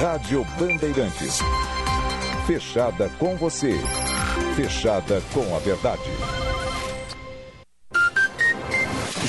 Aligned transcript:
Rádio 0.00 0.46
Bandeirantes. 0.56 1.40
Fechada 2.46 3.10
com 3.18 3.36
você. 3.36 3.74
Fechada 4.54 5.20
com 5.34 5.56
a 5.56 5.58
verdade. 5.58 6.08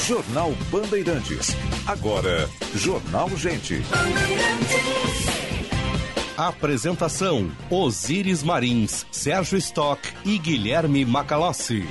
Jornal 0.06 0.54
Bandeirantes. 0.70 1.56
Agora, 1.88 2.48
Jornal 2.76 3.30
Gente. 3.30 3.82
Apresentação: 6.38 7.52
Osíris 7.72 8.44
Marins, 8.44 9.08
Sérgio 9.12 9.58
Stock 9.58 10.08
e 10.24 10.38
Guilherme 10.38 11.04
Macalossi. 11.04 11.84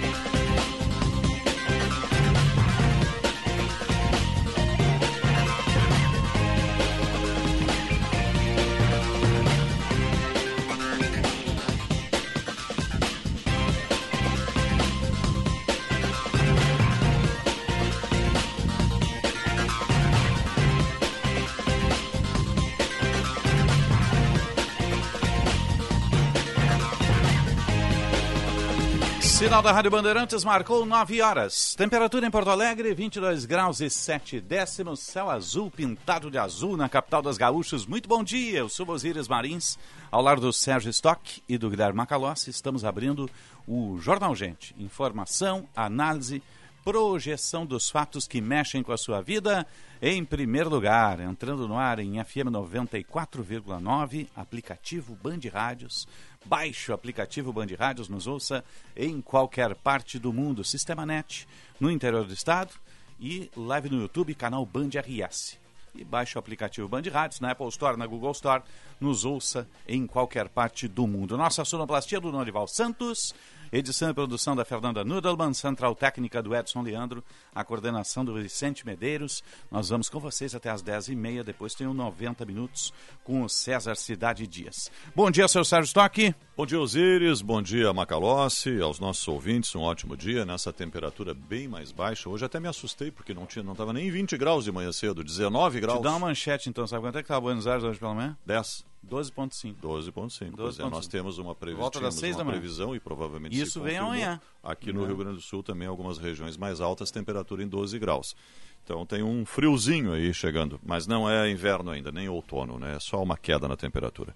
Sinal 29.59 29.73
da 29.73 29.73
Rádio 29.73 29.91
Bandeirantes 29.91 30.45
marcou 30.45 30.87
9 30.87 31.21
horas. 31.21 31.75
Temperatura 31.75 32.25
em 32.25 32.30
Porto 32.30 32.48
Alegre, 32.48 32.95
22 32.95 33.45
graus 33.45 33.81
e 33.81 33.91
7 33.91 34.41
décimos. 34.41 35.01
Céu 35.01 35.29
azul 35.29 35.69
pintado 35.69 36.31
de 36.31 36.39
azul 36.39 36.77
na 36.77 36.89
capital 36.89 37.23
das 37.23 37.37
gaúchas. 37.37 37.84
Muito 37.84 38.09
bom 38.09 38.23
dia, 38.23 38.61
eu 38.61 38.69
sou 38.69 38.89
Osíris 38.89 39.27
Marins. 39.27 39.77
Ao 40.12 40.23
lado 40.23 40.41
do 40.41 40.53
Sérgio 40.53 40.91
Stock 40.91 41.42
e 41.48 41.59
do 41.59 41.69
Guilherme 41.70 41.97
Macalossi, 41.97 42.50
estamos 42.50 42.84
abrindo 42.84 43.28
o 43.67 43.98
Jornal 43.98 44.33
Gente. 44.37 44.77
Informação, 44.78 45.69
análise, 45.75 46.41
projeção 46.89 47.67
dos 47.67 47.91
fatos 47.91 48.27
que 48.27 48.41
mexem 48.41 48.83
com 48.83 48.92
a 48.92 48.97
sua 48.97 49.20
vida. 49.20 49.67
Em 50.00 50.25
primeiro 50.25 50.70
lugar, 50.70 51.20
entrando 51.20 51.69
no 51.69 51.77
ar 51.77 51.98
em 51.98 52.14
FM 52.25 52.48
94,9, 52.50 54.27
aplicativo 54.34 55.14
Band 55.22 55.41
Rádios. 55.53 56.09
Baixe 56.47 56.91
o 56.91 56.94
aplicativo 56.94 57.53
Band 57.53 57.66
Rádios, 57.78 58.09
nos 58.09 58.27
ouça 58.27 58.64
em 58.97 59.20
qualquer 59.20 59.75
parte 59.75 60.19
do 60.19 60.33
mundo. 60.33 60.64
Sistema 60.64 61.05
Net, 61.05 61.47
no 61.78 61.91
interior 61.91 62.25
do 62.25 62.33
estado 62.33 62.72
e 63.20 63.50
live 63.55 63.91
no 63.91 64.00
YouTube, 64.00 64.34
canal 64.34 64.64
Band 64.64 64.89
RS. 64.94 65.59
E 65.94 66.03
baixe 66.03 66.36
o 66.36 66.39
aplicativo 66.39 66.89
Band 66.89 67.03
Rádios 67.12 67.41
na 67.41 67.50
Apple 67.50 67.69
Store, 67.69 67.98
na 67.98 68.06
Google 68.06 68.33
Store. 68.33 68.62
Nos 68.98 69.27
ouça 69.27 69.69
em 69.86 70.06
qualquer 70.06 70.48
parte 70.48 70.89
do 70.89 71.06
mundo. 71.06 71.36
Nossa 71.36 71.66
sonoplastia 71.66 72.19
do 72.19 72.33
Norival 72.33 72.66
Santos. 72.66 73.34
Edição 73.70 74.08
e 74.08 74.14
produção 74.14 74.56
da 74.56 74.64
Fernanda 74.64 75.05
Nudelman, 75.05 75.52
central 75.52 75.94
técnica 75.94 76.42
do 76.42 76.55
Edson 76.56 76.80
Leandro, 76.80 77.22
a 77.55 77.62
coordenação 77.62 78.25
do 78.25 78.33
Vicente 78.34 78.86
Medeiros. 78.86 79.44
Nós 79.70 79.91
vamos 79.91 80.08
com 80.08 80.19
vocês 80.19 80.55
até 80.55 80.70
às 80.70 80.83
10h30, 80.83 81.42
depois 81.42 81.75
tem 81.75 81.86
o 81.86 81.92
90 81.92 82.47
minutos 82.47 82.94
com 83.22 83.42
o 83.42 83.48
César 83.48 83.94
Cidade 83.94 84.47
Dias. 84.47 84.91
Bom 85.14 85.30
dia, 85.30 85.47
seu 85.48 85.64
Sérgio 85.66 85.88
Stock. 85.88 86.34
Bom 86.56 86.64
dia, 86.64 86.80
Osíris. 86.80 87.42
Bom 87.42 87.60
dia, 87.60 87.92
Macalossi. 87.92 88.80
Aos 88.80 88.98
nossos 88.98 89.28
ouvintes, 89.28 89.75
um 89.75 89.82
ótimo 89.82 90.16
dia 90.16 90.47
nessa 90.47 90.72
temperatura 90.72 91.34
bem 91.34 91.69
mais 91.69 91.92
baixa. 91.92 92.30
Hoje 92.30 92.47
até 92.47 92.58
me 92.58 92.69
assustei, 92.69 93.10
porque 93.10 93.34
não 93.34 93.44
tinha, 93.44 93.62
não 93.62 93.72
estava 93.72 93.92
nem 93.92 94.10
20 94.10 94.36
graus 94.38 94.64
de 94.64 94.72
manhã 94.72 94.91
cedo, 94.92 95.22
19 95.22 95.80
graus. 95.80 95.98
Te 95.98 96.05
dá 96.05 96.10
uma 96.10 96.20
manchete, 96.20 96.70
então. 96.70 96.86
Sabe 96.86 97.03
quanto 97.03 97.19
é 97.19 97.22
que 97.22 97.27
estava 97.27 97.42
Buenos 97.42 97.66
Aires 97.66 97.84
hoje 97.84 97.98
pela 97.98 98.14
manhã? 98.14 98.36
10. 98.47 98.86
12,5. 99.09 99.77
12,5. 99.83 100.53
Pois 100.56 100.78
é, 100.78 100.89
nós 100.89 101.06
temos 101.06 101.39
uma, 101.39 101.55
previ 101.55 101.77
Volta 101.77 102.01
das 102.01 102.14
seis 102.14 102.37
uma 102.37 102.45
da 102.45 102.51
previsão 102.51 102.95
e 102.95 103.01
provavelmente 103.01 103.61
Isso 103.61 103.81
vem 103.81 103.97
amanhã. 103.97 104.41
Aqui 104.62 104.93
no 104.93 105.00
Não. 105.00 105.06
Rio 105.06 105.16
Grande 105.16 105.37
do 105.37 105.43
Sul 105.43 105.62
também 105.62 105.88
algumas 105.88 106.19
regiões 106.19 106.56
mais 106.56 106.81
altas, 106.81 107.10
temperatura 107.10 107.62
em 107.62 107.69
12 107.69 107.99
graus. 107.99 108.37
Então 108.84 109.05
tem 109.05 109.22
um 109.22 109.44
friozinho 109.44 110.12
aí 110.12 110.32
chegando, 110.32 110.81
mas 110.84 111.06
não 111.06 111.28
é 111.28 111.50
inverno 111.50 111.91
ainda, 111.91 112.10
nem 112.10 112.28
outono, 112.28 112.78
né? 112.78 112.97
É 112.97 113.00
só 113.00 113.22
uma 113.22 113.37
queda 113.37 113.69
na 113.69 113.77
temperatura. 113.77 114.34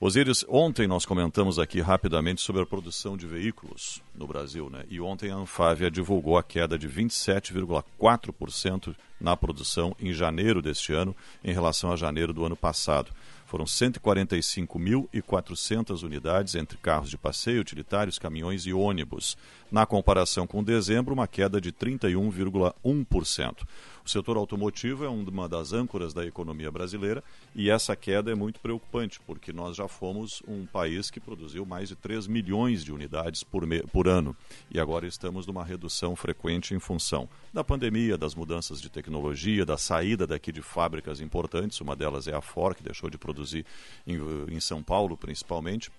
Osíris, 0.00 0.44
ontem 0.48 0.88
nós 0.88 1.06
comentamos 1.06 1.58
aqui 1.58 1.80
rapidamente 1.80 2.42
sobre 2.42 2.60
a 2.60 2.66
produção 2.66 3.16
de 3.16 3.26
veículos 3.26 4.02
no 4.14 4.26
Brasil, 4.26 4.68
né? 4.68 4.84
E 4.90 5.00
ontem 5.00 5.30
a 5.30 5.36
Anfávia 5.36 5.90
divulgou 5.90 6.36
a 6.36 6.42
queda 6.42 6.76
de 6.76 6.86
27,4% 6.88 8.94
na 9.20 9.36
produção 9.36 9.94
em 9.98 10.12
janeiro 10.12 10.60
deste 10.60 10.92
ano 10.92 11.16
em 11.44 11.52
relação 11.52 11.92
a 11.92 11.96
janeiro 11.96 12.32
do 12.32 12.44
ano 12.44 12.56
passado. 12.56 13.12
Foram 13.54 13.66
145.400 13.66 16.02
unidades 16.02 16.56
entre 16.56 16.76
carros 16.76 17.08
de 17.08 17.16
passeio, 17.16 17.60
utilitários, 17.60 18.18
caminhões 18.18 18.66
e 18.66 18.72
ônibus. 18.72 19.36
Na 19.70 19.86
comparação 19.86 20.44
com 20.44 20.60
dezembro, 20.60 21.14
uma 21.14 21.28
queda 21.28 21.60
de 21.60 21.72
31,1%. 21.72 23.58
O 24.04 24.08
setor 24.10 24.36
automotivo 24.36 25.02
é 25.04 25.08
uma 25.08 25.48
das 25.48 25.72
âncoras 25.72 26.12
da 26.12 26.26
economia 26.26 26.70
brasileira 26.70 27.24
e 27.54 27.70
essa 27.70 27.96
queda 27.96 28.30
é 28.30 28.34
muito 28.34 28.60
preocupante, 28.60 29.18
porque 29.26 29.50
nós 29.50 29.76
já 29.76 29.88
fomos 29.88 30.42
um 30.46 30.66
país 30.66 31.10
que 31.10 31.18
produziu 31.18 31.64
mais 31.64 31.88
de 31.88 31.96
3 31.96 32.26
milhões 32.26 32.84
de 32.84 32.92
unidades 32.92 33.42
por, 33.42 33.66
me- 33.66 33.82
por 33.84 34.06
ano. 34.06 34.36
E 34.70 34.78
agora 34.78 35.06
estamos 35.06 35.46
numa 35.46 35.64
redução 35.64 36.14
frequente 36.14 36.74
em 36.74 36.78
função 36.78 37.26
da 37.50 37.64
pandemia, 37.64 38.18
das 38.18 38.34
mudanças 38.34 38.78
de 38.78 38.90
tecnologia, 38.90 39.64
da 39.64 39.78
saída 39.78 40.26
daqui 40.26 40.52
de 40.52 40.60
fábricas 40.60 41.22
importantes, 41.22 41.80
uma 41.80 41.96
delas 41.96 42.28
é 42.28 42.34
a 42.34 42.42
Ford, 42.42 42.76
que 42.76 42.82
deixou 42.82 43.08
de 43.08 43.16
produzir 43.16 43.64
em, 44.06 44.18
em 44.50 44.60
São 44.60 44.82
Paulo 44.82 45.16
principalmente, 45.16 45.90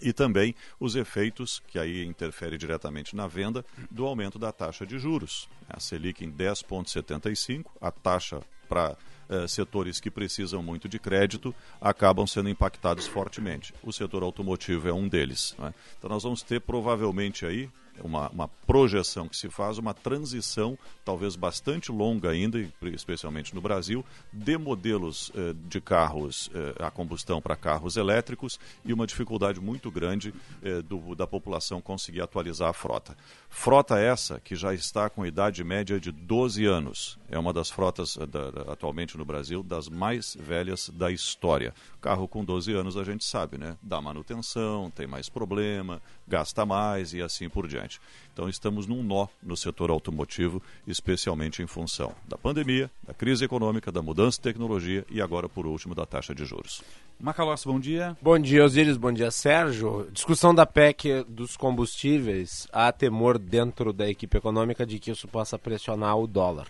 e 0.00 0.12
também 0.12 0.54
os 0.78 0.96
efeitos, 0.96 1.62
que 1.66 1.78
aí 1.78 2.04
interfere 2.04 2.58
diretamente 2.58 3.14
na 3.14 3.26
venda, 3.26 3.64
do 3.90 4.06
aumento 4.06 4.38
da 4.38 4.52
taxa 4.52 4.86
de 4.86 4.98
juros. 4.98 5.48
A 5.68 5.80
Selic 5.80 6.24
em 6.24 6.30
10,75, 6.30 7.66
a 7.80 7.90
taxa 7.90 8.40
para 8.68 8.96
eh, 9.28 9.46
setores 9.46 10.00
que 10.00 10.10
precisam 10.10 10.62
muito 10.62 10.88
de 10.88 10.98
crédito 10.98 11.54
acabam 11.80 12.26
sendo 12.26 12.48
impactados 12.48 13.06
fortemente. 13.06 13.72
O 13.82 13.92
setor 13.92 14.22
automotivo 14.22 14.88
é 14.88 14.92
um 14.92 15.08
deles. 15.08 15.54
né? 15.58 15.72
Então 15.98 16.10
nós 16.10 16.22
vamos 16.22 16.42
ter 16.42 16.60
provavelmente 16.60 17.46
aí 17.46 17.70
uma, 18.02 18.28
uma 18.30 18.48
projeção 18.66 19.28
que 19.28 19.36
se 19.36 19.48
faz, 19.48 19.78
uma 19.78 19.94
transição 19.94 20.78
talvez 21.04 21.36
bastante 21.36 21.92
longa 21.92 22.30
ainda, 22.30 22.58
especialmente 22.84 23.54
no 23.54 23.60
Brasil, 23.60 24.04
de 24.32 24.56
modelos 24.56 25.30
eh, 25.34 25.54
de 25.68 25.80
carros 25.80 26.50
eh, 26.54 26.74
a 26.84 26.90
combustão 26.90 27.40
para 27.42 27.54
carros 27.56 27.96
elétricos 27.96 28.58
e 28.84 28.92
uma 28.92 29.06
dificuldade 29.06 29.60
muito 29.60 29.90
grande 29.90 30.32
eh, 30.62 30.80
do- 30.82 31.14
da 31.14 31.26
população 31.26 31.80
conseguir 31.80 32.22
atualizar 32.22 32.70
a 32.70 32.72
frota. 32.72 33.16
Frota 33.50 33.98
essa 33.98 34.40
que 34.40 34.56
já 34.56 34.72
está 34.72 35.10
com 35.10 35.26
idade 35.26 35.62
média 35.62 36.00
de 36.00 36.10
12 36.10 36.64
anos. 36.64 37.18
É 37.30 37.38
uma 37.38 37.52
das 37.52 37.70
frotas 37.70 38.16
eh, 38.16 38.26
da- 38.26 38.50
da- 38.50 38.72
atualmente 38.72 39.16
no 39.18 39.24
Brasil 39.24 39.62
das 39.62 39.88
mais 39.88 40.34
velhas 40.40 40.88
da 40.88 41.10
história. 41.10 41.74
Carro 42.00 42.26
com 42.26 42.44
12 42.44 42.72
anos 42.72 42.96
a 42.96 43.04
gente 43.04 43.24
sabe, 43.24 43.58
né? 43.58 43.76
Dá 43.82 44.00
manutenção, 44.00 44.90
tem 44.90 45.06
mais 45.06 45.28
problema, 45.28 46.00
gasta 46.26 46.64
mais 46.64 47.12
e 47.12 47.20
assim 47.20 47.48
por 47.48 47.68
diante. 47.68 47.83
Então 48.32 48.48
estamos 48.48 48.86
num 48.86 49.02
nó 49.02 49.26
no 49.42 49.56
setor 49.56 49.90
automotivo, 49.90 50.62
especialmente 50.86 51.62
em 51.62 51.66
função 51.66 52.12
da 52.26 52.36
pandemia, 52.36 52.90
da 53.06 53.14
crise 53.14 53.44
econômica, 53.44 53.92
da 53.92 54.02
mudança 54.02 54.38
de 54.38 54.42
tecnologia 54.42 55.04
e 55.10 55.20
agora, 55.20 55.48
por 55.48 55.66
último, 55.66 55.94
da 55.94 56.04
taxa 56.06 56.34
de 56.34 56.44
juros. 56.44 56.82
Macalossi, 57.20 57.66
bom 57.66 57.78
dia. 57.78 58.16
Bom 58.20 58.38
dia, 58.38 58.64
Osíris. 58.64 58.96
Bom 58.96 59.12
dia, 59.12 59.30
Sérgio. 59.30 60.08
Discussão 60.12 60.54
da 60.54 60.66
PEC 60.66 61.24
dos 61.28 61.56
combustíveis. 61.56 62.66
Há 62.72 62.90
temor 62.90 63.38
dentro 63.38 63.92
da 63.92 64.08
equipe 64.08 64.36
econômica 64.36 64.84
de 64.84 64.98
que 64.98 65.10
isso 65.10 65.28
possa 65.28 65.58
pressionar 65.58 66.18
o 66.18 66.26
dólar. 66.26 66.66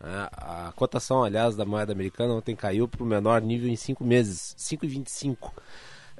né? 0.00 0.28
A 0.32 0.72
cotação, 0.74 1.22
aliás, 1.22 1.54
da 1.54 1.66
moeda 1.66 1.92
americana 1.92 2.32
ontem 2.34 2.56
caiu 2.56 2.88
para 2.88 3.02
o 3.02 3.06
menor 3.06 3.42
nível 3.42 3.68
em 3.68 3.76
cinco 3.76 4.02
meses, 4.02 4.56
5,25. 4.58 5.52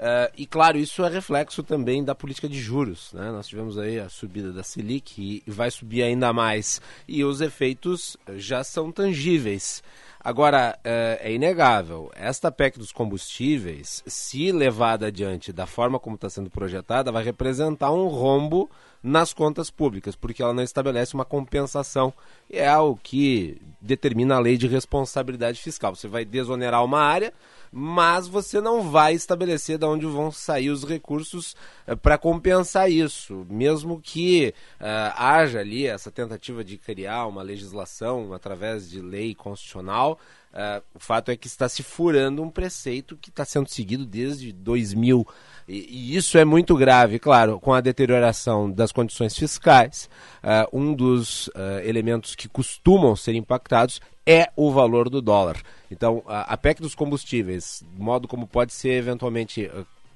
Eh, 0.05 0.33
e 0.39 0.47
claro, 0.47 0.77
isso 0.79 1.05
é 1.05 1.09
reflexo 1.09 1.63
também 1.63 2.03
da 2.03 2.13
política 2.13 2.49
de 2.49 2.59
juros. 2.61 3.13
né? 3.13 3.31
Nós 3.31 3.47
tivemos 3.47 3.79
aí 3.79 4.01
a 4.01 4.09
subida 4.09 4.53
da 4.53 4.65
Selic 4.65 5.41
e 5.47 5.49
vai 5.49 5.71
subir 5.71 6.03
ainda 6.03 6.33
mais. 6.33 6.81
E 7.07 7.23
os 7.23 7.41
efeitos 7.41 8.17
já 8.35 8.65
são 8.65 8.91
tangíveis. 8.91 9.81
Agora, 10.19 10.77
é, 10.83 11.21
é 11.23 11.33
inegável, 11.33 12.11
esta 12.15 12.51
PEC 12.51 12.79
dos 12.79 12.93
combustíveis, 12.93 14.03
se 14.07 14.51
levada 14.51 15.07
adiante 15.07 15.53
da 15.53 15.67
forma 15.67 16.01
como 16.01 16.17
está 16.17 16.29
sendo 16.29 16.51
projetada, 16.51 17.13
vai 17.13 17.23
representar 17.23 17.93
um 17.93 18.07
rombo 18.07 18.69
nas 19.03 19.33
contas 19.33 19.69
públicas, 19.69 20.15
porque 20.15 20.43
ela 20.43 20.55
não 20.55 20.63
estabelece 20.63 21.15
uma 21.15 21.25
compensação. 21.25 22.13
É 22.51 22.77
o 22.77 22.97
que 22.97 23.61
determina 23.81 24.37
a 24.37 24.41
lei 24.41 24.57
de 24.57 24.69
responsabilidade 24.69 25.61
fiscal. 25.61 25.95
Você 25.95 26.07
vai 26.07 26.25
desonerar 26.25 26.85
uma 26.85 27.01
área, 27.01 27.33
mas 27.73 28.29
você 28.29 28.61
não 28.61 28.91
vai 28.91 29.15
estabelecer 29.15 29.79
de 29.79 29.87
onde 29.87 30.05
vão 30.05 30.31
sair 30.31 30.69
os 30.69 30.85
recursos 30.85 31.57
para 32.03 32.19
compensar 32.19 32.91
isso, 32.91 33.47
mesmo 33.49 33.99
que 34.01 34.55
eh, 34.79 35.13
haja 35.17 35.61
ali 35.61 35.87
essa 35.87 36.11
tentativa 36.11 36.63
de 36.63 36.77
criar 36.77 37.27
uma 37.27 37.43
legislação 37.43 38.35
através 38.35 38.91
de 38.91 39.01
lei 39.01 39.35
constitucional, 39.35 40.19
Uh, 40.53 40.85
o 40.95 40.99
fato 40.99 41.31
é 41.31 41.37
que 41.37 41.47
está 41.47 41.67
se 41.67 41.83
furando 41.83 42.43
um 42.43 42.51
preceito 42.51 43.17
que 43.17 43.31
está 43.31 43.43
sendo 43.43 43.71
seguido 43.71 44.05
desde 44.05 44.53
2000. 44.53 45.27
E, 45.67 45.79
e, 46.13 46.17
isso 46.17 46.37
é 46.37 46.45
muito 46.45 46.77
grave, 46.77 47.19
claro, 47.19 47.59
com 47.59 47.73
a 47.73 47.81
deterioração 47.81 48.71
das 48.71 48.93
condições 48.93 49.35
fiscais. 49.35 50.11
Uh, 50.45 50.79
um 50.79 50.95
dos 50.95 51.47
uh, 51.49 51.81
elementos 51.83 52.35
que 52.35 52.51
costumam 52.51 53.17
ser 53.17 53.35
impactados 53.35 53.99
é 54.27 54.51
o 54.57 54.71
valor 54.71 55.09
do 55.09 55.21
dólar. 55.21 55.61
Então, 55.91 56.23
a, 56.27 56.57
PEC 56.57 56.81
dos 56.81 56.95
combustíveis, 56.95 57.83
modo 57.97 58.29
como 58.29 58.47
pode 58.47 58.73
ser 58.73 58.93
eventualmente 58.93 59.71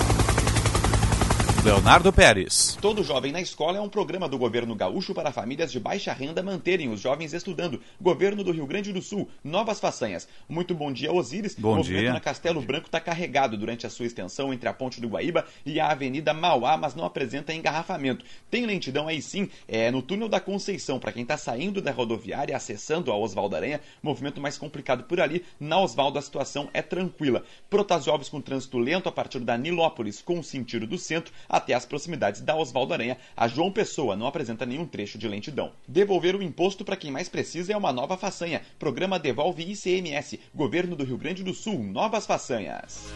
Leonardo 1.65 2.13
Pérez. 2.13 2.77
Todo 2.79 3.03
Jovem 3.03 3.33
na 3.33 3.41
Escola 3.41 3.79
é 3.79 3.81
um 3.81 3.89
programa 3.89 4.29
do 4.29 4.37
governo 4.37 4.75
gaúcho 4.75 5.15
para 5.15 5.33
famílias 5.33 5.73
de 5.73 5.81
baixa 5.81 6.13
renda 6.13 6.43
manterem 6.43 6.91
os 6.91 7.01
jovens 7.01 7.33
estudando. 7.33 7.81
Governo 7.99 8.45
do 8.45 8.53
Rio 8.53 8.67
Grande 8.67 8.93
do 8.93 9.01
Sul, 9.01 9.31
novas 9.43 9.81
façanhas. 9.81 10.29
Muito 10.47 10.75
bom 10.75 10.93
dia, 10.93 11.11
Osíris. 11.11 11.55
Bom 11.55 11.81
o 11.81 11.83
dia. 11.83 12.13
na 12.13 12.21
Castelo 12.21 12.61
Branco 12.61 12.85
está 12.85 13.01
carregado 13.01 13.57
durante 13.57 13.87
a 13.87 13.91
sua 13.91 14.05
extensão 14.05 14.53
entre 14.53 14.69
a 14.69 14.75
Ponte 14.75 15.01
do 15.01 15.09
Guaíba 15.09 15.47
e 15.65 15.81
a 15.81 15.89
Avenida 15.89 16.35
Mauá, 16.35 16.77
mas 16.77 16.95
não 16.95 17.07
apresenta 17.07 17.55
engarrafamento. 17.55 18.27
Tem 18.51 18.67
lentidão 18.67 19.09
aí 19.09 19.23
sim, 19.23 19.49
é 19.67 19.91
no 19.91 20.03
túnel 20.03 20.29
da 20.29 20.41
Conceição, 20.41 20.99
para 20.99 21.13
quem 21.13 21.23
está 21.23 21.39
saindo 21.39 21.81
da 21.81 21.93
rodoviária, 21.93 22.55
acessando 22.55 23.11
a 23.11 23.17
Osvaldo 23.17 23.57
Aranha, 23.57 23.81
movimento 24.03 24.39
mais 24.39 24.59
complicado 24.59 25.05
por 25.05 25.19
ali. 25.19 25.43
Na 25.59 25.81
Osvaldo 25.81 26.19
a 26.19 26.23
situação 26.23 26.69
é 26.75 26.83
tranquila. 26.83 27.43
Protasópolis 27.71 28.29
com 28.29 28.39
trânsito 28.39 28.77
lento 28.77 29.09
a 29.09 29.13
partir 29.13 29.39
da 29.41 29.57
Nilópolis, 29.57 30.21
com 30.21 30.41
o 30.41 30.45
sentido 30.45 30.87
do 30.87 30.99
centro, 30.99 31.33
até 31.57 31.75
as 31.75 31.87
proximidades 31.87 32.41
da 32.41 32.57
Oswaldo 32.57 32.93
Aranha, 32.93 33.17
a 33.37 33.47
João 33.49 33.71
Pessoa 33.71 34.17
não 34.17 34.27
apresenta 34.27 34.67
nenhum 34.67 34.87
trecho 34.87 35.17
de 35.17 35.29
lentidão. 35.29 35.73
Devolver 35.87 36.35
o 36.37 36.43
imposto 36.43 36.85
para 36.85 36.97
quem 36.97 37.11
mais 37.11 37.29
precisa 37.29 37.73
é 37.73 37.77
uma 37.77 37.93
nova 37.93 38.17
façanha. 38.17 38.63
Programa 38.79 39.19
Devolve 39.19 39.63
ICMS. 39.71 40.41
Governo 40.55 40.97
do 40.97 41.05
Rio 41.05 41.19
Grande 41.19 41.43
do 41.43 41.55
Sul. 41.55 41.83
Novas 41.83 42.27
façanhas. 42.27 43.13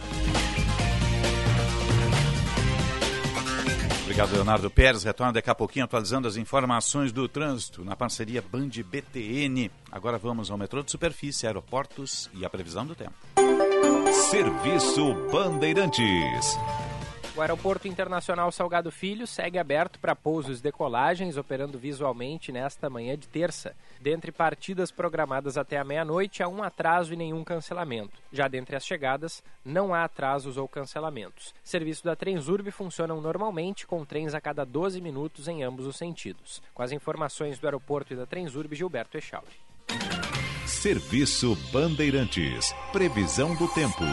Obrigado, 4.03 4.33
Leonardo 4.33 4.71
Pérez. 4.71 5.03
Retorna 5.03 5.33
daqui 5.33 5.49
a 5.49 5.55
pouquinho 5.55 5.85
atualizando 5.85 6.27
as 6.27 6.35
informações 6.35 7.11
do 7.11 7.27
trânsito 7.27 7.85
na 7.85 7.95
parceria 7.95 8.41
Band 8.41 8.69
BTN. 8.69 9.69
Agora 9.91 10.17
vamos 10.17 10.49
ao 10.49 10.57
metrô 10.57 10.81
de 10.81 10.89
superfície, 10.89 11.45
aeroportos 11.45 12.29
e 12.33 12.43
a 12.43 12.49
previsão 12.49 12.85
do 12.85 12.95
tempo. 12.95 13.13
Serviço 14.11 15.13
Bandeirantes. 15.31 16.57
O 17.39 17.41
Aeroporto 17.41 17.87
Internacional 17.87 18.51
Salgado 18.51 18.91
Filho 18.91 19.25
segue 19.25 19.57
aberto 19.57 19.97
para 19.97 20.13
pousos 20.13 20.59
e 20.59 20.61
decolagens, 20.61 21.37
operando 21.37 21.79
visualmente 21.79 22.51
nesta 22.51 22.89
manhã 22.89 23.17
de 23.17 23.29
terça. 23.29 23.73
Dentre 24.01 24.29
partidas 24.29 24.91
programadas 24.91 25.57
até 25.57 25.77
a 25.77 25.83
meia-noite, 25.85 26.43
há 26.43 26.49
um 26.49 26.61
atraso 26.61 27.13
e 27.13 27.15
nenhum 27.15 27.41
cancelamento. 27.45 28.21
Já 28.29 28.49
dentre 28.49 28.75
as 28.75 28.85
chegadas, 28.85 29.41
não 29.63 29.93
há 29.93 30.03
atrasos 30.03 30.57
ou 30.57 30.67
cancelamentos. 30.67 31.55
Serviço 31.63 32.03
da 32.03 32.13
Transurb 32.13 32.69
funcionam 32.71 33.21
normalmente, 33.21 33.87
com 33.87 34.03
trens 34.03 34.33
a 34.33 34.41
cada 34.41 34.65
12 34.65 34.99
minutos 34.99 35.47
em 35.47 35.63
ambos 35.63 35.85
os 35.85 35.95
sentidos. 35.95 36.61
Com 36.73 36.83
as 36.83 36.91
informações 36.91 37.57
do 37.57 37.65
aeroporto 37.65 38.11
e 38.11 38.17
da 38.17 38.25
Transurb, 38.25 38.75
Gilberto 38.75 39.17
Echauri. 39.17 39.47
Serviço 40.67 41.55
Bandeirantes. 41.71 42.75
Previsão 42.91 43.55
do 43.55 43.69
tempo. 43.69 44.03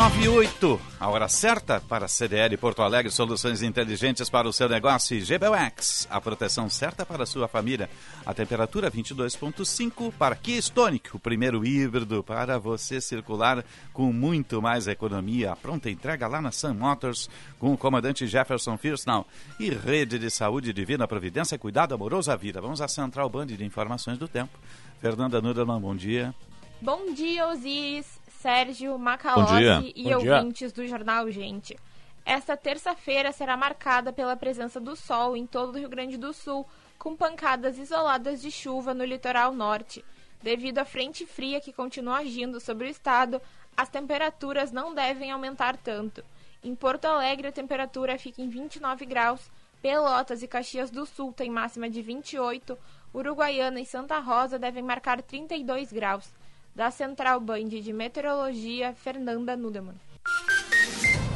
98, 0.00 0.80
a 0.98 1.10
hora 1.10 1.28
certa 1.28 1.78
para 1.78 2.06
a 2.06 2.08
CDL 2.08 2.56
Porto 2.56 2.80
Alegre, 2.80 3.12
soluções 3.12 3.60
inteligentes 3.60 4.30
para 4.30 4.48
o 4.48 4.52
seu 4.52 4.66
negócio 4.66 5.20
GBUX, 5.20 6.08
a 6.10 6.18
proteção 6.18 6.70
certa 6.70 7.04
para 7.04 7.24
a 7.24 7.26
sua 7.26 7.46
família. 7.46 7.90
A 8.24 8.32
temperatura 8.32 8.90
22.5 8.90 10.10
para 10.18 10.34
Kia 10.34 10.58
Stonic, 10.58 11.14
o 11.14 11.18
primeiro 11.18 11.66
híbrido 11.66 12.24
para 12.24 12.58
você 12.58 12.98
circular 12.98 13.62
com 13.92 14.10
muito 14.10 14.62
mais 14.62 14.88
economia. 14.88 15.52
A 15.52 15.56
pronta 15.56 15.90
entrega 15.90 16.26
lá 16.26 16.40
na 16.40 16.50
Sun 16.50 16.72
Motors 16.72 17.28
com 17.58 17.70
o 17.70 17.76
comandante 17.76 18.26
Jefferson 18.26 18.78
Firsnall 18.78 19.26
e 19.58 19.68
rede 19.68 20.18
de 20.18 20.30
saúde 20.30 20.72
divina 20.72 21.06
providência, 21.06 21.58
cuidado 21.58 21.94
amoroso 21.94 22.32
à 22.32 22.36
vida. 22.36 22.58
Vamos 22.58 22.80
à 22.80 22.88
Central 22.88 23.28
Band 23.28 23.48
de 23.48 23.62
Informações 23.62 24.16
do 24.16 24.26
Tempo. 24.26 24.58
Fernanda 24.98 25.42
Nudelman, 25.42 25.78
bom 25.78 25.94
dia. 25.94 26.34
Bom 26.80 27.12
dia, 27.12 27.46
Osiris. 27.48 28.19
Sérgio 28.40 28.98
Macalossi 28.98 29.92
e 29.94 30.04
Bom 30.04 30.14
ouvintes 30.14 30.72
do 30.72 30.86
Jornal 30.86 31.30
Gente. 31.30 31.78
Esta 32.24 32.56
terça-feira 32.56 33.32
será 33.32 33.54
marcada 33.54 34.14
pela 34.14 34.34
presença 34.34 34.80
do 34.80 34.96
sol 34.96 35.36
em 35.36 35.46
todo 35.46 35.74
o 35.74 35.78
Rio 35.78 35.90
Grande 35.90 36.16
do 36.16 36.32
Sul, 36.32 36.66
com 36.98 37.14
pancadas 37.14 37.76
isoladas 37.76 38.40
de 38.40 38.50
chuva 38.50 38.94
no 38.94 39.04
litoral 39.04 39.52
norte. 39.52 40.02
Devido 40.42 40.78
à 40.78 40.86
frente 40.86 41.26
fria 41.26 41.60
que 41.60 41.70
continua 41.70 42.20
agindo 42.20 42.58
sobre 42.60 42.86
o 42.86 42.90
estado, 42.90 43.42
as 43.76 43.90
temperaturas 43.90 44.72
não 44.72 44.94
devem 44.94 45.30
aumentar 45.30 45.76
tanto. 45.76 46.24
Em 46.64 46.74
Porto 46.74 47.04
Alegre, 47.04 47.48
a 47.48 47.52
temperatura 47.52 48.18
fica 48.18 48.40
em 48.40 48.48
29 48.48 49.04
graus, 49.04 49.50
Pelotas 49.82 50.42
e 50.42 50.48
Caxias 50.48 50.90
do 50.90 51.04
Sul 51.04 51.30
têm 51.30 51.50
máxima 51.50 51.90
de 51.90 52.00
28, 52.00 52.78
Uruguaiana 53.14 53.80
e 53.80 53.84
Santa 53.84 54.18
Rosa 54.18 54.58
devem 54.58 54.82
marcar 54.82 55.20
32 55.20 55.92
graus. 55.92 56.32
Da 56.74 56.90
Central 56.90 57.40
Band 57.40 57.68
de 57.68 57.92
Meteorologia, 57.92 58.94
Fernanda 58.94 59.56
Nudeman. 59.56 59.94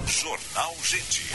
Jornal 0.06 0.75
Gente. 0.82 1.32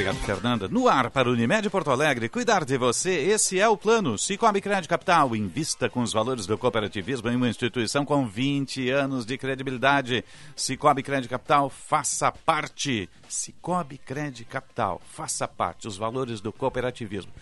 Obrigado, 0.00 0.16
Fernanda. 0.24 0.66
No 0.66 0.88
ar 0.88 1.10
para 1.10 1.28
o 1.28 1.32
Unimed 1.32 1.68
Porto 1.68 1.90
Alegre, 1.90 2.28
cuidar 2.28 2.64
de 2.64 2.78
você, 2.78 3.10
esse 3.10 3.60
é 3.60 3.68
o 3.68 3.76
plano. 3.76 4.16
Cicobi 4.16 4.60
Crédito 4.60 4.88
Capital, 4.88 5.36
invista 5.36 5.90
com 5.90 6.00
os 6.00 6.10
valores 6.10 6.46
do 6.46 6.56
cooperativismo 6.56 7.28
em 7.28 7.36
uma 7.36 7.48
instituição 7.50 8.04
com 8.04 8.26
20 8.26 8.88
anos 8.88 9.26
de 9.26 9.36
credibilidade. 9.36 10.24
Cicobi 10.56 11.02
Crédito 11.02 11.28
Capital, 11.28 11.68
faça 11.68 12.32
parte. 12.32 13.10
Cicobi 13.28 13.98
Crédito 13.98 14.48
Capital, 14.48 15.02
faça 15.04 15.46
parte. 15.46 15.86
Os 15.86 15.98
valores 15.98 16.40
do 16.40 16.50
cooperativismo. 16.50 17.32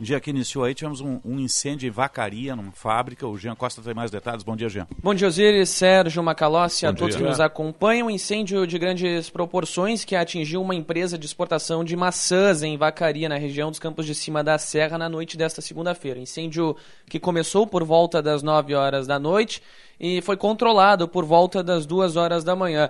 No 0.00 0.06
dia 0.06 0.18
que 0.18 0.30
iniciou 0.30 0.64
aí, 0.64 0.74
tivemos 0.74 1.02
um, 1.02 1.20
um, 1.22 1.38
incêndio 1.38 1.86
em 1.86 1.90
vacaria, 1.90 2.56
numa 2.56 2.72
fábrica. 2.72 3.28
O 3.28 3.36
Jean 3.36 3.54
Costa 3.54 3.82
tem 3.82 3.92
mais 3.92 4.10
detalhes. 4.10 4.42
Bom 4.42 4.56
dia, 4.56 4.66
Jean. 4.66 4.86
Bom 5.02 5.12
dia, 5.12 5.28
Osiris, 5.28 5.68
Sérgio, 5.68 6.22
Macalossi, 6.22 6.86
a 6.86 6.92
todos 6.94 7.16
que 7.16 7.22
nos 7.22 7.38
acompanham. 7.38 8.06
Um 8.06 8.10
incêndio 8.10 8.66
de 8.66 8.78
grandes 8.78 9.28
proporções 9.28 10.02
que 10.02 10.16
atingiu 10.16 10.62
uma 10.62 10.74
empresa 10.74 11.18
de 11.18 11.26
exportação 11.26 11.84
de 11.84 11.94
maçãs 11.96 12.62
em 12.62 12.78
vacaria, 12.78 13.28
na 13.28 13.36
região 13.36 13.68
dos 13.68 13.78
Campos 13.78 14.06
de 14.06 14.14
Cima 14.14 14.42
da 14.42 14.56
Serra, 14.56 14.96
na 14.96 15.06
noite 15.06 15.36
desta 15.36 15.60
segunda-feira. 15.60 16.18
Incêndio 16.18 16.74
que 17.06 17.20
começou 17.20 17.66
por 17.66 17.84
volta 17.84 18.22
das 18.22 18.42
9 18.42 18.74
horas 18.74 19.06
da 19.06 19.18
noite 19.18 19.62
e 20.00 20.22
foi 20.22 20.38
controlado 20.38 21.06
por 21.06 21.26
volta 21.26 21.62
das 21.62 21.84
2 21.84 22.16
horas 22.16 22.42
da 22.42 22.56
manhã. 22.56 22.88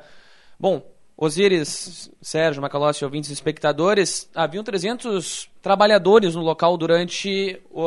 Bom, 0.61 0.81
Osíris, 1.23 2.11
Sérgio, 2.23 2.63
Macalossi, 2.63 3.05
ouvintes 3.05 3.29
e 3.29 3.35
espectadores, 3.35 4.31
haviam 4.35 4.65
300 4.65 5.51
trabalhadores 5.61 6.35
no 6.35 6.41
local 6.41 6.79
durante 6.79 7.61
o, 7.71 7.85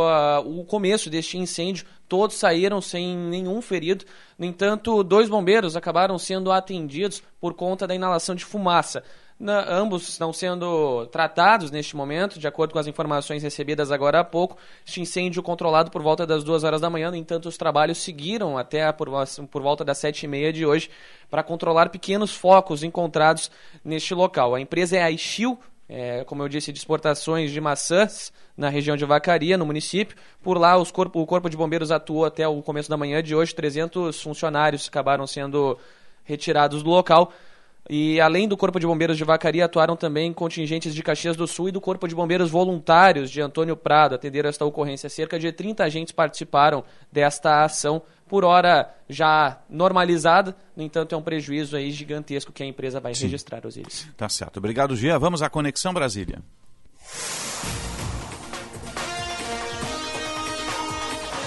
o, 0.60 0.64
começo 0.66 1.10
deste 1.10 1.40
incêndio. 1.40 1.84
Todos 2.08 2.36
saíram 2.36 2.80
sem 2.80 3.18
nenhum 3.18 3.60
ferido. 3.60 4.06
No 4.38 4.46
entanto, 4.46 5.04
dois 5.04 5.30
bombeiros 5.30 5.76
acabaram 5.76 6.20
sendo 6.20 6.52
atendidos 6.52 7.24
por 7.42 7.56
conta 7.56 7.88
da 7.88 7.96
inalação 7.96 8.36
de 8.36 8.46
fumaça. 8.46 9.04
Na, 9.40 9.68
ambos 9.70 10.08
estão 10.08 10.32
sendo 10.32 11.06
tratados 11.08 11.72
neste 11.72 11.96
momento, 11.96 12.40
de 12.40 12.48
acordo 12.48 12.72
com 12.72 12.80
as 12.80 12.88
informações 12.88 13.44
recebidas 13.44 13.92
agora 13.92 14.20
há 14.20 14.24
pouco. 14.24 14.58
Este 14.86 15.02
incêndio 15.02 15.42
controlado 15.42 15.92
por 15.92 16.02
volta 16.02 16.26
das 16.26 16.44
duas 16.44 16.64
horas 16.64 16.82
da 16.82 16.90
manhã, 16.90 17.10
no 17.10 17.18
entanto, 17.18 17.50
os 17.50 17.58
trabalhos 17.58 17.98
seguiram 17.98 18.58
até 18.58 18.90
por, 18.92 19.10
por 19.50 19.62
volta 19.62 19.84
das 19.84 19.98
sete 19.98 20.24
e 20.24 20.28
meia 20.28 20.54
de 20.54 20.66
hoje 20.66 20.90
para 21.30 21.44
controlar 21.44 21.90
pequenos 21.90 22.34
focos 22.34 22.84
encontrados 22.84 23.50
neste 23.84 24.14
local. 24.14 24.56
A 24.56 24.62
empresa 24.62 24.98
é 24.98 25.04
a 25.04 25.12
Ixil, 25.12 25.60
é, 25.90 26.24
como 26.24 26.42
eu 26.42 26.48
disse, 26.48 26.72
de 26.72 26.80
exportações 26.80 27.52
de 27.52 27.60
maçãs 27.60 28.32
na 28.56 28.70
região 28.70 28.96
de 28.96 29.04
Vacaria, 29.04 29.58
no 29.58 29.66
município. 29.66 30.16
Por 30.42 30.58
lá, 30.58 30.74
corpo, 30.86 31.20
o 31.20 31.26
Corpo 31.26 31.50
de 31.50 31.58
Bombeiros 31.58 31.92
atuou 31.92 32.26
até 32.26 32.48
o 32.48 32.62
começo 32.62 32.90
da 32.90 32.96
manhã 32.96 33.22
de 33.22 33.36
hoje. 33.36 33.54
300 33.54 34.22
funcionários 34.22 34.88
acabaram 34.88 35.28
sendo 35.28 35.78
retirados 36.24 36.82
do 36.82 36.90
local. 36.90 37.34
E 37.90 38.20
além 38.22 38.48
do 38.48 38.56
Corpo 38.56 38.80
de 38.80 38.88
Bombeiros 38.88 39.18
de 39.18 39.26
Vacaria, 39.26 39.66
atuaram 39.66 39.96
também 39.96 40.32
contingentes 40.32 40.96
de 40.96 41.04
Caxias 41.04 41.36
do 41.36 41.46
Sul 41.46 41.68
e 41.68 41.72
do 41.72 41.82
Corpo 41.82 42.08
de 42.08 42.16
Bombeiros 42.16 42.50
Voluntários 42.50 43.30
de 43.30 43.42
Antônio 43.42 43.76
Prado. 43.76 44.16
Atenderam 44.16 44.50
esta 44.50 44.64
ocorrência. 44.64 45.10
Cerca 45.10 45.38
de 45.38 45.52
30 45.52 45.84
agentes 45.84 46.14
participaram 46.14 46.84
desta 47.12 47.64
ação, 47.64 48.02
por 48.28 48.46
hora 48.46 48.90
já 49.10 49.60
normalizada. 49.70 50.56
No 50.76 50.84
entanto, 50.84 51.14
é 51.14 51.18
um 51.18 51.22
prejuízo 51.22 51.76
aí 51.76 51.92
gigantesco 51.92 52.54
que 52.54 52.64
a 52.64 52.66
empresa 52.66 53.00
vai 53.02 53.14
Sim. 53.14 53.26
registrar, 53.26 53.66
Osiris. 53.66 54.08
Tá 54.16 54.30
certo. 54.30 54.58
Obrigado, 54.58 54.96
Gia. 54.96 55.20
Vamos 55.20 55.42
à 55.42 55.50
Conexão 55.50 55.94
Brasília. 55.94 56.40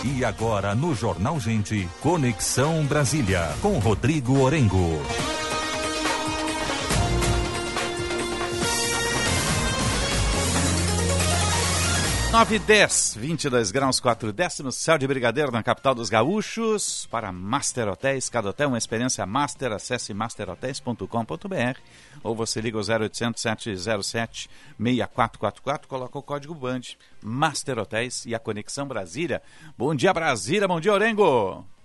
E 0.05 0.25
agora 0.25 0.75
no 0.75 0.95
Jornal 0.95 1.40
Gente, 1.40 1.88
Conexão 2.00 2.85
Brasília, 2.85 3.49
com 3.61 3.78
Rodrigo 3.81 4.40
Orengo. 4.40 5.02
9 12.37 12.57
e 12.57 12.59
10, 12.59 13.16
22 13.19 13.71
graus 13.71 13.99
4 13.99 14.31
décimos, 14.31 14.76
céu 14.76 14.99
de 14.99 15.07
brigadeiro 15.07 15.50
na 15.50 15.62
capital 15.62 15.95
dos 15.95 16.11
gaúchos, 16.11 17.09
para 17.11 17.33
Master 17.33 17.88
Hotéis, 17.88 18.28
cada 18.28 18.50
hotel 18.50 18.69
uma 18.69 18.76
experiência 18.76 19.25
master, 19.25 19.73
acesse 19.73 20.12
masterhotels.com.br 20.12 21.81
ou 22.23 22.37
você 22.37 22.61
liga 22.61 22.76
o 22.76 22.83
0800 22.83 23.40
707 23.40 24.50
6444, 24.78 25.88
coloca 25.88 26.19
o 26.19 26.23
código 26.23 26.55
BAND, 26.55 26.99
Master 27.25 27.78
Hotéis 27.78 28.26
e 28.26 28.35
a 28.35 28.38
Conexão 28.38 28.87
Brasília. 28.87 29.40
Bom 29.78 29.95
dia 29.95 30.12
Brasília, 30.12 30.69
bom 30.69 30.78
dia 30.78 30.93
Orengo! 30.93 31.75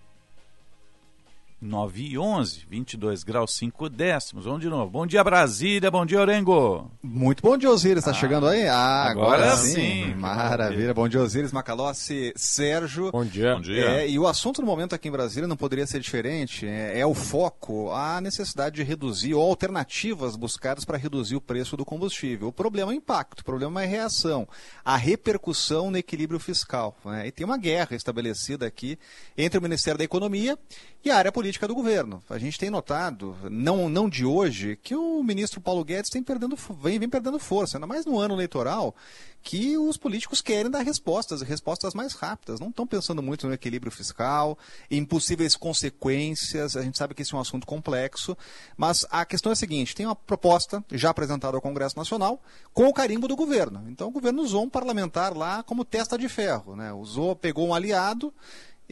9 1.61 2.01
e 2.01 2.17
11, 2.17 2.65
22 2.67 3.23
graus 3.23 3.55
5 3.55 3.87
décimos. 3.87 4.45
Vamos 4.45 4.61
de 4.61 4.67
novo. 4.67 4.89
Bom 4.89 5.05
dia, 5.05 5.23
Brasília. 5.23 5.91
Bom 5.91 6.03
dia, 6.03 6.19
Orengo. 6.19 6.89
Muito 7.03 7.43
bom 7.43 7.55
dia, 7.55 7.69
Osiris. 7.69 7.99
Está 7.99 8.09
ah, 8.09 8.13
chegando 8.15 8.47
aí? 8.47 8.67
Ah, 8.67 9.03
agora, 9.03 9.43
agora 9.43 9.57
sim. 9.57 9.75
sim. 9.75 10.13
Maravilha. 10.15 10.91
Bom 10.91 11.07
dia, 11.07 11.21
Osiris, 11.21 11.51
Macalossi, 11.51 12.33
Sérgio. 12.35 13.11
Bom 13.11 13.23
dia. 13.23 13.53
Bom 13.53 13.61
dia. 13.61 13.85
É, 13.85 14.09
e 14.09 14.17
o 14.17 14.25
assunto 14.27 14.59
no 14.59 14.65
momento 14.65 14.95
aqui 14.95 15.07
em 15.07 15.11
Brasília 15.11 15.47
não 15.47 15.55
poderia 15.55 15.85
ser 15.85 15.99
diferente. 15.99 16.65
É, 16.65 16.99
é 16.99 17.05
o 17.05 17.13
foco, 17.13 17.91
a 17.91 18.19
necessidade 18.19 18.77
de 18.77 18.83
reduzir, 18.83 19.35
ou 19.35 19.47
alternativas 19.47 20.35
buscadas 20.35 20.83
para 20.83 20.97
reduzir 20.97 21.35
o 21.35 21.41
preço 21.41 21.77
do 21.77 21.85
combustível. 21.85 22.47
O 22.47 22.51
problema 22.51 22.91
é 22.91 22.95
o 22.95 22.97
impacto, 22.97 23.41
o 23.41 23.45
problema 23.45 23.83
é 23.83 23.85
a 23.85 23.87
reação, 23.87 24.47
a 24.83 24.97
repercussão 24.97 25.91
no 25.91 25.97
equilíbrio 25.97 26.39
fiscal. 26.39 26.97
Né? 27.05 27.27
E 27.27 27.31
tem 27.31 27.45
uma 27.45 27.57
guerra 27.57 27.95
estabelecida 27.95 28.65
aqui 28.65 28.97
entre 29.37 29.59
o 29.59 29.61
Ministério 29.61 29.99
da 29.99 30.03
Economia 30.03 30.57
e 31.03 31.09
a 31.09 31.17
área 31.17 31.31
política 31.31 31.50
do 31.59 31.75
governo. 31.75 32.23
A 32.29 32.37
gente 32.37 32.57
tem 32.57 32.69
notado, 32.69 33.35
não, 33.49 33.89
não 33.89 34.09
de 34.09 34.25
hoje, 34.25 34.77
que 34.81 34.95
o 34.95 35.23
ministro 35.23 35.61
Paulo 35.61 35.83
Guedes 35.83 36.09
tem 36.09 36.23
perdendo, 36.23 36.57
vem, 36.81 36.99
vem 36.99 37.09
perdendo 37.09 37.37
força, 37.39 37.77
ainda 37.77 37.87
mais 37.87 38.05
no 38.05 38.19
ano 38.19 38.35
eleitoral, 38.35 38.95
que 39.43 39.77
os 39.77 39.97
políticos 39.97 40.41
querem 40.41 40.69
dar 40.69 40.81
respostas, 40.81 41.41
respostas 41.41 41.93
mais 41.93 42.13
rápidas. 42.13 42.59
Não 42.59 42.69
estão 42.69 42.85
pensando 42.85 43.21
muito 43.21 43.47
no 43.47 43.53
equilíbrio 43.53 43.91
fiscal, 43.91 44.57
em 44.89 45.03
possíveis 45.03 45.55
consequências. 45.55 46.75
A 46.75 46.81
gente 46.81 46.97
sabe 46.97 47.13
que 47.13 47.21
esse 47.21 47.33
é 47.33 47.37
um 47.37 47.41
assunto 47.41 47.65
complexo, 47.65 48.37
mas 48.77 49.05
a 49.09 49.25
questão 49.25 49.51
é 49.51 49.53
a 49.53 49.55
seguinte: 49.55 49.95
tem 49.95 50.05
uma 50.05 50.15
proposta 50.15 50.83
já 50.91 51.09
apresentada 51.09 51.57
ao 51.57 51.61
Congresso 51.61 51.97
Nacional 51.97 52.41
com 52.73 52.87
o 52.87 52.93
carimbo 52.93 53.27
do 53.27 53.35
governo. 53.35 53.83
Então 53.89 54.07
o 54.07 54.11
governo 54.11 54.41
usou 54.41 54.63
um 54.63 54.69
parlamentar 54.69 55.35
lá 55.35 55.63
como 55.63 55.83
testa 55.83 56.17
de 56.17 56.29
ferro, 56.29 56.75
né? 56.75 56.93
Usou, 56.93 57.35
pegou 57.35 57.67
um 57.67 57.73
aliado 57.73 58.33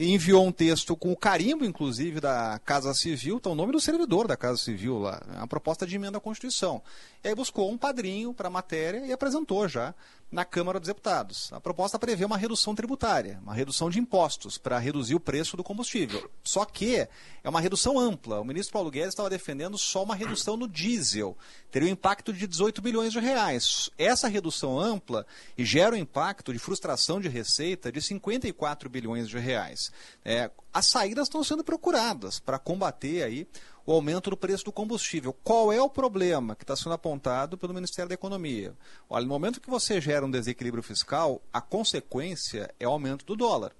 enviou 0.07 0.47
um 0.47 0.51
texto 0.51 0.95
com 0.95 1.11
o 1.11 1.17
carimbo, 1.17 1.65
inclusive, 1.65 2.21
da 2.21 2.57
Casa 2.63 2.93
Civil, 2.93 3.37
tá 3.37 3.49
o 3.49 3.55
nome 3.55 3.73
do 3.73 3.81
servidor 3.81 4.27
da 4.27 4.37
Casa 4.37 4.57
Civil 4.57 4.97
lá, 4.97 5.21
uma 5.35 5.47
proposta 5.47 5.85
de 5.85 5.95
emenda 5.95 6.17
à 6.17 6.21
Constituição. 6.21 6.81
E 7.21 7.27
aí 7.27 7.35
buscou 7.35 7.69
um 7.69 7.77
padrinho 7.77 8.33
para 8.33 8.47
a 8.47 8.51
matéria 8.51 9.05
e 9.05 9.11
apresentou 9.11 9.67
já 9.67 9.93
na 10.31 10.45
Câmara 10.45 10.79
dos 10.79 10.87
Deputados. 10.87 11.51
A 11.51 11.59
proposta 11.59 11.97
prevê 11.97 12.23
uma 12.23 12.37
redução 12.37 12.75
tributária, 12.75 13.39
uma 13.41 13.53
redução 13.53 13.89
de 13.89 13.99
impostos 13.99 14.57
para 14.57 14.77
reduzir 14.77 15.15
o 15.15 15.19
preço 15.19 15.57
do 15.57 15.63
combustível. 15.63 16.29
Só 16.43 16.65
que 16.65 16.97
é 17.43 17.49
uma 17.49 17.59
redução 17.59 17.97
ampla. 17.97 18.39
O 18.39 18.45
ministro 18.45 18.73
Paulo 18.73 18.91
Guedes 18.91 19.09
estava 19.09 19.29
defendendo 19.29 19.77
só 19.77 20.03
uma 20.03 20.15
redução 20.15 20.55
no 20.55 20.67
diesel. 20.67 21.35
Teria 21.71 21.89
um 21.89 21.91
impacto 21.91 22.31
de 22.31 22.45
18 22.45 22.81
bilhões 22.81 23.11
de 23.11 23.19
reais. 23.19 23.89
Essa 23.97 24.27
redução 24.27 24.79
ampla 24.79 25.25
gera 25.57 25.95
um 25.95 25.99
impacto 25.99 26.53
de 26.53 26.59
frustração 26.59 27.19
de 27.19 27.27
receita 27.27 27.91
de 27.91 28.01
54 28.01 28.89
bilhões 28.89 29.27
de 29.27 29.39
reais. 29.39 29.91
É, 30.23 30.51
as 30.71 30.85
saídas 30.85 31.27
estão 31.27 31.43
sendo 31.43 31.63
procuradas 31.63 32.39
para 32.39 32.59
combater 32.59 33.23
aí 33.23 33.47
o 33.89 33.95
aumento 33.95 34.29
do 34.29 34.37
preço 34.37 34.65
do 34.65 34.71
combustível. 34.71 35.33
Qual 35.43 35.73
é 35.73 35.81
o 35.81 35.89
problema 35.89 36.55
que 36.55 36.63
está 36.63 36.75
sendo 36.75 36.93
apontado 36.93 37.57
pelo 37.57 37.73
Ministério 37.73 38.07
da 38.07 38.13
Economia? 38.13 38.75
Olha, 39.09 39.25
no 39.25 39.29
momento 39.29 39.59
que 39.59 39.69
você 39.69 39.99
gera 39.99 40.23
um 40.23 40.29
desequilíbrio 40.29 40.83
fiscal, 40.83 41.41
a 41.51 41.59
consequência 41.59 42.71
é 42.79 42.87
o 42.87 42.91
aumento 42.91 43.25
do 43.25 43.35
dólar. 43.35 43.71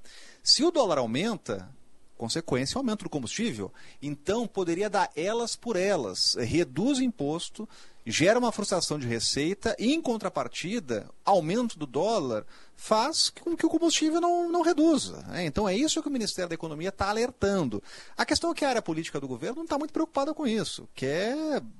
Se 0.41 0.63
o 0.63 0.71
dólar 0.71 0.97
aumenta, 0.97 1.69
consequência, 2.19 2.77
aumento 2.77 3.05
do 3.05 3.09
combustível. 3.09 3.73
Então, 4.01 4.45
poderia 4.45 4.89
dar 4.89 5.09
elas 5.15 5.55
por 5.55 5.77
elas. 5.77 6.35
Reduz 6.35 6.99
imposto, 6.99 7.67
gera 8.05 8.37
uma 8.37 8.51
frustração 8.51 8.99
de 8.99 9.07
receita 9.07 9.75
e, 9.79 9.93
em 9.93 10.01
contrapartida, 10.01 11.09
aumento 11.23 11.79
do 11.79 11.87
dólar 11.87 12.45
faz 12.79 13.29
com 13.29 13.57
que 13.57 13.65
o 13.65 13.69
combustível 13.69 14.21
não, 14.21 14.49
não 14.49 14.61
reduza. 14.61 15.21
Né? 15.27 15.45
Então 15.45 15.67
é 15.67 15.75
isso 15.75 16.01
que 16.01 16.07
o 16.07 16.11
Ministério 16.11 16.47
da 16.47 16.55
Economia 16.55 16.89
está 16.89 17.09
alertando. 17.09 17.83
A 18.17 18.25
questão 18.25 18.51
é 18.51 18.53
que 18.53 18.63
a 18.63 18.69
área 18.69 18.81
política 18.81 19.19
do 19.19 19.27
governo 19.27 19.57
não 19.57 19.63
está 19.65 19.77
muito 19.77 19.91
preocupada 19.91 20.33
com 20.33 20.47
isso, 20.47 20.87
que 20.95 21.05
é 21.05 21.35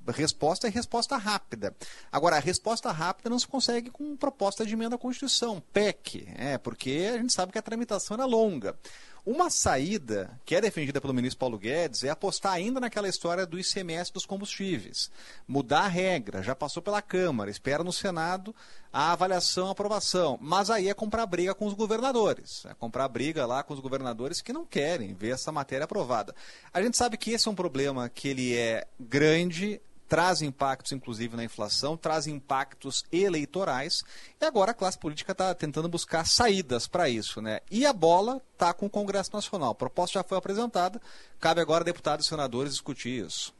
resposta 0.08 0.68
é 0.68 0.70
resposta 0.70 1.16
rápida. 1.16 1.74
Agora, 2.12 2.36
a 2.36 2.40
resposta 2.40 2.92
rápida 2.92 3.30
não 3.30 3.38
se 3.38 3.48
consegue 3.48 3.90
com 3.90 4.14
proposta 4.14 4.64
de 4.64 4.74
emenda 4.74 4.96
à 4.96 4.98
Constituição, 4.98 5.62
PEC, 5.72 6.28
é, 6.36 6.58
porque 6.58 7.10
a 7.14 7.16
gente 7.16 7.32
sabe 7.32 7.50
que 7.50 7.58
a 7.58 7.62
tramitação 7.62 8.14
era 8.14 8.26
longa. 8.26 8.76
Uma 9.24 9.50
saída 9.50 10.40
que 10.44 10.54
é 10.54 10.60
defendida 10.60 11.00
pelo 11.00 11.12
ministro 11.12 11.38
Paulo 11.38 11.58
Guedes 11.58 12.04
é 12.04 12.08
apostar 12.08 12.52
ainda 12.54 12.80
naquela 12.80 13.08
história 13.08 13.46
do 13.46 13.58
ICMS 13.58 14.12
dos 14.12 14.24
combustíveis. 14.24 15.10
Mudar 15.46 15.82
a 15.82 15.88
regra, 15.88 16.42
já 16.42 16.54
passou 16.54 16.82
pela 16.82 17.02
Câmara, 17.02 17.50
espera 17.50 17.84
no 17.84 17.92
Senado 17.92 18.54
a 18.92 19.12
avaliação, 19.12 19.68
a 19.68 19.72
aprovação. 19.72 20.38
Mas 20.40 20.70
aí 20.70 20.88
é 20.88 20.94
comprar 20.94 21.26
briga 21.26 21.54
com 21.54 21.66
os 21.66 21.74
governadores. 21.74 22.64
É 22.66 22.74
comprar 22.74 23.08
briga 23.08 23.46
lá 23.46 23.62
com 23.62 23.74
os 23.74 23.80
governadores 23.80 24.40
que 24.40 24.52
não 24.52 24.64
querem 24.64 25.14
ver 25.14 25.34
essa 25.34 25.52
matéria 25.52 25.84
aprovada. 25.84 26.34
A 26.72 26.82
gente 26.82 26.96
sabe 26.96 27.16
que 27.16 27.32
esse 27.32 27.46
é 27.46 27.50
um 27.50 27.54
problema 27.54 28.08
que 28.08 28.28
ele 28.28 28.56
é 28.56 28.86
grande, 28.98 29.80
traz 30.10 30.42
impactos, 30.42 30.90
inclusive, 30.90 31.36
na 31.36 31.44
inflação, 31.44 31.96
traz 31.96 32.26
impactos 32.26 33.04
eleitorais. 33.12 34.02
E 34.40 34.44
agora 34.44 34.72
a 34.72 34.74
classe 34.74 34.98
política 34.98 35.30
está 35.30 35.54
tentando 35.54 35.88
buscar 35.88 36.26
saídas 36.26 36.88
para 36.88 37.08
isso. 37.08 37.40
Né? 37.40 37.60
E 37.70 37.86
a 37.86 37.92
bola 37.92 38.42
está 38.52 38.74
com 38.74 38.86
o 38.86 38.90
Congresso 38.90 39.30
Nacional. 39.32 39.70
A 39.70 39.74
proposta 39.74 40.18
já 40.18 40.24
foi 40.24 40.36
apresentada, 40.36 41.00
cabe 41.38 41.60
agora 41.60 41.82
a 41.82 41.84
deputados 41.84 42.26
e 42.26 42.28
senadores 42.28 42.72
discutir 42.72 43.24
isso. 43.24 43.54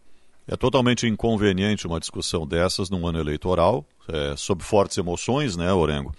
É 0.49 0.57
totalmente 0.57 1.07
inconveniente 1.07 1.87
uma 1.87 2.01
discussão 2.01 2.45
dessas 2.45 2.91
num 2.91 3.07
ano 3.07 3.21
eleitoral, 3.21 3.87
é, 4.09 4.35
sob 4.37 4.65
fortes 4.65 4.99
emoções, 4.99 5.57
né, 5.57 5.73
Orengo? 5.73 6.13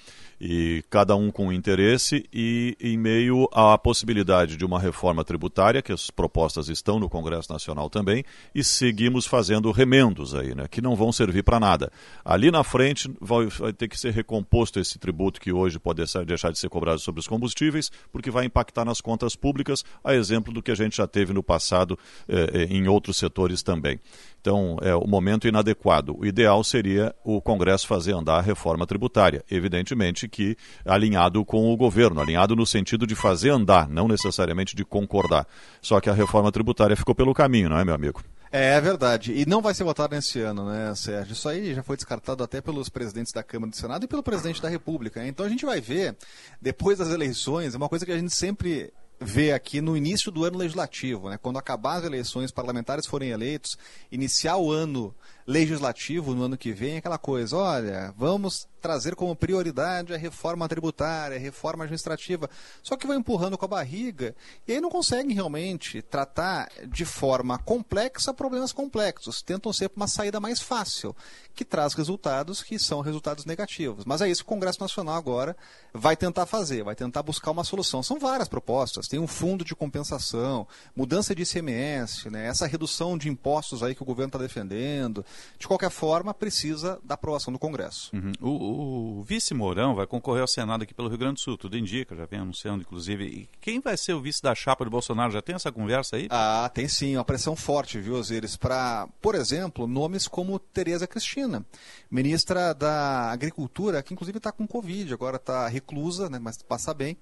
E 0.43 0.83
cada 0.89 1.15
um 1.15 1.29
com 1.29 1.53
interesse 1.53 2.25
e 2.33 2.75
em 2.81 2.97
meio 2.97 3.47
à 3.53 3.77
possibilidade 3.77 4.57
de 4.57 4.65
uma 4.65 4.79
reforma 4.79 5.23
tributária, 5.23 5.83
que 5.83 5.91
as 5.91 6.09
propostas 6.09 6.67
estão 6.67 6.99
no 6.99 7.07
Congresso 7.07 7.53
Nacional 7.53 7.91
também, 7.91 8.25
e 8.55 8.63
seguimos 8.63 9.27
fazendo 9.27 9.69
remendos 9.69 10.33
aí, 10.33 10.55
né, 10.55 10.67
que 10.67 10.81
não 10.81 10.95
vão 10.95 11.11
servir 11.11 11.43
para 11.43 11.59
nada. 11.59 11.91
Ali 12.25 12.49
na 12.49 12.63
frente 12.63 13.07
vai, 13.21 13.45
vai, 13.45 13.71
ter 13.71 13.87
que 13.87 13.99
ser 13.99 14.13
recomposto 14.13 14.79
esse 14.79 14.97
tributo 14.97 15.39
que 15.39 15.53
hoje 15.53 15.77
pode 15.77 16.03
deixar 16.25 16.51
de 16.51 16.57
ser 16.57 16.69
cobrado 16.69 16.99
sobre 16.99 17.19
os 17.19 17.27
combustíveis, 17.27 17.91
porque 18.11 18.31
vai 18.31 18.45
impactar 18.45 18.83
nas 18.83 18.99
contas 18.99 19.35
públicas, 19.35 19.85
a 20.03 20.15
exemplo 20.15 20.51
do 20.51 20.63
que 20.63 20.71
a 20.71 20.75
gente 20.75 20.97
já 20.97 21.05
teve 21.05 21.33
no 21.33 21.43
passado 21.43 21.99
eh, 22.27 22.65
em 22.67 22.87
outros 22.87 23.17
setores 23.17 23.61
também. 23.61 23.99
Então, 24.41 24.77
é 24.81 24.95
o 24.95 25.07
momento 25.07 25.47
inadequado. 25.47 26.17
O 26.17 26.25
ideal 26.25 26.63
seria 26.63 27.13
o 27.23 27.39
Congresso 27.39 27.85
fazer 27.85 28.13
andar 28.13 28.39
a 28.39 28.41
reforma 28.41 28.87
tributária. 28.87 29.45
Evidentemente 29.49 30.27
que 30.31 30.57
alinhado 30.85 31.45
com 31.45 31.71
o 31.71 31.77
governo, 31.77 32.21
alinhado 32.21 32.55
no 32.55 32.65
sentido 32.65 33.05
de 33.05 33.13
fazer 33.13 33.51
andar, 33.51 33.87
não 33.87 34.07
necessariamente 34.07 34.75
de 34.75 34.83
concordar. 34.83 35.45
Só 35.81 35.99
que 35.99 36.09
a 36.09 36.13
reforma 36.13 36.51
tributária 36.51 36.95
ficou 36.95 37.13
pelo 37.13 37.33
caminho, 37.33 37.69
não 37.69 37.77
é, 37.77 37.85
meu 37.85 37.93
amigo? 37.93 38.23
É, 38.51 38.73
é 38.73 38.81
verdade. 38.81 39.31
E 39.33 39.45
não 39.45 39.61
vai 39.61 39.73
ser 39.73 39.83
votado 39.83 40.13
nesse 40.13 40.39
ano, 40.41 40.65
né, 40.69 40.93
Sérgio? 40.93 41.33
Isso 41.33 41.47
aí 41.47 41.73
já 41.73 41.81
foi 41.83 41.95
descartado 41.95 42.43
até 42.43 42.59
pelos 42.59 42.89
presidentes 42.89 43.31
da 43.31 43.41
Câmara 43.41 43.69
do 43.69 43.77
Senado 43.77 44.03
e 44.03 44.07
pelo 44.07 44.21
presidente 44.21 44.61
da 44.61 44.67
República. 44.67 45.25
Então 45.25 45.45
a 45.45 45.49
gente 45.49 45.65
vai 45.65 45.79
ver, 45.79 46.17
depois 46.61 46.97
das 46.97 47.09
eleições, 47.09 47.73
é 47.73 47.77
uma 47.77 47.87
coisa 47.87 48.05
que 48.05 48.11
a 48.11 48.17
gente 48.17 48.33
sempre 48.33 48.91
ver 49.23 49.53
aqui 49.53 49.79
no 49.81 49.95
início 49.95 50.31
do 50.31 50.43
ano 50.43 50.57
legislativo, 50.57 51.29
né, 51.29 51.37
quando 51.39 51.59
acabar 51.59 51.97
as 51.97 52.05
eleições, 52.05 52.51
parlamentares 52.51 53.05
forem 53.05 53.29
eleitos, 53.29 53.77
iniciar 54.11 54.57
o 54.57 54.71
ano 54.71 55.13
legislativo 55.45 56.33
no 56.33 56.43
ano 56.43 56.57
que 56.57 56.71
vem 56.71 56.97
aquela 56.97 57.17
coisa, 57.17 57.57
olha, 57.57 58.13
vamos 58.17 58.67
trazer 58.81 59.15
como 59.15 59.35
prioridade 59.35 60.13
a 60.13 60.17
reforma 60.17 60.67
tributária, 60.67 61.37
a 61.37 61.39
reforma 61.39 61.83
administrativa, 61.83 62.49
só 62.81 62.97
que 62.97 63.05
vai 63.05 63.15
empurrando 63.15 63.57
com 63.57 63.65
a 63.65 63.67
barriga 63.67 64.35
e 64.67 64.73
aí 64.73 64.81
não 64.81 64.89
conseguem 64.89 65.33
realmente 65.35 66.01
tratar 66.01 66.69
de 66.87 67.05
forma 67.05 67.59
complexa 67.59 68.33
problemas 68.33 68.73
complexos, 68.73 69.41
tentam 69.41 69.71
ser 69.71 69.91
uma 69.95 70.07
saída 70.07 70.39
mais 70.39 70.59
fácil, 70.59 71.15
que 71.53 71.63
traz 71.63 71.93
resultados 71.93 72.63
que 72.63 72.79
são 72.79 73.01
resultados 73.01 73.45
negativos. 73.45 74.05
Mas 74.05 74.21
é 74.21 74.29
isso 74.29 74.43
que 74.43 74.47
o 74.49 74.55
Congresso 74.55 74.81
Nacional 74.81 75.15
agora 75.15 75.55
vai 75.93 76.15
tentar 76.15 76.45
fazer, 76.45 76.83
vai 76.83 76.95
tentar 76.95 77.21
buscar 77.21 77.51
uma 77.51 77.63
solução. 77.63 78.01
São 78.01 78.17
várias 78.17 78.47
propostas, 78.47 79.07
tem 79.07 79.19
um 79.19 79.27
fundo 79.27 79.63
de 79.63 79.75
compensação, 79.75 80.67
mudança 80.95 81.35
de 81.35 81.43
ICMS, 81.43 82.29
né, 82.29 82.47
essa 82.47 82.65
redução 82.65 83.17
de 83.17 83.29
impostos 83.29 83.83
aí 83.83 83.93
que 83.93 84.01
o 84.01 84.05
governo 84.05 84.29
está 84.29 84.39
defendendo. 84.39 85.23
De 85.57 85.67
qualquer 85.67 85.89
forma, 85.89 86.33
precisa 86.33 86.99
da 87.03 87.15
aprovação 87.15 87.51
do 87.53 87.59
Congresso. 87.59 88.11
Uhum. 88.13 88.31
O, 88.41 89.19
o 89.19 89.23
vice 89.23 89.53
Mourão 89.53 89.95
vai 89.95 90.07
concorrer 90.07 90.41
ao 90.41 90.47
Senado 90.47 90.83
aqui 90.83 90.93
pelo 90.93 91.07
Rio 91.07 91.17
Grande 91.17 91.35
do 91.35 91.39
Sul, 91.39 91.57
tudo 91.57 91.77
indica, 91.77 92.15
já 92.15 92.25
vem 92.25 92.39
anunciando, 92.39 92.81
inclusive. 92.81 93.25
E 93.25 93.49
quem 93.59 93.79
vai 93.79 93.97
ser 93.97 94.13
o 94.13 94.21
vice 94.21 94.41
da 94.41 94.55
chapa 94.55 94.83
do 94.83 94.91
Bolsonaro? 94.91 95.31
Já 95.31 95.41
tem 95.41 95.55
essa 95.55 95.71
conversa 95.71 96.15
aí? 96.15 96.27
Ah, 96.29 96.69
tem 96.73 96.87
sim, 96.87 97.15
uma 97.15 97.25
pressão 97.25 97.55
forte, 97.55 97.99
viu, 97.99 98.15
Osiris, 98.15 98.55
para, 98.55 99.07
por 99.21 99.35
exemplo, 99.35 99.87
nomes 99.87 100.27
como 100.27 100.57
Tereza 100.59 101.07
Cristina, 101.07 101.65
ministra 102.09 102.73
da 102.73 103.31
Agricultura, 103.31 104.01
que 104.01 104.13
inclusive 104.13 104.37
está 104.37 104.51
com 104.51 104.67
Covid, 104.67 105.13
agora 105.13 105.37
está 105.37 105.67
reclusa, 105.67 106.29
né, 106.29 106.39
mas 106.39 106.61
passa 106.61 106.93
bem 106.93 107.17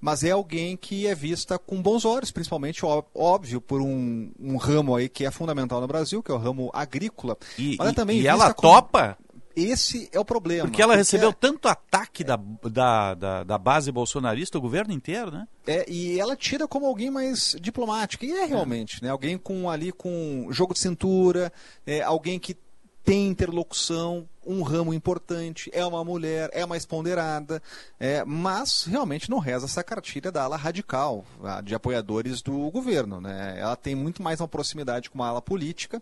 mas 0.00 0.24
é 0.24 0.30
alguém 0.30 0.76
que 0.76 1.06
é 1.06 1.14
vista 1.14 1.58
com 1.58 1.82
bons 1.82 2.04
olhos, 2.04 2.30
principalmente, 2.30 2.82
óbvio, 3.14 3.60
por 3.60 3.82
um, 3.82 4.32
um 4.40 4.56
ramo 4.56 4.96
aí 4.96 5.08
que 5.08 5.26
é 5.26 5.30
fundamental 5.30 5.80
no 5.80 5.86
Brasil, 5.86 6.22
que 6.22 6.30
é 6.30 6.34
o 6.34 6.38
ramo 6.38 6.70
agrícola. 6.72 7.36
E, 7.58 7.76
mas 7.78 7.88
é 7.88 7.92
também 7.92 8.20
e 8.20 8.26
ela 8.26 8.52
topa? 8.52 9.16
Esse 9.54 10.08
é 10.12 10.18
o 10.18 10.24
problema. 10.24 10.68
Porque 10.68 10.80
ela 10.80 10.92
porque 10.92 11.00
recebeu 11.00 11.30
é... 11.30 11.32
tanto 11.32 11.68
ataque 11.68 12.22
da, 12.22 12.36
da, 12.36 13.14
da, 13.14 13.44
da, 13.44 13.58
base 13.58 13.90
bolsonarista, 13.90 14.58
o 14.58 14.60
governo 14.60 14.92
inteiro, 14.92 15.30
né? 15.30 15.46
É, 15.66 15.84
e 15.90 16.18
ela 16.20 16.36
tira 16.36 16.68
como 16.68 16.86
alguém 16.86 17.10
mais 17.10 17.56
diplomático. 17.60 18.24
E 18.24 18.32
é 18.32 18.44
realmente, 18.44 18.98
é. 19.02 19.06
né? 19.06 19.10
Alguém 19.10 19.36
com 19.36 19.68
ali 19.68 19.92
com 19.92 20.46
jogo 20.50 20.72
de 20.72 20.80
cintura, 20.80 21.52
é, 21.84 22.00
alguém 22.00 22.38
que 22.38 22.56
tem 23.02 23.28
interlocução, 23.28 24.28
um 24.46 24.62
ramo 24.62 24.92
importante, 24.92 25.70
é 25.72 25.84
uma 25.84 26.04
mulher, 26.04 26.50
é 26.52 26.64
mais 26.66 26.84
ponderada, 26.84 27.62
é, 27.98 28.24
mas 28.24 28.84
realmente 28.84 29.30
não 29.30 29.38
reza 29.38 29.66
essa 29.66 29.82
cartilha 29.82 30.30
da 30.30 30.44
ala 30.44 30.56
radical, 30.56 31.24
de 31.64 31.74
apoiadores 31.74 32.42
do 32.42 32.70
governo. 32.70 33.20
Né? 33.20 33.56
Ela 33.58 33.74
tem 33.74 33.94
muito 33.94 34.22
mais 34.22 34.40
uma 34.40 34.48
proximidade 34.48 35.10
com 35.10 35.18
uma 35.18 35.28
ala 35.28 35.42
política, 35.42 36.00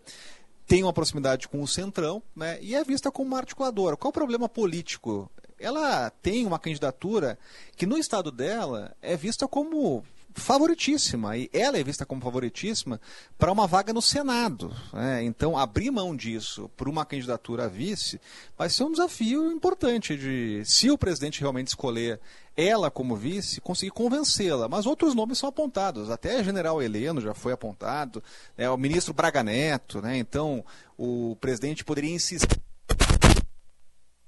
tem 0.69 0.83
uma 0.83 0.93
proximidade 0.93 1.47
com 1.47 1.63
o 1.63 1.67
centrão 1.67 2.21
né? 2.35 2.59
e 2.61 2.75
é 2.75 2.83
vista 2.83 3.11
como 3.11 3.29
uma 3.29 3.39
articuladora. 3.39 3.97
Qual 3.97 4.09
o 4.09 4.13
problema 4.13 4.47
político? 4.47 5.29
Ela 5.59 6.11
tem 6.21 6.45
uma 6.45 6.59
candidatura 6.59 7.39
que 7.75 7.87
no 7.87 7.97
estado 7.97 8.31
dela 8.31 8.95
é 9.01 9.17
vista 9.17 9.47
como 9.47 10.03
favoritíssima, 10.35 11.35
e 11.35 11.49
ela 11.51 11.77
é 11.77 11.83
vista 11.83 12.05
como 12.05 12.21
favoritíssima 12.21 13.01
para 13.35 13.51
uma 13.51 13.65
vaga 13.65 13.91
no 13.91 14.01
Senado. 14.01 14.71
Né? 14.93 15.23
Então, 15.23 15.57
abrir 15.57 15.89
mão 15.89 16.15
disso 16.15 16.69
por 16.77 16.87
uma 16.87 17.03
candidatura 17.03 17.65
a 17.65 17.67
vice 17.67 18.21
vai 18.55 18.69
ser 18.69 18.83
um 18.83 18.91
desafio 18.91 19.51
importante 19.51 20.15
de, 20.15 20.61
se 20.65 20.91
o 20.91 20.99
presidente 20.99 21.41
realmente 21.41 21.69
escolher 21.69 22.19
ela 22.59 22.91
como 22.91 23.15
vice, 23.15 23.61
conseguir 23.61 23.91
convencê-la. 23.91 24.67
Mas 24.67 24.85
outros 24.85 25.15
nomes 25.15 25.37
são 25.37 25.49
apontados, 25.49 26.09
até 26.09 26.43
General 26.43 26.81
Heleno 26.81 27.21
já 27.21 27.33
foi 27.33 27.53
apontado, 27.53 28.23
né? 28.57 28.69
o 28.69 28.77
ministro 28.77 29.13
Braga 29.13 29.43
Neto, 29.43 30.01
né? 30.01 30.17
então 30.17 30.63
o 30.97 31.37
presidente 31.39 31.85
poderia 31.85 32.13
insistir. 32.13 32.61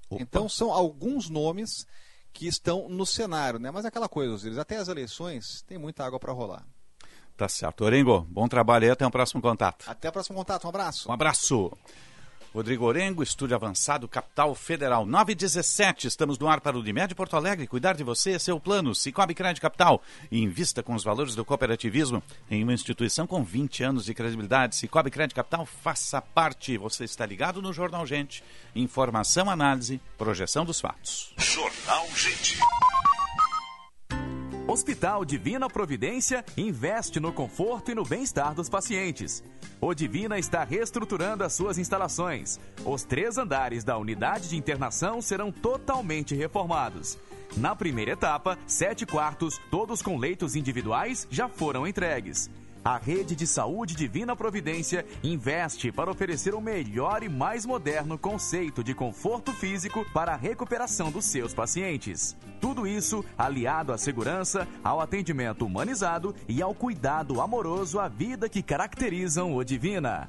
Opa. 0.08 0.22
Então, 0.22 0.48
são 0.48 0.72
alguns 0.72 1.28
nomes 1.28 1.86
que 2.32 2.46
estão 2.46 2.88
no 2.88 3.04
cenário, 3.04 3.58
né? 3.58 3.70
Mas 3.70 3.84
é 3.84 3.88
aquela 3.88 4.08
coisa, 4.08 4.32
Osiris, 4.32 4.58
até 4.58 4.76
as 4.76 4.88
eleições 4.88 5.62
tem 5.66 5.78
muita 5.78 6.04
água 6.04 6.18
para 6.18 6.32
rolar. 6.32 6.64
Tá 7.36 7.48
certo. 7.48 7.84
Orengo, 7.84 8.26
bom 8.30 8.46
trabalho 8.48 8.84
aí, 8.84 8.90
até 8.90 9.06
o 9.06 9.10
próximo 9.10 9.42
contato. 9.42 9.84
Até 9.86 10.08
o 10.08 10.12
próximo 10.12 10.36
contato, 10.36 10.64
um 10.64 10.68
abraço. 10.68 11.08
Um 11.08 11.12
abraço. 11.12 11.72
Rodrigo 12.54 12.84
Orengo, 12.84 13.22
Estúdio 13.22 13.56
Avançado, 13.56 14.06
Capital 14.06 14.54
Federal. 14.54 15.06
917, 15.06 16.06
estamos 16.06 16.38
no 16.38 16.48
ar 16.48 16.60
para 16.60 16.76
o 16.76 16.80
Unimed 16.80 17.14
Porto 17.14 17.34
Alegre. 17.34 17.66
Cuidar 17.66 17.94
de 17.94 18.04
você 18.04 18.32
é 18.32 18.38
seu 18.38 18.60
plano. 18.60 18.94
Cicobi 18.94 19.34
Crédito 19.34 19.62
Capital. 19.62 20.02
Invista 20.30 20.82
com 20.82 20.94
os 20.94 21.02
valores 21.02 21.34
do 21.34 21.44
cooperativismo 21.44 22.22
em 22.50 22.62
uma 22.62 22.74
instituição 22.74 23.26
com 23.26 23.42
20 23.42 23.84
anos 23.84 24.04
de 24.04 24.12
credibilidade. 24.12 24.76
Cicobi 24.76 25.10
Crédito 25.10 25.36
Capital, 25.36 25.64
faça 25.64 26.20
parte. 26.20 26.76
Você 26.76 27.04
está 27.04 27.24
ligado 27.24 27.62
no 27.62 27.72
Jornal 27.72 28.06
Gente. 28.06 28.44
Informação, 28.76 29.48
análise, 29.48 29.98
projeção 30.18 30.64
dos 30.64 30.78
fatos. 30.78 31.32
Jornal 31.38 32.06
Gente. 32.14 32.58
Hospital 34.72 35.22
Divina 35.22 35.68
Providência 35.68 36.42
investe 36.56 37.20
no 37.20 37.30
conforto 37.30 37.90
e 37.90 37.94
no 37.94 38.06
bem-estar 38.06 38.54
dos 38.54 38.70
pacientes. 38.70 39.44
O 39.78 39.92
Divina 39.92 40.38
está 40.38 40.64
reestruturando 40.64 41.44
as 41.44 41.52
suas 41.52 41.76
instalações. 41.76 42.58
Os 42.82 43.02
três 43.04 43.36
andares 43.36 43.84
da 43.84 43.98
unidade 43.98 44.48
de 44.48 44.56
internação 44.56 45.20
serão 45.20 45.52
totalmente 45.52 46.34
reformados. 46.34 47.18
Na 47.54 47.76
primeira 47.76 48.12
etapa, 48.12 48.58
sete 48.66 49.04
quartos, 49.04 49.60
todos 49.70 50.00
com 50.00 50.16
leitos 50.16 50.56
individuais, 50.56 51.28
já 51.30 51.50
foram 51.50 51.86
entregues. 51.86 52.48
A 52.84 52.98
Rede 52.98 53.36
de 53.36 53.46
Saúde 53.46 53.94
Divina 53.94 54.34
Providência 54.34 55.06
investe 55.22 55.92
para 55.92 56.10
oferecer 56.10 56.52
o 56.52 56.60
melhor 56.60 57.22
e 57.22 57.28
mais 57.28 57.64
moderno 57.64 58.18
conceito 58.18 58.82
de 58.82 58.92
conforto 58.92 59.52
físico 59.52 60.04
para 60.12 60.32
a 60.32 60.36
recuperação 60.36 61.12
dos 61.12 61.26
seus 61.26 61.54
pacientes. 61.54 62.36
Tudo 62.60 62.84
isso 62.84 63.24
aliado 63.38 63.92
à 63.92 63.98
segurança, 63.98 64.66
ao 64.82 65.00
atendimento 65.00 65.64
humanizado 65.64 66.34
e 66.48 66.60
ao 66.60 66.74
cuidado 66.74 67.40
amoroso 67.40 68.00
à 68.00 68.08
vida 68.08 68.48
que 68.48 68.64
caracterizam 68.64 69.54
o 69.54 69.62
Divina. 69.62 70.28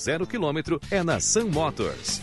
zero 0.00 0.26
quilômetro 0.26 0.80
é 0.90 1.02
na 1.02 1.20
Sun 1.20 1.48
Motors. 1.48 2.22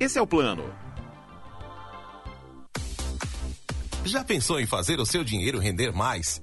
Esse 0.00 0.18
é 0.18 0.22
o 0.22 0.26
plano. 0.26 0.64
Já 4.02 4.24
pensou 4.24 4.58
em 4.58 4.64
fazer 4.66 4.98
o 4.98 5.04
seu 5.04 5.22
dinheiro 5.22 5.58
render 5.58 5.92
mais? 5.92 6.42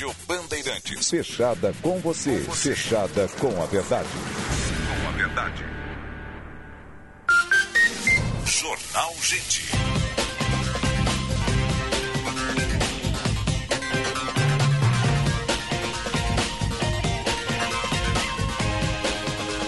Rádio 0.00 0.16
Bandeirantes. 0.26 1.10
Fechada 1.10 1.74
com 1.82 1.98
você. 1.98 2.38
Fechada 2.40 3.28
com 3.38 3.62
a 3.62 3.66
verdade. 3.66 4.08
Com 4.08 5.08
a 5.08 5.12
verdade. 5.12 5.64
Jornal 8.46 9.14
Gente. 9.20 9.70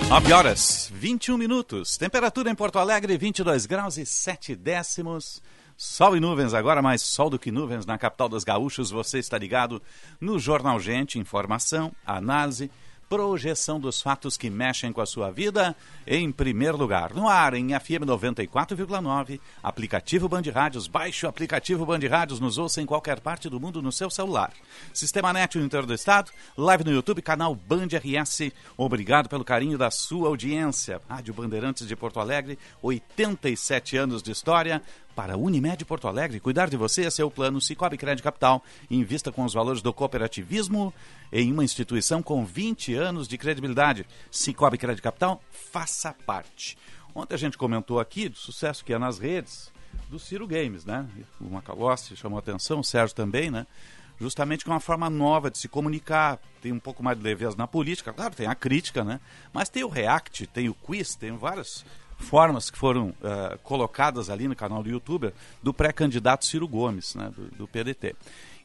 Nove 0.08 0.32
horas, 0.32 0.90
21 0.94 1.36
minutos. 1.36 1.98
Temperatura 1.98 2.50
em 2.50 2.54
Porto 2.54 2.78
Alegre, 2.78 3.18
22 3.18 3.66
graus 3.66 3.98
e 3.98 4.06
7 4.06 4.56
décimos. 4.56 5.42
Sol 5.76 6.16
e 6.16 6.20
nuvens 6.20 6.54
agora, 6.54 6.82
mais 6.82 7.02
sol 7.02 7.30
do 7.30 7.38
que 7.38 7.50
nuvens 7.50 7.86
na 7.86 7.98
capital 7.98 8.28
dos 8.28 8.44
gaúchos. 8.44 8.90
Você 8.90 9.18
está 9.18 9.38
ligado 9.38 9.82
no 10.20 10.38
Jornal 10.38 10.78
Gente, 10.78 11.18
informação, 11.18 11.92
análise, 12.06 12.70
projeção 13.12 13.78
dos 13.78 14.00
fatos 14.00 14.38
que 14.38 14.48
mexem 14.48 14.90
com 14.90 15.02
a 15.02 15.04
sua 15.04 15.30
vida 15.30 15.76
em 16.06 16.32
primeiro 16.32 16.78
lugar. 16.78 17.12
No 17.12 17.28
ar, 17.28 17.52
em 17.52 17.78
FM 17.78 18.06
94,9, 18.06 19.38
aplicativo 19.62 20.30
Band 20.30 20.44
Rádios. 20.50 20.86
Baixe 20.86 21.26
o 21.26 21.28
aplicativo 21.28 21.84
Band 21.84 22.00
Rádios, 22.08 22.40
nos 22.40 22.56
ouça 22.56 22.80
em 22.80 22.86
qualquer 22.86 23.20
parte 23.20 23.50
do 23.50 23.60
mundo 23.60 23.82
no 23.82 23.92
seu 23.92 24.08
celular. 24.08 24.50
Sistema 24.94 25.30
Net 25.30 25.58
no 25.58 25.64
interior 25.66 25.84
do 25.84 25.92
estado, 25.92 26.32
live 26.56 26.84
no 26.84 26.90
YouTube, 26.90 27.20
canal 27.20 27.54
Band 27.54 27.88
RS. 27.88 28.50
Obrigado 28.78 29.28
pelo 29.28 29.44
carinho 29.44 29.76
da 29.76 29.90
sua 29.90 30.28
audiência. 30.28 30.98
Rádio 31.06 31.34
Bandeirantes 31.34 31.86
de 31.86 31.94
Porto 31.94 32.18
Alegre, 32.18 32.58
87 32.80 33.94
anos 33.94 34.22
de 34.22 34.32
história 34.32 34.80
para 35.14 35.36
Unimed 35.36 35.84
Porto 35.84 36.08
Alegre. 36.08 36.40
Cuidar 36.40 36.68
de 36.68 36.76
você, 36.76 37.06
é 37.06 37.24
o 37.24 37.30
plano 37.30 37.60
Cicobi 37.60 37.96
Crédito 37.96 38.24
Capital. 38.24 38.62
Invista 38.90 39.30
com 39.30 39.44
os 39.44 39.54
valores 39.54 39.82
do 39.82 39.92
cooperativismo 39.92 40.92
em 41.32 41.52
uma 41.52 41.64
instituição 41.64 42.22
com 42.22 42.44
20 42.44 42.94
anos 42.94 43.28
de 43.28 43.38
credibilidade. 43.38 44.06
Cicobi 44.30 44.78
Crédito 44.78 45.02
Capital, 45.02 45.42
faça 45.50 46.14
parte. 46.26 46.76
Ontem 47.14 47.34
a 47.34 47.38
gente 47.38 47.58
comentou 47.58 48.00
aqui 48.00 48.28
do 48.28 48.36
sucesso 48.38 48.84
que 48.84 48.92
é 48.92 48.98
nas 48.98 49.18
redes 49.18 49.70
do 50.08 50.18
Ciro 50.18 50.46
Games, 50.46 50.84
né? 50.84 51.06
O 51.40 51.50
Macalossi 51.50 52.16
chamou 52.16 52.38
a 52.38 52.40
atenção, 52.40 52.80
o 52.80 52.84
Sérgio 52.84 53.14
também, 53.14 53.50
né? 53.50 53.66
Justamente 54.18 54.64
com 54.64 54.70
uma 54.70 54.80
forma 54.80 55.10
nova 55.10 55.50
de 55.50 55.58
se 55.58 55.68
comunicar, 55.68 56.38
tem 56.60 56.70
um 56.70 56.78
pouco 56.78 57.02
mais 57.02 57.18
de 57.18 57.24
leveza 57.24 57.56
na 57.56 57.66
política, 57.66 58.12
claro, 58.12 58.34
tem 58.34 58.46
a 58.46 58.54
crítica, 58.54 59.02
né? 59.02 59.20
Mas 59.52 59.68
tem 59.68 59.82
o 59.82 59.88
React, 59.88 60.46
tem 60.46 60.68
o 60.68 60.74
Quiz, 60.74 61.16
tem 61.16 61.36
várias 61.36 61.84
formas 62.22 62.70
que 62.70 62.78
foram 62.78 63.08
uh, 63.08 63.58
colocadas 63.62 64.30
ali 64.30 64.48
no 64.48 64.56
canal 64.56 64.82
do 64.82 64.88
YouTube 64.88 65.32
do 65.62 65.74
pré-candidato 65.74 66.46
Ciro 66.46 66.66
Gomes, 66.66 67.14
né, 67.14 67.30
do, 67.36 67.56
do 67.56 67.68
PDT. 67.68 68.14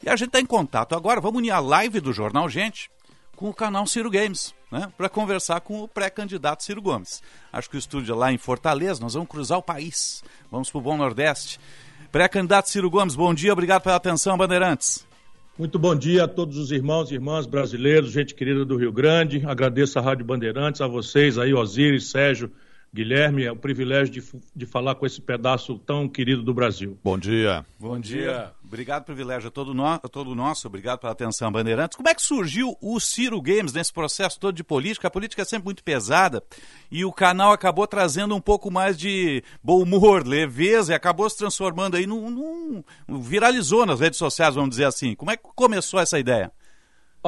E 0.04 0.10
a 0.10 0.16
gente 0.16 0.30
está 0.30 0.40
em 0.40 0.46
contato 0.46 0.96
agora, 0.96 1.20
vamos 1.20 1.40
unir 1.40 1.52
a 1.52 1.60
live 1.60 2.00
do 2.00 2.14
Jornal 2.14 2.48
Gente 2.48 2.90
com 3.36 3.50
o 3.50 3.54
canal 3.54 3.86
Ciro 3.86 4.10
Games, 4.10 4.54
né, 4.72 4.92
para 4.98 5.10
conversar 5.10 5.62
com 5.62 5.84
o 5.84 5.88
pré-candidato 5.88 6.64
Ciro 6.64 6.82
Gomes. 6.82 7.22
Acho 7.52 7.70
que 7.70 7.76
o 7.76 7.80
estúdio 7.80 8.14
é 8.14 8.16
lá 8.16 8.32
em 8.32 8.38
Fortaleza, 8.38 9.02
nós 9.02 9.14
vamos 9.14 9.30
cruzar 9.30 9.58
o 9.58 9.64
país, 9.64 10.24
vamos 10.52 10.72
para 10.72 10.80
o 10.80 10.82
Bom 10.82 10.98
Nordeste. 10.98 11.60
Pré-candidato 12.12 12.70
Ciro 12.70 12.90
Gomes, 12.90 13.16
bom 13.16 13.34
dia, 13.34 13.52
obrigado 13.54 13.82
pela 13.82 13.96
atenção, 13.96 14.38
Bandeirantes. 14.38 15.06
Muito 15.58 15.80
bom 15.80 15.96
dia 15.96 16.26
a 16.26 16.28
todos 16.28 16.56
os 16.56 16.72
irmãos 16.72 17.10
e 17.10 17.16
irmãs 17.16 17.48
brasileiros, 17.48 18.12
gente 18.12 18.36
querida 18.36 18.64
do 18.64 18.78
Rio 18.78 18.92
Grande. 18.92 19.44
Agradeço 19.44 19.98
a 19.98 20.02
Rádio 20.04 20.24
Bandeirantes, 20.24 20.82
a 20.82 20.88
vocês 20.88 21.40
aí, 21.40 21.52
Osiris, 21.52 22.12
Sérgio, 22.12 22.52
Guilherme, 22.94 23.44
é 23.44 23.52
um 23.52 23.58
privilégio 23.58 24.14
de, 24.14 24.24
de 24.56 24.66
falar 24.66 24.96
com 24.96 25.06
esse 25.06 25.22
pedaço 25.22 25.78
tão 25.80 26.08
querido 26.08 26.42
do 26.42 26.54
Brasil. 26.54 26.98
Bom 27.04 27.18
dia. 27.18 27.66
Bom 27.80 28.00
dia. 28.00 28.52
Obrigado, 28.64 29.04
privilégio 29.04 29.48
é 29.48 29.52
todo, 29.52 29.74
no, 29.74 30.00
todo 30.00 30.36
nosso. 30.36 30.68
Obrigado 30.68 31.00
pela 31.00 31.12
atenção, 31.12 31.52
Bandeirantes. 31.52 31.96
Como 31.96 32.10
é 32.10 32.16
que 32.16 32.22
surgiu 32.22 32.76
o 32.82 33.00
Ciro 33.00 33.42
Games 33.42 33.72
nesse 33.74 33.94
processo 33.94 34.40
todo 34.40 34.56
de 34.56 34.64
política? 34.64 35.08
A 35.08 35.12
política 35.12 35.42
é 35.42 35.46
sempre 35.46 35.66
muito 35.66 35.84
pesada 35.84 36.44
e 36.92 37.06
o 37.06 37.14
canal 37.14 37.52
acabou 37.52 37.88
trazendo 37.88 38.36
um 38.36 38.42
pouco 38.42 38.72
mais 38.72 38.98
de 38.98 39.44
bom 39.64 39.82
humor, 39.82 40.26
leveza 40.26 40.92
e 40.92 40.96
acabou 40.96 41.30
se 41.30 41.38
transformando 41.38 41.98
aí 41.98 42.08
num, 42.08 42.30
num 42.30 42.84
viralizou 43.20 43.86
nas 43.86 44.00
redes 44.00 44.18
sociais, 44.18 44.56
vamos 44.56 44.72
dizer 44.72 44.86
assim. 44.86 45.16
Como 45.16 45.32
é 45.32 45.38
que 45.38 45.44
começou 45.56 46.00
essa 46.00 46.20
ideia? 46.20 46.52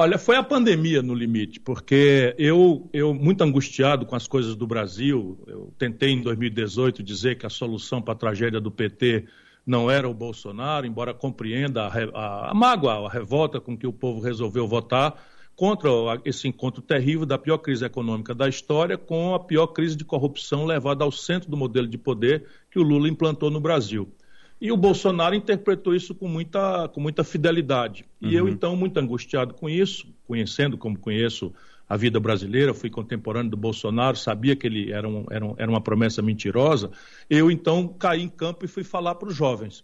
Olha, 0.00 0.16
foi 0.16 0.34
a 0.36 0.42
pandemia 0.42 1.02
no 1.02 1.12
limite, 1.12 1.60
porque 1.60 2.34
eu, 2.38 2.88
eu 2.90 3.12
muito 3.12 3.44
angustiado 3.44 4.06
com 4.06 4.16
as 4.16 4.26
coisas 4.26 4.56
do 4.56 4.66
Brasil, 4.66 5.38
eu 5.46 5.74
tentei 5.76 6.08
em 6.08 6.22
2018 6.22 7.02
dizer 7.02 7.36
que 7.36 7.44
a 7.44 7.50
solução 7.50 8.00
para 8.00 8.14
a 8.14 8.16
tragédia 8.16 8.58
do 8.62 8.70
PT 8.70 9.26
não 9.66 9.90
era 9.90 10.08
o 10.08 10.14
Bolsonaro, 10.14 10.86
embora 10.86 11.12
compreenda 11.12 11.82
a, 11.82 11.88
a, 12.14 12.50
a 12.50 12.54
mágoa, 12.54 13.06
a 13.06 13.10
revolta 13.10 13.60
com 13.60 13.76
que 13.76 13.86
o 13.86 13.92
povo 13.92 14.22
resolveu 14.22 14.66
votar 14.66 15.22
contra 15.54 15.90
esse 16.24 16.48
encontro 16.48 16.80
terrível 16.80 17.26
da 17.26 17.36
pior 17.36 17.58
crise 17.58 17.84
econômica 17.84 18.34
da 18.34 18.48
história 18.48 18.96
com 18.96 19.34
a 19.34 19.38
pior 19.38 19.66
crise 19.66 19.96
de 19.96 20.04
corrupção 20.06 20.64
levada 20.64 21.04
ao 21.04 21.12
centro 21.12 21.50
do 21.50 21.58
modelo 21.58 21.86
de 21.86 21.98
poder 21.98 22.46
que 22.70 22.78
o 22.78 22.82
Lula 22.82 23.06
implantou 23.06 23.50
no 23.50 23.60
Brasil. 23.60 24.10
E 24.60 24.70
o 24.70 24.76
Bolsonaro 24.76 25.34
interpretou 25.34 25.94
isso 25.94 26.14
com 26.14 26.28
muita, 26.28 26.88
com 26.88 27.00
muita 27.00 27.24
fidelidade. 27.24 28.04
E 28.20 28.26
uhum. 28.26 28.32
eu, 28.32 28.48
então, 28.48 28.76
muito 28.76 28.98
angustiado 28.98 29.54
com 29.54 29.70
isso, 29.70 30.06
conhecendo 30.26 30.76
como 30.76 30.98
conheço 30.98 31.52
a 31.88 31.96
vida 31.96 32.20
brasileira, 32.20 32.74
fui 32.74 32.90
contemporâneo 32.90 33.50
do 33.50 33.56
Bolsonaro, 33.56 34.16
sabia 34.16 34.54
que 34.54 34.66
ele 34.66 34.92
era, 34.92 35.08
um, 35.08 35.24
era, 35.30 35.44
um, 35.44 35.54
era 35.56 35.70
uma 35.70 35.80
promessa 35.80 36.22
mentirosa, 36.22 36.90
eu, 37.28 37.50
então, 37.50 37.88
caí 37.88 38.22
em 38.22 38.28
campo 38.28 38.64
e 38.64 38.68
fui 38.68 38.84
falar 38.84 39.14
para 39.16 39.28
os 39.28 39.34
jovens. 39.34 39.82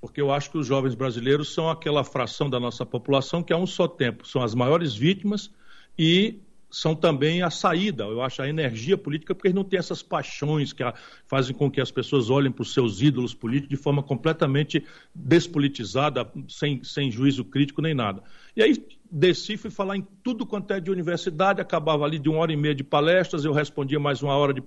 Porque 0.00 0.20
eu 0.20 0.30
acho 0.30 0.50
que 0.50 0.58
os 0.58 0.66
jovens 0.66 0.94
brasileiros 0.94 1.52
são 1.52 1.68
aquela 1.68 2.04
fração 2.04 2.50
da 2.50 2.60
nossa 2.60 2.84
população 2.84 3.42
que, 3.42 3.52
a 3.52 3.56
um 3.56 3.66
só 3.66 3.88
tempo, 3.88 4.28
são 4.28 4.42
as 4.42 4.54
maiores 4.54 4.94
vítimas 4.94 5.50
e 5.98 6.38
são 6.70 6.94
também 6.94 7.42
a 7.42 7.50
saída, 7.50 8.04
eu 8.04 8.20
acho, 8.20 8.42
a 8.42 8.48
energia 8.48 8.98
política, 8.98 9.34
porque 9.34 9.48
eles 9.48 9.54
não 9.54 9.64
têm 9.64 9.78
essas 9.78 10.02
paixões 10.02 10.72
que 10.72 10.82
fazem 11.26 11.54
com 11.54 11.70
que 11.70 11.80
as 11.80 11.90
pessoas 11.90 12.28
olhem 12.28 12.50
para 12.50 12.62
os 12.62 12.74
seus 12.74 13.00
ídolos 13.00 13.34
políticos 13.34 13.76
de 13.76 13.82
forma 13.82 14.02
completamente 14.02 14.84
despolitizada, 15.14 16.30
sem, 16.48 16.82
sem 16.82 17.10
juízo 17.10 17.44
crítico 17.44 17.80
nem 17.80 17.94
nada. 17.94 18.22
E 18.56 18.62
aí 18.62 18.84
desci, 19.10 19.56
fui 19.56 19.70
falar 19.70 19.96
em 19.96 20.06
tudo 20.22 20.44
quanto 20.44 20.72
é 20.72 20.80
de 20.80 20.90
universidade, 20.90 21.60
acabava 21.60 22.04
ali 22.04 22.18
de 22.18 22.28
uma 22.28 22.38
hora 22.38 22.52
e 22.52 22.56
meia 22.56 22.74
de 22.74 22.82
palestras, 22.82 23.44
eu 23.44 23.52
respondia 23.52 24.00
mais 24.00 24.22
uma 24.22 24.34
hora 24.34 24.52
de, 24.52 24.62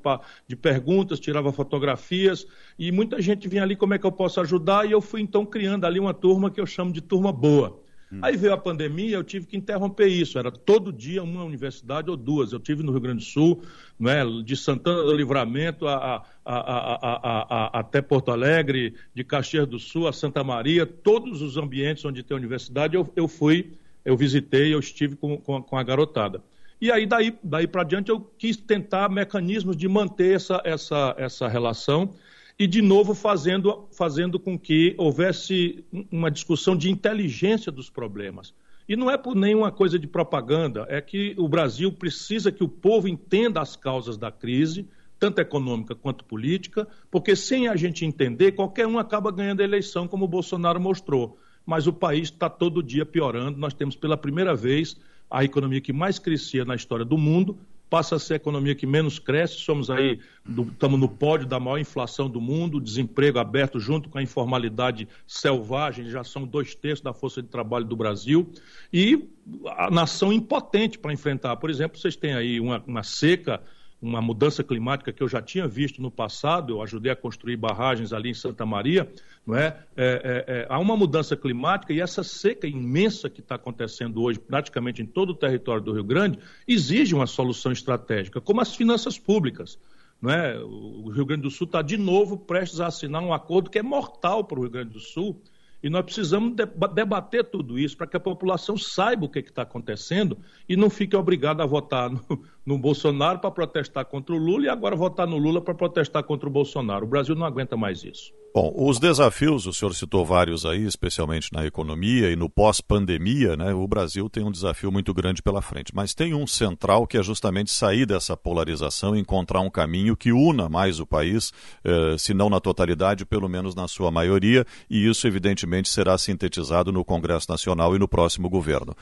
de 0.48 0.56
perguntas, 0.56 1.20
tirava 1.20 1.52
fotografias, 1.52 2.48
e 2.78 2.92
muita 2.92 3.22
gente 3.22 3.48
vinha 3.50 3.64
ali, 3.64 3.76
como 3.76 3.94
é 3.94 4.00
que 4.00 4.06
eu 4.06 4.12
posso 4.12 4.40
ajudar? 4.40 4.88
E 4.88 4.92
eu 4.92 5.02
fui 5.02 5.22
então 5.22 5.46
criando 5.46 5.86
ali 5.86 6.00
uma 6.00 6.14
turma 6.14 6.50
que 6.50 6.62
eu 6.62 6.66
chamo 6.66 6.94
de 6.94 7.02
turma 7.02 7.34
boa 7.34 7.82
Hum. 8.12 8.20
Aí 8.22 8.36
veio 8.36 8.54
a 8.54 8.58
pandemia, 8.58 9.16
eu 9.18 9.24
tive 9.24 9.46
que 9.46 9.56
interromper 9.56 10.08
isso. 10.08 10.40
Era 10.40 10.52
todo 10.52 10.92
dia 10.92 11.22
uma 11.22 11.44
universidade 11.44 12.10
ou 12.10 12.18
duas. 12.18 12.52
Eu 12.52 12.60
tive 12.60 12.82
no 12.82 12.92
Rio 12.92 13.02
Grande 13.02 13.20
do 13.20 13.30
Sul, 13.30 13.62
né, 14.00 14.24
de 14.44 14.56
Santana 14.58 15.04
do 15.04 15.14
Livramento 15.14 15.88
a, 15.88 16.26
a, 16.46 17.76
a, 17.76 17.80
até 17.80 18.02
Porto 18.02 18.32
Alegre, 18.32 18.96
de 19.14 19.24
Caxias 19.24 19.68
do 19.68 19.78
Sul 19.78 20.08
a 20.08 20.14
Santa 20.14 20.44
Maria, 20.44 20.86
todos 20.86 21.42
os 21.42 21.58
ambientes 21.58 22.04
onde 22.06 22.24
tem 22.24 22.36
universidade, 22.36 22.96
eu, 22.96 23.12
eu 23.16 23.28
fui, 23.28 23.74
eu 24.04 24.18
visitei, 24.18 24.74
eu 24.74 24.80
estive 24.80 25.16
com, 25.16 25.38
com, 25.38 25.62
com 25.62 25.78
a 25.78 25.84
garotada. 25.84 26.42
E 26.82 26.90
aí, 26.90 27.06
daí, 27.06 27.38
daí 27.44 27.68
para 27.68 27.84
diante, 27.84 28.10
eu 28.10 28.22
quis 28.38 28.56
tentar 28.56 29.10
mecanismos 29.10 29.76
de 29.76 29.88
manter 29.88 30.36
essa, 30.36 30.62
essa, 30.64 31.14
essa 31.18 31.48
relação 31.48 32.14
e, 32.60 32.68
de 32.68 32.82
novo, 32.82 33.16
fazendo, 33.16 33.88
fazendo 33.90 34.38
com 34.38 34.60
que 34.60 34.94
houvesse 34.98 35.86
uma 36.12 36.30
discussão 36.30 36.76
de 36.76 36.92
inteligência 36.92 37.72
dos 37.72 37.90
problemas. 37.90 38.54
E 38.88 38.98
não 38.98 39.10
é 39.10 39.18
por 39.18 39.34
nenhuma 39.34 39.72
coisa 39.72 39.98
de 39.98 40.06
propaganda, 40.06 40.86
é 40.90 41.00
que 41.00 41.34
o 41.38 41.48
Brasil 41.48 41.90
precisa 41.90 42.52
que 42.52 42.64
o 42.64 42.68
povo 42.68 43.08
entenda 43.08 43.62
as 43.62 43.78
causas 43.78 44.18
da 44.18 44.30
crise, 44.30 44.86
tanto 45.18 45.40
econômica 45.40 45.96
quanto 45.96 46.26
política, 46.26 46.86
porque 47.10 47.34
sem 47.36 47.70
a 47.70 47.78
gente 47.78 48.04
entender, 48.04 48.54
qualquer 48.54 48.88
um 48.88 49.00
acaba 49.00 49.32
ganhando 49.32 49.62
a 49.62 49.64
eleição, 49.64 50.08
como 50.08 50.26
o 50.26 50.28
Bolsonaro 50.28 50.82
mostrou. 50.82 51.38
Mas 51.66 51.88
o 51.88 51.94
país 51.94 52.24
está 52.24 52.50
todo 52.50 52.84
dia 52.84 53.06
piorando. 53.06 53.58
Nós 53.58 53.74
temos 53.74 53.96
pela 53.96 54.18
primeira 54.18 54.56
vez 54.56 54.98
a 55.30 55.44
economia 55.44 55.80
que 55.80 55.94
mais 55.94 56.18
crescia 56.20 56.66
na 56.66 56.76
história 56.76 57.06
do 57.06 57.18
mundo, 57.18 57.58
passa 57.90 58.16
a 58.16 58.20
ser 58.20 58.34
a 58.34 58.36
economia 58.36 58.76
que 58.76 58.86
menos 58.86 59.18
cresce, 59.18 59.56
somos 59.56 59.90
aí, 59.90 60.20
estamos 60.48 61.00
no 61.00 61.10
pódio 61.10 61.48
da 61.48 61.60
maior 61.60 61.80
inflação 61.80 62.30
do 62.30 62.40
mundo, 62.40 62.80
desemprego 62.80 63.40
aberto 63.40 63.80
junto 63.80 64.10
com 64.10 64.18
a 64.18 64.24
informalidade 64.24 65.08
selvagem, 65.26 66.10
já 66.10 66.24
são 66.24 66.46
dois 66.46 66.76
terços 66.76 67.04
da 67.04 67.14
força 67.14 67.42
de 67.42 67.48
trabalho 67.48 67.86
do 67.86 67.96
Brasil, 67.96 68.52
e 68.94 69.28
a 69.66 69.90
nação 69.90 70.32
impotente 70.32 71.00
para 71.00 71.12
enfrentar. 71.12 71.56
Por 71.58 71.70
exemplo, 71.70 71.98
vocês 71.98 72.16
têm 72.16 72.34
aí 72.34 72.60
uma, 72.60 72.84
uma 72.86 73.04
seca 73.04 73.62
uma 74.02 74.22
mudança 74.22 74.64
climática 74.64 75.12
que 75.12 75.22
eu 75.22 75.28
já 75.28 75.42
tinha 75.42 75.68
visto 75.68 76.02
no 76.02 76.10
passado, 76.10 76.74
eu 76.74 76.82
ajudei 76.82 77.12
a 77.12 77.16
construir 77.16 77.58
barragens 77.58 78.14
ali 78.14 78.30
em 78.30 78.34
Santa 78.34 78.66
Maria, 78.66 79.12
não 79.46 79.56
é? 79.56 79.78
é, 79.98 80.46
é, 80.48 80.54
é 80.54 80.68
há 80.70 80.80
uma 80.80 80.96
mudança 80.96 81.36
climática 81.36 81.92
e 81.92 82.00
essa 82.00 82.24
seca 82.24 82.66
imensa 82.66 83.30
que 83.30 83.42
está 83.42 83.56
acontecendo 83.56 84.22
hoje, 84.22 84.40
praticamente 84.40 85.02
em 85.02 85.06
todo 85.06 85.32
o 85.32 85.36
território 85.36 85.84
do 85.84 85.92
Rio 85.92 86.04
Grande, 86.04 86.40
exige 86.68 87.14
uma 87.14 87.28
solução 87.28 87.72
estratégica, 87.72 88.40
como 88.40 88.62
as 88.62 88.74
finanças 88.74 89.20
públicas. 89.20 89.78
Não 90.22 90.32
é? 90.32 90.60
O 90.60 91.10
Rio 91.10 91.26
Grande 91.26 91.44
do 91.44 91.52
Sul 91.52 91.66
está 91.66 91.82
de 91.82 91.98
novo 91.98 92.38
prestes 92.38 92.82
a 92.82 92.88
assinar 92.88 93.24
um 93.24 93.34
acordo 93.34 93.70
que 93.70 93.80
é 93.80 93.84
mortal 93.84 94.44
para 94.44 94.60
o 94.60 94.64
Rio 94.64 94.72
Grande 94.72 94.92
do 94.92 95.00
Sul, 95.00 95.42
e 95.82 95.90
nós 95.90 96.04
precisamos 96.04 96.54
debater 96.94 97.44
tudo 97.46 97.80
isso 97.80 97.96
para 97.96 98.08
que 98.08 98.18
a 98.18 98.20
população 98.20 98.78
saiba 98.78 99.26
o 99.26 99.30
que 99.30 99.40
está 99.40 99.62
acontecendo 99.62 100.38
e 100.68 100.76
não 100.76 100.90
fique 100.90 101.16
obrigada 101.16 101.64
a 101.64 101.66
votar 101.66 102.10
no, 102.10 102.22
no 102.66 102.78
Bolsonaro 102.78 103.40
para 103.40 103.52
protestar 103.52 104.06
contra 104.06 104.36
o 104.36 104.38
Lula 104.38 104.66
e 104.66 104.70
agora 104.70 104.96
votar 104.96 105.26
no 105.26 105.38
Lula 105.38 105.62
para 105.62 105.74
protestar 105.74 106.24
contra 106.24 106.50
o 106.50 106.52
Bolsonaro. 106.52 107.06
O 107.06 107.10
Brasil 107.10 107.34
não 107.34 107.46
aguenta 107.46 107.78
mais 107.78 108.04
isso. 108.04 108.34
Bom, 108.52 108.74
os 108.76 109.00
desafios, 109.00 109.68
o 109.68 109.74
senhor 109.74 109.94
citou 109.94 110.26
vários 110.26 110.66
aí, 110.66 110.84
especialmente 110.84 111.54
na 111.54 111.68
economia 111.68 112.32
e 112.32 112.36
no 112.36 112.50
pós-pandemia, 112.50 113.56
né? 113.56 113.76
O 113.76 113.88
Brasil 113.88 114.28
tem 114.28 114.44
um 114.44 114.50
desafio 114.52 114.92
muito 114.92 115.14
grande 115.14 115.40
pela 115.40 115.62
frente, 115.62 115.94
mas 115.94 116.16
tem 116.16 116.34
um 116.34 116.48
central 116.48 117.06
que 117.06 117.16
é 117.16 117.22
justamente 117.22 117.70
sair 117.70 118.08
dessa 118.08 118.36
polarização 118.36 119.16
e 119.16 119.20
encontrar 119.20 119.62
um 119.62 119.70
caminho 119.70 120.18
que 120.18 120.32
una 120.32 120.68
mais 120.68 121.00
o 121.00 121.06
país, 121.06 121.54
eh, 121.84 122.16
se 122.18 122.34
não 122.34 122.50
na 122.50 122.60
totalidade, 122.60 123.24
pelo 123.24 123.48
menos 123.48 123.76
na 123.76 123.88
sua 123.88 124.10
maioria, 124.10 124.66
e 124.90 125.08
isso 125.08 125.28
evidentemente 125.28 125.88
será 125.88 126.18
sintetizado 126.18 126.92
no 126.92 127.06
Congresso 127.06 127.52
Nacional 127.52 127.96
e 127.96 128.00
no 128.00 128.08
próximo 128.08 128.50
governo. 128.50 128.96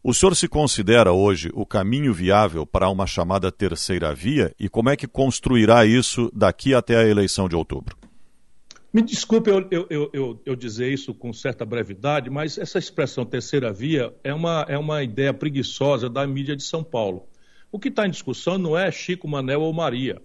O 0.00 0.14
senhor 0.14 0.36
se 0.36 0.46
considera 0.46 1.12
hoje 1.12 1.50
o 1.54 1.66
caminho 1.66 2.14
viável 2.14 2.64
para 2.64 2.88
uma 2.88 3.08
chamada 3.08 3.50
terceira 3.50 4.14
via 4.14 4.54
e 4.60 4.68
como 4.68 4.90
é 4.90 4.96
que 4.96 5.08
construirá 5.08 5.84
isso 5.84 6.30
daqui 6.32 6.72
até 6.72 6.96
a 6.96 7.06
eleição 7.06 7.48
de 7.48 7.56
outubro? 7.56 8.01
Me 8.92 9.00
desculpe 9.00 9.48
eu, 9.48 9.66
eu, 9.70 10.10
eu, 10.12 10.42
eu, 10.44 10.54
dizer 10.54 10.92
isso 10.92 11.14
com 11.14 11.32
certa 11.32 11.64
brevidade, 11.64 12.28
mas 12.28 12.58
essa 12.58 12.78
expressão 12.78 13.24
terceira 13.24 13.72
via 13.72 14.14
é 14.22 14.34
uma, 14.34 14.66
é 14.68 14.76
uma 14.76 15.02
ideia 15.02 15.32
preguiçosa 15.32 16.10
da 16.10 16.26
mídia 16.26 16.54
de 16.54 16.62
São 16.62 16.84
Paulo. 16.84 17.26
O 17.70 17.78
que 17.78 17.88
está 17.88 18.06
em 18.06 18.10
discussão 18.10 18.58
não 18.58 18.76
é 18.76 18.90
Chico, 18.90 19.26
Manel 19.26 19.62
ou 19.62 19.72
Maria. 19.72 20.20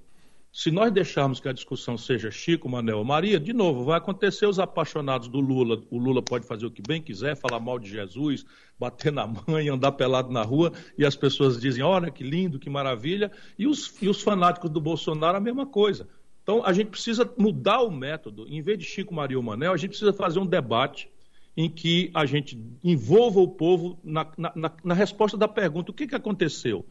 Se 0.51 0.69
nós 0.69 0.91
deixarmos 0.91 1.39
que 1.39 1.47
a 1.47 1.53
discussão 1.53 1.97
seja 1.97 2.29
Chico, 2.29 2.67
Manel 2.67 2.97
ou 2.97 3.05
Maria, 3.05 3.39
de 3.39 3.53
novo, 3.53 3.85
vai 3.85 3.99
acontecer 3.99 4.45
os 4.45 4.59
apaixonados 4.59 5.29
do 5.29 5.39
Lula. 5.39 5.81
O 5.89 5.97
Lula 5.97 6.21
pode 6.21 6.45
fazer 6.45 6.65
o 6.65 6.71
que 6.71 6.81
bem 6.85 7.01
quiser, 7.01 7.37
falar 7.37 7.61
mal 7.61 7.79
de 7.79 7.89
Jesus, 7.89 8.45
bater 8.77 9.13
na 9.13 9.25
mãe, 9.47 9.69
andar 9.69 9.93
pelado 9.93 10.29
na 10.29 10.41
rua, 10.41 10.73
e 10.97 11.05
as 11.05 11.15
pessoas 11.15 11.57
dizem: 11.57 11.83
olha 11.83 12.11
que 12.11 12.23
lindo, 12.23 12.59
que 12.59 12.69
maravilha. 12.69 13.31
E 13.57 13.65
os, 13.65 13.95
e 14.01 14.09
os 14.09 14.21
fanáticos 14.21 14.69
do 14.69 14.81
Bolsonaro, 14.81 15.37
a 15.37 15.39
mesma 15.39 15.65
coisa. 15.65 16.09
Então, 16.47 16.65
a 16.65 16.71
gente 16.71 16.87
precisa 16.87 17.29
mudar 17.37 17.81
o 17.81 17.91
método. 17.91 18.47
Em 18.47 18.61
vez 18.61 18.79
de 18.79 18.85
Chico, 18.85 19.13
Maria 19.13 19.41
Manel, 19.41 19.73
a 19.73 19.75
gente 19.75 19.89
precisa 19.89 20.13
fazer 20.13 20.39
um 20.39 20.45
debate 20.45 21.09
em 21.57 21.69
que 21.69 22.09
a 22.13 22.25
gente 22.25 22.57
envolva 22.81 23.41
o 23.41 23.49
povo 23.49 23.99
na, 24.01 24.25
na, 24.37 24.71
na 24.81 24.93
resposta 24.93 25.37
da 25.37 25.45
pergunta: 25.45 25.91
o 25.91 25.93
que, 25.93 26.07
que 26.07 26.15
aconteceu? 26.15 26.85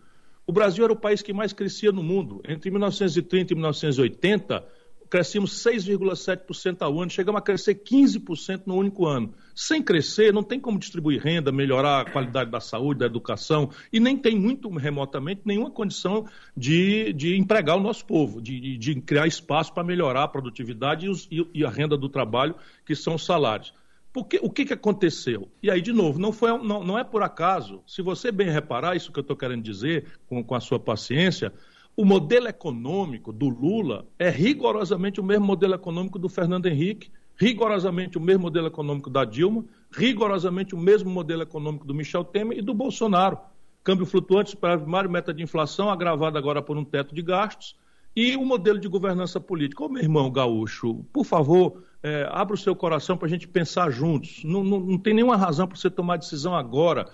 O 0.46 0.52
Brasil 0.52 0.84
era 0.84 0.92
o 0.92 0.96
país 0.96 1.22
que 1.22 1.32
mais 1.32 1.54
crescia 1.54 1.90
no 1.90 2.02
mundo. 2.02 2.42
Entre 2.46 2.70
1930 2.70 3.54
e 3.54 3.56
1980, 3.56 4.62
crescemos 5.08 5.52
6,7% 5.64 6.82
ao 6.82 7.00
ano, 7.00 7.10
chegamos 7.10 7.38
a 7.38 7.42
crescer 7.42 7.74
15% 7.76 8.62
no 8.66 8.76
único 8.76 9.06
ano. 9.06 9.34
Sem 9.54 9.82
crescer, 9.82 10.32
não 10.32 10.42
tem 10.42 10.60
como 10.60 10.78
distribuir 10.78 11.22
renda, 11.22 11.50
melhorar 11.50 12.00
a 12.00 12.10
qualidade 12.10 12.50
da 12.50 12.60
saúde, 12.60 13.00
da 13.00 13.06
educação, 13.06 13.70
e 13.92 13.98
nem 13.98 14.16
tem 14.16 14.38
muito 14.38 14.68
remotamente 14.70 15.42
nenhuma 15.44 15.70
condição 15.70 16.26
de, 16.56 17.12
de 17.12 17.36
empregar 17.36 17.76
o 17.76 17.80
nosso 17.80 18.04
povo, 18.04 18.40
de, 18.40 18.76
de 18.76 19.00
criar 19.00 19.26
espaço 19.26 19.72
para 19.72 19.84
melhorar 19.84 20.24
a 20.24 20.28
produtividade 20.28 21.06
e, 21.06 21.08
os, 21.08 21.28
e, 21.30 21.64
a 21.64 21.70
renda 21.70 21.96
do 21.96 22.08
trabalho, 22.08 22.54
que 22.84 22.94
são 22.94 23.14
os 23.14 23.24
salários. 23.24 23.72
Porque, 24.12 24.38
o 24.42 24.48
que, 24.48 24.64
que 24.64 24.72
aconteceu? 24.72 25.48
E 25.62 25.70
aí, 25.70 25.82
de 25.82 25.92
novo, 25.92 26.18
não, 26.18 26.32
foi, 26.32 26.50
não, 26.58 26.82
não 26.82 26.98
é 26.98 27.04
por 27.04 27.22
acaso. 27.22 27.82
Se 27.86 28.00
você 28.00 28.32
bem 28.32 28.48
reparar, 28.48 28.96
isso 28.96 29.12
que 29.12 29.18
eu 29.18 29.22
estou 29.22 29.36
querendo 29.36 29.62
dizer, 29.62 30.06
com, 30.26 30.42
com 30.42 30.54
a 30.54 30.60
sua 30.60 30.80
paciência, 30.80 31.52
o 31.96 32.04
modelo 32.04 32.46
econômico 32.46 33.32
do 33.32 33.48
Lula 33.48 34.06
é 34.18 34.28
rigorosamente 34.28 35.18
o 35.18 35.24
mesmo 35.24 35.46
modelo 35.46 35.74
econômico 35.74 36.18
do 36.18 36.28
Fernando 36.28 36.66
Henrique, 36.66 37.10
rigorosamente 37.36 38.18
o 38.18 38.20
mesmo 38.20 38.42
modelo 38.42 38.66
econômico 38.66 39.08
da 39.08 39.24
Dilma, 39.24 39.64
rigorosamente 39.90 40.74
o 40.74 40.78
mesmo 40.78 41.08
modelo 41.08 41.42
econômico 41.42 41.86
do 41.86 41.94
Michel 41.94 42.22
Temer 42.22 42.58
e 42.58 42.62
do 42.62 42.74
Bolsonaro. 42.74 43.38
Câmbio 43.82 44.04
flutuante, 44.04 44.56
primário, 44.56 45.10
meta 45.10 45.32
de 45.32 45.42
inflação, 45.42 45.88
agravada 45.88 46.38
agora 46.38 46.60
por 46.60 46.76
um 46.76 46.84
teto 46.84 47.14
de 47.14 47.22
gastos, 47.22 47.76
e 48.14 48.36
o 48.36 48.44
modelo 48.44 48.78
de 48.78 48.88
governança 48.88 49.40
política. 49.40 49.84
Ô, 49.84 49.88
meu 49.88 50.02
irmão 50.02 50.30
gaúcho, 50.30 51.04
por 51.12 51.24
favor, 51.24 51.82
é, 52.02 52.26
abra 52.30 52.54
o 52.54 52.58
seu 52.58 52.74
coração 52.74 53.16
para 53.16 53.26
a 53.26 53.30
gente 53.30 53.48
pensar 53.48 53.90
juntos. 53.90 54.42
Não, 54.44 54.62
não, 54.64 54.80
não 54.80 54.98
tem 54.98 55.14
nenhuma 55.14 55.36
razão 55.36 55.66
para 55.66 55.76
você 55.76 55.90
tomar 55.90 56.16
decisão 56.16 56.54
agora 56.54 57.06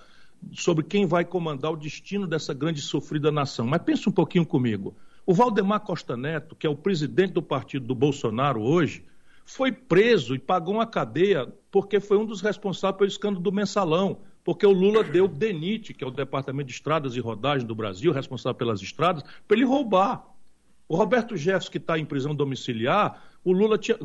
sobre 0.50 0.84
quem 0.84 1.06
vai 1.06 1.24
comandar 1.24 1.72
o 1.72 1.76
destino 1.76 2.26
dessa 2.26 2.52
grande 2.52 2.80
e 2.80 2.82
sofrida 2.82 3.30
nação. 3.30 3.66
Mas 3.66 3.82
pense 3.82 4.08
um 4.08 4.12
pouquinho 4.12 4.44
comigo. 4.44 4.94
O 5.24 5.32
Valdemar 5.32 5.80
Costa 5.80 6.16
Neto, 6.16 6.56
que 6.56 6.66
é 6.66 6.70
o 6.70 6.76
presidente 6.76 7.32
do 7.32 7.42
partido 7.42 7.86
do 7.86 7.94
Bolsonaro 7.94 8.60
hoje, 8.60 9.04
foi 9.44 9.70
preso 9.70 10.34
e 10.34 10.38
pagou 10.38 10.74
uma 10.74 10.86
cadeia 10.86 11.52
porque 11.70 12.00
foi 12.00 12.16
um 12.18 12.26
dos 12.26 12.40
responsáveis 12.40 12.98
pelo 12.98 13.08
escândalo 13.08 13.42
do 13.42 13.52
mensalão. 13.52 14.18
Porque 14.44 14.66
o 14.66 14.72
Lula 14.72 15.04
deu 15.04 15.26
o 15.26 15.28
DENIT, 15.28 15.94
que 15.94 16.02
é 16.02 16.06
o 16.06 16.10
Departamento 16.10 16.66
de 16.66 16.74
Estradas 16.74 17.14
e 17.14 17.20
Rodagem 17.20 17.66
do 17.66 17.74
Brasil, 17.74 18.12
responsável 18.12 18.56
pelas 18.56 18.82
estradas, 18.82 19.22
para 19.46 19.56
ele 19.56 19.64
roubar. 19.64 20.26
O 20.88 20.96
Roberto 20.96 21.36
Jefferson, 21.36 21.70
que 21.70 21.78
está 21.78 21.96
em 21.96 22.04
prisão 22.04 22.34
domiciliar, 22.34 23.22
o 23.44 23.52
Lula 23.52 23.76
tinha, 23.76 23.98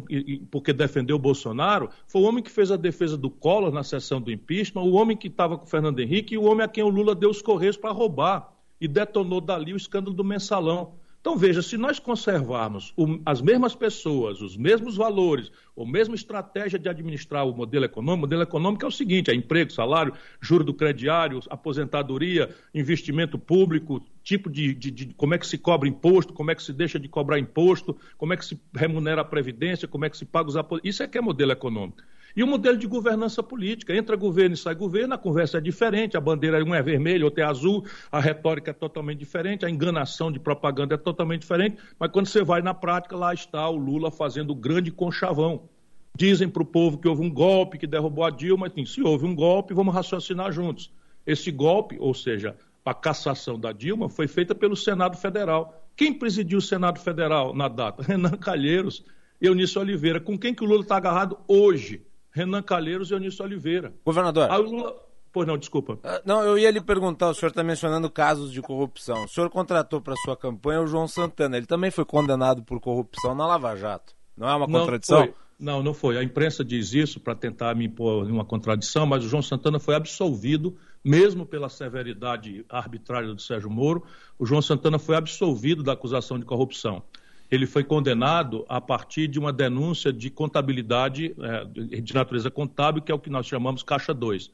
porque 0.49 0.73
defendeu 0.73 1.15
o 1.15 1.19
Bolsonaro, 1.19 1.89
foi 2.07 2.21
o 2.21 2.25
homem 2.25 2.43
que 2.43 2.49
fez 2.49 2.71
a 2.71 2.75
defesa 2.75 3.15
do 3.15 3.29
Collor 3.29 3.71
na 3.71 3.83
sessão 3.83 4.19
do 4.19 4.31
impeachment, 4.31 4.81
o 4.81 4.93
homem 4.93 5.15
que 5.15 5.27
estava 5.27 5.57
com 5.57 5.65
o 5.65 5.69
Fernando 5.69 5.99
Henrique 5.99 6.35
e 6.35 6.37
o 6.37 6.43
homem 6.43 6.65
a 6.65 6.67
quem 6.67 6.83
o 6.83 6.89
Lula 6.89 7.13
deu 7.13 7.29
os 7.29 7.41
correios 7.41 7.77
para 7.77 7.91
roubar 7.91 8.51
e 8.81 8.87
detonou 8.87 9.39
dali 9.39 9.73
o 9.73 9.77
escândalo 9.77 10.15
do 10.15 10.23
mensalão. 10.23 10.93
Então, 11.27 11.37
veja, 11.37 11.61
se 11.61 11.75
nós 11.75 11.99
conservarmos 11.99 12.93
o, 12.95 13.19
as 13.25 13.41
mesmas 13.41 13.75
pessoas, 13.75 14.39
os 14.39 14.55
mesmos 14.55 14.95
valores, 14.95 15.51
a 15.77 15.83
mesma 15.83 16.15
estratégia 16.15 16.79
de 16.79 16.87
administrar 16.87 17.45
o 17.45 17.53
modelo 17.53 17.83
econômico, 17.83 18.19
o 18.19 18.21
modelo 18.21 18.43
econômico 18.43 18.85
é 18.85 18.87
o 18.87 18.91
seguinte: 18.91 19.29
é 19.29 19.35
emprego, 19.35 19.73
salário, 19.73 20.13
juro 20.39 20.63
do 20.63 20.73
crediário, 20.73 21.41
aposentadoria, 21.49 22.55
investimento 22.73 23.37
público, 23.37 24.01
tipo 24.23 24.49
de, 24.49 24.73
de, 24.73 24.89
de, 24.89 25.13
como 25.15 25.33
é 25.33 25.37
que 25.37 25.45
se 25.45 25.57
cobra 25.57 25.89
imposto, 25.89 26.31
como 26.31 26.49
é 26.49 26.55
que 26.55 26.63
se 26.63 26.71
deixa 26.71 26.97
de 26.97 27.09
cobrar 27.09 27.37
imposto, 27.37 27.97
como 28.17 28.31
é 28.31 28.37
que 28.37 28.45
se 28.45 28.57
remunera 28.73 29.19
a 29.19 29.25
previdência, 29.25 29.85
como 29.85 30.05
é 30.05 30.09
que 30.09 30.17
se 30.17 30.23
paga 30.23 30.47
os 30.47 30.55
aposentos. 30.55 30.89
Isso 30.89 31.03
é 31.03 31.09
que 31.09 31.17
é 31.17 31.21
modelo 31.21 31.51
econômico. 31.51 32.01
E 32.37 32.43
o 32.43 32.47
modelo 32.47 32.77
de 32.77 32.85
governança 32.85 33.41
política. 33.41 33.95
Entra 33.95 34.15
governo 34.15 34.53
e 34.53 34.57
sai 34.57 34.75
governo, 34.75 35.15
a 35.15 35.17
conversa 35.17 35.57
é 35.57 35.61
diferente, 35.61 36.15
a 36.15 36.21
bandeira 36.21 36.63
um 36.63 36.75
é 36.75 36.83
vermelha, 36.83 37.25
outra 37.25 37.43
é 37.43 37.47
azul, 37.47 37.83
a 38.11 38.19
retórica 38.19 38.69
é 38.69 38.73
totalmente 38.75 39.17
diferente, 39.17 39.65
a 39.65 39.69
enganação 39.71 40.31
de 40.31 40.39
propaganda 40.39 40.93
é 40.93 40.97
totalmente 40.99 41.41
diferente, 41.41 41.77
mas 41.97 42.11
quando 42.11 42.27
você 42.27 42.43
vai 42.43 42.61
na 42.61 42.75
prática, 42.75 43.17
lá 43.17 43.33
está 43.33 43.67
o 43.67 43.75
Lula 43.75 44.11
fazendo 44.11 44.51
o 44.51 44.55
grande 44.55 44.91
conchavão. 44.91 45.67
Dizem 46.15 46.47
para 46.47 46.61
o 46.61 46.65
povo 46.65 46.99
que 46.99 47.07
houve 47.07 47.23
um 47.23 47.29
golpe 47.29 47.79
que 47.79 47.87
derrubou 47.87 48.23
a 48.23 48.29
Dilma, 48.29 48.71
se 48.85 49.01
houve 49.01 49.25
um 49.25 49.33
golpe, 49.33 49.73
vamos 49.73 49.95
raciocinar 49.95 50.51
juntos. 50.51 50.91
Esse 51.25 51.49
golpe, 51.49 51.97
ou 51.99 52.13
seja, 52.13 52.55
a 52.85 52.93
cassação 52.93 53.59
da 53.59 53.71
Dilma, 53.71 54.09
foi 54.09 54.27
feita 54.27 54.53
pelo 54.53 54.75
Senado 54.75 55.17
Federal. 55.17 55.83
Quem 55.95 56.13
presidiu 56.13 56.59
o 56.59 56.61
Senado 56.61 56.99
Federal 56.99 57.55
na 57.55 57.67
data? 57.67 58.03
Renan 58.05 58.37
Calheiros 58.37 59.03
e 59.41 59.47
Eunício 59.47 59.81
Oliveira. 59.81 60.19
Com 60.19 60.37
quem 60.37 60.53
que 60.53 60.63
o 60.63 60.67
Lula 60.67 60.83
está 60.83 60.97
agarrado 60.97 61.39
hoje? 61.47 62.05
Renan 62.37 62.61
Calheiros 62.61 63.09
e 63.09 63.13
Eunício 63.13 63.43
Oliveira. 63.43 63.93
Governador. 64.05 64.51
Aí 64.51 64.59
o 64.59 64.63
Lula... 64.63 64.95
Pois 65.33 65.47
não, 65.47 65.57
desculpa. 65.57 65.93
Uh, 65.93 66.21
não, 66.25 66.41
eu 66.41 66.57
ia 66.57 66.71
lhe 66.71 66.81
perguntar, 66.81 67.29
o 67.29 67.33
senhor 67.33 67.49
está 67.49 67.63
mencionando 67.63 68.09
casos 68.09 68.51
de 68.51 68.61
corrupção. 68.61 69.25
O 69.25 69.27
senhor 69.27 69.49
contratou 69.49 70.01
para 70.01 70.15
sua 70.17 70.37
campanha 70.37 70.81
o 70.81 70.87
João 70.87 71.07
Santana. 71.07 71.57
Ele 71.57 71.65
também 71.65 71.91
foi 71.91 72.05
condenado 72.05 72.63
por 72.63 72.79
corrupção 72.79 73.35
na 73.35 73.45
Lava 73.45 73.75
Jato. 73.75 74.15
Não 74.35 74.47
é 74.47 74.55
uma 74.55 74.67
contradição? 74.67 75.25
Não, 75.59 75.77
não, 75.77 75.83
não 75.83 75.93
foi. 75.93 76.17
A 76.17 76.23
imprensa 76.23 76.63
diz 76.63 76.93
isso 76.93 77.19
para 77.19 77.35
tentar 77.35 77.75
me 77.75 77.85
impor 77.85 78.25
uma 78.25 78.45
contradição, 78.45 79.05
mas 79.05 79.23
o 79.23 79.27
João 79.27 79.41
Santana 79.41 79.79
foi 79.79 79.95
absolvido, 79.95 80.75
mesmo 81.03 81.45
pela 81.45 81.69
severidade 81.69 82.65
arbitrária 82.69 83.33
do 83.33 83.41
Sérgio 83.41 83.69
Moro, 83.69 84.03
o 84.39 84.45
João 84.45 84.61
Santana 84.61 84.97
foi 84.97 85.15
absolvido 85.15 85.83
da 85.83 85.93
acusação 85.93 86.39
de 86.39 86.45
corrupção. 86.45 87.03
Ele 87.49 87.65
foi 87.65 87.83
condenado 87.83 88.65
a 88.67 88.81
partir 88.81 89.27
de 89.27 89.39
uma 89.39 89.53
denúncia 89.53 90.11
de 90.11 90.29
contabilidade, 90.29 91.35
é, 91.39 92.01
de 92.01 92.13
natureza 92.13 92.51
contábil, 92.51 93.01
que 93.01 93.11
é 93.11 93.15
o 93.15 93.19
que 93.19 93.29
nós 93.29 93.45
chamamos 93.45 93.83
Caixa 93.83 94.13
2. 94.13 94.51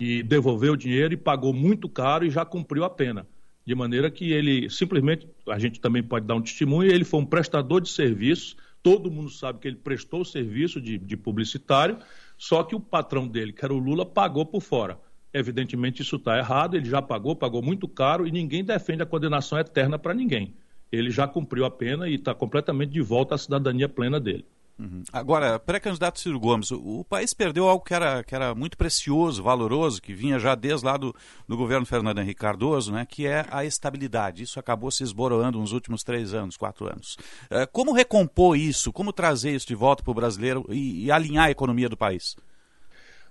E 0.00 0.22
devolveu 0.22 0.72
o 0.72 0.76
dinheiro 0.76 1.14
e 1.14 1.16
pagou 1.16 1.52
muito 1.52 1.88
caro 1.88 2.24
e 2.24 2.30
já 2.30 2.44
cumpriu 2.44 2.84
a 2.84 2.90
pena. 2.90 3.26
De 3.64 3.74
maneira 3.74 4.10
que 4.10 4.32
ele 4.32 4.68
simplesmente, 4.68 5.28
a 5.48 5.58
gente 5.58 5.80
também 5.80 6.02
pode 6.02 6.26
dar 6.26 6.34
um 6.34 6.42
testemunho, 6.42 6.90
ele 6.90 7.04
foi 7.04 7.20
um 7.20 7.26
prestador 7.26 7.80
de 7.80 7.88
serviços 7.88 8.56
todo 8.82 9.10
mundo 9.10 9.30
sabe 9.30 9.60
que 9.60 9.68
ele 9.68 9.76
prestou 9.76 10.22
o 10.22 10.24
serviço 10.24 10.80
de, 10.80 10.98
de 10.98 11.16
publicitário, 11.16 11.98
só 12.36 12.62
que 12.64 12.74
o 12.74 12.80
patrão 12.80 13.28
dele, 13.28 13.52
que 13.52 13.64
era 13.64 13.72
o 13.72 13.78
Lula, 13.78 14.04
pagou 14.04 14.44
por 14.44 14.60
fora. 14.60 14.98
Evidentemente 15.32 16.02
isso 16.02 16.16
está 16.16 16.36
errado, 16.36 16.76
ele 16.76 16.84
já 16.84 17.00
pagou, 17.00 17.34
pagou 17.36 17.62
muito 17.62 17.86
caro 17.86 18.26
e 18.26 18.30
ninguém 18.30 18.64
defende 18.64 19.02
a 19.02 19.06
condenação 19.06 19.58
eterna 19.58 19.98
para 19.98 20.12
ninguém. 20.12 20.54
Ele 20.92 21.10
já 21.10 21.26
cumpriu 21.26 21.64
a 21.64 21.70
pena 21.70 22.06
e 22.08 22.14
está 22.14 22.34
completamente 22.34 22.92
de 22.92 23.00
volta 23.00 23.34
à 23.34 23.38
cidadania 23.38 23.88
plena 23.88 24.20
dele. 24.20 24.44
Uhum. 24.78 25.04
Agora, 25.12 25.58
pré-candidato 25.58 26.18
Ciro 26.18 26.40
Gomes, 26.40 26.70
o, 26.70 27.00
o, 27.00 27.04
país 27.04 27.32
perdeu 27.32 27.68
algo 27.68 27.84
que 27.84 27.94
era, 27.94 28.24
que 28.24 28.34
era 28.34 28.54
muito 28.54 28.76
precioso, 28.76 29.42
valoroso, 29.42 30.00
que 30.00 30.14
vinha 30.14 30.38
já 30.38 30.54
desde 30.54 30.86
lá 30.86 30.96
do, 30.96 31.14
do 31.46 31.56
governo 31.56 31.86
Fernando 31.86 32.18
Henrique 32.18 32.40
Cardoso, 32.40 32.92
né, 32.92 33.06
que 33.08 33.26
é 33.26 33.46
a 33.50 33.64
estabilidade. 33.64 34.42
Isso 34.42 34.58
acabou 34.58 34.90
se 34.90 35.04
esboroando 35.04 35.58
nos 35.58 35.72
últimos 35.72 36.02
três 36.02 36.34
anos, 36.34 36.56
quatro 36.56 36.86
anos. 36.86 37.16
É, 37.50 37.66
como 37.66 37.92
recompor 37.92 38.56
isso? 38.56 38.92
Como 38.92 39.12
trazer 39.12 39.54
isso 39.54 39.66
de 39.66 39.74
volta 39.74 40.02
para 40.02 40.10
o 40.10 40.14
brasileiro 40.14 40.64
e, 40.68 41.04
e 41.04 41.12
alinhar 41.12 41.46
a 41.46 41.50
economia 41.50 41.88
do 41.88 41.96
país? 41.96 42.34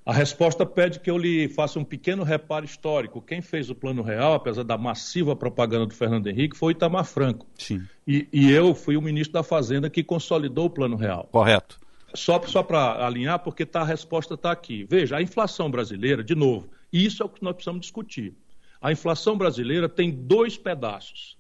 A 0.04 0.12
resposta 0.12 0.66
pede 0.66 1.00
que 1.00 1.12
eu 1.12 1.18
lhe 1.18 1.48
faça 1.50 1.78
um 1.80 1.84
pequeno 1.84 2.24
reparo 2.24 2.66
histórico. 2.66 3.22
Quem 3.22 3.40
fez 3.40 3.70
o 3.70 3.76
Plano 3.76 4.02
Real, 4.02 4.34
apesar 4.34 4.64
da 4.64 4.78
massiva 4.78 5.36
propaganda 5.36 5.86
do 5.86 5.94
Fernando 5.94 6.28
Henrique, 6.28 6.58
foi 6.58 6.74
o 6.74 6.76
Itamar 6.76 7.06
Franco. 7.06 7.46
Sim. 7.58 7.84
E, 8.08 8.28
e 8.34 8.52
eu 8.52 8.74
fui 8.74 8.98
o 8.98 9.02
ministro 9.02 9.34
da 9.34 9.44
Fazenda 9.44 9.90
que 9.90 10.04
consolidou 10.04 10.66
o 10.66 10.70
Plano 10.70 10.96
Real. 10.96 11.30
Correto. 11.32 11.80
Só, 12.16 12.42
só 12.48 12.64
para 12.64 13.06
alinhar, 13.06 13.40
porque 13.40 13.66
tá, 13.66 13.82
a 13.82 13.86
resposta 13.86 14.34
está 14.34 14.52
aqui. 14.52 14.86
Veja, 14.90 15.18
a 15.18 15.22
inflação 15.22 15.70
brasileira, 15.70 16.24
de 16.24 16.36
novo, 16.36 16.70
e 16.92 17.06
isso 17.06 17.22
é 17.22 17.26
o 17.26 17.30
que 17.30 17.44
nós 17.44 17.54
precisamos 17.54 17.82
discutir. 17.82 18.34
A 18.82 18.92
inflação 18.92 19.38
brasileira 19.38 19.88
tem 19.88 20.10
dois 20.10 20.58
pedaços. 20.58 21.38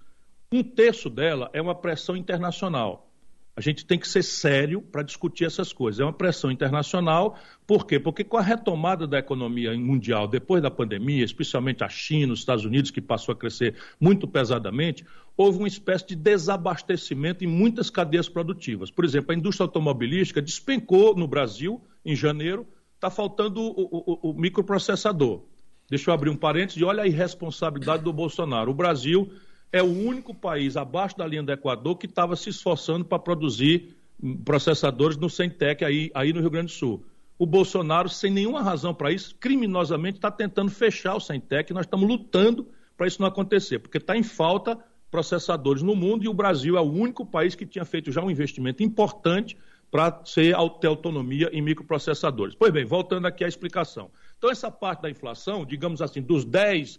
Um 0.51 0.63
terço 0.63 1.09
dela 1.09 1.49
é 1.51 1.61
uma 1.61 1.73
pressão 1.73 2.15
internacional. 2.15 3.10
A 3.55 3.59
gente 3.59 3.85
tem 3.85 3.99
que 3.99 4.07
ser 4.07 4.23
sério 4.23 4.81
para 4.81 5.03
discutir 5.03 5.43
essas 5.43 5.73
coisas. 5.73 5.99
É 5.99 6.03
uma 6.03 6.13
pressão 6.13 6.49
internacional, 6.49 7.37
por 7.67 7.85
quê? 7.85 7.99
Porque 7.99 8.23
com 8.23 8.37
a 8.37 8.41
retomada 8.41 9.05
da 9.05 9.19
economia 9.19 9.77
mundial 9.77 10.27
depois 10.27 10.63
da 10.63 10.71
pandemia, 10.71 11.23
especialmente 11.23 11.83
a 11.83 11.89
China, 11.89 12.31
os 12.31 12.39
Estados 12.39 12.63
Unidos, 12.63 12.91
que 12.91 13.01
passou 13.01 13.33
a 13.33 13.35
crescer 13.35 13.75
muito 13.99 14.25
pesadamente, 14.25 15.05
houve 15.35 15.57
uma 15.57 15.67
espécie 15.67 16.07
de 16.07 16.15
desabastecimento 16.15 17.43
em 17.43 17.47
muitas 17.47 17.89
cadeias 17.89 18.29
produtivas. 18.29 18.89
Por 18.89 19.03
exemplo, 19.03 19.33
a 19.33 19.35
indústria 19.35 19.65
automobilística 19.65 20.41
despencou 20.41 21.15
no 21.15 21.27
Brasil, 21.27 21.81
em 22.05 22.15
janeiro, 22.15 22.65
está 22.95 23.09
faltando 23.09 23.61
o, 23.61 24.29
o, 24.29 24.31
o 24.31 24.33
microprocessador. 24.33 25.43
Deixa 25.89 26.09
eu 26.09 26.13
abrir 26.13 26.29
um 26.29 26.37
parênteses 26.37 26.81
e 26.81 26.85
olha 26.85 27.03
a 27.03 27.07
irresponsabilidade 27.07 28.01
do 28.03 28.13
Bolsonaro. 28.13 28.71
O 28.71 28.73
Brasil 28.73 29.29
é 29.71 29.81
o 29.81 29.87
único 29.87 30.33
país 30.33 30.75
abaixo 30.75 31.17
da 31.17 31.25
linha 31.25 31.43
do 31.43 31.51
Equador 31.51 31.97
que 31.97 32.05
estava 32.05 32.35
se 32.35 32.49
esforçando 32.49 33.05
para 33.05 33.19
produzir 33.19 33.95
processadores 34.43 35.17
no 35.17 35.29
Centec 35.29 35.83
aí, 35.83 36.11
aí 36.13 36.33
no 36.33 36.41
Rio 36.41 36.49
Grande 36.49 36.67
do 36.67 36.77
Sul. 36.77 37.05
O 37.39 37.45
Bolsonaro, 37.45 38.07
sem 38.07 38.29
nenhuma 38.29 38.61
razão 38.61 38.93
para 38.93 39.11
isso, 39.11 39.35
criminosamente 39.39 40.17
está 40.17 40.29
tentando 40.29 40.69
fechar 40.69 41.15
o 41.15 41.19
Centec 41.19 41.73
nós 41.73 41.85
estamos 41.85 42.07
lutando 42.07 42.67
para 42.95 43.07
isso 43.07 43.19
não 43.19 43.27
acontecer, 43.27 43.79
porque 43.79 43.97
está 43.97 44.15
em 44.15 44.21
falta 44.21 44.77
processadores 45.09 45.81
no 45.81 45.95
mundo 45.95 46.23
e 46.23 46.27
o 46.29 46.33
Brasil 46.33 46.77
é 46.77 46.81
o 46.81 46.91
único 46.91 47.25
país 47.25 47.55
que 47.55 47.65
tinha 47.65 47.83
feito 47.83 48.11
já 48.11 48.21
um 48.21 48.29
investimento 48.31 48.83
importante 48.83 49.57
para 49.91 50.09
ter 50.09 50.55
autonomia 50.55 51.49
em 51.51 51.61
microprocessadores. 51.61 52.55
Pois 52.55 52.71
bem, 52.71 52.85
voltando 52.85 53.25
aqui 53.25 53.43
à 53.43 53.47
explicação. 53.47 54.09
Então, 54.37 54.49
essa 54.49 54.71
parte 54.71 55.01
da 55.01 55.09
inflação, 55.09 55.65
digamos 55.65 56.01
assim, 56.01 56.21
dos 56.21 56.45
10 56.45 56.97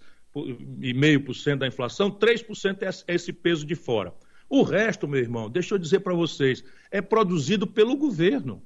e 0.80 0.94
meio 0.94 1.24
por 1.24 1.34
cento 1.34 1.60
da 1.60 1.66
inflação, 1.66 2.10
3% 2.10 3.04
é 3.06 3.14
esse 3.14 3.32
peso 3.32 3.66
de 3.66 3.74
fora. 3.74 4.14
O 4.48 4.62
resto, 4.62 5.08
meu 5.08 5.20
irmão, 5.20 5.48
deixa 5.48 5.74
eu 5.74 5.78
dizer 5.78 6.00
para 6.00 6.14
vocês, 6.14 6.64
é 6.90 7.00
produzido 7.00 7.66
pelo 7.66 7.96
governo. 7.96 8.62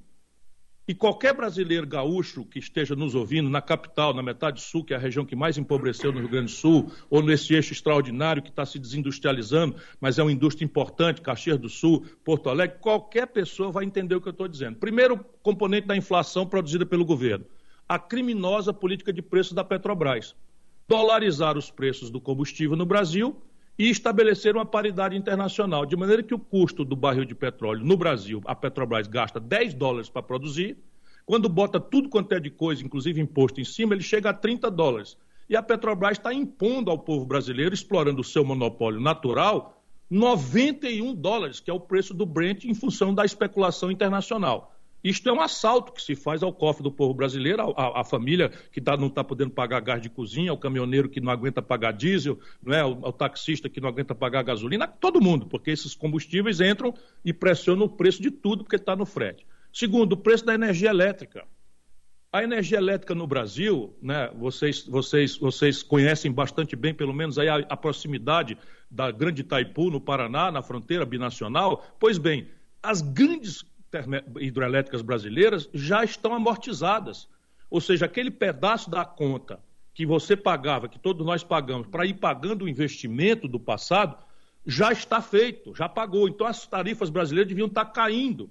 E 0.89 0.95
qualquer 0.95 1.35
brasileiro 1.35 1.85
gaúcho 1.85 2.45
que 2.45 2.61
esteja 2.61 2.95
nos 2.95 3.17
ouvindo 3.17 3.51
na 3.51 3.61
capital, 3.61 4.15
na 4.15 4.23
metade 4.23 4.61
sul, 4.61 4.85
que 4.85 4.95
é 4.95 4.97
a 4.97 5.01
região 5.01 5.25
que 5.25 5.35
mais 5.35 5.59
empobreceu 5.59 6.13
no 6.13 6.21
Rio 6.21 6.29
Grande 6.29 6.53
do 6.53 6.57
Sul, 6.57 6.93
ou 7.11 7.21
nesse 7.21 7.55
eixo 7.55 7.73
extraordinário 7.73 8.41
que 8.41 8.51
está 8.51 8.65
se 8.65 8.79
desindustrializando, 8.79 9.75
mas 10.01 10.17
é 10.17 10.23
uma 10.23 10.31
indústria 10.31 10.65
importante, 10.65 11.21
Caxias 11.21 11.59
do 11.59 11.69
Sul, 11.69 12.05
Porto 12.25 12.49
Alegre, 12.49 12.79
qualquer 12.81 13.27
pessoa 13.27 13.73
vai 13.73 13.85
entender 13.85 14.15
o 14.15 14.21
que 14.21 14.29
eu 14.29 14.33
estou 14.33 14.47
dizendo. 14.47 14.77
Primeiro 14.77 15.19
componente 15.43 15.89
da 15.89 15.97
inflação 15.97 16.47
produzida 16.47 16.87
pelo 16.87 17.05
governo, 17.05 17.47
a 17.89 17.99
criminosa 17.99 18.73
política 18.73 19.13
de 19.13 19.23
preços 19.23 19.55
da 19.55 19.65
Petrobras 19.65 20.37
dolarizar 20.89 21.59
os 21.59 21.71
preços 21.71 22.11
do 22.11 22.21
combustível 22.21 22.77
no 22.77 22.87
Brasil 22.87 23.37
e 23.79 23.91
estabelecer 23.91 24.55
uma 24.55 24.65
paridade 24.65 25.17
internacional, 25.17 25.85
de 25.85 25.97
maneira 25.97 26.23
que 26.23 26.35
o 26.35 26.39
custo 26.39 26.85
do 26.85 26.97
barril 26.97 27.25
de 27.25 27.35
petróleo 27.35 27.85
no 27.85 27.97
Brasil, 27.97 28.41
a 28.47 28.55
Petrobras 28.55 29.07
gasta 29.07 29.39
10 29.39 29.75
dólares 29.75 30.09
para 30.09 30.23
produzir, 30.23 30.79
quando 31.27 31.49
bota 31.49 31.81
tudo 31.81 32.09
quanto 32.09 32.33
é 32.33 32.41
de 32.41 32.51
coisa, 32.51 32.85
inclusive 32.85 33.21
imposto 33.21 33.61
em 33.61 33.65
cima, 33.65 33.95
ele 33.95 34.03
chega 34.03 34.31
a 34.31 34.35
30 34.35 34.71
dólares. 34.71 35.17
E 35.51 35.57
a 35.57 35.63
Petrobras 35.63 36.13
está 36.19 36.33
impondo 36.33 36.91
ao 36.91 36.99
povo 36.99 37.27
brasileiro, 37.27 37.75
explorando 37.75 38.21
o 38.21 38.25
seu 38.25 38.45
monopólio 38.45 39.01
natural, 39.01 39.83
91 40.09 41.15
dólares, 41.15 41.59
que 41.59 41.69
é 41.69 41.75
o 41.75 41.81
preço 41.81 42.15
do 42.15 42.25
Brent 42.25 42.65
em 42.65 42.75
função 42.75 43.13
da 43.13 43.25
especulação 43.25 43.91
internacional. 43.91 44.76
Isto 45.07 45.29
é 45.29 45.33
um 45.33 45.41
assalto 45.41 45.93
que 45.93 46.03
se 46.03 46.17
faz 46.17 46.43
ao 46.43 46.53
cofre 46.53 46.83
do 46.83 46.91
povo 46.91 47.15
brasileiro, 47.15 47.73
a 47.77 48.03
família 48.03 48.49
que 48.73 48.81
tá, 48.81 48.97
não 48.97 49.07
está 49.07 49.23
podendo 49.23 49.53
pagar 49.53 49.79
gás 49.81 50.03
de 50.03 50.11
cozinha, 50.11 50.53
o 50.53 50.59
caminhoneiro 50.59 51.09
que 51.09 51.21
não 51.21 51.31
aguenta 51.31 51.63
pagar 51.63 51.93
diesel, 51.93 52.41
não 52.61 52.75
é? 52.75 52.85
o, 52.85 52.91
o 52.91 53.13
taxista 53.13 53.69
que 53.69 53.81
não 53.81 53.89
aguenta 53.89 54.17
pagar 54.17 54.43
gasolina, 54.43 54.89
todo 54.89 55.21
mundo, 55.21 55.47
porque 55.47 55.71
esses 55.71 55.95
combustíveis 55.95 56.61
entram 56.61 56.93
e 57.25 57.33
pressionam 57.33 57.87
o 57.87 57.89
preço 57.89 58.21
de 58.21 58.33
tudo 58.33 58.65
porque 58.65 58.75
está 58.75 58.97
no 58.97 59.07
frete. 59.07 59.47
Segundo, 59.73 60.15
o 60.15 60.17
preço 60.17 60.45
da 60.45 60.55
energia 60.55 60.91
elétrica. 60.91 61.45
A 62.33 62.43
energia 62.43 62.79
elétrica 62.79 63.15
no 63.15 63.29
Brasil, 63.29 63.97
né, 64.03 64.29
vocês, 64.37 64.85
vocês, 64.89 65.37
vocês 65.37 65.85
conhecem 65.85 66.33
bastante 66.33 66.75
bem, 66.75 66.93
pelo 66.93 67.15
menos 67.15 67.39
aí 67.39 67.49
a, 67.49 67.59
a 67.59 67.77
proximidade 67.77 68.59
da 68.91 69.13
Grande 69.13 69.43
Itaipu, 69.43 69.89
no 69.89 70.01
Paraná, 70.01 70.51
na 70.51 70.63
fronteira 70.63 71.07
binacional. 71.07 71.87
Pois 72.01 72.19
bem, 72.19 72.49
as 72.83 73.01
grandes 73.01 73.65
hidrelétricas 74.41 75.03
brasileiras 75.03 75.69
já 75.73 76.05
estão 76.05 76.35
amortizadas. 76.35 77.29
Ou 77.71 77.81
seja, 77.81 78.07
aquele 78.07 78.31
pedaço 78.31 78.91
da 78.91 79.05
conta 79.05 79.61
que 79.95 80.05
você 80.05 80.37
pagava, 80.37 80.89
que 80.89 80.99
todos 80.99 81.25
nós 81.25 81.43
pagamos, 81.43 81.87
para 81.87 82.05
ir 82.05 82.15
pagando 82.15 82.65
o 82.65 82.69
investimento 82.69 83.49
do 83.49 83.59
passado, 83.59 84.17
já 84.67 84.93
está 84.93 85.23
feito, 85.23 85.75
já 85.75 85.89
pagou. 85.89 86.29
Então 86.29 86.47
as 86.47 86.67
tarifas 86.67 87.09
brasileiras 87.09 87.49
deviam 87.49 87.69
estar 87.69 87.87
caindo, 87.87 88.51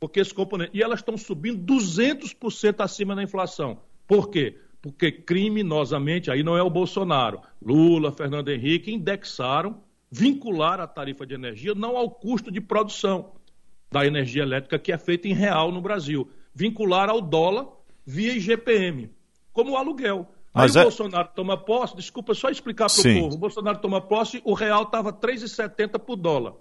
porque 0.00 0.20
esse 0.20 0.34
componente. 0.34 0.76
E 0.76 0.82
elas 0.82 1.00
estão 1.00 1.16
subindo 1.16 1.62
200% 1.72 2.80
acima 2.80 3.14
da 3.14 3.22
inflação. 3.22 3.82
Por 4.06 4.30
quê? 4.30 4.58
Porque 4.82 5.12
criminosamente, 5.12 6.30
aí 6.30 6.42
não 6.42 6.56
é 6.56 6.62
o 6.62 6.70
Bolsonaro, 6.70 7.40
Lula, 7.62 8.10
Fernando 8.10 8.48
Henrique 8.48 8.90
indexaram, 8.90 9.82
vincularam 10.10 10.82
a 10.82 10.86
tarifa 10.86 11.26
de 11.26 11.34
energia 11.34 11.74
não 11.74 11.96
ao 11.96 12.10
custo 12.10 12.50
de 12.50 12.60
produção, 12.60 13.32
da 13.90 14.06
energia 14.06 14.42
elétrica 14.42 14.78
que 14.78 14.92
é 14.92 14.98
feita 14.98 15.26
em 15.26 15.34
real 15.34 15.72
no 15.72 15.80
Brasil, 15.80 16.30
vincular 16.54 17.10
ao 17.10 17.20
dólar 17.20 17.66
via 18.06 18.32
IGPM, 18.34 19.10
como 19.52 19.72
o 19.72 19.76
aluguel. 19.76 20.28
Mas 20.54 20.76
Aí 20.76 20.82
é... 20.82 20.84
o 20.84 20.88
Bolsonaro 20.88 21.28
toma 21.34 21.56
posse, 21.56 21.96
desculpa 21.96 22.32
só 22.32 22.50
explicar 22.50 22.88
para 22.88 23.00
o 23.00 23.20
povo, 23.20 23.34
o 23.34 23.38
Bolsonaro 23.38 23.78
toma 23.78 24.00
posse, 24.00 24.40
o 24.44 24.54
real 24.54 24.84
estava 24.84 25.12
3,70 25.12 25.98
por 25.98 26.16
dólar. 26.16 26.54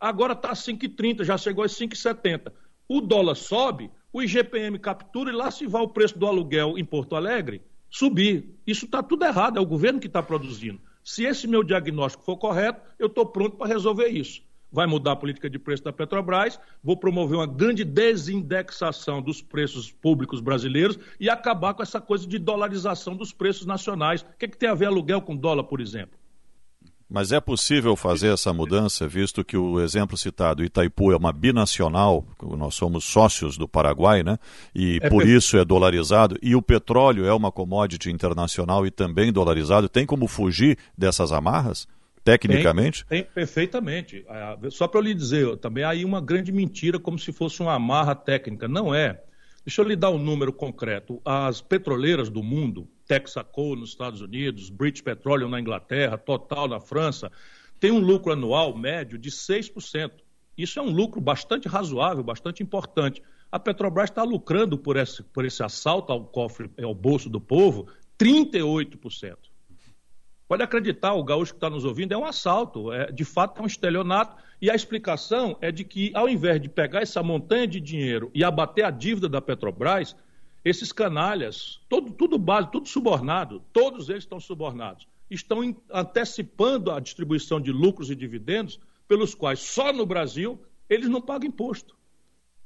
Agora 0.00 0.32
está 0.32 0.52
5,30, 0.52 1.24
já 1.24 1.36
chegou 1.36 1.62
a 1.62 1.66
5,70. 1.66 2.50
O 2.88 3.00
dólar 3.00 3.34
sobe, 3.34 3.90
o 4.12 4.22
IGPM 4.22 4.78
captura 4.78 5.30
e 5.30 5.34
lá 5.34 5.50
se 5.50 5.66
vai 5.66 5.82
o 5.82 5.88
preço 5.88 6.18
do 6.18 6.26
aluguel 6.26 6.78
em 6.78 6.84
Porto 6.84 7.14
Alegre 7.14 7.62
subir. 7.90 8.58
Isso 8.66 8.86
está 8.86 9.02
tudo 9.02 9.24
errado, 9.24 9.58
é 9.58 9.60
o 9.60 9.66
governo 9.66 10.00
que 10.00 10.06
está 10.06 10.22
produzindo. 10.22 10.80
Se 11.04 11.24
esse 11.24 11.46
meu 11.46 11.62
diagnóstico 11.62 12.24
for 12.24 12.36
correto, 12.38 12.80
eu 12.98 13.08
estou 13.08 13.26
pronto 13.26 13.56
para 13.56 13.68
resolver 13.68 14.08
isso 14.08 14.42
vai 14.72 14.86
mudar 14.86 15.12
a 15.12 15.16
política 15.16 15.50
de 15.50 15.58
preço 15.58 15.84
da 15.84 15.92
Petrobras, 15.92 16.58
vou 16.82 16.96
promover 16.96 17.36
uma 17.36 17.46
grande 17.46 17.84
desindexação 17.84 19.20
dos 19.20 19.42
preços 19.42 19.92
públicos 19.92 20.40
brasileiros 20.40 20.98
e 21.20 21.28
acabar 21.28 21.74
com 21.74 21.82
essa 21.82 22.00
coisa 22.00 22.26
de 22.26 22.38
dolarização 22.38 23.14
dos 23.14 23.32
preços 23.32 23.66
nacionais. 23.66 24.22
O 24.22 24.26
que, 24.38 24.46
é 24.46 24.48
que 24.48 24.56
tem 24.56 24.68
a 24.68 24.74
ver 24.74 24.86
aluguel 24.86 25.20
com 25.20 25.36
dólar, 25.36 25.64
por 25.64 25.80
exemplo? 25.80 26.22
Mas 27.12 27.30
é 27.30 27.38
possível 27.38 27.94
fazer 27.94 28.32
essa 28.32 28.54
mudança, 28.54 29.06
visto 29.06 29.44
que 29.44 29.54
o 29.54 29.78
exemplo 29.82 30.16
citado, 30.16 30.64
Itaipu, 30.64 31.12
é 31.12 31.16
uma 31.16 31.30
binacional, 31.30 32.24
nós 32.56 32.74
somos 32.74 33.04
sócios 33.04 33.58
do 33.58 33.68
Paraguai, 33.68 34.22
né? 34.22 34.38
E 34.74 34.98
é 35.02 35.10
por 35.10 35.28
isso 35.28 35.58
é 35.58 35.64
dolarizado, 35.64 36.38
e 36.40 36.56
o 36.56 36.62
petróleo 36.62 37.26
é 37.26 37.34
uma 37.34 37.52
commodity 37.52 38.10
internacional 38.10 38.86
e 38.86 38.90
também 38.90 39.30
dolarizado. 39.30 39.90
Tem 39.90 40.06
como 40.06 40.26
fugir 40.26 40.78
dessas 40.96 41.32
amarras? 41.32 41.86
Tecnicamente? 42.24 43.04
Tem, 43.06 43.22
tem 43.22 43.32
perfeitamente. 43.32 44.24
Ah, 44.28 44.56
só 44.70 44.86
para 44.86 45.00
eu 45.00 45.04
lhe 45.04 45.14
dizer, 45.14 45.56
também 45.56 45.84
aí 45.84 46.04
uma 46.04 46.20
grande 46.20 46.52
mentira, 46.52 46.98
como 46.98 47.18
se 47.18 47.32
fosse 47.32 47.60
uma 47.60 47.74
amarra 47.74 48.14
técnica. 48.14 48.68
Não 48.68 48.94
é. 48.94 49.22
Deixa 49.64 49.80
eu 49.80 49.86
lhe 49.86 49.96
dar 49.96 50.10
um 50.10 50.18
número 50.18 50.52
concreto. 50.52 51.20
As 51.24 51.60
petroleiras 51.60 52.28
do 52.28 52.42
mundo, 52.42 52.88
Texaco 53.06 53.76
nos 53.76 53.90
Estados 53.90 54.20
Unidos, 54.20 54.70
British 54.70 55.02
Petroleum 55.02 55.48
na 55.48 55.60
Inglaterra, 55.60 56.18
Total 56.18 56.66
na 56.66 56.80
França, 56.80 57.30
tem 57.78 57.90
um 57.90 58.00
lucro 58.00 58.32
anual 58.32 58.76
médio 58.76 59.18
de 59.18 59.30
6%. 59.30 60.10
Isso 60.56 60.78
é 60.78 60.82
um 60.82 60.90
lucro 60.90 61.20
bastante 61.20 61.68
razoável, 61.68 62.22
bastante 62.22 62.62
importante. 62.62 63.22
A 63.50 63.58
Petrobras 63.58 64.10
está 64.10 64.22
lucrando 64.22 64.78
por 64.78 64.96
esse, 64.96 65.22
por 65.22 65.44
esse 65.44 65.62
assalto 65.62 66.12
ao 66.12 66.24
cofre, 66.24 66.70
ao 66.82 66.94
bolso 66.94 67.28
do 67.28 67.40
povo, 67.40 67.86
38%. 68.18 69.36
Pode 70.52 70.64
acreditar, 70.64 71.14
o 71.14 71.24
gaúcho 71.24 71.54
que 71.54 71.56
está 71.56 71.70
nos 71.70 71.82
ouvindo, 71.82 72.12
é 72.12 72.18
um 72.18 72.26
assalto, 72.26 72.92
é, 72.92 73.10
de 73.10 73.24
fato 73.24 73.58
é 73.58 73.62
um 73.62 73.66
estelionato, 73.66 74.36
e 74.60 74.70
a 74.70 74.74
explicação 74.74 75.56
é 75.62 75.72
de 75.72 75.82
que, 75.82 76.12
ao 76.12 76.28
invés 76.28 76.60
de 76.60 76.68
pegar 76.68 77.00
essa 77.00 77.22
montanha 77.22 77.66
de 77.66 77.80
dinheiro 77.80 78.30
e 78.34 78.44
abater 78.44 78.84
a 78.84 78.90
dívida 78.90 79.30
da 79.30 79.40
Petrobras, 79.40 80.14
esses 80.62 80.92
canalhas, 80.92 81.80
todo, 81.88 82.12
tudo 82.12 82.36
base, 82.36 82.70
tudo 82.70 82.86
subornado, 82.86 83.62
todos 83.72 84.10
eles 84.10 84.24
estão 84.24 84.38
subornados, 84.38 85.08
estão 85.30 85.74
antecipando 85.90 86.90
a 86.90 87.00
distribuição 87.00 87.58
de 87.58 87.72
lucros 87.72 88.10
e 88.10 88.14
dividendos, 88.14 88.78
pelos 89.08 89.34
quais 89.34 89.58
só 89.58 89.90
no 89.90 90.04
Brasil 90.04 90.60
eles 90.86 91.08
não 91.08 91.22
pagam 91.22 91.48
imposto. 91.48 91.96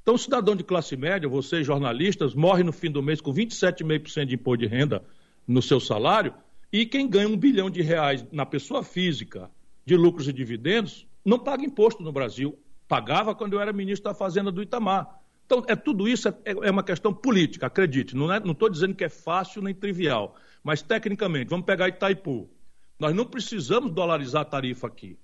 Então, 0.03 0.19
cidadão 0.19 0.57
de 0.57 0.65
classe 0.65 0.97
média, 0.97 1.29
vocês 1.29 1.65
jornalistas, 1.65 2.35
morre 2.35 2.65
no 2.65 2.73
fim 2.73 2.91
do 2.91 3.01
mês 3.01 3.21
com 3.21 3.33
27,5% 3.33 4.25
de 4.25 4.35
imposto 4.35 4.59
de 4.59 4.67
renda 4.67 5.05
no 5.47 5.63
seu 5.63 5.79
salário, 5.79 6.35
e 6.73 6.85
quem 6.85 7.09
ganha 7.09 7.29
um 7.29 7.37
bilhão 7.37 7.71
de 7.71 7.83
reais 7.83 8.25
na 8.33 8.45
pessoa 8.45 8.83
física 8.83 9.51
de 9.85 9.97
lucros 9.97 10.29
e 10.29 10.33
dividendos 10.33 11.07
não 11.25 11.39
paga 11.39 11.65
imposto 11.65 12.03
no 12.03 12.13
Brasil. 12.13 12.59
Pagava 12.89 13.35
quando 13.35 13.55
eu 13.55 13.61
era 13.61 13.73
ministro 13.73 14.11
da 14.11 14.15
Fazenda 14.15 14.53
do 14.53 14.63
Itamar. 14.63 15.21
Então, 15.45 15.65
é, 15.69 15.77
tudo 15.77 16.09
isso 16.09 16.29
é, 16.29 16.35
é 16.45 16.71
uma 16.71 16.83
questão 16.83 17.15
política, 17.15 17.67
acredite. 17.67 18.17
Não 18.17 18.35
estou 18.51 18.69
é, 18.69 18.71
dizendo 18.71 18.95
que 18.95 19.05
é 19.05 19.09
fácil 19.09 19.63
nem 19.63 19.75
trivial. 19.75 20.37
Mas, 20.63 20.83
tecnicamente, 20.83 21.49
vamos 21.49 21.67
pegar 21.67 21.89
Itaipu. 21.89 22.51
Nós 22.99 23.15
não 23.15 23.25
precisamos 23.25 23.93
dolarizar 23.93 24.43
a 24.43 24.45
tarifa 24.45 24.89
aqui. 24.89 25.17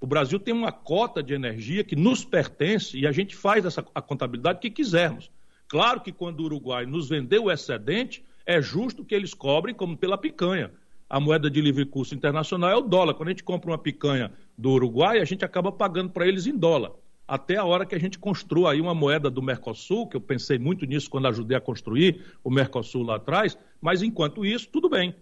O 0.00 0.06
Brasil 0.06 0.38
tem 0.38 0.52
uma 0.54 0.70
cota 0.70 1.22
de 1.22 1.34
energia 1.34 1.82
que 1.82 1.96
nos 1.96 2.24
pertence 2.24 2.96
e 2.96 3.06
a 3.06 3.12
gente 3.12 3.34
faz 3.34 3.64
essa, 3.64 3.84
a 3.94 4.02
contabilidade 4.02 4.60
que 4.60 4.70
quisermos. 4.70 5.30
Claro 5.66 6.00
que 6.00 6.12
quando 6.12 6.40
o 6.40 6.44
Uruguai 6.44 6.86
nos 6.86 7.08
vendeu 7.08 7.44
o 7.44 7.50
excedente, 7.50 8.24
é 8.44 8.60
justo 8.60 9.04
que 9.04 9.14
eles 9.14 9.32
cobrem 9.32 9.74
como 9.74 9.96
pela 9.96 10.18
picanha. 10.18 10.70
A 11.14 11.20
moeda 11.20 11.48
de 11.48 11.60
livre 11.60 11.86
curso 11.86 12.12
internacional 12.12 12.70
é 12.70 12.74
o 12.74 12.80
dólar. 12.80 13.14
Quando 13.14 13.28
a 13.28 13.30
gente 13.30 13.44
compra 13.44 13.70
uma 13.70 13.78
picanha 13.78 14.32
do 14.58 14.70
Uruguai, 14.72 15.20
a 15.20 15.24
gente 15.24 15.44
acaba 15.44 15.70
pagando 15.70 16.10
para 16.10 16.26
eles 16.26 16.44
em 16.44 16.58
dólar 16.58 16.90
até 17.28 17.56
a 17.56 17.64
hora 17.64 17.86
que 17.86 17.94
a 17.94 18.00
gente 18.00 18.18
construa 18.18 18.72
aí 18.72 18.80
uma 18.80 18.96
moeda 18.96 19.30
do 19.30 19.40
Mercosul, 19.40 20.08
que 20.08 20.16
eu 20.16 20.20
pensei 20.20 20.58
muito 20.58 20.84
nisso 20.84 21.08
quando 21.08 21.28
ajudei 21.28 21.56
a 21.56 21.60
construir 21.60 22.20
o 22.42 22.50
Mercosul 22.50 23.04
lá 23.04 23.14
atrás, 23.14 23.56
mas 23.80 24.02
enquanto 24.02 24.44
isso, 24.44 24.68
tudo 24.68 24.88
bem. 24.88 25.14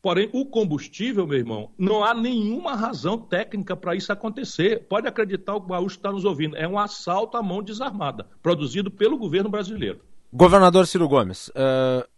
Porém, 0.00 0.30
o 0.32 0.46
combustível, 0.46 1.26
meu 1.26 1.38
irmão, 1.38 1.72
não 1.76 2.04
há 2.04 2.14
nenhuma 2.14 2.76
razão 2.76 3.18
técnica 3.18 3.76
para 3.76 3.96
isso 3.96 4.12
acontecer. 4.12 4.86
Pode 4.88 5.08
acreditar, 5.08 5.56
o 5.56 5.60
Gaúcho 5.60 5.96
está 5.96 6.12
nos 6.12 6.24
ouvindo. 6.24 6.56
É 6.56 6.68
um 6.68 6.78
assalto 6.78 7.36
à 7.36 7.42
mão 7.42 7.60
desarmada, 7.60 8.24
produzido 8.40 8.88
pelo 8.88 9.18
governo 9.18 9.50
brasileiro. 9.50 9.98
Governador 10.32 10.86
Ciro 10.86 11.08
Gomes, 11.08 11.48
uh, 11.48 12.08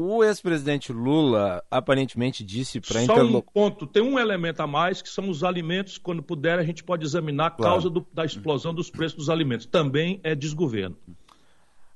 o 0.00 0.24
ex-presidente 0.24 0.92
Lula 0.92 1.62
aparentemente 1.70 2.42
disse 2.42 2.80
para 2.80 3.02
interlocutor. 3.02 3.38
um 3.38 3.70
ponto, 3.70 3.86
tem 3.86 4.02
um 4.02 4.18
elemento 4.18 4.60
a 4.60 4.66
mais 4.66 5.02
que 5.02 5.08
são 5.08 5.28
os 5.28 5.44
alimentos. 5.44 5.98
Quando 5.98 6.22
puder, 6.22 6.58
a 6.58 6.62
gente 6.62 6.82
pode 6.82 7.04
examinar 7.04 7.46
a 7.46 7.50
claro. 7.50 7.72
causa 7.72 7.90
do, 7.90 8.06
da 8.12 8.24
explosão 8.24 8.72
dos 8.72 8.90
preços 8.90 9.18
dos 9.18 9.30
alimentos. 9.30 9.66
Também 9.66 10.18
é 10.22 10.34
desgoverno. 10.34 10.96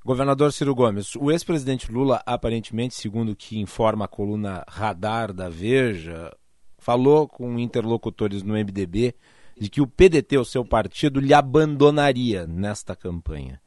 Governador 0.05 0.53
Ciro 0.53 0.75
Gomes, 0.75 1.17
o 1.17 1.31
ex-presidente 1.31 1.91
Lula, 1.91 2.23
aparentemente, 2.27 2.95
segundo 2.95 3.33
o 3.33 3.37
que 3.37 3.59
informa 3.59 4.05
a 4.05 4.09
coluna 4.09 4.63
Radar 4.69 5.33
da 5.33 5.49
Veja, 5.49 6.31
falou 6.79 7.27
com 7.27 7.59
interlocutores 7.59 8.43
no 8.43 8.53
MDB 8.53 9.15
de 9.59 9.71
que 9.71 9.81
o 9.81 9.87
PDT, 9.87 10.37
o 10.37 10.45
seu 10.45 10.63
partido, 10.63 11.21
lhe 11.21 11.33
abandonaria 11.33 12.47
nesta 12.47 12.95
campanha 12.95 13.59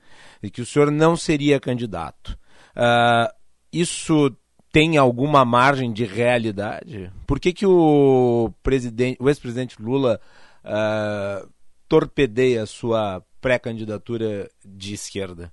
e 0.44 0.52
que 0.52 0.62
o 0.62 0.66
senhor 0.66 0.92
não 0.92 1.16
seria 1.16 1.60
candidato. 1.60 2.38
Uh, 2.76 3.37
isso 3.72 4.36
tem 4.72 4.98
alguma 4.98 5.44
margem 5.44 5.92
de 5.92 6.06
realidade? 6.06 7.12
Por 7.26 7.40
que, 7.40 7.54
que 7.54 7.66
o, 7.66 8.52
presidente, 8.62 9.18
o 9.20 9.30
ex-presidente 9.30 9.82
Lula 9.82 10.20
uh, 10.64 11.50
torpedeia 11.88 12.64
a 12.64 12.68
sua 12.68 13.24
pré-candidatura 13.42 14.50
de 14.66 14.94
esquerda? 14.94 15.52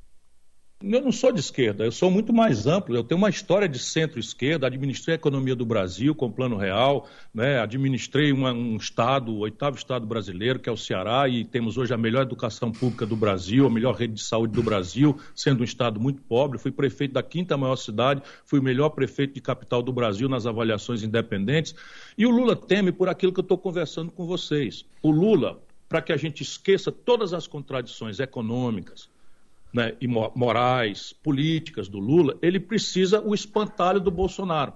Eu 0.86 1.00
não 1.00 1.10
sou 1.10 1.32
de 1.32 1.40
esquerda, 1.40 1.82
eu 1.82 1.90
sou 1.90 2.10
muito 2.10 2.30
mais 2.30 2.66
amplo. 2.66 2.94
Eu 2.94 3.02
tenho 3.02 3.16
uma 3.16 3.30
história 3.30 3.66
de 3.66 3.78
centro-esquerda, 3.78 4.66
administrei 4.66 5.14
a 5.14 5.16
economia 5.16 5.56
do 5.56 5.64
Brasil 5.64 6.14
com 6.14 6.30
plano 6.30 6.58
real, 6.58 7.08
né? 7.32 7.58
administrei 7.58 8.30
uma, 8.32 8.52
um 8.52 8.76
estado, 8.76 9.32
o 9.32 9.38
oitavo 9.38 9.78
estado 9.78 10.04
brasileiro, 10.06 10.58
que 10.58 10.68
é 10.68 10.72
o 10.72 10.76
Ceará, 10.76 11.26
e 11.26 11.42
temos 11.42 11.78
hoje 11.78 11.94
a 11.94 11.96
melhor 11.96 12.20
educação 12.20 12.70
pública 12.70 13.06
do 13.06 13.16
Brasil, 13.16 13.66
a 13.66 13.70
melhor 13.70 13.94
rede 13.94 14.12
de 14.12 14.22
saúde 14.22 14.52
do 14.52 14.62
Brasil, 14.62 15.18
sendo 15.34 15.62
um 15.62 15.64
estado 15.64 15.98
muito 15.98 16.20
pobre. 16.20 16.58
Fui 16.58 16.70
prefeito 16.70 17.14
da 17.14 17.22
quinta 17.22 17.56
maior 17.56 17.76
cidade, 17.76 18.20
fui 18.44 18.58
o 18.58 18.62
melhor 18.62 18.90
prefeito 18.90 19.32
de 19.32 19.40
capital 19.40 19.82
do 19.82 19.90
Brasil 19.90 20.28
nas 20.28 20.44
avaliações 20.44 21.02
independentes. 21.02 21.74
E 22.18 22.26
o 22.26 22.30
Lula 22.30 22.54
teme 22.54 22.92
por 22.92 23.08
aquilo 23.08 23.32
que 23.32 23.40
eu 23.40 23.42
estou 23.42 23.56
conversando 23.56 24.12
com 24.12 24.26
vocês. 24.26 24.84
O 25.02 25.10
Lula, 25.10 25.62
para 25.88 26.02
que 26.02 26.12
a 26.12 26.16
gente 26.18 26.42
esqueça 26.42 26.92
todas 26.92 27.32
as 27.32 27.46
contradições 27.46 28.20
econômicas, 28.20 29.08
né, 29.74 29.96
e 30.00 30.06
morais, 30.06 31.12
políticas 31.12 31.88
do 31.88 31.98
Lula, 31.98 32.38
ele 32.40 32.60
precisa 32.60 33.20
o 33.20 33.34
espantalho 33.34 33.98
do 33.98 34.10
Bolsonaro. 34.10 34.72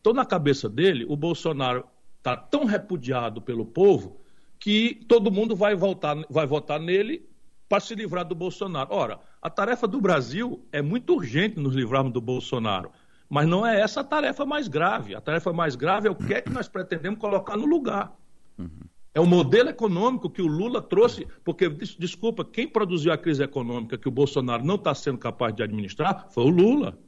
Então, 0.00 0.14
na 0.14 0.24
cabeça 0.24 0.70
dele, 0.70 1.04
o 1.06 1.14
Bolsonaro 1.14 1.84
está 2.16 2.34
tão 2.34 2.64
repudiado 2.64 3.42
pelo 3.42 3.66
povo 3.66 4.22
que 4.58 5.04
todo 5.06 5.30
mundo 5.30 5.54
vai, 5.54 5.74
voltar, 5.74 6.16
vai 6.30 6.46
votar 6.46 6.80
nele 6.80 7.28
para 7.68 7.80
se 7.80 7.94
livrar 7.94 8.24
do 8.24 8.34
Bolsonaro. 8.34 8.88
Ora, 8.90 9.20
a 9.42 9.50
tarefa 9.50 9.86
do 9.86 10.00
Brasil 10.00 10.64
é 10.72 10.80
muito 10.80 11.14
urgente 11.14 11.60
nos 11.60 11.74
livrarmos 11.74 12.14
do 12.14 12.20
Bolsonaro, 12.20 12.90
mas 13.28 13.46
não 13.46 13.66
é 13.66 13.78
essa 13.78 14.00
a 14.00 14.04
tarefa 14.04 14.46
mais 14.46 14.66
grave. 14.66 15.14
A 15.14 15.20
tarefa 15.20 15.52
mais 15.52 15.76
grave 15.76 16.08
é 16.08 16.10
o 16.10 16.16
que 16.16 16.32
é 16.32 16.40
que 16.40 16.48
nós 16.48 16.66
pretendemos 16.66 17.20
colocar 17.20 17.54
no 17.54 17.66
lugar. 17.66 18.16
Uhum. 18.58 18.87
É 19.14 19.20
o 19.20 19.26
modelo 19.26 19.68
econômico 19.68 20.30
que 20.30 20.42
o 20.42 20.46
Lula 20.46 20.82
trouxe, 20.82 21.26
porque, 21.44 21.68
desculpa, 21.68 22.44
quem 22.44 22.68
produziu 22.68 23.12
a 23.12 23.18
crise 23.18 23.42
econômica 23.42 23.98
que 23.98 24.08
o 24.08 24.12
Bolsonaro 24.12 24.64
não 24.64 24.76
está 24.76 24.94
sendo 24.94 25.18
capaz 25.18 25.54
de 25.54 25.62
administrar 25.62 26.28
foi 26.30 26.44
o 26.44 26.48
Lula. 26.48 26.98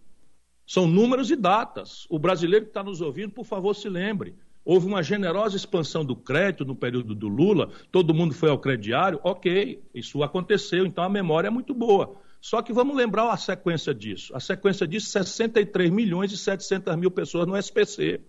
São 0.67 0.87
números 0.87 1.31
e 1.31 1.37
datas. 1.37 2.07
O 2.09 2.19
brasileiro 2.19 2.65
que 2.65 2.71
está 2.71 2.83
nos 2.83 3.01
ouvindo, 3.01 3.33
por 3.33 3.45
favor, 3.45 3.75
se 3.75 3.89
lembre. 3.89 4.35
Houve 4.65 4.87
uma 4.87 5.03
generosa 5.03 5.57
expansão 5.57 6.05
do 6.05 6.15
crédito 6.15 6.65
no 6.65 6.77
período 6.77 7.15
do 7.15 7.29
Lula, 7.29 7.71
todo 7.91 8.15
mundo 8.15 8.35
foi 8.35 8.51
ao 8.51 8.59
crediário, 8.59 9.19
ok, 9.25 9.83
isso 9.95 10.23
aconteceu, 10.23 10.85
então 10.85 11.03
a 11.03 11.09
memória 11.09 11.49
é 11.49 11.51
muito 11.51 11.73
boa. 11.73 12.15
Só 12.41 12.63
que 12.63 12.73
vamos 12.73 12.97
lembrar 12.97 13.31
a 13.31 13.37
sequência 13.37 13.95
disso. 13.95 14.35
A 14.35 14.41
sequência 14.41 14.87
disso, 14.87 15.09
63 15.09 15.91
milhões 15.91 16.33
e 16.33 16.37
700 16.37 16.97
mil 16.97 17.11
pessoas 17.11 17.47
no 17.47 17.57
SPC. 17.57 18.21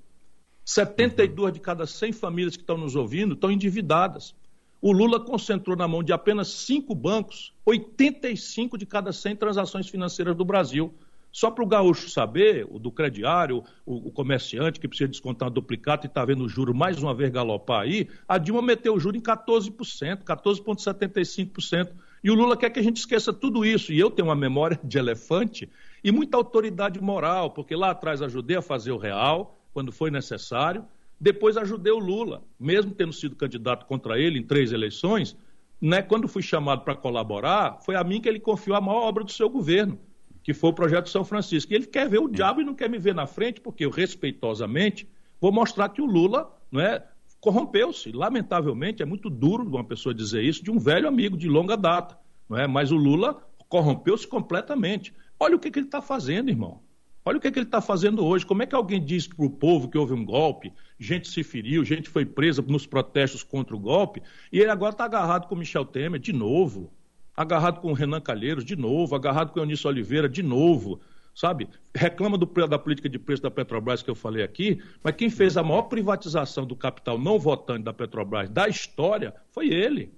72 0.73 1.51
de 1.51 1.59
cada 1.59 1.85
100 1.85 2.13
famílias 2.13 2.55
que 2.55 2.63
estão 2.63 2.77
nos 2.77 2.95
ouvindo 2.95 3.33
estão 3.33 3.51
endividadas. 3.51 4.33
O 4.81 4.93
Lula 4.93 5.19
concentrou 5.19 5.75
na 5.75 5.85
mão 5.85 6.01
de 6.01 6.13
apenas 6.13 6.47
cinco 6.47 6.95
bancos 6.95 7.53
85 7.65 8.77
de 8.77 8.85
cada 8.85 9.11
100 9.11 9.35
transações 9.35 9.89
financeiras 9.89 10.35
do 10.35 10.45
Brasil. 10.45 10.93
Só 11.29 11.51
para 11.51 11.63
o 11.63 11.67
gaúcho 11.67 12.09
saber, 12.09 12.65
o 12.69 12.79
do 12.79 12.89
crediário, 12.89 13.63
o, 13.85 14.07
o 14.07 14.11
comerciante 14.11 14.79
que 14.79 14.87
precisa 14.87 15.09
descontar 15.09 15.49
um 15.49 15.51
duplicado 15.51 16.05
e 16.05 16.07
está 16.07 16.23
vendo 16.23 16.45
o 16.45 16.49
juro 16.49 16.73
mais 16.73 17.01
uma 17.01 17.13
vez 17.13 17.29
galopar 17.29 17.81
aí, 17.81 18.07
a 18.27 18.37
Dilma 18.37 18.61
meteu 18.61 18.95
o 18.95 18.99
juro 18.99 19.17
em 19.17 19.21
14%, 19.21 20.23
14,75%. 20.23 21.91
E 22.23 22.31
o 22.31 22.33
Lula 22.33 22.55
quer 22.55 22.69
que 22.69 22.79
a 22.79 22.83
gente 22.83 22.97
esqueça 22.97 23.33
tudo 23.33 23.65
isso. 23.65 23.91
E 23.91 23.99
eu 23.99 24.09
tenho 24.09 24.29
uma 24.29 24.35
memória 24.35 24.79
de 24.83 24.97
elefante 24.97 25.69
e 26.01 26.11
muita 26.13 26.37
autoridade 26.37 27.01
moral, 27.01 27.51
porque 27.51 27.75
lá 27.75 27.91
atrás 27.91 28.21
ajudei 28.21 28.55
a 28.55 28.61
fazer 28.61 28.91
o 28.91 28.97
real, 28.97 29.60
quando 29.73 29.91
foi 29.91 30.11
necessário. 30.11 30.85
Depois 31.19 31.57
ajudei 31.57 31.91
o 31.91 31.99
Lula, 31.99 32.43
mesmo 32.59 32.91
tendo 32.91 33.13
sido 33.13 33.35
candidato 33.35 33.85
contra 33.85 34.19
ele 34.19 34.39
em 34.39 34.43
três 34.43 34.71
eleições, 34.71 35.37
né, 35.79 36.01
quando 36.01 36.27
fui 36.27 36.41
chamado 36.41 36.83
para 36.83 36.95
colaborar, 36.95 37.79
foi 37.81 37.95
a 37.95 38.03
mim 38.03 38.21
que 38.21 38.29
ele 38.29 38.39
confiou 38.39 38.75
a 38.75 38.81
maior 38.81 39.03
obra 39.03 39.23
do 39.23 39.31
seu 39.31 39.49
governo, 39.49 39.99
que 40.43 40.53
foi 40.53 40.69
o 40.69 40.73
projeto 40.73 41.09
São 41.09 41.23
Francisco. 41.23 41.71
E 41.71 41.75
ele 41.75 41.87
quer 41.87 42.07
ver 42.07 42.19
o 42.19 42.27
diabo 42.27 42.61
e 42.61 42.63
não 42.63 42.75
quer 42.75 42.89
me 42.89 42.99
ver 42.99 43.15
na 43.15 43.25
frente, 43.25 43.61
porque 43.61 43.85
eu, 43.85 43.89
respeitosamente, 43.89 45.07
vou 45.39 45.51
mostrar 45.51 45.89
que 45.89 46.01
o 46.01 46.05
Lula 46.05 46.55
não 46.71 46.81
é, 46.81 47.03
corrompeu-se. 47.39 48.11
Lamentavelmente, 48.11 49.01
é 49.01 49.05
muito 49.05 49.29
duro 49.29 49.67
uma 49.67 49.83
pessoa 49.83 50.13
dizer 50.13 50.43
isso 50.43 50.63
de 50.63 50.71
um 50.71 50.77
velho 50.77 51.07
amigo 51.07 51.35
de 51.35 51.47
longa 51.47 51.75
data. 51.75 52.17
Não 52.47 52.57
é? 52.57 52.67
Mas 52.67 52.91
o 52.91 52.95
Lula 52.95 53.43
corrompeu-se 53.67 54.27
completamente. 54.27 55.13
Olha 55.39 55.55
o 55.55 55.59
que, 55.59 55.71
que 55.71 55.79
ele 55.79 55.87
está 55.87 56.01
fazendo, 56.01 56.49
irmão. 56.49 56.81
Olha 57.23 57.37
o 57.37 57.41
que, 57.41 57.51
que 57.51 57.59
ele 57.59 57.67
está 57.67 57.81
fazendo 57.81 58.25
hoje. 58.25 58.45
Como 58.45 58.63
é 58.63 58.65
que 58.65 58.73
alguém 58.73 59.03
diz 59.03 59.27
para 59.27 59.45
o 59.45 59.49
povo 59.49 59.89
que 59.89 59.97
houve 59.97 60.13
um 60.13 60.25
golpe, 60.25 60.73
gente 60.99 61.27
se 61.29 61.43
feriu, 61.43 61.85
gente 61.85 62.09
foi 62.09 62.25
presa 62.25 62.61
nos 62.63 62.87
protestos 62.87 63.43
contra 63.43 63.75
o 63.75 63.79
golpe, 63.79 64.21
e 64.51 64.59
ele 64.59 64.71
agora 64.71 64.91
está 64.91 65.05
agarrado 65.05 65.47
com 65.47 65.55
Michel 65.55 65.85
Temer 65.85 66.19
de 66.19 66.33
novo, 66.33 66.91
agarrado 67.35 67.79
com 67.79 67.93
Renan 67.93 68.21
Calheiros 68.21 68.65
de 68.65 68.75
novo, 68.75 69.15
agarrado 69.15 69.51
com 69.51 69.59
o 69.59 69.63
Eunício 69.63 69.87
Oliveira 69.87 70.27
de 70.27 70.41
novo, 70.41 70.99
sabe? 71.35 71.69
Reclama 71.95 72.37
do, 72.37 72.45
da 72.67 72.79
política 72.79 73.07
de 73.07 73.19
preço 73.19 73.43
da 73.43 73.51
Petrobras 73.51 74.01
que 74.01 74.09
eu 74.09 74.15
falei 74.15 74.43
aqui, 74.43 74.81
mas 75.03 75.15
quem 75.15 75.29
fez 75.29 75.57
a 75.57 75.63
maior 75.63 75.83
privatização 75.83 76.65
do 76.65 76.75
capital 76.75 77.19
não 77.19 77.37
votante 77.37 77.83
da 77.83 77.93
Petrobras 77.93 78.49
da 78.49 78.67
história 78.67 79.33
foi 79.51 79.69
ele. 79.69 80.11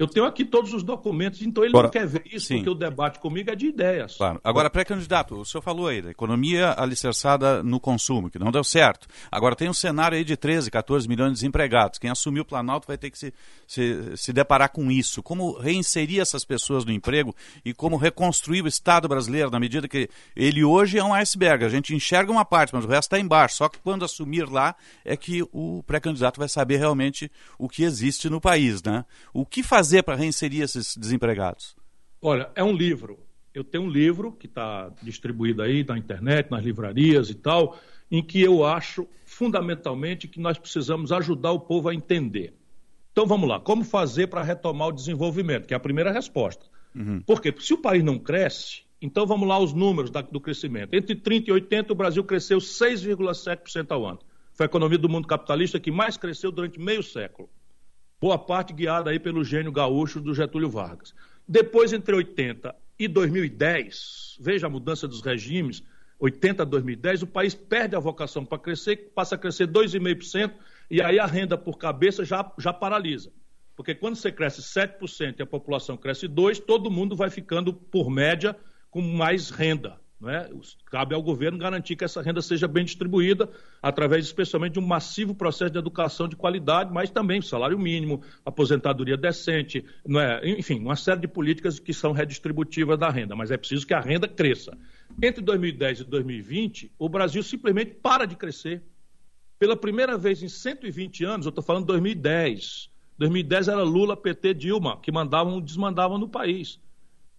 Eu 0.00 0.06
tenho 0.06 0.24
aqui 0.24 0.46
todos 0.46 0.72
os 0.72 0.82
documentos, 0.82 1.42
então 1.42 1.62
ele 1.62 1.72
Agora, 1.72 1.88
não 1.88 1.90
quer 1.90 2.06
ver 2.06 2.22
isso, 2.24 2.46
sim. 2.46 2.54
porque 2.56 2.70
o 2.70 2.74
debate 2.74 3.18
comigo 3.18 3.50
é 3.50 3.54
de 3.54 3.66
ideias. 3.66 4.16
Claro. 4.16 4.40
Agora, 4.42 4.70
pré-candidato, 4.70 5.38
o 5.38 5.44
senhor 5.44 5.60
falou 5.60 5.88
aí 5.88 6.00
da 6.00 6.10
economia 6.10 6.74
alicerçada 6.78 7.62
no 7.62 7.78
consumo, 7.78 8.30
que 8.30 8.38
não 8.38 8.50
deu 8.50 8.64
certo. 8.64 9.06
Agora 9.30 9.54
tem 9.54 9.68
um 9.68 9.74
cenário 9.74 10.16
aí 10.16 10.24
de 10.24 10.38
13, 10.38 10.70
14 10.70 11.06
milhões 11.06 11.32
de 11.32 11.34
desempregados. 11.34 11.98
Quem 11.98 12.08
assumiu 12.08 12.44
o 12.44 12.46
Planalto 12.46 12.86
vai 12.86 12.96
ter 12.96 13.10
que 13.10 13.18
se, 13.18 13.34
se, 13.66 14.16
se 14.16 14.32
deparar 14.32 14.70
com 14.70 14.90
isso. 14.90 15.22
Como 15.22 15.52
reinserir 15.58 16.18
essas 16.18 16.46
pessoas 16.46 16.86
no 16.86 16.92
emprego 16.92 17.36
e 17.62 17.74
como 17.74 17.98
reconstruir 17.98 18.62
o 18.62 18.68
Estado 18.68 19.06
brasileiro, 19.06 19.50
na 19.50 19.60
medida 19.60 19.86
que 19.86 20.08
ele 20.34 20.64
hoje 20.64 20.96
é 20.96 21.04
um 21.04 21.12
iceberg. 21.12 21.62
A 21.62 21.68
gente 21.68 21.94
enxerga 21.94 22.32
uma 22.32 22.46
parte, 22.46 22.74
mas 22.74 22.86
o 22.86 22.88
resto 22.88 23.02
está 23.02 23.18
embaixo. 23.18 23.56
Só 23.56 23.68
que 23.68 23.78
quando 23.78 24.02
assumir 24.02 24.48
lá 24.48 24.74
é 25.04 25.14
que 25.14 25.42
o 25.52 25.82
pré-candidato 25.86 26.38
vai 26.38 26.48
saber 26.48 26.78
realmente 26.78 27.30
o 27.58 27.68
que 27.68 27.82
existe 27.82 28.30
no 28.30 28.40
país. 28.40 28.82
Né? 28.82 29.04
O 29.34 29.44
que 29.44 29.62
fazer 29.62 29.89
fazer 29.90 30.04
para 30.04 30.14
reinserir 30.14 30.62
esses 30.62 30.96
desempregados? 30.96 31.74
Olha, 32.22 32.48
é 32.54 32.62
um 32.62 32.72
livro. 32.72 33.18
Eu 33.52 33.64
tenho 33.64 33.82
um 33.82 33.90
livro 33.90 34.30
que 34.30 34.46
está 34.46 34.92
distribuído 35.02 35.62
aí 35.62 35.82
na 35.82 35.98
internet, 35.98 36.48
nas 36.48 36.62
livrarias 36.62 37.28
e 37.28 37.34
tal, 37.34 37.76
em 38.08 38.22
que 38.22 38.40
eu 38.40 38.64
acho 38.64 39.08
fundamentalmente 39.26 40.28
que 40.28 40.38
nós 40.38 40.56
precisamos 40.56 41.10
ajudar 41.10 41.50
o 41.50 41.58
povo 41.58 41.88
a 41.88 41.94
entender. 41.94 42.54
Então 43.10 43.26
vamos 43.26 43.48
lá, 43.48 43.58
como 43.58 43.82
fazer 43.82 44.28
para 44.28 44.44
retomar 44.44 44.88
o 44.88 44.92
desenvolvimento, 44.92 45.66
que 45.66 45.74
é 45.74 45.76
a 45.76 45.80
primeira 45.80 46.12
resposta. 46.12 46.66
Uhum. 46.94 47.20
Por 47.22 47.40
quê? 47.40 47.50
Porque 47.50 47.66
se 47.66 47.74
o 47.74 47.78
país 47.78 48.04
não 48.04 48.16
cresce, 48.16 48.82
então 49.02 49.26
vamos 49.26 49.48
lá 49.48 49.58
os 49.58 49.72
números 49.72 50.12
da, 50.12 50.20
do 50.20 50.40
crescimento. 50.40 50.94
Entre 50.94 51.16
30 51.16 51.50
e 51.50 51.52
80 51.52 51.92
o 51.92 51.96
Brasil 51.96 52.22
cresceu 52.22 52.58
6,7% 52.58 53.90
ao 53.90 54.06
ano. 54.06 54.20
Foi 54.52 54.66
a 54.66 54.68
economia 54.68 54.98
do 54.98 55.08
mundo 55.08 55.26
capitalista 55.26 55.80
que 55.80 55.90
mais 55.90 56.16
cresceu 56.16 56.52
durante 56.52 56.78
meio 56.78 57.02
século 57.02 57.48
boa 58.20 58.38
parte 58.38 58.72
guiada 58.72 59.10
aí 59.10 59.18
pelo 59.18 59.42
gênio 59.42 59.72
gaúcho 59.72 60.20
do 60.20 60.34
Getúlio 60.34 60.68
Vargas. 60.68 61.14
Depois, 61.48 61.92
entre 61.92 62.14
80 62.14 62.74
e 62.98 63.08
2010, 63.08 64.36
veja 64.38 64.66
a 64.66 64.70
mudança 64.70 65.08
dos 65.08 65.22
regimes, 65.22 65.82
80 66.18 66.62
a 66.62 66.66
2010, 66.66 67.22
o 67.22 67.26
país 67.26 67.54
perde 67.54 67.96
a 67.96 67.98
vocação 67.98 68.44
para 68.44 68.58
crescer, 68.58 69.10
passa 69.14 69.36
a 69.36 69.38
crescer 69.38 69.66
2,5%, 69.66 70.52
e 70.90 71.00
aí 71.00 71.18
a 71.18 71.24
renda 71.24 71.56
por 71.56 71.78
cabeça 71.78 72.24
já, 72.24 72.52
já 72.58 72.72
paralisa. 72.72 73.32
Porque 73.74 73.94
quando 73.94 74.16
você 74.16 74.30
cresce 74.30 74.60
7% 74.60 75.38
e 75.38 75.42
a 75.42 75.46
população 75.46 75.96
cresce 75.96 76.28
2%, 76.28 76.60
todo 76.66 76.90
mundo 76.90 77.16
vai 77.16 77.30
ficando, 77.30 77.72
por 77.72 78.10
média, 78.10 78.54
com 78.90 79.00
mais 79.00 79.48
renda. 79.48 79.98
É? 80.26 80.50
Cabe 80.90 81.14
ao 81.14 81.22
governo 81.22 81.56
garantir 81.56 81.96
que 81.96 82.04
essa 82.04 82.20
renda 82.20 82.42
seja 82.42 82.68
bem 82.68 82.84
distribuída 82.84 83.48
através, 83.80 84.26
especialmente, 84.26 84.74
de 84.74 84.78
um 84.78 84.86
massivo 84.86 85.34
processo 85.34 85.72
de 85.72 85.78
educação 85.78 86.28
de 86.28 86.36
qualidade, 86.36 86.92
mas 86.92 87.08
também 87.08 87.40
salário 87.40 87.78
mínimo, 87.78 88.22
aposentadoria 88.44 89.16
decente, 89.16 89.82
é? 90.06 90.50
enfim, 90.50 90.78
uma 90.80 90.96
série 90.96 91.20
de 91.20 91.28
políticas 91.28 91.78
que 91.78 91.94
são 91.94 92.12
redistributivas 92.12 92.98
da 92.98 93.08
renda. 93.08 93.34
Mas 93.34 93.50
é 93.50 93.56
preciso 93.56 93.86
que 93.86 93.94
a 93.94 94.00
renda 94.00 94.28
cresça. 94.28 94.76
Entre 95.22 95.42
2010 95.42 96.00
e 96.00 96.04
2020, 96.04 96.92
o 96.98 97.08
Brasil 97.08 97.42
simplesmente 97.42 97.94
para 97.94 98.26
de 98.26 98.36
crescer. 98.36 98.82
Pela 99.58 99.76
primeira 99.76 100.18
vez 100.18 100.42
em 100.42 100.48
120 100.48 101.24
anos, 101.24 101.46
eu 101.46 101.50
estou 101.50 101.64
falando 101.64 101.84
de 101.84 101.88
2010. 101.88 102.90
2010 103.16 103.68
era 103.68 103.82
Lula, 103.82 104.16
PT, 104.16 104.54
Dilma, 104.54 105.00
que 105.00 105.10
mandavam, 105.10 105.60
desmandavam 105.60 106.18
no 106.18 106.28
país. 106.28 106.78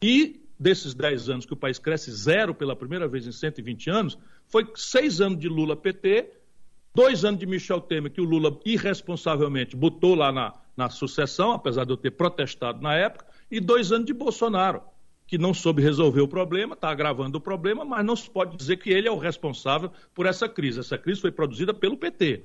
E 0.01 0.40
desses 0.61 0.93
10 0.93 1.29
anos 1.29 1.45
que 1.47 1.53
o 1.53 1.57
país 1.57 1.79
cresce 1.79 2.11
zero 2.11 2.53
pela 2.53 2.75
primeira 2.75 3.07
vez 3.07 3.25
em 3.25 3.31
120 3.31 3.89
anos, 3.89 4.17
foi 4.45 4.69
seis 4.75 5.19
anos 5.19 5.39
de 5.39 5.49
Lula 5.49 5.75
PT, 5.75 6.31
dois 6.93 7.25
anos 7.25 7.39
de 7.39 7.47
Michel 7.47 7.81
Temer, 7.81 8.11
que 8.11 8.21
o 8.21 8.25
Lula 8.25 8.59
irresponsavelmente 8.63 9.75
botou 9.75 10.13
lá 10.13 10.31
na, 10.31 10.53
na 10.77 10.87
sucessão, 10.87 11.51
apesar 11.51 11.83
de 11.83 11.91
eu 11.91 11.97
ter 11.97 12.11
protestado 12.11 12.79
na 12.79 12.93
época, 12.93 13.25
e 13.49 13.59
dois 13.59 13.91
anos 13.91 14.05
de 14.05 14.13
Bolsonaro, 14.13 14.83
que 15.25 15.35
não 15.35 15.51
soube 15.51 15.81
resolver 15.81 16.21
o 16.21 16.27
problema, 16.27 16.75
está 16.75 16.91
agravando 16.91 17.39
o 17.39 17.41
problema, 17.41 17.83
mas 17.83 18.05
não 18.05 18.15
se 18.15 18.29
pode 18.29 18.55
dizer 18.55 18.77
que 18.77 18.91
ele 18.91 19.07
é 19.07 19.11
o 19.11 19.17
responsável 19.17 19.91
por 20.13 20.27
essa 20.27 20.47
crise. 20.47 20.81
Essa 20.81 20.97
crise 20.97 21.21
foi 21.21 21.31
produzida 21.31 21.73
pelo 21.73 21.97
PT, 21.97 22.43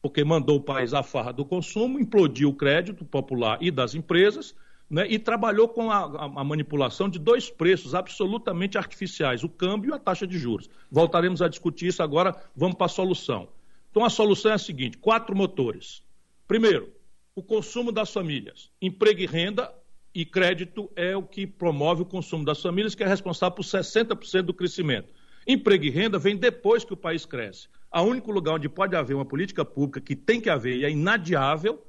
porque 0.00 0.24
mandou 0.24 0.56
o 0.56 0.62
país 0.62 0.94
à 0.94 1.02
farra 1.02 1.32
do 1.32 1.44
consumo, 1.44 2.00
implodiu 2.00 2.48
o 2.48 2.54
crédito 2.54 3.04
popular 3.04 3.58
e 3.60 3.70
das 3.70 3.94
empresas, 3.94 4.54
né, 4.90 5.06
e 5.08 5.18
trabalhou 5.18 5.68
com 5.68 5.90
a, 5.90 6.04
a, 6.36 6.44
manipulação 6.44 7.08
de 7.08 7.18
dois 7.18 7.50
preços 7.50 7.94
absolutamente 7.94 8.78
artificiais, 8.78 9.44
o 9.44 9.48
câmbio 9.48 9.90
e 9.90 9.94
a 9.94 9.98
taxa 9.98 10.26
de 10.26 10.38
juros. 10.38 10.70
Voltaremos 10.90 11.42
a 11.42 11.48
discutir 11.48 11.88
isso 11.88 12.02
agora, 12.02 12.34
vamos 12.56 12.76
para 12.76 12.86
a 12.86 12.90
solução. 12.90 13.48
Então 13.90 14.04
a 14.04 14.10
solução 14.10 14.50
é 14.50 14.54
a 14.54 14.58
seguinte: 14.58 14.96
quatro 14.96 15.36
motores. 15.36 16.02
Primeiro, 16.46 16.90
o 17.34 17.42
consumo 17.42 17.92
das 17.92 18.12
famílias. 18.12 18.70
Emprego 18.80 19.20
e 19.20 19.26
renda 19.26 19.72
e 20.14 20.24
crédito 20.24 20.90
é 20.96 21.16
o 21.16 21.22
que 21.22 21.46
promove 21.46 22.02
o 22.02 22.06
consumo 22.06 22.44
das 22.44 22.60
famílias, 22.60 22.94
que 22.94 23.04
é 23.04 23.06
responsável 23.06 23.54
por 23.54 23.64
60% 23.64 24.42
do 24.42 24.54
crescimento. 24.54 25.12
Emprego 25.46 25.84
e 25.84 25.90
renda 25.90 26.18
vem 26.18 26.36
depois 26.36 26.84
que 26.84 26.92
o 26.92 26.96
país 26.96 27.24
cresce. 27.24 27.68
O 27.92 28.02
único 28.02 28.30
lugar 28.30 28.54
onde 28.54 28.68
pode 28.68 28.96
haver 28.96 29.14
uma 29.14 29.24
política 29.24 29.64
pública 29.64 30.00
que 30.00 30.16
tem 30.16 30.40
que 30.40 30.50
haver 30.50 30.76
e 30.78 30.84
é 30.84 30.90
inadiável 30.90 31.82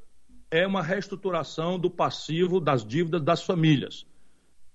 é 0.52 0.66
uma 0.66 0.82
reestruturação 0.82 1.78
do 1.80 1.90
passivo 1.90 2.60
das 2.60 2.86
dívidas 2.86 3.22
das 3.22 3.44
famílias. 3.44 4.06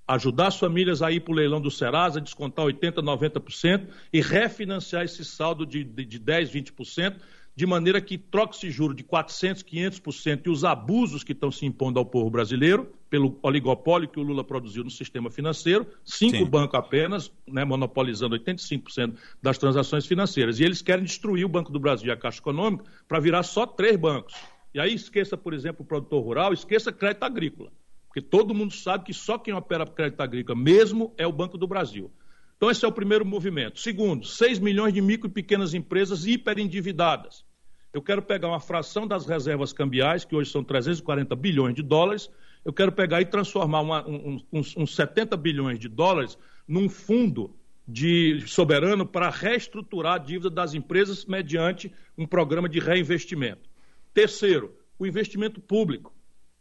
Ajudar 0.06 0.48
as 0.48 0.58
famílias 0.58 1.00
a 1.02 1.10
ir 1.10 1.20
para 1.20 1.32
o 1.32 1.34
leilão 1.34 1.60
do 1.60 1.70
Serasa, 1.70 2.20
descontar 2.20 2.66
80%, 2.66 2.96
90% 2.96 3.88
e 4.12 4.20
refinanciar 4.20 5.04
esse 5.04 5.24
saldo 5.24 5.64
de, 5.64 5.82
de, 5.82 6.04
de 6.04 6.20
10%, 6.20 6.74
20%, 6.74 7.16
de 7.56 7.66
maneira 7.66 8.00
que 8.00 8.18
troque-se 8.18 8.70
juro 8.70 8.94
de 8.94 9.02
400%, 9.04 9.64
500% 9.64 10.46
e 10.46 10.50
os 10.50 10.64
abusos 10.64 11.22
que 11.22 11.32
estão 11.32 11.50
se 11.50 11.64
impondo 11.64 11.98
ao 11.98 12.04
povo 12.04 12.28
brasileiro, 12.28 12.92
pelo 13.08 13.38
oligopólio 13.42 14.08
que 14.08 14.18
o 14.18 14.22
Lula 14.22 14.42
produziu 14.42 14.82
no 14.82 14.90
sistema 14.90 15.30
financeiro, 15.30 15.86
cinco 16.04 16.38
Sim. 16.38 16.46
bancos 16.46 16.78
apenas, 16.78 17.32
né, 17.46 17.64
monopolizando 17.64 18.36
85% 18.36 19.14
das 19.40 19.56
transações 19.56 20.04
financeiras. 20.04 20.58
E 20.58 20.64
eles 20.64 20.82
querem 20.82 21.04
destruir 21.04 21.44
o 21.44 21.48
Banco 21.48 21.72
do 21.72 21.78
Brasil 21.78 22.08
e 22.08 22.10
a 22.10 22.16
Caixa 22.16 22.40
Econômica 22.40 22.84
para 23.06 23.20
virar 23.20 23.44
só 23.44 23.66
três 23.66 23.96
bancos. 23.96 24.34
E 24.74 24.80
aí 24.80 24.92
esqueça, 24.92 25.36
por 25.36 25.54
exemplo, 25.54 25.82
o 25.82 25.86
produtor 25.86 26.22
rural, 26.22 26.52
esqueça 26.52 26.92
crédito 26.92 27.22
agrícola. 27.22 27.72
Porque 28.08 28.20
todo 28.20 28.54
mundo 28.54 28.74
sabe 28.74 29.04
que 29.04 29.14
só 29.14 29.38
quem 29.38 29.54
opera 29.54 29.86
crédito 29.86 30.20
agrícola 30.20 30.58
mesmo 30.58 31.14
é 31.16 31.26
o 31.26 31.32
Banco 31.32 31.56
do 31.56 31.66
Brasil. 31.66 32.10
Então, 32.56 32.70
esse 32.70 32.84
é 32.84 32.88
o 32.88 32.92
primeiro 32.92 33.24
movimento. 33.24 33.78
Segundo, 33.78 34.26
6 34.26 34.58
milhões 34.58 34.92
de 34.92 35.00
micro 35.00 35.28
e 35.28 35.32
pequenas 35.32 35.74
empresas 35.74 36.26
hiperendividadas. 36.26 37.44
Eu 37.92 38.02
quero 38.02 38.22
pegar 38.22 38.48
uma 38.48 38.60
fração 38.60 39.06
das 39.06 39.26
reservas 39.26 39.72
cambiais, 39.72 40.24
que 40.24 40.34
hoje 40.34 40.50
são 40.50 40.64
340 40.64 41.36
bilhões 41.36 41.74
de 41.74 41.82
dólares, 41.82 42.28
eu 42.64 42.72
quero 42.72 42.90
pegar 42.90 43.20
e 43.20 43.26
transformar 43.26 43.80
uma, 43.80 44.08
um, 44.08 44.40
uns, 44.52 44.76
uns 44.76 44.94
70 44.96 45.36
bilhões 45.36 45.78
de 45.78 45.88
dólares 45.88 46.36
num 46.66 46.88
fundo 46.88 47.54
de 47.86 48.42
soberano 48.46 49.04
para 49.06 49.28
reestruturar 49.28 50.14
a 50.14 50.18
dívida 50.18 50.50
das 50.50 50.74
empresas 50.74 51.24
mediante 51.26 51.92
um 52.16 52.26
programa 52.26 52.68
de 52.68 52.80
reinvestimento. 52.80 53.73
Terceiro, 54.14 54.72
o 54.96 55.04
investimento 55.04 55.60
público. 55.60 56.14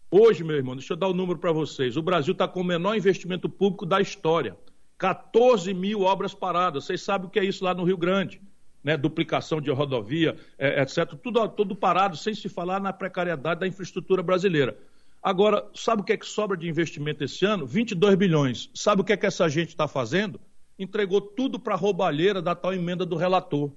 Hoje, 0.10 0.44
meu 0.44 0.56
irmão, 0.56 0.76
deixa 0.76 0.94
eu 0.94 0.98
dar 0.98 1.08
o 1.08 1.12
um 1.12 1.14
número 1.14 1.38
para 1.38 1.52
vocês. 1.52 1.96
O 1.96 2.02
Brasil 2.02 2.32
está 2.32 2.48
com 2.48 2.62
o 2.62 2.64
menor 2.64 2.98
investimento 2.98 3.48
público 3.48 3.86
da 3.86 4.02
história. 4.02 4.58
14 4.98 5.72
mil 5.72 6.02
obras 6.02 6.34
paradas. 6.34 6.86
Vocês 6.86 7.04
sabem 7.04 7.28
o 7.28 7.30
que 7.30 7.40
é 7.40 7.46
isso 7.46 7.64
lá 7.64 7.76
no 7.76 7.84
Rio 7.84 7.96
Grande. 7.96 8.42
Né? 8.84 8.98
Duplicação 8.98 9.62
de 9.62 9.70
rodovia, 9.70 10.36
é, 10.58 10.82
etc. 10.82 11.14
Tudo, 11.22 11.48
tudo 11.50 11.76
parado, 11.76 12.18
sem 12.18 12.34
se 12.34 12.50
falar 12.50 12.82
na 12.82 12.92
precariedade 12.92 13.60
da 13.60 13.68
infraestrutura 13.68 14.24
brasileira. 14.24 14.76
Agora, 15.22 15.70
sabe 15.76 16.02
o 16.02 16.06
que 16.06 16.14
é 16.14 16.18
que 16.18 16.26
sobra 16.26 16.58
de 16.58 16.68
investimento 16.68 17.24
esse 17.24 17.46
ano? 17.46 17.68
22 17.68 18.16
bilhões. 18.16 18.72
Sabe 18.74 19.02
o 19.02 19.06
que 19.06 19.14
é 19.14 19.18
que 19.18 19.28
essa 19.28 19.48
gente 19.48 19.70
está 19.70 19.88
fazendo? 19.88 20.42
Entregou 20.78 21.22
tudo 21.22 21.60
para 21.60 21.76
a 21.76 21.78
roubalheira 21.78 22.42
da 22.42 22.56
tal 22.56 22.74
emenda 22.74 23.06
do 23.06 23.16
relator. 23.16 23.72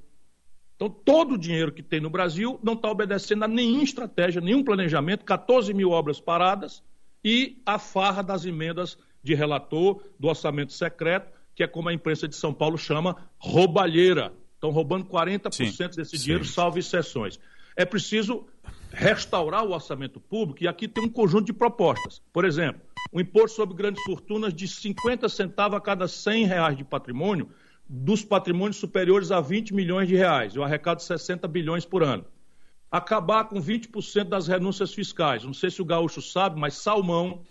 Então, 0.77 0.91
todo 0.91 1.35
o 1.35 1.39
dinheiro 1.39 1.73
que 1.73 1.83
tem 1.83 2.01
no 2.01 2.11
Brasil 2.11 2.61
não 2.63 2.75
está 2.75 2.91
obedecendo 2.91 3.45
a 3.45 3.49
nenhuma 3.49 3.83
estratégia, 3.83 4.43
nenhum 4.43 4.63
planejamento, 4.63 5.25
14 5.25 5.73
mil 5.73 5.91
obras 5.91 6.21
paradas 6.21 6.83
e 7.25 7.61
a 7.65 7.79
farra 7.79 8.23
das 8.23 8.45
emendas 8.45 8.99
de 9.23 9.35
relator 9.35 10.03
do 10.21 10.29
orçamento 10.29 10.75
secreto, 10.75 11.33
que 11.55 11.63
é 11.63 11.67
como 11.67 11.89
a 11.89 11.95
imprensa 11.95 12.29
de 12.29 12.37
São 12.37 12.53
Paulo 12.53 12.77
chama 12.77 13.17
roubalheira. 13.39 14.33
Estão 14.55 14.71
roubando 14.71 15.07
40% 15.07 15.53
Sim, 15.53 15.89
desse 15.97 16.19
dinheiro, 16.19 16.45
salvo 16.45 16.79
exceções. 16.79 17.41
É 17.75 17.85
preciso 17.85 18.47
restaurar 18.93 19.65
o 19.65 19.73
orçamento 19.73 20.21
público, 20.21 20.63
e 20.63 20.69
aqui 20.69 20.87
tem 20.87 21.05
um 21.05 21.09
conjunto 21.09 21.47
de 21.47 21.53
propostas. 21.53 22.23
Por 22.33 22.45
exemplo, 22.45 22.81
o 23.13 23.21
imposto 23.21 23.57
sobre 23.57 23.75
grandes 23.75 24.03
fortunas 24.05 24.53
de 24.53 24.69
50 24.69 25.29
centavos 25.29 25.77
a 25.77 25.81
cada 25.81 26.07
100 26.07 26.47
reais 26.47 26.77
de 26.77 26.85
patrimônio, 26.85 27.49
dos 27.89 28.25
patrimônios 28.25 28.77
superiores 28.77 29.31
a 29.31 29.41
20 29.41 29.73
milhões 29.75 30.09
de 30.09 30.17
reais. 30.17 30.55
Eu 30.55 30.65
arrecado 30.65 31.03
60 31.03 31.47
bilhões 31.47 31.85
por 31.85 32.03
ano. 32.03 32.25
Acabar 32.91 33.45
com 33.45 33.61
20% 33.61 34.25
das 34.25 34.47
renúncias 34.47 34.93
fiscais. 34.93 35.45
Não 35.45 35.55
sei 35.55 35.71
se 35.71 35.81
o 35.81 35.85
gaúcho 35.85 36.21
sabe, 36.21 36.59
mas 36.59 36.75
salmão, 36.75 37.45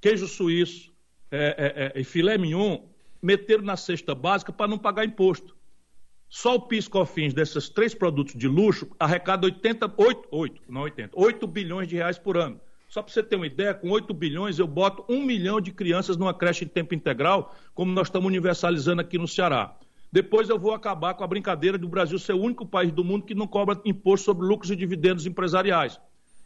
queijo 0.00 0.26
suíço 0.26 0.92
é, 1.30 1.92
é, 1.94 1.98
é, 1.98 2.00
e 2.00 2.04
filé 2.04 2.36
mignon 2.36 2.84
meteram 3.22 3.62
na 3.62 3.76
cesta 3.76 4.14
básica 4.14 4.52
para 4.52 4.68
não 4.68 4.78
pagar 4.78 5.04
imposto. 5.04 5.56
Só 6.28 6.54
o 6.54 6.60
PIS-COFINS 6.60 7.34
desses 7.34 7.68
três 7.68 7.92
produtos 7.92 8.34
de 8.34 8.46
luxo 8.46 8.88
arrecada 8.98 9.46
80, 9.46 9.92
8, 9.96 10.28
8, 10.30 10.62
não 10.68 10.82
80, 10.82 11.10
8 11.12 11.46
bilhões 11.46 11.88
de 11.88 11.96
reais 11.96 12.18
por 12.18 12.36
ano. 12.36 12.60
Só 12.90 13.04
para 13.04 13.12
você 13.12 13.22
ter 13.22 13.36
uma 13.36 13.46
ideia, 13.46 13.72
com 13.72 13.88
8 13.88 14.12
bilhões 14.12 14.58
eu 14.58 14.66
boto 14.66 15.04
um 15.08 15.22
milhão 15.22 15.60
de 15.60 15.70
crianças 15.70 16.16
numa 16.16 16.34
creche 16.34 16.64
de 16.64 16.72
tempo 16.72 16.92
integral, 16.92 17.54
como 17.72 17.92
nós 17.92 18.08
estamos 18.08 18.26
universalizando 18.26 19.00
aqui 19.00 19.16
no 19.16 19.28
Ceará. 19.28 19.76
Depois 20.10 20.48
eu 20.48 20.58
vou 20.58 20.74
acabar 20.74 21.14
com 21.14 21.22
a 21.22 21.26
brincadeira 21.28 21.78
do 21.78 21.86
Brasil 21.86 22.18
ser 22.18 22.32
o 22.32 22.40
único 22.40 22.66
país 22.66 22.90
do 22.90 23.04
mundo 23.04 23.24
que 23.24 23.32
não 23.32 23.46
cobra 23.46 23.80
imposto 23.84 24.24
sobre 24.24 24.44
lucros 24.44 24.72
e 24.72 24.76
dividendos 24.76 25.24
empresariais. 25.24 26.00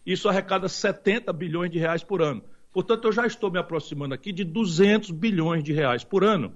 Isso 0.05 0.29
arrecada 0.29 0.69
70 0.69 1.33
bilhões 1.33 1.71
de 1.71 1.79
reais 1.79 2.05
por 2.05 2.21
ano. 2.21 2.45
Portanto, 2.71 3.09
eu 3.09 3.13
já 3.13 3.27
estou 3.27 3.51
me 3.51 3.59
aproximando 3.59 4.13
aqui 4.13 4.31
de 4.31 4.45
200 4.45 5.13
bilhões 5.13 5.65
de 5.65 5.73
reais 5.73 6.05
por 6.05 6.23
ano 6.23 6.55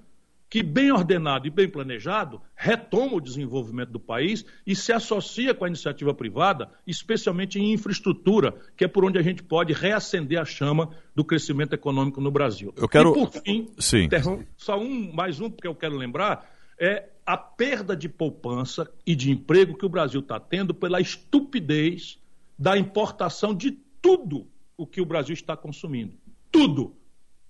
que, 0.51 0.63
bem 0.63 0.91
ordenado 0.91 1.47
e 1.47 1.51
bem 1.51 1.69
planejado, 1.69 2.41
retoma 2.55 3.17
o 3.17 3.21
desenvolvimento 3.21 3.91
do 3.91 4.01
país 4.01 4.45
e 4.67 4.75
se 4.75 4.93
associa 4.93 5.55
com 5.55 5.65
a 5.65 5.69
iniciativa 5.69 6.15
privada, 6.15 6.71
especialmente 6.87 7.59
em 7.59 7.73
infraestrutura, 7.73 8.55
que 8.77 8.85
é 8.85 8.89
por 8.89 9.05
onde 9.05 9.19
a 9.19 9.23
gente 9.23 9.43
pode 9.43 9.73
reacender 9.73 10.41
a 10.41 10.45
chama 10.45 10.91
do 11.15 11.25
crescimento 11.25 11.75
econômico 11.75 12.21
no 12.21 12.31
Brasil. 12.31 12.73
Eu 12.77 12.89
quero... 12.89 13.11
E, 13.11 13.15
por 13.15 13.31
fim, 13.31 13.69
Sim. 13.79 14.09
só 14.57 14.79
um, 14.79 15.13
mais 15.13 15.41
um, 15.41 15.51
porque 15.51 15.69
eu 15.69 15.75
quero 15.75 15.97
lembrar, 15.97 16.51
é 16.79 17.11
a 17.27 17.37
perda 17.37 17.95
de 17.95 18.09
poupança 18.09 18.91
e 19.07 19.15
de 19.15 19.31
emprego 19.31 19.77
que 19.77 19.85
o 19.85 19.89
Brasil 19.89 20.21
está 20.21 20.41
tendo 20.41 20.73
pela 20.73 20.99
estupidez 20.99 22.19
da 22.59 22.79
importação 22.79 23.55
de 23.55 23.73
tudo 24.01 24.47
o 24.79 24.87
que 24.87 25.01
o 25.01 25.05
Brasil 25.05 25.35
está 25.35 25.55
consumindo. 25.55 26.15
Tudo. 26.51 26.97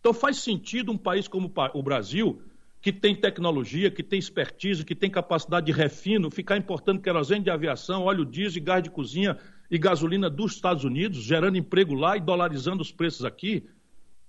Então 0.00 0.12
faz 0.12 0.38
sentido 0.38 0.90
um 0.90 0.98
país 0.98 1.28
como 1.28 1.52
o 1.74 1.82
Brasil 1.82 2.42
que 2.80 2.92
tem 2.92 3.14
tecnologia, 3.14 3.90
que 3.90 4.02
tem 4.02 4.18
expertise, 4.18 4.84
que 4.84 4.94
tem 4.94 5.10
capacidade 5.10 5.66
de 5.66 5.72
refino, 5.72 6.30
ficar 6.30 6.56
importando 6.56 7.00
querosene 7.00 7.44
de 7.44 7.50
aviação, 7.50 8.04
óleo 8.04 8.24
diesel, 8.24 8.62
gás 8.62 8.82
de 8.82 8.90
cozinha 8.90 9.36
e 9.70 9.76
gasolina 9.76 10.30
dos 10.30 10.54
Estados 10.54 10.84
Unidos, 10.84 11.18
gerando 11.18 11.58
emprego 11.58 11.94
lá 11.94 12.16
e 12.16 12.20
dolarizando 12.20 12.80
os 12.80 12.92
preços 12.92 13.24
aqui. 13.24 13.68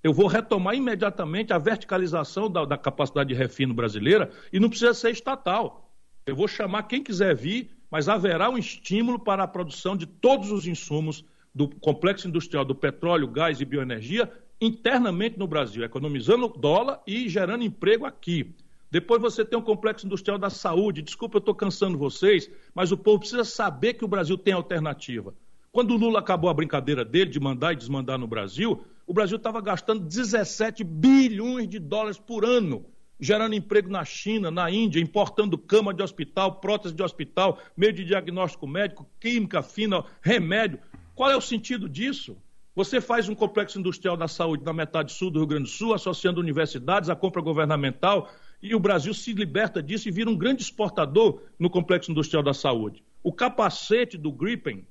Eu 0.03 0.13
vou 0.13 0.27
retomar 0.27 0.75
imediatamente 0.75 1.53
a 1.53 1.57
verticalização 1.57 2.49
da, 2.49 2.65
da 2.65 2.77
capacidade 2.77 3.29
de 3.29 3.35
refino 3.35 3.73
brasileira 3.73 4.31
e 4.51 4.59
não 4.59 4.69
precisa 4.69 4.93
ser 4.93 5.11
estatal. 5.11 5.93
Eu 6.25 6.35
vou 6.35 6.47
chamar 6.47 6.83
quem 6.83 7.03
quiser 7.03 7.35
vir, 7.35 7.69
mas 7.91 8.09
haverá 8.09 8.49
um 8.49 8.57
estímulo 8.57 9.19
para 9.19 9.43
a 9.43 9.47
produção 9.47 9.95
de 9.95 10.05
todos 10.05 10.51
os 10.51 10.67
insumos 10.67 11.23
do 11.53 11.67
complexo 11.67 12.27
industrial 12.27 12.63
do 12.63 12.75
petróleo, 12.75 13.27
gás 13.27 13.59
e 13.59 13.65
bioenergia 13.65 14.31
internamente 14.61 15.37
no 15.37 15.47
Brasil, 15.47 15.83
economizando 15.83 16.47
dólar 16.49 17.01
e 17.07 17.29
gerando 17.29 17.63
emprego 17.63 18.05
aqui. 18.05 18.53
Depois 18.91 19.21
você 19.21 19.45
tem 19.45 19.57
um 19.57 19.61
complexo 19.61 20.05
industrial 20.05 20.37
da 20.37 20.49
saúde. 20.49 21.01
Desculpa, 21.01 21.37
eu 21.37 21.39
estou 21.39 21.53
cansando 21.53 21.97
vocês, 21.97 22.49
mas 22.73 22.91
o 22.91 22.97
povo 22.97 23.19
precisa 23.19 23.43
saber 23.43 23.93
que 23.93 24.03
o 24.03 24.07
Brasil 24.07 24.37
tem 24.37 24.53
alternativa. 24.53 25.33
Quando 25.71 25.91
o 25.91 25.97
Lula 25.97 26.19
acabou 26.19 26.49
a 26.49 26.53
brincadeira 26.53 27.05
dele 27.05 27.29
de 27.29 27.39
mandar 27.39 27.73
e 27.73 27.75
desmandar 27.75 28.17
no 28.17 28.27
Brasil, 28.27 28.83
o 29.05 29.13
Brasil 29.13 29.37
estava 29.37 29.61
gastando 29.61 30.03
17 30.03 30.83
bilhões 30.83 31.69
de 31.69 31.77
dólares 31.77 32.17
por 32.17 32.43
ano, 32.43 32.85
gerando 33.19 33.53
emprego 33.53 33.89
na 33.89 34.03
China, 34.03 34.49
na 34.49 34.71
Índia, 34.71 34.99
importando 34.99 35.57
cama 35.57 35.93
de 35.93 36.01
hospital, 36.01 36.59
prótese 36.59 36.95
de 36.95 37.03
hospital, 37.03 37.59
meio 37.77 37.93
de 37.93 38.03
diagnóstico 38.03 38.67
médico, 38.67 39.07
química 39.19 39.61
fina, 39.61 40.03
remédio. 40.21 40.79
Qual 41.13 41.29
é 41.29 41.35
o 41.35 41.41
sentido 41.41 41.87
disso? 41.87 42.35
Você 42.75 43.01
faz 43.01 43.27
um 43.27 43.35
complexo 43.35 43.79
industrial 43.79 44.15
da 44.15 44.27
saúde 44.27 44.63
na 44.63 44.71
metade 44.71 45.11
sul 45.11 45.31
do 45.31 45.39
Rio 45.39 45.47
Grande 45.47 45.63
do 45.63 45.69
Sul, 45.69 45.93
associando 45.93 46.39
universidades 46.39 47.09
à 47.09 47.15
compra 47.15 47.41
governamental, 47.41 48.31
e 48.61 48.75
o 48.75 48.79
Brasil 48.79 49.13
se 49.13 49.33
liberta 49.33 49.81
disso 49.81 50.07
e 50.07 50.11
vira 50.11 50.29
um 50.29 50.37
grande 50.37 50.61
exportador 50.61 51.41
no 51.57 51.69
complexo 51.69 52.11
industrial 52.11 52.43
da 52.43 52.53
saúde. 52.53 53.03
O 53.23 53.33
capacete 53.33 54.17
do 54.17 54.31
Gripen, 54.31 54.85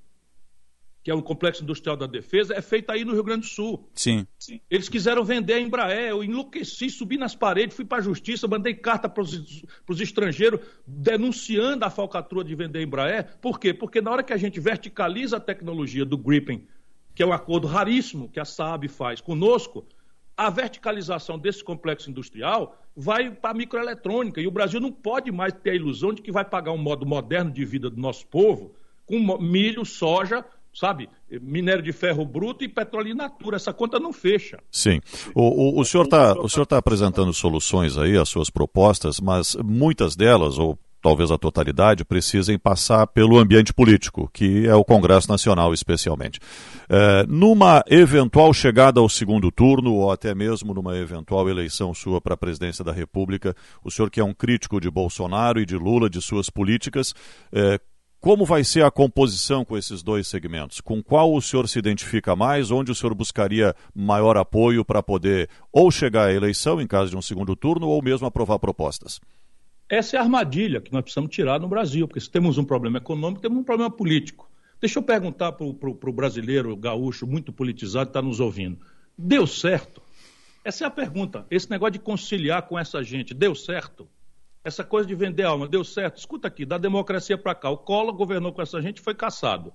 que 1.03 1.11
é 1.11 1.15
o 1.15 1.23
complexo 1.23 1.63
industrial 1.63 1.97
da 1.97 2.07
defesa, 2.07 2.55
é 2.55 2.61
feito 2.61 2.91
aí 2.91 3.05
no 3.05 3.13
Rio 3.13 3.23
Grande 3.23 3.43
do 3.43 3.47
Sul. 3.47 3.89
Sim. 3.95 4.27
Eles 4.69 4.89
quiseram 4.89 5.25
vender 5.25 5.55
a 5.55 5.61
Embraer, 5.61 6.11
eu 6.11 6.25
enlouqueci, 6.25 6.91
subi 6.91 7.17
nas 7.17 7.35
paredes, 7.35 7.77
fui 7.77 7.85
para 7.85 7.99
a 7.99 8.03
justiça, 8.03 8.49
mandei 8.49 8.75
carta 8.75 9.09
para 9.09 9.23
os 9.23 10.01
estrangeiros 10.01 10.61
denunciando 10.87 11.85
a 11.85 11.91
falcatrua 11.91 12.45
de 12.45 12.55
vender 12.55 12.81
a 12.81 12.83
Embraer. 12.83 13.39
Por 13.41 13.59
quê? 13.61 13.73
Porque 13.73 14.01
na 14.01 14.11
hora 14.11 14.23
que 14.23 14.33
a 14.33 14.37
gente 14.37 14.59
verticaliza 14.59 15.37
a 15.37 15.41
tecnologia 15.41 16.05
do 16.05 16.19
Gripen 16.19 16.67
que 17.19 17.23
é 17.25 17.27
um 17.27 17.33
acordo 17.33 17.67
raríssimo 17.67 18.29
que 18.29 18.39
a 18.39 18.45
SAAB 18.45 18.87
faz 18.87 19.21
conosco, 19.21 19.85
a 20.37 20.49
verticalização 20.51 21.37
desse 21.37 21.65
complexo 21.65 22.09
industrial 22.09 22.81
vai 22.97 23.29
para 23.29 23.51
a 23.51 23.55
microeletrônica. 23.55 24.41
E 24.41 24.47
o 24.47 24.53
Brasil 24.53 24.79
não 24.79 24.93
pode 24.93 25.33
mais 25.33 25.53
ter 25.53 25.71
a 25.71 25.75
ilusão 25.75 26.13
de 26.13 26.23
que 26.23 26.31
vai 26.31 26.45
pagar 26.45 26.71
um 26.71 26.79
modo 26.79 27.05
moderno 27.05 27.51
de 27.51 27.65
vida 27.65 27.91
do 27.91 28.01
nosso 28.01 28.25
povo 28.29 28.73
com 29.05 29.37
milho, 29.37 29.85
soja, 29.85 30.45
sabe, 30.73 31.09
minério 31.29 31.83
de 31.83 31.93
ferro 31.93 32.25
bruto 32.25 32.63
e 32.63 32.69
petróleo 32.69 33.11
in 33.11 33.15
natura. 33.15 33.57
Essa 33.57 33.73
conta 33.73 33.99
não 33.99 34.13
fecha. 34.13 34.61
Sim. 34.71 35.01
O, 35.35 35.81
o, 35.81 35.81
o 35.81 35.85
senhor 35.85 36.05
está 36.05 36.37
tá 36.69 36.79
apresentando 36.79 37.33
soluções 37.33 37.99
aí, 37.99 38.17
as 38.17 38.29
suas 38.29 38.49
propostas, 38.49 39.19
mas 39.19 39.57
muitas 39.57 40.15
delas, 40.15 40.57
ou 40.57 40.79
talvez 41.01 41.31
a 41.31 41.39
totalidade, 41.39 42.05
precisem 42.05 42.59
passar 42.59 43.07
pelo 43.07 43.39
ambiente 43.39 43.73
político, 43.73 44.29
que 44.33 44.67
é 44.67 44.75
o 44.75 44.85
Congresso 44.85 45.29
Nacional 45.29 45.73
especialmente. 45.73 46.41
É, 46.89 47.25
numa 47.29 47.85
eventual 47.89 48.53
chegada 48.53 49.01
ao 49.01 49.09
segundo 49.09 49.51
turno, 49.51 49.95
ou 49.95 50.11
até 50.11 50.35
mesmo 50.35 50.75
numa 50.75 50.97
eventual 50.97 51.49
eleição 51.49 51.95
sua 51.95 52.21
para 52.21 52.35
a 52.35 52.37
presidência 52.37 52.85
da 52.85 52.93
República, 52.93 53.55
o 53.85 53.91
senhor 53.91 54.11
que 54.11 54.21
é 54.21 54.25
um 54.25 54.35
crítico 54.35 54.81
de 54.81 54.91
Bolsonaro 54.91 55.61
e 55.61 55.67
de 55.67 55.77
Lula, 55.77 56.11
de 56.11 56.21
suas 56.21 56.51
políticas, 56.51 57.15
é, 57.53 57.81
como 58.21 58.45
vai 58.45 58.65
ser 58.65 58.85
a 58.85 58.91
composição 58.91 59.65
com 59.65 59.79
esses 59.79 60.03
dois 60.03 60.27
segmentos? 60.27 60.81
Com 60.81 61.01
qual 61.01 61.33
o 61.33 61.41
senhor 61.41 61.69
se 61.69 61.79
identifica 61.79 62.35
mais? 62.35 62.73
Onde 62.73 62.91
o 62.91 62.95
senhor 62.95 63.15
buscaria 63.15 63.77
maior 63.95 64.37
apoio 64.37 64.85
para 64.85 65.01
poder 65.01 65.49
ou 65.73 65.89
chegar 65.89 66.27
à 66.27 66.33
eleição, 66.33 66.81
em 66.81 66.87
caso 66.87 67.11
de 67.11 67.17
um 67.17 67.23
segundo 67.23 67.55
turno, 67.55 67.87
ou 67.87 68.03
mesmo 68.03 68.27
aprovar 68.27 68.59
propostas? 68.59 69.21
Essa 69.89 70.17
é 70.17 70.19
a 70.19 70.23
armadilha 70.23 70.81
que 70.81 70.93
nós 70.93 71.03
precisamos 71.03 71.31
tirar 71.31 71.59
no 71.59 71.67
Brasil, 71.67 72.07
porque 72.07 72.21
se 72.21 72.31
temos 72.31 72.59
um 72.59 72.65
problema 72.65 72.99
econômico, 72.99 73.41
temos 73.41 73.59
um 73.59 73.65
problema 73.65 73.91
político. 73.91 74.51
Deixa 74.81 74.99
eu 74.99 75.03
perguntar 75.03 75.53
para 75.53 75.65
o 75.65 76.13
brasileiro 76.13 76.77
gaúcho 76.77 77.27
muito 77.27 77.53
politizado 77.53 78.07
que 78.07 78.11
está 78.11 78.23
nos 78.23 78.39
ouvindo. 78.39 78.79
Deu 79.17 79.47
certo? 79.47 80.03
Essa 80.63 80.85
é 80.85 80.87
a 80.87 80.91
pergunta. 80.91 81.47
Esse 81.51 81.71
negócio 81.71 81.93
de 81.93 81.99
conciliar 81.99 82.63
com 82.69 82.79
essa 82.79 83.03
gente, 83.03 83.33
deu 83.33 83.55
certo? 83.55 84.07
Essa 84.63 84.85
coisa 84.85 85.09
de 85.09 85.15
vender 85.15 85.45
alma, 85.45 85.67
deu 85.67 85.83
certo? 85.83 86.19
Escuta 86.19 86.47
aqui, 86.49 86.67
da 86.67 86.77
democracia 86.77 87.39
para 87.39 87.55
cá. 87.55 87.71
O 87.71 87.79
Collor 87.79 88.13
governou 88.13 88.53
com 88.53 88.61
essa 88.61 88.83
gente 88.83 88.99
e 88.99 89.03
foi 89.03 89.15
caçado. 89.15 89.73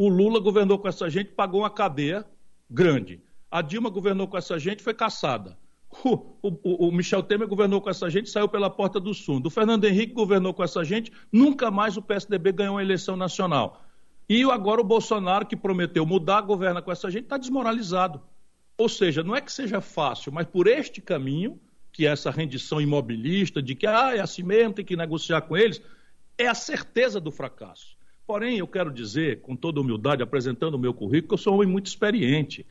O 0.00 0.08
Lula 0.08 0.40
governou 0.40 0.78
com 0.78 0.88
essa 0.88 1.08
gente 1.08 1.30
pagou 1.30 1.60
uma 1.60 1.70
cadeia 1.70 2.26
grande. 2.68 3.22
A 3.48 3.62
Dilma 3.62 3.88
governou 3.88 4.26
com 4.26 4.36
essa 4.36 4.58
gente 4.58 4.80
e 4.80 4.82
foi 4.82 4.92
caçada. 4.92 5.56
O, 6.04 6.36
o, 6.42 6.88
o, 6.88 6.92
Michel 6.92 7.22
Temer 7.22 7.48
governou 7.48 7.80
com 7.80 7.90
essa 7.90 8.08
gente, 8.10 8.30
saiu 8.30 8.48
pela 8.48 8.70
porta 8.70 9.00
do 9.00 9.14
fundo. 9.14 9.46
O 9.46 9.50
Fernando 9.50 9.84
Henrique 9.84 10.12
governou 10.12 10.52
com 10.52 10.62
essa 10.62 10.84
gente, 10.84 11.10
nunca 11.32 11.70
mais 11.70 11.96
o 11.96 12.02
PSDB 12.02 12.52
ganhou 12.52 12.74
uma 12.74 12.82
eleição 12.82 13.16
nacional. 13.16 13.82
E 14.28 14.42
agora 14.44 14.80
o 14.80 14.84
Bolsonaro, 14.84 15.46
que 15.46 15.56
prometeu 15.56 16.04
mudar, 16.04 16.42
governa 16.42 16.82
com 16.82 16.92
essa 16.92 17.10
gente, 17.10 17.24
está 17.24 17.36
desmoralizado. 17.36 18.20
Ou 18.76 18.88
seja, 18.88 19.22
não 19.22 19.34
é 19.34 19.40
que 19.40 19.52
seja 19.52 19.80
fácil, 19.80 20.32
mas 20.32 20.46
por 20.46 20.66
este 20.66 21.00
caminho, 21.00 21.58
que 21.92 22.06
é 22.06 22.10
essa 22.10 22.30
rendição 22.30 22.80
imobilista, 22.80 23.62
de 23.62 23.74
que 23.74 23.86
ah, 23.86 24.14
é 24.14 24.20
assim 24.20 24.42
mesmo, 24.42 24.74
tem 24.74 24.84
que 24.84 24.96
negociar 24.96 25.42
com 25.42 25.56
eles, 25.56 25.80
é 26.36 26.46
a 26.46 26.54
certeza 26.54 27.18
do 27.18 27.30
fracasso. 27.30 27.96
Porém, 28.26 28.58
eu 28.58 28.66
quero 28.66 28.92
dizer, 28.92 29.40
com 29.40 29.54
toda 29.54 29.80
humildade, 29.80 30.22
apresentando 30.22 30.74
o 30.74 30.78
meu 30.78 30.92
currículo, 30.92 31.28
que 31.28 31.34
eu 31.34 31.38
sou 31.38 31.52
um 31.52 31.56
homem 31.56 31.68
muito 31.68 31.86
experiente. 31.86 32.66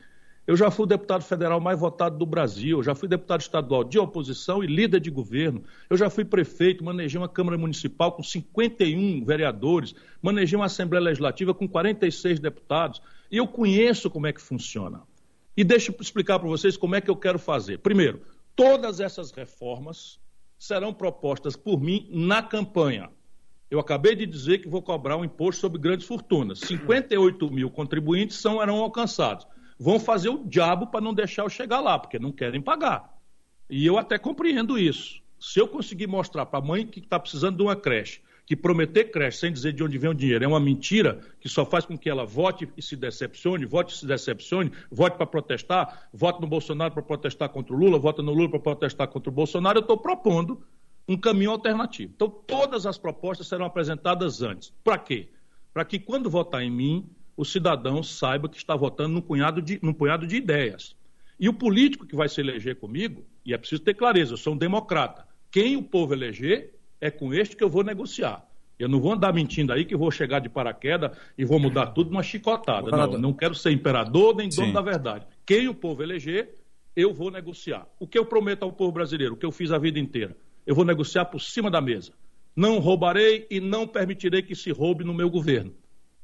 Eu 0.46 0.56
já 0.56 0.70
fui 0.70 0.84
o 0.84 0.86
deputado 0.86 1.24
federal 1.24 1.60
mais 1.60 1.80
votado 1.80 2.16
do 2.16 2.24
Brasil, 2.24 2.80
já 2.80 2.94
fui 2.94 3.08
deputado 3.08 3.40
estadual 3.40 3.82
de 3.82 3.98
oposição 3.98 4.62
e 4.62 4.66
líder 4.66 5.00
de 5.00 5.10
governo. 5.10 5.64
Eu 5.90 5.96
já 5.96 6.08
fui 6.08 6.24
prefeito, 6.24 6.84
manejei 6.84 7.20
uma 7.20 7.28
Câmara 7.28 7.58
Municipal 7.58 8.12
com 8.12 8.22
51 8.22 9.24
vereadores, 9.24 9.92
manejei 10.22 10.56
uma 10.56 10.66
Assembleia 10.66 11.02
Legislativa 11.02 11.52
com 11.52 11.66
46 11.66 12.38
deputados. 12.38 13.02
E 13.28 13.38
eu 13.38 13.48
conheço 13.48 14.08
como 14.08 14.28
é 14.28 14.32
que 14.32 14.40
funciona. 14.40 15.02
E 15.56 15.64
deixa 15.64 15.90
eu 15.90 15.96
explicar 16.00 16.38
para 16.38 16.48
vocês 16.48 16.76
como 16.76 16.94
é 16.94 17.00
que 17.00 17.10
eu 17.10 17.16
quero 17.16 17.40
fazer. 17.40 17.78
Primeiro, 17.78 18.20
todas 18.54 19.00
essas 19.00 19.32
reformas 19.32 20.20
serão 20.56 20.94
propostas 20.94 21.56
por 21.56 21.80
mim 21.80 22.08
na 22.12 22.40
campanha. 22.40 23.10
Eu 23.68 23.80
acabei 23.80 24.14
de 24.14 24.24
dizer 24.24 24.58
que 24.58 24.68
vou 24.68 24.80
cobrar 24.80 25.16
um 25.16 25.24
imposto 25.24 25.60
sobre 25.60 25.80
grandes 25.80 26.06
fortunas. 26.06 26.60
58 26.60 27.50
mil 27.50 27.68
contribuintes 27.68 28.36
são, 28.36 28.60
serão 28.60 28.76
alcançados. 28.76 29.44
Vão 29.78 30.00
fazer 30.00 30.28
o 30.28 30.44
diabo 30.44 30.86
para 30.86 31.00
não 31.00 31.12
deixar 31.12 31.42
eu 31.42 31.48
chegar 31.48 31.80
lá, 31.80 31.98
porque 31.98 32.18
não 32.18 32.32
querem 32.32 32.60
pagar. 32.60 33.14
E 33.68 33.84
eu 33.84 33.98
até 33.98 34.18
compreendo 34.18 34.78
isso. 34.78 35.20
Se 35.38 35.60
eu 35.60 35.68
conseguir 35.68 36.06
mostrar 36.06 36.46
para 36.46 36.58
a 36.58 36.66
mãe 36.66 36.86
que 36.86 37.00
está 37.00 37.18
precisando 37.18 37.56
de 37.56 37.62
uma 37.62 37.76
creche, 37.76 38.20
que 38.46 38.54
prometer 38.54 39.10
creche 39.10 39.38
sem 39.38 39.52
dizer 39.52 39.72
de 39.72 39.82
onde 39.82 39.98
vem 39.98 40.10
o 40.10 40.14
dinheiro 40.14 40.44
é 40.44 40.46
uma 40.46 40.60
mentira 40.60 41.20
que 41.40 41.48
só 41.48 41.66
faz 41.66 41.84
com 41.84 41.98
que 41.98 42.08
ela 42.08 42.24
vote 42.24 42.68
e 42.76 42.80
se 42.80 42.94
decepcione, 42.94 43.66
vote 43.66 43.92
e 43.92 43.98
se 43.98 44.06
decepcione, 44.06 44.70
vote 44.90 45.16
para 45.16 45.26
protestar, 45.26 46.08
vote 46.12 46.40
no 46.40 46.46
Bolsonaro 46.46 46.94
para 46.94 47.02
protestar 47.02 47.48
contra 47.48 47.74
o 47.74 47.76
Lula, 47.76 47.98
vote 47.98 48.22
no 48.22 48.32
Lula 48.32 48.48
para 48.48 48.60
protestar 48.60 49.08
contra 49.08 49.28
o 49.28 49.32
Bolsonaro, 49.32 49.78
eu 49.78 49.82
estou 49.82 49.98
propondo 49.98 50.62
um 51.08 51.16
caminho 51.16 51.50
alternativo. 51.50 52.12
Então, 52.14 52.28
todas 52.28 52.86
as 52.86 52.96
propostas 52.96 53.48
serão 53.48 53.66
apresentadas 53.66 54.42
antes. 54.42 54.72
Para 54.82 54.98
quê? 54.98 55.28
Para 55.72 55.84
que, 55.84 55.98
quando 55.98 56.30
votar 56.30 56.62
em 56.62 56.70
mim, 56.70 57.08
o 57.36 57.44
cidadão 57.44 58.02
saiba 58.02 58.48
que 58.48 58.56
está 58.56 58.74
votando 58.74 59.14
num 59.14 59.20
punhado, 59.20 59.60
de, 59.60 59.78
num 59.82 59.92
punhado 59.92 60.26
de 60.26 60.36
ideias. 60.36 60.96
E 61.38 61.48
o 61.48 61.52
político 61.52 62.06
que 62.06 62.16
vai 62.16 62.28
se 62.28 62.40
eleger 62.40 62.76
comigo, 62.76 63.24
e 63.44 63.52
é 63.52 63.58
preciso 63.58 63.82
ter 63.82 63.94
clareza, 63.94 64.32
eu 64.32 64.36
sou 64.38 64.54
um 64.54 64.56
democrata. 64.56 65.26
Quem 65.50 65.76
o 65.76 65.82
povo 65.82 66.14
eleger, 66.14 66.74
é 67.00 67.10
com 67.10 67.34
este 67.34 67.54
que 67.54 67.62
eu 67.62 67.68
vou 67.68 67.84
negociar. 67.84 68.46
Eu 68.78 68.88
não 68.88 69.00
vou 69.00 69.12
andar 69.12 69.32
mentindo 69.32 69.72
aí 69.72 69.84
que 69.84 69.96
vou 69.96 70.10
chegar 70.10 70.38
de 70.38 70.48
paraquedas 70.48 71.16
e 71.36 71.44
vou 71.44 71.58
mudar 71.58 71.86
tudo 71.88 72.10
numa 72.10 72.22
chicotada. 72.22 72.90
Não, 72.90 73.18
não 73.18 73.32
quero 73.32 73.54
ser 73.54 73.70
imperador 73.70 74.36
nem 74.36 74.48
dono 74.48 74.68
Sim. 74.68 74.72
da 74.72 74.82
verdade. 74.82 75.26
Quem 75.46 75.68
o 75.68 75.74
povo 75.74 76.02
eleger, 76.02 76.54
eu 76.94 77.12
vou 77.12 77.30
negociar. 77.30 77.86
O 77.98 78.06
que 78.06 78.18
eu 78.18 78.26
prometo 78.26 78.64
ao 78.64 78.72
povo 78.72 78.92
brasileiro, 78.92 79.34
o 79.34 79.36
que 79.36 79.46
eu 79.46 79.52
fiz 79.52 79.72
a 79.72 79.78
vida 79.78 79.98
inteira, 79.98 80.36
eu 80.66 80.74
vou 80.74 80.84
negociar 80.84 81.26
por 81.26 81.40
cima 81.40 81.70
da 81.70 81.80
mesa. 81.80 82.12
Não 82.54 82.78
roubarei 82.78 83.46
e 83.50 83.60
não 83.60 83.86
permitirei 83.86 84.42
que 84.42 84.54
se 84.54 84.70
roube 84.70 85.04
no 85.04 85.14
meu 85.14 85.30
governo. 85.30 85.72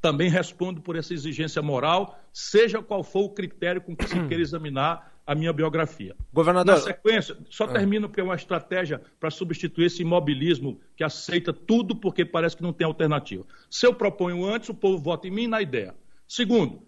Também 0.02 0.28
respondo 0.28 0.82
por 0.82 0.96
essa 0.96 1.14
exigência 1.14 1.62
moral, 1.62 2.18
seja 2.32 2.82
qual 2.82 3.04
for 3.04 3.20
o 3.20 3.30
critério 3.30 3.80
com 3.80 3.96
que 3.96 4.06
se 4.06 4.18
queira 4.26 4.42
examinar 4.42 5.12
a 5.24 5.34
minha 5.34 5.52
biografia. 5.52 6.16
Governador. 6.32 6.74
Na 6.74 6.80
sequência, 6.80 7.36
só 7.48 7.64
ah. 7.64 7.68
termino 7.68 8.08
porque 8.08 8.20
é 8.20 8.24
uma 8.24 8.34
estratégia 8.34 9.00
para 9.20 9.30
substituir 9.30 9.86
esse 9.86 10.02
imobilismo 10.02 10.80
que 10.96 11.04
aceita 11.04 11.52
tudo 11.52 11.94
porque 11.94 12.24
parece 12.24 12.56
que 12.56 12.62
não 12.62 12.72
tem 12.72 12.84
alternativa. 12.84 13.46
Se 13.70 13.86
eu 13.86 13.94
proponho 13.94 14.44
antes, 14.44 14.68
o 14.68 14.74
povo 14.74 14.98
vota 14.98 15.28
em 15.28 15.30
mim 15.30 15.46
na 15.46 15.62
ideia. 15.62 15.94
Segundo, 16.26 16.82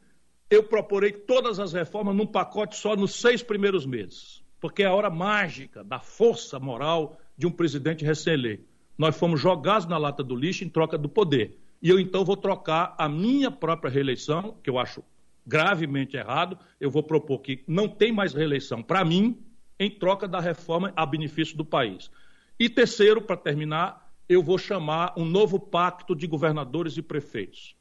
eu 0.50 0.64
proporei 0.64 1.12
todas 1.12 1.60
as 1.60 1.72
reformas 1.72 2.16
num 2.16 2.26
pacote 2.26 2.76
só 2.76 2.96
nos 2.96 3.20
seis 3.20 3.42
primeiros 3.42 3.86
meses, 3.86 4.42
porque 4.60 4.82
é 4.82 4.86
a 4.86 4.94
hora 4.94 5.08
mágica 5.08 5.84
da 5.84 6.00
força 6.00 6.58
moral 6.58 7.18
de 7.36 7.46
um 7.46 7.50
presidente 7.50 8.04
recém-eleito. 8.04 8.64
Nós 8.96 9.16
fomos 9.16 9.40
jogados 9.40 9.86
na 9.86 9.98
lata 9.98 10.22
do 10.22 10.34
lixo 10.34 10.64
em 10.64 10.68
troca 10.68 10.96
do 10.96 11.08
poder. 11.08 11.58
E 11.84 11.90
eu 11.90 12.00
então 12.00 12.24
vou 12.24 12.34
trocar 12.34 12.94
a 12.96 13.06
minha 13.06 13.50
própria 13.50 13.90
reeleição, 13.90 14.56
que 14.62 14.70
eu 14.70 14.78
acho 14.78 15.04
gravemente 15.46 16.16
errado, 16.16 16.58
eu 16.80 16.90
vou 16.90 17.02
propor 17.02 17.40
que 17.40 17.62
não 17.68 17.86
tem 17.86 18.10
mais 18.10 18.32
reeleição 18.32 18.82
para 18.82 19.04
mim, 19.04 19.38
em 19.78 19.90
troca 19.90 20.26
da 20.26 20.40
reforma 20.40 20.94
a 20.96 21.04
benefício 21.04 21.54
do 21.58 21.64
país. 21.64 22.10
E 22.58 22.70
terceiro, 22.70 23.20
para 23.20 23.36
terminar, 23.36 24.10
eu 24.26 24.42
vou 24.42 24.56
chamar 24.56 25.12
um 25.14 25.26
novo 25.26 25.60
pacto 25.60 26.16
de 26.16 26.26
governadores 26.26 26.96
e 26.96 27.02
prefeitos. 27.02 27.76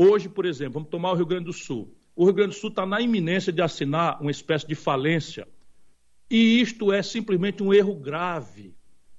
Hoje, 0.00 0.26
por 0.26 0.46
exemplo, 0.46 0.74
vamos 0.74 0.88
tomar 0.88 1.12
o 1.12 1.14
Rio 1.14 1.26
Grande 1.26 1.44
do 1.44 1.52
Sul. 1.52 1.94
O 2.16 2.24
Rio 2.24 2.32
Grande 2.32 2.54
do 2.54 2.58
Sul 2.58 2.70
está 2.70 2.86
na 2.86 3.02
iminência 3.02 3.52
de 3.52 3.60
assinar 3.60 4.22
uma 4.22 4.30
espécie 4.30 4.66
de 4.66 4.74
falência. 4.74 5.46
E 6.30 6.62
isto 6.62 6.90
é 6.90 7.02
simplesmente 7.02 7.62
um 7.62 7.74
erro 7.74 7.94
grave. 7.94 8.74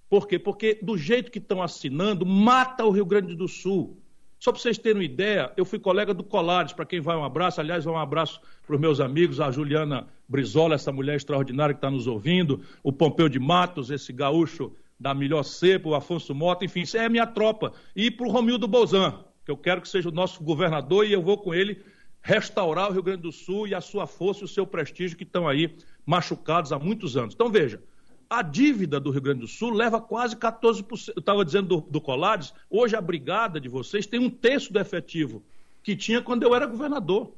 Por 0.09 0.27
quê? 0.27 0.39
Porque 0.39 0.79
do 0.81 0.97
jeito 0.97 1.31
que 1.31 1.37
estão 1.37 1.61
assinando, 1.61 2.25
mata 2.25 2.83
o 2.83 2.89
Rio 2.89 3.05
Grande 3.05 3.35
do 3.35 3.47
Sul. 3.47 4.01
Só 4.45 4.51
para 4.51 4.61
vocês 4.61 4.77
terem 4.77 4.99
uma 4.99 5.03
ideia, 5.03 5.51
eu 5.57 5.65
fui 5.65 5.79
colega 5.79 6.13
do 6.13 6.23
Colares, 6.23 6.71
para 6.71 6.85
quem 6.85 7.01
vai 7.01 7.17
um 7.17 7.23
abraço. 7.23 7.59
Aliás, 7.59 7.87
um 7.87 7.97
abraço 7.97 8.39
para 8.63 8.75
os 8.75 8.79
meus 8.79 8.99
amigos, 8.99 9.41
a 9.41 9.49
Juliana 9.49 10.07
Brizola, 10.29 10.75
essa 10.75 10.91
mulher 10.91 11.15
extraordinária 11.15 11.73
que 11.73 11.79
está 11.79 11.89
nos 11.89 12.05
ouvindo, 12.05 12.61
o 12.83 12.93
Pompeu 12.93 13.27
de 13.27 13.39
Matos, 13.39 13.89
esse 13.89 14.13
gaúcho 14.13 14.71
da 14.99 15.15
melhor 15.15 15.41
cepa, 15.41 15.89
o 15.89 15.95
Afonso 15.95 16.35
Mota, 16.35 16.63
enfim, 16.63 16.81
isso 16.81 16.95
é 16.95 17.05
a 17.05 17.09
minha 17.09 17.25
tropa. 17.25 17.73
E 17.95 18.11
para 18.11 18.27
o 18.27 18.29
Romildo 18.29 18.67
Bolzan, 18.67 19.19
que 19.43 19.49
eu 19.49 19.57
quero 19.57 19.81
que 19.81 19.89
seja 19.89 20.09
o 20.09 20.11
nosso 20.11 20.43
governador 20.43 21.07
e 21.07 21.13
eu 21.13 21.23
vou 21.23 21.39
com 21.39 21.51
ele 21.51 21.81
restaurar 22.21 22.91
o 22.91 22.93
Rio 22.93 23.01
Grande 23.01 23.23
do 23.23 23.31
Sul 23.31 23.67
e 23.67 23.73
a 23.73 23.81
sua 23.81 24.05
força 24.05 24.41
e 24.41 24.45
o 24.45 24.47
seu 24.47 24.67
prestígio 24.67 25.17
que 25.17 25.23
estão 25.23 25.47
aí 25.47 25.75
machucados 26.05 26.71
há 26.71 26.77
muitos 26.77 27.17
anos. 27.17 27.33
Então, 27.33 27.49
veja, 27.49 27.81
a 28.29 28.41
dívida 28.41 28.99
do 28.99 29.11
Rio 29.11 29.21
Grande 29.21 29.41
do 29.41 29.47
Sul 29.47 29.71
leva 29.71 30.01
quase 30.01 30.35
14%. 30.35 31.13
Eu 31.15 31.19
estava 31.19 31.45
dizendo 31.45 31.67
do, 31.67 31.81
do 31.81 32.01
Colares, 32.01 32.53
hoje 32.69 32.95
a 32.95 33.01
brigada 33.01 33.59
de 33.59 33.69
vocês 33.69 34.05
tem 34.05 34.19
um 34.19 34.29
terço 34.29 34.71
do 34.71 34.79
efetivo 34.79 35.43
que 35.83 35.95
tinha 35.95 36.21
quando 36.21 36.43
eu 36.43 36.55
era 36.55 36.65
governador. 36.65 37.33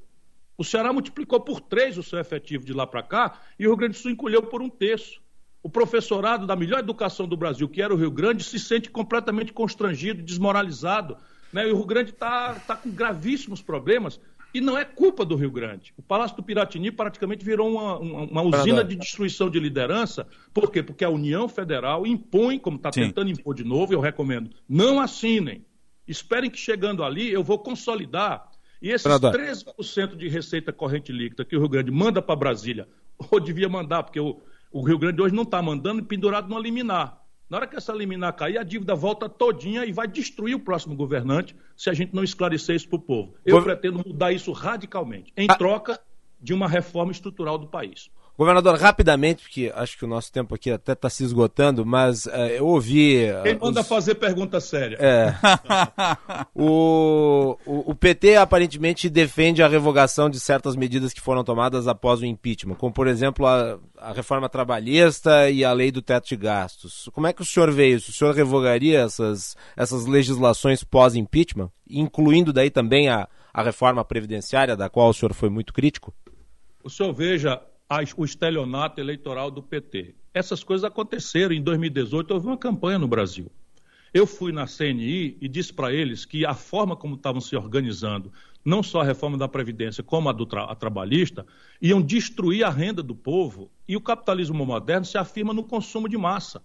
O 0.58 0.64
Ceará 0.64 0.92
multiplicou 0.92 1.40
por 1.40 1.60
três 1.62 1.98
o 1.98 2.04
seu 2.04 2.20
efetivo 2.20 2.66
de 2.66 2.74
lá 2.74 2.88
para 2.88 3.04
cá 3.04 3.40
e 3.60 3.66
o 3.66 3.70
Rio 3.70 3.78
Grande 3.78 3.98
do 3.98 4.02
Sul 4.02 4.12
encolheu 4.12 4.42
por 4.44 4.62
um 4.62 4.70
terço. 4.70 5.22
O 5.62 5.70
professorado 5.70 6.48
da 6.48 6.56
melhor 6.56 6.80
educação 6.80 7.28
do 7.28 7.36
Brasil, 7.36 7.68
que 7.68 7.82
era 7.82 7.94
o 7.94 7.98
Rio 7.98 8.10
Grande, 8.10 8.44
se 8.44 8.60
sente 8.60 8.90
completamente 8.90 9.52
constrangido, 9.52 10.24
desmoralizado. 10.24 11.18
Né? 11.52 11.68
E 11.68 11.72
o 11.72 11.76
Rio 11.76 11.86
Grande 11.86 12.12
está 12.12 12.56
tá 12.56 12.76
com 12.76 12.90
gravíssimos 12.90 13.62
problemas 13.62 14.20
e 14.54 14.62
não 14.62 14.78
é 14.78 14.86
culpa 14.86 15.26
do 15.26 15.36
Rio 15.36 15.52
Grande. 15.52 15.94
O 15.98 16.02
Palácio 16.02 16.38
do 16.38 16.44
Piratini 16.44 16.92
praticamente 16.92 17.44
virou 17.44 17.72
uma, 17.72 17.98
uma, 18.00 18.22
uma 18.24 18.42
usina 18.42 18.84
de 18.84 18.96
destruição 18.96 19.50
de 19.50 19.60
liderança. 19.60 20.28
Por 20.54 20.72
quê? 20.72 20.82
Porque 20.82 21.04
a 21.04 21.10
União 21.10 21.48
Federal 21.48 22.08
impõe, 22.08 22.58
como 22.58 22.78
está 22.78 22.90
tentando 22.90 23.30
impor 23.30 23.54
de 23.54 23.64
novo, 23.64 23.94
eu 23.94 24.00
recomendo, 24.00 24.50
não 24.68 25.00
assinem. 25.00 25.66
Esperem 26.08 26.50
que 26.50 26.58
chegando 26.58 27.04
ali 27.04 27.32
eu 27.32 27.44
vou 27.44 27.60
consolidar. 27.60 28.50
E 28.82 28.90
esses 28.90 29.02
Senador. 29.02 29.34
13% 29.34 30.16
de 30.16 30.28
receita 30.30 30.72
corrente 30.72 31.12
líquida 31.12 31.44
que 31.44 31.56
o 31.56 31.60
Rio 31.60 31.70
Grande 31.70 31.92
manda 31.92 32.22
para 32.22 32.36
Brasília, 32.36 32.88
ou 33.32 33.40
devia 33.40 33.68
mandar, 33.68 34.04
porque 34.04 34.20
o, 34.20 34.42
o 34.72 34.82
Rio 34.82 34.98
Grande 34.98 35.22
hoje 35.22 35.36
não 35.36 35.44
está 35.44 35.62
mandando 35.62 36.04
pendurado 36.04 36.48
no 36.48 36.60
liminar. 36.60 37.22
Na 37.50 37.58
hora 37.58 37.68
que 37.68 37.76
essa 37.78 37.94
liminar 37.94 38.34
cair, 38.34 38.58
a 38.58 38.64
dívida 38.64 38.94
volta 38.94 39.30
todinha 39.30 39.86
e 39.86 39.92
vai 39.92 40.08
destruir 40.08 40.56
o 40.56 40.60
próximo 40.60 40.96
governante 40.96 41.56
se 41.76 41.90
a 41.90 41.94
gente 41.94 42.14
não 42.14 42.24
esclarecer 42.24 42.76
isso 42.76 42.90
para 42.90 42.98
o 42.98 43.02
povo. 43.02 43.36
Eu 43.46 43.64
pretendo 43.64 44.04
mudar 44.06 44.34
isso 44.34 44.52
radicalmente, 44.52 45.32
em 45.38 45.48
ah. 45.50 45.56
troca 45.56 46.00
de 46.42 46.54
uma 46.54 46.68
reforma 46.68 47.12
estrutural 47.12 47.58
do 47.58 47.68
país. 47.68 48.12
Governador, 48.38 48.78
rapidamente, 48.78 49.42
porque 49.42 49.74
acho 49.76 49.98
que 49.98 50.06
o 50.06 50.08
nosso 50.08 50.32
tempo 50.32 50.54
aqui 50.54 50.70
até 50.70 50.92
está 50.92 51.10
se 51.10 51.24
esgotando, 51.24 51.84
mas 51.84 52.28
uh, 52.28 52.30
eu 52.56 52.68
ouvi. 52.68 53.26
Uh, 53.32 53.42
Quem 53.42 53.58
manda 53.58 53.82
os... 53.82 53.88
fazer 53.88 54.14
pergunta 54.14 54.60
séria? 54.60 54.96
É. 55.00 55.34
o, 56.54 57.58
o, 57.66 57.92
o, 57.92 57.96
PT 57.96 58.36
aparentemente 58.36 59.10
defende 59.10 59.64
a 59.64 59.68
revogação 59.68 60.30
de 60.30 60.40
certas 60.40 60.76
medidas 60.76 61.14
que 61.14 61.20
foram 61.20 61.44
tomadas 61.44 61.88
após 61.88 62.22
o 62.22 62.28
impeachment, 62.28 62.76
como, 62.76 62.94
por 62.94 63.08
exemplo, 63.08 63.48
a, 63.48 63.80
a 63.98 64.14
reforma 64.14 64.48
trabalhista 64.48 65.50
e 65.50 65.66
a 65.66 65.74
lei 65.74 65.92
do 65.92 66.04
teto 66.04 66.28
de 66.28 66.36
gastos. 66.36 67.10
Como 67.14 67.26
é 67.26 67.34
que 67.34 67.42
o 67.42 67.46
senhor 67.46 67.72
vê 67.72 67.88
isso? 67.88 68.12
O 68.12 68.14
senhor 68.14 68.36
revogaria 68.36 69.00
essas, 69.00 69.58
essas 69.76 70.06
legislações 70.06 70.84
pós-impeachment, 70.84 71.72
incluindo 71.90 72.54
daí 72.54 72.70
também 72.70 73.10
a, 73.10 73.28
a 73.52 73.64
reforma 73.64 74.06
previdenciária, 74.06 74.78
da 74.78 74.90
qual 74.90 75.10
o 75.10 75.14
senhor 75.14 75.34
foi 75.34 75.50
muito 75.50 75.74
crítico? 75.74 76.14
O 76.84 76.90
senhor 76.92 77.12
veja 77.12 77.60
o 78.18 78.26
estelionato 78.26 79.00
eleitoral 79.00 79.50
do 79.50 79.64
PT. 79.64 80.16
Essas 80.34 80.64
coisas 80.64 80.84
aconteceram. 80.84 81.54
Em 81.54 81.62
2018 81.62 82.34
houve 82.34 82.48
uma 82.48 82.58
campanha 82.58 83.00
no 83.00 83.08
Brasil. 83.08 83.50
Eu 84.14 84.26
fui 84.26 84.52
na 84.52 84.66
CNI 84.66 85.38
e 85.40 85.48
disse 85.48 85.74
para 85.74 85.94
eles 85.94 86.26
que 86.26 86.46
a 86.46 86.54
forma 86.54 86.96
como 86.96 87.16
estavam 87.16 87.42
se 87.42 87.56
organizando, 87.56 88.32
não 88.64 88.82
só 88.82 89.02
a 89.02 89.04
reforma 89.04 89.38
da 89.38 89.48
Previdência, 89.48 90.04
como 90.04 90.30
a, 90.30 90.32
do 90.32 90.46
tra 90.46 90.64
a 90.64 90.76
trabalhista, 90.76 91.46
iam 91.82 92.02
destruir 92.02 92.64
a 92.64 92.70
renda 92.70 93.02
do 93.02 93.16
povo. 93.16 93.72
E 93.88 93.96
o 93.96 94.02
capitalismo 94.02 94.66
moderno 94.66 95.06
se 95.06 95.18
afirma 95.18 95.54
no 95.54 95.64
consumo 95.64 96.10
de 96.10 96.18
massa. 96.18 96.62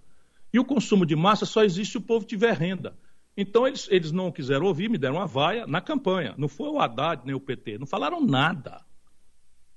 E 0.52 0.58
o 0.58 0.64
consumo 0.64 1.06
de 1.06 1.16
massa 1.16 1.46
só 1.46 1.62
existe 1.62 1.92
se 1.92 1.98
o 1.98 2.02
povo 2.02 2.26
tiver 2.26 2.56
renda. 2.56 2.96
Então 3.36 3.66
eles, 3.66 3.88
eles 3.90 4.12
não 4.12 4.30
quiseram 4.30 4.66
ouvir, 4.66 4.90
me 4.90 4.98
deram 4.98 5.16
uma 5.16 5.26
vaia 5.26 5.66
na 5.66 5.80
campanha. 5.80 6.34
Não 6.36 6.48
foi 6.48 6.68
o 6.68 6.78
Haddad 6.78 7.22
nem 7.24 7.34
o 7.34 7.40
PT, 7.40 7.78
não 7.78 7.86
falaram 7.86 8.24
nada. 8.24 8.84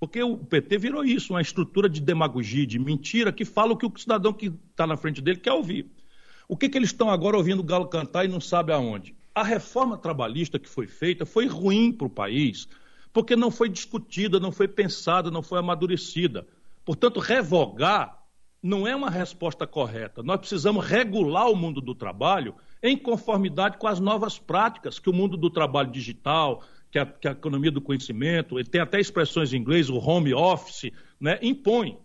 Porque 0.05 0.21
o 0.21 0.37
PT 0.37 0.77
virou 0.77 1.03
isso, 1.03 1.33
uma 1.33 1.41
estrutura 1.41 1.89
de 1.89 1.99
demagogia, 1.99 2.63
de 2.67 2.77
mentira, 2.77 3.31
que 3.31 3.43
fala 3.43 3.73
o 3.73 3.75
que 3.75 3.87
o 3.87 3.97
cidadão 3.97 4.31
que 4.31 4.53
está 4.69 4.85
na 4.85 4.95
frente 4.95 5.19
dele 5.19 5.39
quer 5.39 5.51
ouvir. 5.51 5.89
O 6.47 6.55
que, 6.55 6.69
que 6.69 6.77
eles 6.77 6.89
estão 6.89 7.09
agora 7.09 7.35
ouvindo 7.35 7.61
o 7.61 7.63
Galo 7.63 7.87
cantar 7.87 8.23
e 8.23 8.27
não 8.27 8.39
sabe 8.39 8.71
aonde? 8.71 9.15
A 9.33 9.41
reforma 9.41 9.97
trabalhista 9.97 10.59
que 10.59 10.69
foi 10.69 10.85
feita 10.85 11.25
foi 11.25 11.47
ruim 11.47 11.91
para 11.91 12.05
o 12.05 12.09
país, 12.09 12.69
porque 13.11 13.35
não 13.35 13.49
foi 13.49 13.67
discutida, 13.67 14.39
não 14.39 14.51
foi 14.51 14.67
pensada, 14.67 15.31
não 15.31 15.41
foi 15.41 15.57
amadurecida. 15.57 16.45
Portanto, 16.85 17.19
revogar 17.19 18.21
não 18.61 18.87
é 18.87 18.95
uma 18.95 19.09
resposta 19.09 19.65
correta. 19.65 20.21
Nós 20.21 20.37
precisamos 20.37 20.85
regular 20.85 21.49
o 21.49 21.55
mundo 21.55 21.81
do 21.81 21.95
trabalho 21.95 22.53
em 22.81 22.95
conformidade 22.95 23.77
com 23.77 23.87
as 23.87 23.99
novas 23.99 24.37
práticas 24.37 24.99
que 24.99 25.09
o 25.09 25.13
mundo 25.13 25.35
do 25.35 25.49
trabalho 25.49 25.89
digital, 25.89 26.63
que 26.95 26.99
a, 26.99 27.05
que 27.05 27.27
a 27.27 27.31
economia 27.31 27.71
do 27.71 27.81
conhecimento, 27.81 28.63
tem 28.63 28.79
até 28.79 29.01
expressões 29.01 29.51
em 29.51 29.57
inglês, 29.57 29.89
o 29.89 29.97
home 29.97 30.33
office, 30.33 30.91
né, 31.19 31.37
impõe. 31.41 31.97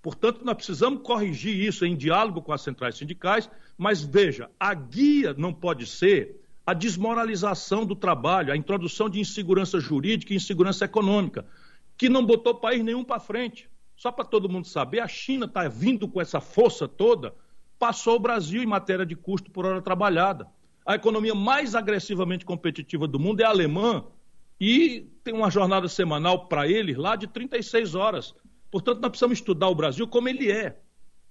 Portanto, 0.00 0.42
nós 0.42 0.54
precisamos 0.54 1.02
corrigir 1.02 1.54
isso 1.54 1.84
em 1.84 1.94
diálogo 1.94 2.40
com 2.40 2.50
as 2.50 2.62
centrais 2.62 2.96
sindicais, 2.96 3.50
mas 3.76 4.02
veja, 4.02 4.48
a 4.58 4.72
guia 4.72 5.34
não 5.36 5.52
pode 5.52 5.84
ser 5.86 6.40
a 6.64 6.72
desmoralização 6.72 7.84
do 7.84 7.94
trabalho, 7.94 8.50
a 8.50 8.56
introdução 8.56 9.06
de 9.06 9.20
insegurança 9.20 9.78
jurídica 9.78 10.32
e 10.32 10.36
insegurança 10.36 10.86
econômica, 10.86 11.44
que 11.98 12.08
não 12.08 12.24
botou 12.24 12.54
país 12.54 12.82
nenhum 12.82 13.04
para 13.04 13.20
frente. 13.20 13.68
Só 13.94 14.10
para 14.10 14.24
todo 14.24 14.48
mundo 14.48 14.66
saber, 14.66 15.00
a 15.00 15.08
China 15.08 15.44
está 15.44 15.68
vindo 15.68 16.08
com 16.08 16.22
essa 16.22 16.40
força 16.40 16.88
toda, 16.88 17.34
passou 17.78 18.16
o 18.16 18.20
Brasil 18.20 18.62
em 18.62 18.66
matéria 18.66 19.04
de 19.04 19.14
custo 19.14 19.50
por 19.50 19.66
hora 19.66 19.82
trabalhada. 19.82 20.48
A 20.86 20.94
economia 20.94 21.34
mais 21.34 21.74
agressivamente 21.74 22.46
competitiva 22.46 23.06
do 23.06 23.20
mundo 23.20 23.42
é 23.42 23.44
a 23.44 23.50
alemã 23.50 24.06
e 24.64 25.10
tem 25.24 25.34
uma 25.34 25.50
jornada 25.50 25.88
semanal 25.88 26.46
para 26.46 26.68
eles 26.68 26.96
lá 26.96 27.16
de 27.16 27.26
36 27.26 27.96
horas. 27.96 28.32
Portanto, 28.70 29.00
nós 29.00 29.10
precisamos 29.10 29.38
estudar 29.38 29.66
o 29.66 29.74
Brasil 29.74 30.06
como 30.06 30.28
ele 30.28 30.52
é. 30.52 30.78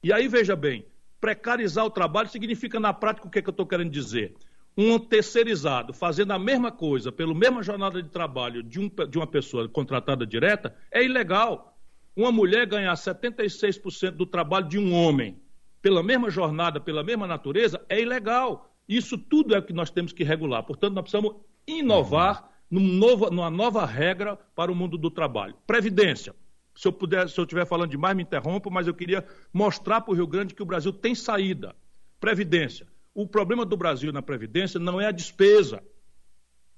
E 0.04 0.12
aí, 0.12 0.28
veja 0.28 0.54
bem, 0.54 0.86
precarizar 1.22 1.86
o 1.86 1.90
trabalho 1.90 2.28
significa, 2.28 2.78
na 2.78 2.92
prática, 2.92 3.26
o 3.26 3.32
que, 3.32 3.40
é 3.40 3.42
que 3.42 3.48
eu 3.48 3.54
estou 3.54 3.66
querendo 3.66 3.90
dizer? 3.90 4.36
Um 4.78 5.00
terceirizado 5.00 5.94
fazendo 5.94 6.32
a 6.32 6.40
mesma 6.40 6.74
coisa, 6.74 7.10
pela 7.10 7.34
mesma 7.34 7.64
jornada 7.64 8.04
de 8.04 8.10
trabalho 8.10 8.62
de, 8.62 8.82
um, 8.82 8.92
de 9.10 9.18
uma 9.18 9.28
pessoa 9.28 9.70
contratada 9.70 10.28
direta, 10.28 10.76
é 10.92 11.02
ilegal. 11.02 11.78
Uma 12.14 12.34
mulher 12.34 12.66
ganhar 12.66 12.94
76% 12.96 14.12
do 14.12 14.26
trabalho 14.26 14.68
de 14.68 14.78
um 14.78 14.94
homem 14.94 15.42
pela 15.82 16.04
mesma 16.04 16.30
jornada, 16.30 16.82
pela 16.82 17.02
mesma 17.02 17.26
natureza, 17.26 17.82
é 17.88 18.02
ilegal. 18.02 18.76
Isso 18.90 19.18
tudo 19.18 19.56
é 19.56 19.60
o 19.60 19.64
que 19.64 19.72
nós 19.72 19.90
temos 19.90 20.12
que 20.12 20.22
regular. 20.22 20.64
Portanto, 20.64 20.96
nós 20.96 21.04
precisamos 21.04 21.38
inovar 21.66 22.51
num 22.72 22.88
novo, 22.88 23.30
numa 23.30 23.50
nova 23.50 23.86
regra 23.86 24.38
para 24.56 24.72
o 24.72 24.76
mundo 24.76 24.98
do 24.98 25.12
trabalho. 25.12 25.56
Previdência. 25.68 26.34
Se 26.74 26.88
eu 26.88 26.94
puder, 26.94 27.30
se 27.30 27.38
eu 27.38 27.44
estiver 27.44 27.66
falando 27.66 27.90
demais, 27.90 28.16
me 28.16 28.24
interrompa, 28.24 28.70
mas 28.70 28.88
eu 28.88 28.94
queria 28.94 29.26
mostrar 29.52 30.00
para 30.00 30.12
o 30.12 30.16
Rio 30.16 30.26
Grande 30.26 30.56
que 30.56 30.64
o 30.64 30.66
Brasil 30.66 30.94
tem 30.94 31.14
saída. 31.14 31.76
Previdência. 32.18 32.88
O 33.14 33.28
problema 33.28 33.66
do 33.66 33.76
Brasil 33.76 34.14
na 34.14 34.22
Previdência 34.22 34.80
não 34.80 35.02
é 35.02 35.08
a 35.08 35.12
despesa. 35.12 35.84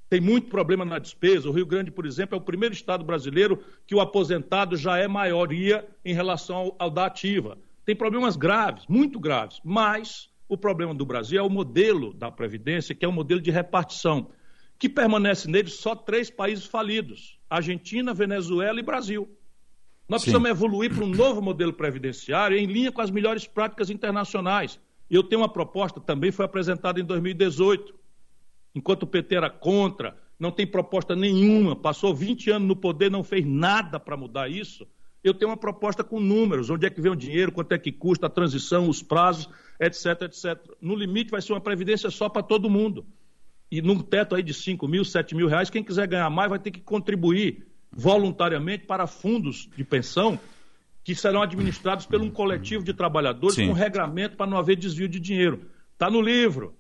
Tem 0.10 0.20
muito 0.20 0.50
problema 0.50 0.84
na 0.84 0.98
despesa. 0.98 1.48
O 1.48 1.52
Rio 1.52 1.66
Grande, 1.66 1.92
por 1.92 2.08
exemplo, 2.08 2.36
é 2.36 2.42
o 2.42 2.44
primeiro 2.44 2.74
estado 2.74 3.04
brasileiro 3.04 3.64
que 3.86 3.94
o 3.94 4.02
aposentado 4.02 4.76
já 4.76 4.98
é 4.98 5.08
maioria 5.08 5.88
em 6.04 6.14
relação 6.14 6.56
ao, 6.56 6.76
ao 6.80 6.90
da 6.90 7.06
ativa. 7.06 7.58
Tem 7.86 7.96
problemas 7.96 8.36
graves, 8.36 8.86
muito 8.88 9.20
graves, 9.20 9.60
mas 9.64 10.30
o 10.50 10.58
problema 10.58 10.94
do 10.94 11.06
Brasil 11.06 11.40
é 11.40 11.44
o 11.44 11.50
modelo 11.50 12.14
da 12.14 12.32
Previdência, 12.32 12.96
que 12.96 13.06
é 13.06 13.08
o 13.08 13.12
modelo 13.12 13.42
de 13.42 13.52
repartição, 13.52 14.30
que 14.84 14.90
permanece 14.90 15.50
nele 15.50 15.70
só 15.70 15.96
três 15.96 16.30
países 16.30 16.66
falidos: 16.66 17.40
Argentina, 17.50 18.14
Venezuela 18.14 18.82
e 18.82 18.84
Brasil. 18.84 19.30
Nós 20.10 20.20
Sim. 20.20 20.26
precisamos 20.26 20.50
evoluir 20.50 20.94
para 20.94 21.06
um 21.06 21.08
novo 21.08 21.42
modelo 21.42 21.72
previdenciário 21.72 22.58
em 22.58 22.66
linha 22.66 22.92
com 22.92 23.00
as 23.00 23.10
melhores 23.10 23.48
práticas 23.48 23.90
internacionais. 23.90 24.78
E 25.10 25.16
eu 25.16 25.24
tenho 25.24 25.40
uma 25.42 25.48
proposta, 25.48 26.02
também 26.02 26.34
foi 26.34 26.44
apresentada 26.44 27.00
em 27.00 27.06
2018. 27.06 27.96
Enquanto 28.76 29.04
o 29.04 29.08
PT 29.08 29.36
era 29.36 29.50
contra, 29.50 30.18
não 30.38 30.52
tem 30.52 30.68
proposta 30.68 31.16
nenhuma, 31.16 31.78
passou 31.78 32.14
20 32.14 32.52
anos 32.52 32.68
no 32.68 32.76
poder, 32.76 33.10
não 33.10 33.24
fez 33.24 33.46
nada 33.46 33.98
para 33.98 34.18
mudar 34.18 34.52
isso. 34.52 34.86
Eu 35.24 35.34
tenho 35.34 35.50
uma 35.50 35.56
proposta 35.56 36.04
com 36.04 36.20
números, 36.20 36.70
onde 36.70 36.86
é 36.86 36.90
que 36.90 37.00
vem 37.00 37.14
o 37.14 37.16
dinheiro, 37.16 37.54
quanto 37.54 37.72
é 37.72 37.78
que 37.78 37.94
custa 37.94 38.28
a 38.28 38.30
transição, 38.30 38.90
os 38.90 39.02
prazos, 39.02 39.48
etc, 39.80 40.24
etc. 40.24 40.60
No 40.82 40.94
limite 40.94 41.32
vai 41.32 41.42
ser 41.42 41.54
uma 41.54 41.62
previdência 41.62 42.10
só 42.10 42.28
para 42.28 42.44
todo 42.44 42.70
mundo. 42.70 43.06
E 43.74 43.82
num 43.82 43.98
teto 43.98 44.36
aí 44.36 44.44
de 44.44 44.54
5 44.54 44.88
mil, 44.88 45.04
7 45.04 45.34
mil 45.34 45.48
reais, 45.48 45.68
quem 45.68 45.84
quiser 45.84 46.06
ganhar 46.06 46.30
mais 46.30 46.48
vai 46.48 46.60
ter 46.60 46.70
que 46.70 46.80
contribuir 46.80 47.66
voluntariamente 47.92 48.86
para 48.86 49.08
fundos 49.08 49.68
de 49.76 49.84
pensão 49.84 50.40
que 51.04 51.16
serão 51.16 51.42
administrados 51.42 52.06
por 52.06 52.22
um 52.22 52.30
coletivo 52.30 52.84
de 52.84 52.94
trabalhadores 52.94 53.56
Sim. 53.56 53.70
com 53.70 53.74
regramento 53.74 54.38
para 54.38 54.46
não 54.46 54.60
haver 54.60 54.76
desvio 54.76 55.08
de 55.08 55.20
dinheiro. 55.20 55.72
Está 55.92 56.08
no 56.08 56.22
livro. 56.22 56.76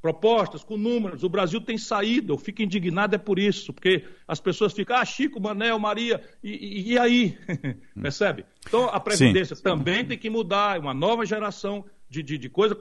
Propostas 0.00 0.64
com 0.64 0.78
números. 0.78 1.22
O 1.22 1.28
Brasil 1.28 1.60
tem 1.60 1.76
saído. 1.76 2.32
Eu 2.32 2.38
fico 2.38 2.62
indignado 2.62 3.14
é 3.14 3.18
por 3.18 3.38
isso, 3.38 3.70
porque 3.70 4.02
as 4.26 4.40
pessoas 4.40 4.72
ficam, 4.72 4.96
ah, 4.96 5.04
Chico, 5.04 5.38
Manel, 5.38 5.78
Maria, 5.78 6.18
e, 6.42 6.50
e, 6.50 6.92
e 6.92 6.98
aí? 6.98 7.36
Percebe? 8.00 8.46
Então 8.66 8.86
a 8.86 8.98
Previdência 8.98 9.54
Sim. 9.54 9.62
também 9.62 10.02
tem 10.02 10.16
que 10.16 10.30
mudar. 10.30 10.78
É 10.78 10.80
uma 10.80 10.94
nova 10.94 11.26
geração 11.26 11.84
de, 12.08 12.22
de, 12.22 12.38
de 12.38 12.48
coisa, 12.48 12.74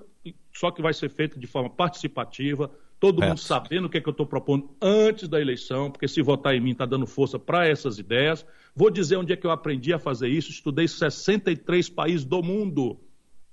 só 0.53 0.71
que 0.71 0.81
vai 0.81 0.93
ser 0.93 1.09
feita 1.09 1.37
de 1.37 1.47
forma 1.47 1.69
participativa, 1.69 2.71
todo 3.01 3.23
é. 3.23 3.27
mundo 3.27 3.39
sabendo 3.39 3.87
o 3.87 3.89
que, 3.89 3.97
é 3.97 4.01
que 4.01 4.07
eu 4.07 4.11
estou 4.11 4.27
propondo 4.27 4.69
antes 4.79 5.27
da 5.27 5.41
eleição, 5.41 5.89
porque 5.89 6.07
se 6.07 6.21
votar 6.21 6.53
em 6.53 6.61
mim 6.61 6.71
está 6.71 6.85
dando 6.85 7.07
força 7.07 7.39
para 7.39 7.67
essas 7.67 7.97
ideias. 7.97 8.45
Vou 8.75 8.91
dizer 8.91 9.17
onde 9.17 9.33
é 9.33 9.35
que 9.35 9.45
eu 9.45 9.49
aprendi 9.49 9.91
a 9.91 9.97
fazer 9.97 10.29
isso. 10.29 10.51
Estudei 10.51 10.87
63 10.87 11.89
países 11.89 12.23
do 12.23 12.43
mundo, 12.43 13.01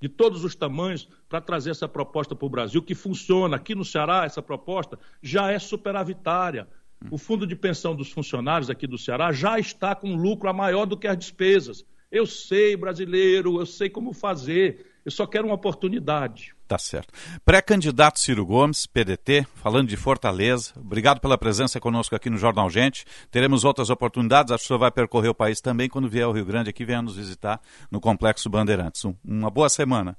de 0.01 0.09
todos 0.09 0.45
os 0.45 0.55
tamanhos, 0.55 1.09
para 1.31 1.41
trazer 1.41 1.71
essa 1.71 1.89
proposta 1.89 2.37
para 2.37 2.45
o 2.45 2.51
Brasil, 2.51 2.83
que 2.83 2.95
funciona. 2.95 3.57
Aqui 3.57 3.75
no 3.75 3.87
Ceará, 3.87 4.27
essa 4.27 4.43
proposta 4.43 4.99
já 5.23 5.51
é 5.51 5.59
superavitária. 5.59 6.69
O 7.11 7.17
fundo 7.17 7.47
de 7.47 7.57
pensão 7.57 7.97
dos 7.97 8.13
funcionários 8.13 8.69
aqui 8.69 8.87
do 8.87 8.99
Ceará 8.99 9.33
já 9.33 9.59
está 9.59 9.95
com 9.95 10.15
lucro 10.15 10.51
a 10.51 10.53
maior 10.53 10.85
do 10.85 10.97
que 10.97 11.07
as 11.07 11.17
despesas. 11.17 11.87
Eu 12.13 12.27
sei, 12.27 12.77
brasileiro, 12.77 13.59
eu 13.59 13.67
sei 13.67 13.89
como 13.89 14.13
fazer. 14.13 14.85
Eu 15.07 15.11
só 15.11 15.27
quero 15.27 15.47
uma 15.47 15.55
oportunidade. 15.55 16.55
Tá 16.69 16.77
certo. 16.77 17.15
Pré-candidato 17.47 18.21
Ciro 18.21 18.45
Gomes, 18.45 18.85
PDT, 18.85 19.47
falando 19.55 19.89
de 19.89 19.97
Fortaleza. 19.97 20.75
Obrigado 20.77 21.19
pela 21.19 21.39
presença 21.39 21.81
conosco 21.81 22.15
aqui 22.15 22.29
no 22.29 22.37
Jornal 22.37 22.69
Gente. 22.69 23.07
Teremos 23.31 23.65
outras 23.65 23.89
oportunidades. 23.89 24.53
Acho 24.53 24.61
que 24.61 24.67
o 24.67 24.69
senhor 24.69 24.79
vai 24.79 24.91
percorrer 24.91 25.31
o 25.31 25.35
país 25.35 25.63
também 25.63 25.89
quando 25.89 26.11
vier 26.11 26.25
ao 26.27 26.33
Rio 26.33 26.45
Grande 26.45 26.69
aqui, 26.69 26.85
venha 26.85 27.01
nos 27.01 27.17
visitar 27.17 27.59
no 27.91 27.99
Complexo 28.03 28.51
Bandeirantes. 28.51 29.03
uma 29.25 29.51
boa 29.51 29.71
semana. 29.71 30.15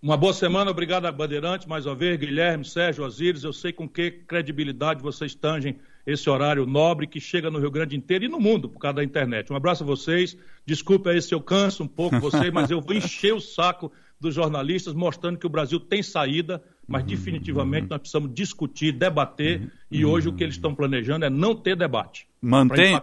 Uma 0.00 0.16
boa 0.16 0.32
semana, 0.32 0.70
obrigado 0.70 1.06
a 1.06 1.10
Bandeirantes, 1.10 1.66
mais 1.66 1.84
uma 1.84 1.96
vez, 1.96 2.16
Guilherme, 2.16 2.64
Sérgio, 2.64 3.04
Osíris. 3.04 3.42
Eu 3.42 3.52
sei 3.52 3.72
com 3.72 3.88
que 3.88 4.12
credibilidade 4.12 5.02
vocês 5.02 5.34
tangem 5.34 5.80
esse 6.06 6.30
horário 6.30 6.64
nobre 6.64 7.08
que 7.08 7.20
chega 7.20 7.50
no 7.50 7.58
Rio 7.58 7.72
Grande 7.72 7.96
inteiro 7.96 8.24
e 8.24 8.28
no 8.28 8.38
mundo 8.38 8.68
por 8.68 8.78
causa 8.78 8.98
da 8.98 9.04
internet. 9.04 9.52
Um 9.52 9.56
abraço 9.56 9.82
a 9.82 9.86
vocês. 9.86 10.36
Desculpe 10.64 11.10
aí 11.10 11.20
se 11.20 11.34
eu 11.34 11.40
canso 11.40 11.82
um 11.82 11.88
pouco 11.88 12.18
vocês, 12.20 12.52
mas 12.52 12.70
eu 12.70 12.80
vou 12.80 12.94
encher 12.94 13.34
o 13.34 13.40
saco 13.40 13.90
dos 14.20 14.34
jornalistas, 14.34 14.94
mostrando 14.94 15.38
que 15.38 15.46
o 15.46 15.50
Brasil 15.50 15.78
tem 15.78 16.02
saída, 16.02 16.62
mas 16.86 17.02
uhum, 17.02 17.08
definitivamente 17.08 17.84
uhum. 17.84 17.90
nós 17.90 18.00
precisamos 18.00 18.34
discutir, 18.34 18.92
debater, 18.92 19.60
uhum, 19.60 19.70
e 19.90 20.04
hoje 20.04 20.28
o 20.28 20.32
que 20.32 20.42
eles 20.42 20.56
estão 20.56 20.74
planejando 20.74 21.24
é 21.24 21.30
não 21.30 21.54
ter 21.54 21.76
debate. 21.76 22.26
Mantém. 22.40 23.00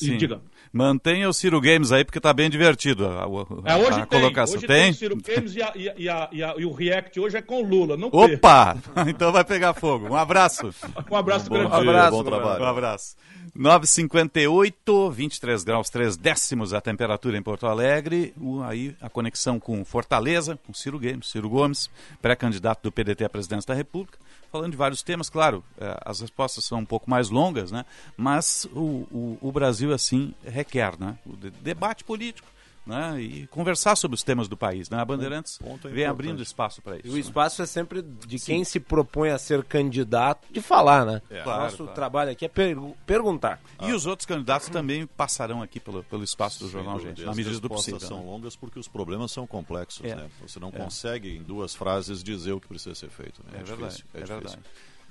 Diga. 0.00 0.40
Mantenha 0.72 1.28
o 1.28 1.32
Ciro 1.34 1.60
Games 1.60 1.92
aí, 1.92 2.02
porque 2.02 2.18
está 2.18 2.32
bem 2.32 2.48
divertido 2.48 3.06
a, 3.06 3.24
a, 3.24 3.72
é, 3.72 3.76
hoje 3.76 4.00
a 4.00 4.06
tem, 4.06 4.20
colocação. 4.20 4.56
Hoje 4.56 4.66
tem? 4.66 4.84
tem 4.84 4.90
o 4.90 4.94
Ciro 4.94 5.16
Games 5.16 5.54
e, 5.54 5.62
a, 5.62 5.72
e, 5.76 6.08
a, 6.08 6.30
e, 6.32 6.64
o 6.64 6.72
React 6.72 7.20
hoje 7.20 7.36
é 7.36 7.42
com 7.42 7.60
Lula. 7.60 7.94
Não 7.94 8.08
Opa! 8.08 8.78
então 9.06 9.30
vai 9.30 9.44
pegar 9.44 9.74
fogo. 9.74 10.08
Um 10.08 10.16
abraço. 10.16 10.70
um 11.10 11.16
abraço 11.16 11.50
bom 11.50 11.56
grande. 11.56 11.70
Dia, 11.70 11.78
um 11.78 11.90
abraço, 11.90 12.10
bom 12.10 12.24
trabalho. 12.24 12.64
Um 12.64 12.66
abraço. 12.66 13.16
9,58, 13.56 15.12
23 15.12 15.62
graus 15.62 15.90
3 15.90 16.16
décimos 16.16 16.72
a 16.72 16.80
temperatura 16.80 17.36
em 17.36 17.42
Porto 17.42 17.66
Alegre. 17.66 18.34
Aí 18.64 18.96
a 19.00 19.10
conexão 19.10 19.60
com 19.60 19.84
Fortaleza, 19.84 20.58
com 20.66 20.72
Ciro 20.72 20.98
Games, 20.98 21.28
Ciro 21.28 21.50
Gomes, 21.50 21.90
pré-candidato 22.20 22.82
do 22.82 22.92
PDT 22.92 23.24
à 23.24 23.28
presidência 23.28 23.68
da 23.68 23.74
República 23.74 24.18
falando 24.52 24.72
de 24.72 24.76
vários 24.76 25.02
temas, 25.02 25.30
claro, 25.30 25.64
é, 25.80 25.98
as 26.04 26.20
respostas 26.20 26.66
são 26.66 26.80
um 26.80 26.84
pouco 26.84 27.08
mais 27.08 27.30
longas, 27.30 27.72
né? 27.72 27.86
mas 28.18 28.66
o, 28.74 29.08
o, 29.10 29.38
o 29.40 29.50
Brasil, 29.50 29.94
assim, 29.94 30.34
requer 30.44 30.92
né? 31.00 31.16
o 31.24 31.34
debate 31.34 32.04
político. 32.04 32.46
Né, 32.84 33.20
e 33.20 33.46
conversar 33.46 33.94
sobre 33.94 34.16
os 34.16 34.24
temas 34.24 34.48
do 34.48 34.56
país. 34.56 34.90
Né? 34.90 34.98
A 34.98 35.04
Bandeirantes 35.04 35.60
é 35.84 35.88
vem 35.88 36.04
abrindo 36.04 36.42
espaço 36.42 36.82
para 36.82 36.96
isso. 36.96 37.06
E 37.06 37.10
o 37.10 37.14
né? 37.14 37.20
espaço 37.20 37.62
é 37.62 37.66
sempre 37.66 38.02
de 38.02 38.38
Sim. 38.40 38.54
quem 38.54 38.64
se 38.64 38.80
propõe 38.80 39.30
a 39.30 39.38
ser 39.38 39.62
candidato 39.62 40.48
de 40.50 40.60
falar, 40.60 41.06
né? 41.06 41.22
É. 41.30 41.42
Claro, 41.42 41.62
Nosso 41.62 41.76
claro. 41.76 41.92
trabalho 41.92 42.30
aqui 42.32 42.44
é 42.44 42.48
per 42.48 42.76
perguntar. 43.06 43.60
E 43.80 43.90
ah. 43.90 43.94
os 43.94 44.04
outros 44.04 44.26
candidatos 44.26 44.68
também 44.68 45.06
passarão 45.06 45.62
aqui 45.62 45.78
pelo, 45.78 46.02
pelo 46.02 46.24
espaço 46.24 46.58
do 46.58 46.66
Sim, 46.66 46.72
Jornal 46.72 46.98
Gente, 46.98 47.22
na 47.22 47.34
medida 47.34 47.60
do 47.60 47.68
possível. 47.68 48.00
são 48.00 48.18
né? 48.18 48.24
longas 48.26 48.56
porque 48.56 48.80
os 48.80 48.88
problemas 48.88 49.30
são 49.30 49.46
complexos. 49.46 50.04
É. 50.04 50.16
Né? 50.16 50.28
Você 50.40 50.58
não 50.58 50.70
é. 50.70 50.72
consegue, 50.72 51.36
em 51.36 51.42
duas 51.42 51.76
frases, 51.76 52.20
dizer 52.20 52.50
o 52.50 52.60
que 52.60 52.66
precisa 52.66 52.96
ser 52.96 53.10
feito. 53.10 53.42
Né? 53.44 53.58
É, 53.58 53.60
é 53.60 53.62
verdade. 53.62 54.04
É, 54.12 54.24
verdade. 54.24 54.58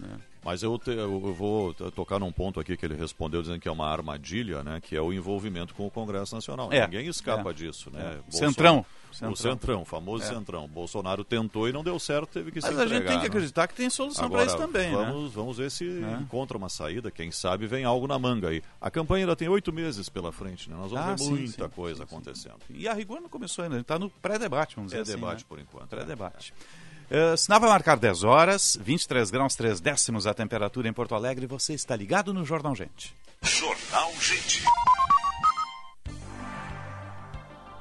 Né? 0.01 0.17
Mas 0.43 0.63
eu, 0.63 0.77
te, 0.79 0.89
eu 0.89 1.33
vou 1.33 1.73
tocar 1.73 2.19
num 2.19 2.31
ponto 2.31 2.59
aqui 2.59 2.75
que 2.75 2.83
ele 2.83 2.95
respondeu 2.95 3.41
dizendo 3.41 3.59
que 3.59 3.67
é 3.67 3.71
uma 3.71 3.87
armadilha, 3.87 4.63
né? 4.63 4.81
Que 4.81 4.95
é 4.95 5.01
o 5.01 5.13
envolvimento 5.13 5.75
com 5.75 5.85
o 5.85 5.91
Congresso 5.91 6.33
Nacional. 6.33 6.73
É, 6.73 6.87
Ninguém 6.87 7.07
escapa 7.07 7.51
é, 7.51 7.53
disso, 7.53 7.91
né? 7.91 8.19
É. 8.27 8.31
Centrão. 8.31 8.83
Centrão. 9.11 9.31
O 9.31 9.35
Centrão, 9.35 9.81
o 9.81 9.85
famoso 9.85 10.23
é. 10.23 10.27
Centrão. 10.27 10.67
Bolsonaro 10.67 11.23
tentou 11.23 11.69
e 11.69 11.73
não 11.73 11.83
deu 11.83 11.99
certo, 11.99 12.29
teve 12.29 12.49
que 12.49 12.59
Mas 12.59 12.71
se 12.71 12.75
Mas 12.75 12.79
a 12.79 12.87
gente 12.87 13.05
tem 13.05 13.17
que 13.17 13.23
né? 13.23 13.27
acreditar 13.27 13.67
que 13.67 13.75
tem 13.75 13.89
solução 13.89 14.29
para 14.29 14.45
isso 14.45 14.57
também, 14.57 14.91
vamos, 14.91 15.25
né? 15.25 15.31
Vamos 15.35 15.57
ver 15.57 15.69
se 15.69 15.85
é. 15.85 16.21
encontra 16.21 16.57
uma 16.57 16.69
saída, 16.69 17.11
quem 17.11 17.29
sabe 17.29 17.67
vem 17.67 17.83
algo 17.83 18.07
na 18.07 18.17
manga 18.17 18.49
aí. 18.49 18.63
A 18.79 18.89
campanha 18.89 19.25
ainda 19.25 19.35
tem 19.35 19.49
oito 19.49 19.71
meses 19.71 20.09
pela 20.09 20.31
frente, 20.31 20.69
né? 20.69 20.75
Nós 20.75 20.91
vamos 20.91 21.05
ah, 21.05 21.11
ver 21.11 21.19
sim, 21.19 21.29
muita 21.29 21.65
sim, 21.65 21.75
coisa 21.75 21.97
sim, 21.97 22.03
acontecendo. 22.03 22.59
E 22.69 22.87
a 22.87 22.93
rigor 22.93 23.21
não 23.21 23.29
começou 23.29 23.63
ainda, 23.63 23.77
está 23.77 23.99
no 23.99 24.09
pré-debate, 24.09 24.75
vamos 24.75 24.91
dizer 24.91 25.03
assim. 25.03 25.11
Pré-debate 25.11 25.43
né? 25.43 25.45
por 25.47 25.59
enquanto. 25.59 25.89
Pré-debate. 25.89 26.53
É. 26.77 26.80
Uh, 27.11 27.35
sinal 27.35 27.59
vai 27.59 27.69
marcar 27.69 27.97
10 27.97 28.23
horas, 28.23 28.77
23 28.79 29.29
graus 29.29 29.53
3 29.53 29.81
décimos 29.81 30.25
a 30.25 30.33
temperatura 30.33 30.87
em 30.87 30.93
Porto 30.93 31.13
Alegre. 31.13 31.45
Você 31.45 31.73
está 31.73 31.93
ligado 31.93 32.33
no 32.33 32.45
Jornal 32.45 32.73
Gente. 32.73 33.13
Jornal 33.43 34.13
Gente. 34.17 34.63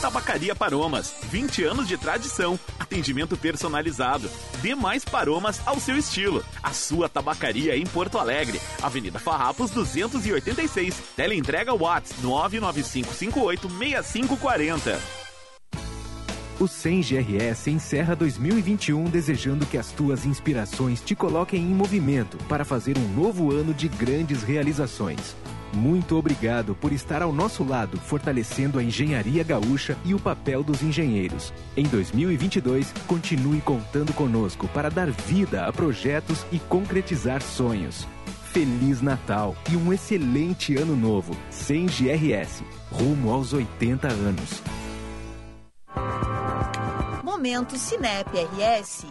Tabacaria 0.00 0.54
Paromas, 0.54 1.12
20 1.24 1.64
anos 1.64 1.88
de 1.88 1.96
tradição, 1.96 2.56
atendimento 2.78 3.36
personalizado. 3.36 4.30
Dê 4.62 4.72
mais 4.74 5.04
paromas 5.04 5.60
ao 5.66 5.80
seu 5.80 5.96
estilo. 5.96 6.44
A 6.62 6.72
sua 6.72 7.08
tabacaria 7.08 7.76
em 7.76 7.84
Porto 7.84 8.16
Alegre, 8.16 8.60
Avenida 8.80 9.18
Farrapos 9.18 9.72
286. 9.72 10.94
Teleentrega 11.16 11.74
Watts 11.74 12.14
995586540. 12.22 15.18
O 16.60 16.66
100 16.66 17.02
GRS 17.02 17.70
encerra 17.70 18.16
2021 18.16 19.04
desejando 19.04 19.64
que 19.64 19.78
as 19.78 19.92
tuas 19.92 20.26
inspirações 20.26 21.00
te 21.00 21.14
coloquem 21.14 21.62
em 21.62 21.74
movimento 21.74 22.36
para 22.48 22.64
fazer 22.64 22.98
um 22.98 23.08
novo 23.14 23.52
ano 23.52 23.72
de 23.72 23.86
grandes 23.86 24.42
realizações. 24.42 25.36
Muito 25.72 26.16
obrigado 26.16 26.74
por 26.74 26.92
estar 26.92 27.22
ao 27.22 27.32
nosso 27.32 27.62
lado, 27.62 27.98
fortalecendo 27.98 28.78
a 28.78 28.82
engenharia 28.82 29.44
gaúcha 29.44 29.96
e 30.04 30.14
o 30.14 30.18
papel 30.18 30.62
dos 30.62 30.82
engenheiros. 30.82 31.52
Em 31.76 31.84
2022, 31.84 32.92
continue 33.06 33.60
contando 33.60 34.12
conosco 34.12 34.66
para 34.68 34.88
dar 34.88 35.10
vida 35.10 35.66
a 35.66 35.72
projetos 35.72 36.46
e 36.50 36.58
concretizar 36.58 37.42
sonhos. 37.42 38.06
Feliz 38.52 39.02
Natal 39.02 39.54
e 39.70 39.76
um 39.76 39.92
excelente 39.92 40.76
ano 40.76 40.96
novo. 40.96 41.36
Sem 41.50 41.86
GRS, 41.86 42.64
rumo 42.90 43.30
aos 43.30 43.52
80 43.52 44.08
anos. 44.08 44.62
Momento 47.22 47.76
Cinep 47.78 48.30
RS. 48.30 49.04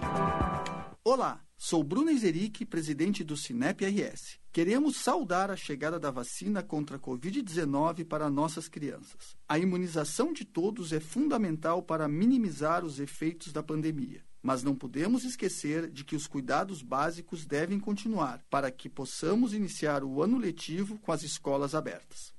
Olá, 1.04 1.40
sou 1.56 1.84
Bruno 1.84 2.10
Ezeric, 2.10 2.66
presidente 2.66 3.24
do 3.24 3.38
Cinep 3.38 3.86
RS. 3.86 4.38
Queremos 4.58 4.98
saudar 4.98 5.52
a 5.52 5.56
chegada 5.56 6.00
da 6.00 6.10
vacina 6.10 6.64
contra 6.64 6.98
a 6.98 7.00
Covid-19 7.00 8.04
para 8.04 8.28
nossas 8.28 8.68
crianças. 8.68 9.36
A 9.48 9.60
imunização 9.60 10.34
de 10.34 10.44
todos 10.44 10.92
é 10.92 11.00
fundamental 11.00 11.84
para 11.84 12.08
minimizar 12.08 12.84
os 12.84 13.00
efeitos 13.00 13.54
da 13.54 13.62
pandemia. 13.62 14.24
Mas 14.42 14.64
não 14.64 14.74
podemos 14.74 15.24
esquecer 15.24 15.92
de 15.92 16.04
que 16.04 16.16
os 16.16 16.26
cuidados 16.26 16.82
básicos 16.82 17.46
devem 17.46 17.80
continuar 17.80 18.42
para 18.50 18.72
que 18.72 18.90
possamos 18.90 19.54
iniciar 19.54 20.04
o 20.04 20.24
ano 20.24 20.40
letivo 20.40 20.98
com 20.98 21.12
as 21.12 21.22
escolas 21.22 21.76
abertas. 21.76 22.34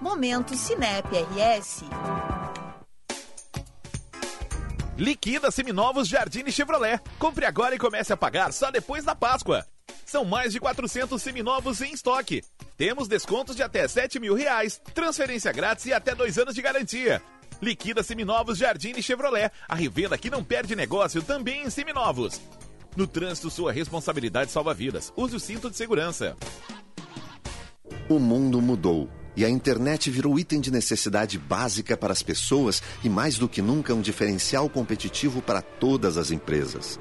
Momento 0.00 0.56
Cinep 0.56 1.06
RS. 1.06 1.82
Liquida 4.96 5.50
Seminovos 5.50 6.08
Jardine 6.08 6.50
Chevrolet. 6.50 6.98
Compre 7.18 7.44
agora 7.44 7.74
e 7.74 7.78
comece 7.78 8.10
a 8.10 8.16
pagar 8.16 8.54
só 8.54 8.70
depois 8.70 9.04
da 9.04 9.14
Páscoa. 9.14 9.66
São 10.04 10.24
mais 10.24 10.52
de 10.52 10.60
400 10.60 11.20
seminovos 11.20 11.80
em 11.80 11.92
estoque. 11.92 12.42
Temos 12.76 13.08
descontos 13.08 13.56
de 13.56 13.62
até 13.62 13.86
7 13.86 14.18
mil 14.18 14.34
reais, 14.34 14.80
transferência 14.94 15.52
grátis 15.52 15.86
e 15.86 15.92
até 15.92 16.14
dois 16.14 16.38
anos 16.38 16.54
de 16.54 16.62
garantia. 16.62 17.22
Liquida 17.62 18.02
Seminovos 18.02 18.58
Jardine 18.58 19.02
Chevrolet. 19.02 19.50
A 19.68 19.76
revenda 19.76 20.18
que 20.18 20.28
não 20.28 20.42
perde 20.42 20.74
negócio 20.74 21.22
também 21.22 21.62
em 21.62 21.70
seminovos. 21.70 22.40
No 22.96 23.06
trânsito, 23.06 23.48
sua 23.48 23.72
responsabilidade 23.72 24.50
salva 24.50 24.74
vidas. 24.74 25.12
Use 25.16 25.36
o 25.36 25.40
cinto 25.40 25.70
de 25.70 25.76
segurança. 25.76 26.36
O 28.08 28.18
mundo 28.18 28.60
mudou 28.60 29.08
e 29.36 29.44
a 29.44 29.48
internet 29.48 30.10
virou 30.10 30.38
item 30.38 30.60
de 30.60 30.70
necessidade 30.70 31.38
básica 31.38 31.96
para 31.96 32.12
as 32.12 32.22
pessoas 32.22 32.82
e, 33.02 33.08
mais 33.08 33.38
do 33.38 33.48
que 33.48 33.62
nunca, 33.62 33.94
um 33.94 34.00
diferencial 34.00 34.68
competitivo 34.68 35.40
para 35.40 35.62
todas 35.62 36.16
as 36.16 36.30
empresas. 36.30 37.00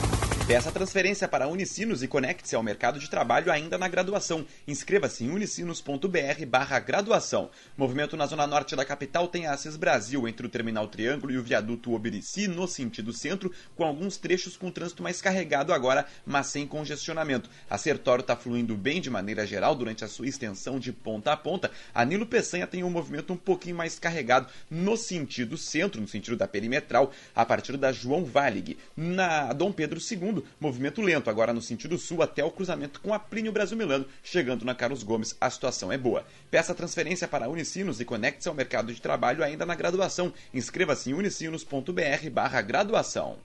Peça 0.50 0.72
transferência 0.72 1.28
para 1.28 1.48
Unicinos 1.48 2.02
e 2.02 2.08
conecte-se 2.08 2.56
ao 2.56 2.64
mercado 2.64 2.98
de 2.98 3.08
trabalho 3.08 3.52
ainda 3.52 3.78
na 3.78 3.88
graduação. 3.88 4.44
Inscreva-se 4.68 5.24
em 5.24 5.30
unicinos.br 5.30 6.46
barra 6.48 6.80
graduação. 6.80 7.52
Movimento 7.78 8.18
na 8.18 8.26
zona 8.26 8.48
norte 8.48 8.76
da 8.76 8.84
capital 8.84 9.28
tem 9.28 9.46
a 9.46 9.54
Assis 9.54 9.78
Brasil 9.78 10.28
entre 10.28 10.48
o 10.48 10.50
Terminal 10.50 10.88
Triângulo 10.88 11.32
e 11.32 11.38
o 11.38 11.44
viaduto 11.44 11.94
Obirici 11.94 12.48
no 12.48 12.68
sentido 12.68 13.14
centro, 13.14 13.52
com 13.76 13.84
alguns 13.84 14.18
trechos 14.18 14.58
com 14.58 14.72
trânsito 14.72 15.04
mais 15.04 15.22
carregado 15.22 15.72
agora, 15.72 16.08
mas 16.26 16.48
sem 16.48 16.66
congestionamento. 16.66 17.48
A 17.70 17.78
Sertório 17.78 18.24
está 18.24 18.36
fluindo 18.36 18.76
bem 18.76 19.00
de 19.00 19.12
maneira 19.12 19.46
geral 19.46 19.76
durante 19.76 20.04
a 20.04 20.08
sua 20.08 20.28
extensão 20.28 20.80
de 20.80 20.92
ponta 20.92 21.32
a 21.32 21.38
ponta. 21.38 21.70
A 21.94 22.04
Nilo 22.04 22.26
Peçanha 22.26 22.66
tem 22.66 22.84
um 22.84 22.90
movimento 22.90 23.32
um 23.32 23.38
pouquinho 23.38 23.76
mais 23.76 24.00
carregado 24.00 24.48
no 24.68 24.98
sentido 24.98 25.56
centro, 25.60 26.02
no 26.02 26.08
sentido 26.08 26.36
da 26.36 26.48
perimetral, 26.48 27.12
a 27.36 27.46
partir 27.46 27.78
da 27.78 27.92
João 27.92 28.26
Valig. 28.26 28.80
Na 28.98 29.54
Dom 29.54 29.72
Pedro 29.72 30.00
II, 30.00 30.39
movimento 30.60 31.02
lento, 31.02 31.30
agora 31.30 31.54
no 31.54 31.62
sentido 31.62 31.98
sul 31.98 32.22
até 32.22 32.44
o 32.44 32.52
cruzamento 32.52 33.00
com 33.02 33.14
a 33.14 33.20
Plínio 33.20 33.52
Brasil 33.52 33.78
Milano, 33.78 34.06
chegando 34.24 34.66
na 34.66 34.76
Carlos 34.76 35.04
Gomes, 35.04 35.36
a 35.40 35.50
situação 35.50 35.92
é 35.92 35.98
boa. 35.98 36.26
Peça 36.50 36.76
transferência 36.76 37.28
para 37.28 37.50
Unicinos 37.50 38.00
e 38.00 38.06
conecte-se 38.06 38.50
ao 38.50 38.56
mercado 38.56 38.94
de 38.94 39.02
trabalho 39.02 39.44
ainda 39.44 39.66
na 39.66 39.76
graduação. 39.76 40.34
Inscreva-se 40.54 41.12
em 41.12 41.14
unicinos.br 41.14 42.30
barra 42.32 42.62
graduação. 42.62 43.38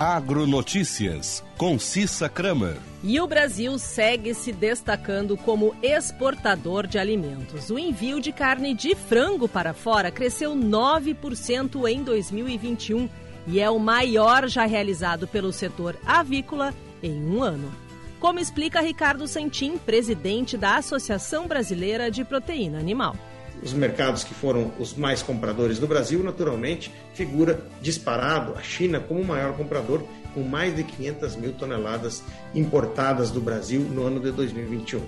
Agronotícias, 0.00 1.42
com 1.56 1.76
Cissa 1.76 2.28
Kramer. 2.28 2.76
E 3.02 3.20
o 3.20 3.26
Brasil 3.26 3.76
segue 3.80 4.32
se 4.32 4.52
destacando 4.52 5.36
como 5.36 5.74
exportador 5.82 6.86
de 6.86 6.98
alimentos. 6.98 7.68
O 7.68 7.76
envio 7.76 8.20
de 8.20 8.30
carne 8.30 8.74
de 8.74 8.94
frango 8.94 9.48
para 9.48 9.74
fora 9.74 10.12
cresceu 10.12 10.54
9% 10.54 11.88
em 11.90 12.04
2021 12.04 13.08
e 13.48 13.60
é 13.60 13.70
o 13.70 13.78
maior 13.78 14.46
já 14.46 14.66
realizado 14.66 15.26
pelo 15.26 15.52
setor 15.52 15.96
avícola 16.06 16.74
em 17.02 17.24
um 17.24 17.42
ano. 17.42 17.72
Como 18.20 18.38
explica 18.38 18.80
Ricardo 18.80 19.26
Santin, 19.26 19.78
presidente 19.78 20.56
da 20.56 20.76
Associação 20.76 21.48
Brasileira 21.48 22.10
de 22.10 22.24
Proteína 22.24 22.78
Animal. 22.78 23.16
Os 23.62 23.72
mercados 23.72 24.22
que 24.22 24.34
foram 24.34 24.70
os 24.78 24.94
mais 24.94 25.22
compradores 25.22 25.78
do 25.78 25.86
Brasil, 25.86 26.22
naturalmente, 26.22 26.92
figura 27.14 27.64
disparado 27.80 28.54
a 28.54 28.62
China 28.62 29.00
como 29.00 29.20
o 29.20 29.26
maior 29.26 29.56
comprador, 29.56 30.02
com 30.34 30.42
mais 30.42 30.76
de 30.76 30.84
500 30.84 31.36
mil 31.36 31.52
toneladas 31.54 32.22
importadas 32.54 33.30
do 33.30 33.40
Brasil 33.40 33.80
no 33.80 34.06
ano 34.06 34.20
de 34.20 34.30
2021. 34.30 35.00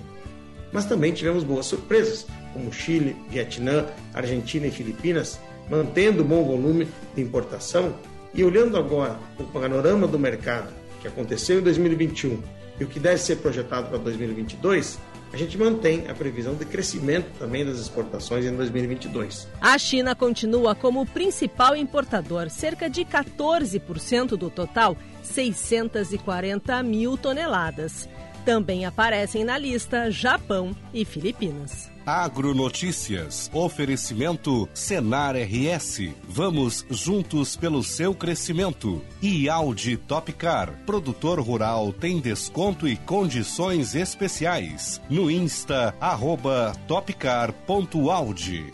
Mas 0.71 0.85
também 0.85 1.13
tivemos 1.13 1.43
boas 1.43 1.65
surpresas, 1.65 2.25
como 2.53 2.73
Chile, 2.73 3.15
Vietnã, 3.29 3.85
Argentina 4.13 4.65
e 4.67 4.71
Filipinas, 4.71 5.39
mantendo 5.69 6.23
bom 6.23 6.43
volume 6.43 6.87
de 7.15 7.21
importação 7.21 7.93
e 8.33 8.43
olhando 8.43 8.77
agora 8.77 9.17
o 9.39 9.43
panorama 9.43 10.07
do 10.07 10.17
mercado 10.17 10.73
que 11.01 11.07
aconteceu 11.07 11.59
em 11.59 11.63
2021 11.63 12.41
e 12.79 12.83
o 12.83 12.87
que 12.87 12.99
deve 12.99 13.17
ser 13.17 13.37
projetado 13.37 13.89
para 13.89 13.97
2022, 13.97 14.99
a 15.33 15.37
gente 15.37 15.57
mantém 15.57 16.09
a 16.09 16.13
previsão 16.13 16.55
de 16.55 16.65
crescimento 16.65 17.27
também 17.39 17.65
das 17.65 17.79
exportações 17.79 18.45
em 18.45 18.55
2022. 18.55 19.47
A 19.61 19.77
China 19.77 20.15
continua 20.15 20.75
como 20.75 21.01
o 21.01 21.05
principal 21.05 21.75
importador, 21.75 22.49
cerca 22.49 22.89
de 22.89 23.05
14% 23.05 24.29
do 24.29 24.49
total, 24.49 24.97
640 25.23 26.83
mil 26.83 27.17
toneladas. 27.17 28.09
Também 28.43 28.85
aparecem 28.85 29.43
na 29.43 29.57
lista 29.57 30.09
Japão 30.09 30.75
e 30.93 31.05
Filipinas. 31.05 31.90
Agronotícias. 32.05 33.49
Oferecimento 33.53 34.67
Senar 34.73 35.35
RS. 35.35 36.11
Vamos 36.23 36.85
juntos 36.89 37.55
pelo 37.55 37.83
seu 37.83 38.13
crescimento. 38.13 39.01
E 39.21 39.47
Audi 39.49 39.97
Topcar. 39.97 40.71
Produtor 40.85 41.39
rural 41.39 41.93
tem 41.93 42.19
desconto 42.19 42.87
e 42.87 42.95
condições 42.97 43.95
especiais. 43.95 45.01
No 45.09 45.29
Insta, 45.29 45.95
arroba 45.99 46.73
topcar.audi. 46.87 48.65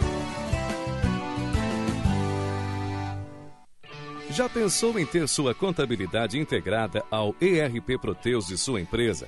Já 4.29 4.47
pensou 4.47 4.99
em 4.99 5.05
ter 5.05 5.27
sua 5.27 5.55
contabilidade 5.55 6.37
integrada 6.37 7.03
ao 7.09 7.35
ERP 7.41 7.97
Proteus 7.99 8.45
de 8.45 8.57
sua 8.57 8.79
empresa? 8.79 9.27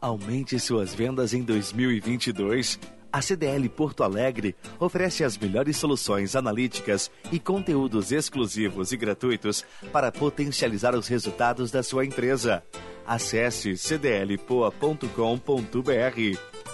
Aumente 0.00 0.58
suas 0.58 0.94
vendas 0.94 1.34
em 1.34 1.42
2022. 1.42 2.80
A 3.12 3.20
CDL 3.20 3.68
Porto 3.68 4.02
Alegre 4.02 4.56
oferece 4.78 5.22
as 5.22 5.36
melhores 5.36 5.76
soluções 5.76 6.34
analíticas 6.34 7.10
e 7.30 7.38
conteúdos 7.38 8.10
exclusivos 8.10 8.92
e 8.92 8.96
gratuitos 8.96 9.62
para 9.92 10.10
potencializar 10.10 10.94
os 10.94 11.06
resultados 11.06 11.70
da 11.70 11.82
sua 11.82 12.06
empresa. 12.06 12.62
Acesse 13.06 13.76
cdlpoa.com.br. 13.76 16.69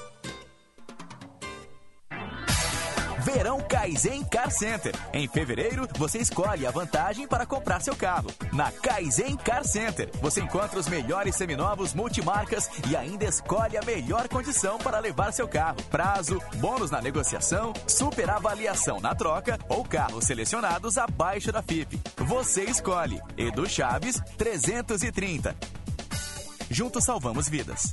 Verão 3.27 3.61
Kaizen 3.61 4.22
Car 4.22 4.53
Center. 4.53 4.95
Em 5.12 5.27
fevereiro, 5.27 5.89
você 5.99 6.18
escolhe 6.18 6.64
a 6.64 6.70
vantagem 6.70 7.27
para 7.27 7.45
comprar 7.45 7.81
seu 7.81 7.97
carro. 7.97 8.31
Na 8.53 8.70
Kaizen 8.70 9.37
Car 9.37 9.64
Center, 9.64 10.09
você 10.22 10.41
encontra 10.41 10.79
os 10.79 10.87
melhores 10.87 11.35
seminovos 11.35 11.93
multimarcas 11.93 12.70
e 12.89 12.95
ainda 12.95 13.24
escolhe 13.24 13.77
a 13.77 13.83
melhor 13.83 14.29
condição 14.29 14.79
para 14.79 15.01
levar 15.01 15.33
seu 15.33 15.49
carro. 15.49 15.83
Prazo, 15.91 16.41
bônus 16.59 16.93
na 16.93 17.03
negociação, 17.03 17.72
super 17.85 18.31
avaliação 18.31 19.01
na 19.01 19.12
troca 19.12 19.59
ou 19.68 19.85
carros 19.85 20.24
selecionados 20.24 20.97
abaixo 20.97 21.51
da 21.51 21.61
FIP. 21.61 22.01
Você 22.18 22.62
escolhe. 22.62 23.20
Edu 23.37 23.68
Chaves, 23.68 24.22
330. 24.39 25.53
Juntos 26.70 27.03
salvamos 27.03 27.49
vidas. 27.49 27.93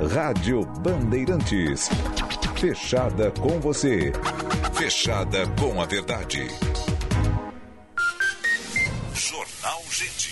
Rádio 0.00 0.64
Bandeirantes. 0.80 1.88
Fechada 2.56 3.30
com 3.32 3.60
você. 3.60 4.12
Fechada 4.74 5.46
com 5.58 5.80
a 5.80 5.84
verdade. 5.84 6.48
Jornal 9.14 9.82
Gente. 9.90 10.31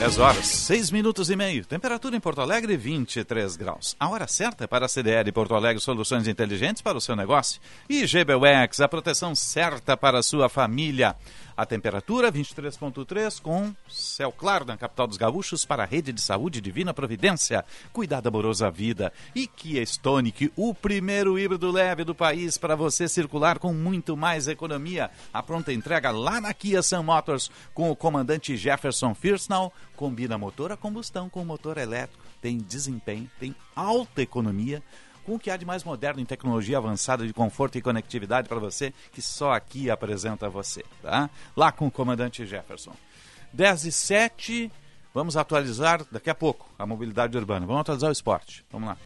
Dez 0.00 0.16
horas, 0.16 0.46
seis 0.46 0.90
minutos 0.90 1.28
e 1.28 1.36
meio. 1.36 1.62
Temperatura 1.62 2.16
em 2.16 2.20
Porto 2.20 2.40
Alegre, 2.40 2.74
23 2.74 3.54
graus. 3.54 3.94
A 4.00 4.08
hora 4.08 4.26
certa 4.26 4.66
para 4.66 4.86
a 4.86 4.88
CDL 4.88 5.30
Porto 5.30 5.54
Alegre 5.54 5.78
Soluções 5.78 6.26
Inteligentes 6.26 6.80
para 6.80 6.96
o 6.96 7.00
seu 7.02 7.14
negócio. 7.14 7.60
E 7.86 8.06
GBUX, 8.06 8.80
a 8.80 8.88
proteção 8.88 9.34
certa 9.34 9.98
para 9.98 10.20
a 10.20 10.22
sua 10.22 10.48
família. 10.48 11.14
A 11.60 11.66
temperatura 11.66 12.32
23.3 12.32 13.38
com 13.38 13.74
céu 13.86 14.32
claro 14.32 14.64
na 14.64 14.78
capital 14.78 15.06
dos 15.06 15.18
gaúchos 15.18 15.62
para 15.62 15.82
a 15.82 15.86
rede 15.86 16.10
de 16.10 16.22
saúde 16.22 16.58
Divina 16.58 16.94
Providência. 16.94 17.66
Cuidado 17.92 18.28
amoroso 18.28 18.64
à 18.64 18.70
vida. 18.70 19.12
E 19.34 19.46
Kia 19.46 19.82
Stonic, 19.82 20.50
o 20.56 20.72
primeiro 20.72 21.38
híbrido 21.38 21.70
leve 21.70 22.02
do 22.02 22.14
país 22.14 22.56
para 22.56 22.74
você 22.74 23.06
circular 23.06 23.58
com 23.58 23.74
muito 23.74 24.16
mais 24.16 24.48
economia. 24.48 25.10
A 25.34 25.42
pronta 25.42 25.70
entrega 25.70 26.10
lá 26.10 26.40
na 26.40 26.54
Kia 26.54 26.80
Sun 26.80 27.02
Motors 27.02 27.50
com 27.74 27.90
o 27.90 27.96
comandante 27.96 28.56
Jefferson 28.56 29.14
Firsnall. 29.14 29.70
Combina 29.96 30.38
motor 30.38 30.72
a 30.72 30.78
combustão 30.78 31.28
com 31.28 31.44
motor 31.44 31.76
elétrico. 31.76 32.24
Tem 32.40 32.56
desempenho, 32.56 33.30
tem 33.38 33.54
alta 33.76 34.22
economia 34.22 34.82
com 35.24 35.34
o 35.34 35.38
que 35.38 35.50
há 35.50 35.56
de 35.56 35.64
mais 35.64 35.84
moderno 35.84 36.20
em 36.20 36.24
tecnologia 36.24 36.78
avançada 36.78 37.26
de 37.26 37.32
conforto 37.32 37.76
e 37.76 37.82
conectividade 37.82 38.48
para 38.48 38.58
você, 38.58 38.92
que 39.12 39.22
só 39.22 39.52
aqui 39.52 39.90
apresenta 39.90 40.48
você, 40.48 40.84
tá? 41.02 41.30
Lá 41.56 41.70
com 41.72 41.86
o 41.86 41.90
comandante 41.90 42.46
Jefferson. 42.46 42.92
10 43.52 43.84
e 43.86 43.92
7, 43.92 44.72
vamos 45.12 45.36
atualizar 45.36 46.04
daqui 46.10 46.30
a 46.30 46.34
pouco 46.34 46.68
a 46.78 46.86
mobilidade 46.86 47.36
urbana. 47.36 47.66
Vamos 47.66 47.80
atualizar 47.80 48.08
o 48.08 48.12
esporte. 48.12 48.64
Vamos 48.70 48.88
lá. 48.88 48.96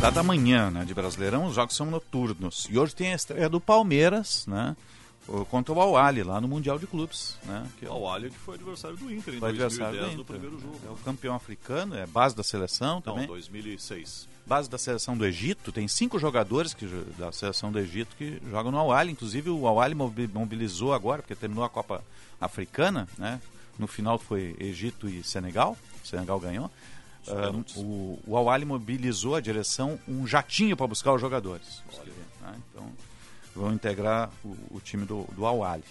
Rodada 0.00 0.20
amanhã, 0.20 0.70
né, 0.70 0.84
de 0.84 0.94
Brasileirão, 0.94 1.44
os 1.44 1.54
jogos 1.56 1.76
são 1.76 1.84
noturnos. 1.84 2.66
E 2.70 2.78
hoje 2.78 2.94
tem 2.94 3.12
a 3.12 3.16
estreia 3.16 3.50
do 3.50 3.60
Palmeiras, 3.60 4.46
né? 4.46 4.74
Contra 5.48 5.72
o 5.72 5.80
Al-Ali 5.80 6.22
lá 6.22 6.40
no 6.40 6.48
Mundial 6.48 6.78
de 6.78 6.86
Clubes, 6.86 7.38
né? 7.44 7.66
Que 7.78 7.86
o 7.86 7.92
Al-Ali 7.92 8.30
que 8.30 8.38
foi 8.38 8.56
adversário 8.56 8.96
do 8.96 9.12
Inter 9.12 9.34
em 9.34 9.38
foi 9.38 9.52
2010 9.52 9.94
do 9.94 10.12
Inter. 10.12 10.24
primeiro 10.24 10.60
jogo. 10.60 10.80
É 10.86 10.90
o 10.90 10.96
campeão 10.96 11.34
africano, 11.34 11.96
é 11.96 12.06
base 12.06 12.34
da 12.34 12.42
seleção 12.42 12.94
Não, 12.96 13.02
também. 13.02 13.26
2006. 13.26 14.28
Base 14.44 14.68
da 14.68 14.78
seleção 14.78 15.16
do 15.16 15.24
Egito, 15.24 15.70
tem 15.70 15.86
cinco 15.86 16.18
jogadores 16.18 16.74
que, 16.74 16.84
da 17.16 17.30
seleção 17.30 17.70
do 17.70 17.78
Egito 17.78 18.16
que 18.16 18.42
jogam 18.50 18.72
no 18.72 18.78
Al-Ali, 18.78 19.12
inclusive 19.12 19.50
o 19.50 19.66
Al-Ali 19.66 19.94
mobilizou 19.94 20.92
agora, 20.92 21.22
porque 21.22 21.36
terminou 21.36 21.62
a 21.62 21.68
Copa 21.68 22.02
Africana, 22.40 23.06
né? 23.16 23.40
No 23.78 23.86
final 23.86 24.18
foi 24.18 24.56
Egito 24.58 25.08
e 25.08 25.22
Senegal, 25.22 25.76
o 26.02 26.06
Senegal 26.06 26.40
ganhou. 26.40 26.70
Uh, 27.28 27.80
o 27.80 28.18
o 28.26 28.36
Al-Ali 28.36 28.64
mobilizou 28.64 29.36
a 29.36 29.40
direção 29.40 29.98
um 30.08 30.26
jatinho 30.26 30.76
para 30.76 30.86
buscar 30.86 31.12
os 31.12 31.20
jogadores. 31.20 31.82
Né? 32.40 32.58
Então, 32.70 32.90
vão 33.54 33.72
integrar 33.72 34.30
o, 34.44 34.56
o 34.70 34.80
time 34.80 35.04
do, 35.04 35.24
do 35.32 35.46
Al-Ali. 35.46 35.84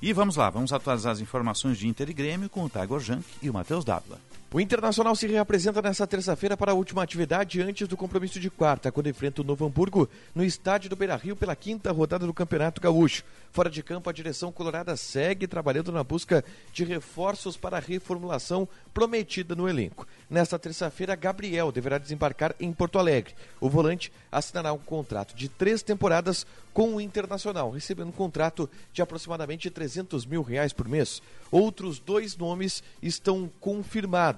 E 0.00 0.12
vamos 0.12 0.36
lá, 0.36 0.48
vamos 0.48 0.72
atualizar 0.72 1.12
as 1.12 1.20
informações 1.20 1.76
de 1.76 1.88
Inter 1.88 2.08
e 2.08 2.12
Grêmio 2.12 2.48
com 2.48 2.64
o 2.64 2.68
Tiger 2.68 3.00
Junk 3.00 3.24
e 3.42 3.50
o 3.50 3.52
Matheus 3.52 3.84
Dávila. 3.84 4.27
O 4.50 4.58
Internacional 4.58 5.14
se 5.14 5.26
reapresenta 5.26 5.82
nesta 5.82 6.06
terça-feira 6.06 6.56
para 6.56 6.72
a 6.72 6.74
última 6.74 7.02
atividade 7.02 7.60
antes 7.60 7.86
do 7.86 7.98
compromisso 7.98 8.40
de 8.40 8.48
quarta, 8.48 8.90
quando 8.90 9.10
enfrenta 9.10 9.42
o 9.42 9.44
Novo 9.44 9.66
Hamburgo 9.66 10.08
no 10.34 10.42
estádio 10.42 10.88
do 10.88 10.96
Beira-Rio 10.96 11.36
pela 11.36 11.54
quinta 11.54 11.92
rodada 11.92 12.24
do 12.24 12.32
Campeonato 12.32 12.80
Gaúcho. 12.80 13.24
Fora 13.52 13.68
de 13.68 13.82
campo, 13.82 14.08
a 14.08 14.12
direção 14.12 14.50
colorada 14.50 14.96
segue 14.96 15.46
trabalhando 15.46 15.92
na 15.92 16.02
busca 16.02 16.42
de 16.72 16.82
reforços 16.82 17.58
para 17.58 17.76
a 17.76 17.80
reformulação 17.80 18.66
prometida 18.94 19.54
no 19.54 19.68
elenco. 19.68 20.06
Nesta 20.30 20.58
terça-feira, 20.58 21.14
Gabriel 21.14 21.70
deverá 21.70 21.98
desembarcar 21.98 22.54
em 22.58 22.72
Porto 22.72 22.98
Alegre. 22.98 23.34
O 23.60 23.68
volante 23.68 24.10
assinará 24.32 24.72
um 24.72 24.78
contrato 24.78 25.34
de 25.36 25.50
três 25.50 25.82
temporadas 25.82 26.46
com 26.72 26.94
o 26.94 27.00
Internacional, 27.00 27.70
recebendo 27.70 28.08
um 28.08 28.12
contrato 28.12 28.70
de 28.94 29.02
aproximadamente 29.02 29.68
300 29.68 30.24
mil 30.24 30.42
reais 30.42 30.72
por 30.72 30.88
mês. 30.88 31.20
Outros 31.50 31.98
dois 31.98 32.36
nomes 32.36 32.82
estão 33.02 33.50
confirmados 33.60 34.37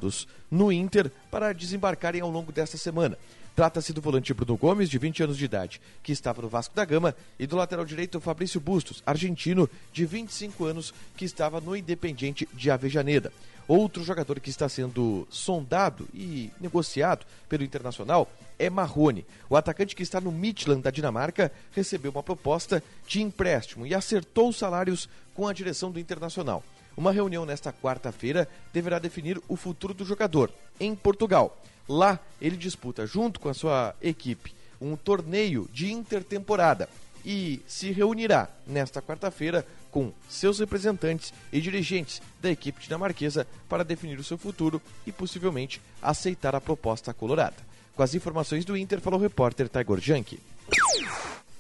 no 0.51 0.73
Inter 0.73 1.11
para 1.31 1.53
desembarcarem 1.53 2.21
ao 2.21 2.31
longo 2.31 2.53
desta 2.53 2.77
semana. 2.77 3.17
Trata-se 3.55 3.93
do 3.93 4.01
volante 4.01 4.33
Bruno 4.33 4.57
Gomes, 4.57 4.89
de 4.89 4.97
20 4.97 5.25
anos 5.25 5.37
de 5.37 5.45
idade, 5.45 5.81
que 6.03 6.13
estava 6.13 6.41
no 6.41 6.49
Vasco 6.49 6.75
da 6.75 6.85
Gama, 6.85 7.15
e 7.39 7.47
do 7.47 7.57
lateral 7.57 7.85
direito 7.85 8.21
Fabrício 8.21 8.61
Bustos, 8.61 9.03
argentino, 9.05 9.69
de 9.93 10.07
25 10.07 10.65
anos, 10.65 10.95
que 11.17 11.25
estava 11.25 11.61
no 11.61 11.77
Independiente 11.77 12.49
de 12.55 12.71
Avejaneda. 12.71 13.33
Outro 13.69 14.03
jogador 14.03 14.41
que 14.41 14.51
está 14.51 14.69
sendo 14.69 15.29
sondado 15.31 16.09
e 16.15 16.51
negociado 16.61 17.25
pelo 17.49 17.63
Internacional 17.63 18.31
é 18.59 18.69
Marrone. 18.69 19.25
O 19.49 19.57
atacante 19.57 19.95
que 19.95 20.03
está 20.03 20.21
no 20.21 20.33
Midland 20.33 20.83
da 20.83 20.91
Dinamarca 20.91 21.53
recebeu 21.73 22.11
uma 22.11 22.23
proposta 22.23 22.83
de 23.07 23.23
empréstimo 23.23 23.87
e 23.87 23.95
acertou 23.95 24.49
os 24.49 24.57
salários 24.57 25.09
com 25.35 25.47
a 25.47 25.53
direção 25.53 25.91
do 25.91 26.01
Internacional. 26.01 26.65
Uma 27.01 27.13
reunião 27.13 27.47
nesta 27.47 27.73
quarta-feira 27.73 28.47
deverá 28.75 28.99
definir 28.99 29.41
o 29.49 29.57
futuro 29.57 29.95
do 29.95 30.05
jogador 30.05 30.53
em 30.79 30.95
Portugal. 30.95 31.59
Lá, 31.89 32.21
ele 32.39 32.59
disputa, 32.59 33.07
junto 33.07 33.41
com 33.41 33.49
a 33.49 33.55
sua 33.55 33.97
equipe, 34.03 34.55
um 34.79 34.95
torneio 34.97 35.67
de 35.73 35.91
intertemporada 35.91 36.91
e 37.25 37.63
se 37.67 37.91
reunirá 37.91 38.51
nesta 38.67 39.01
quarta-feira 39.01 39.67
com 39.91 40.13
seus 40.29 40.59
representantes 40.59 41.33
e 41.51 41.59
dirigentes 41.59 42.21
da 42.39 42.51
equipe 42.51 42.83
dinamarquesa 42.83 43.47
para 43.67 43.83
definir 43.83 44.19
o 44.19 44.25
seu 44.25 44.37
futuro 44.37 44.79
e 45.07 45.11
possivelmente 45.11 45.81
aceitar 46.03 46.55
a 46.55 46.61
proposta 46.61 47.15
colorada. 47.15 47.57
Com 47.97 48.03
as 48.03 48.15
informações 48.15 48.67
do 48.67 48.77
Inter, 48.77 49.01
falou 49.01 49.19
o 49.19 49.23
repórter 49.23 49.71
Tiger 49.71 50.01
Junk. 50.01 50.39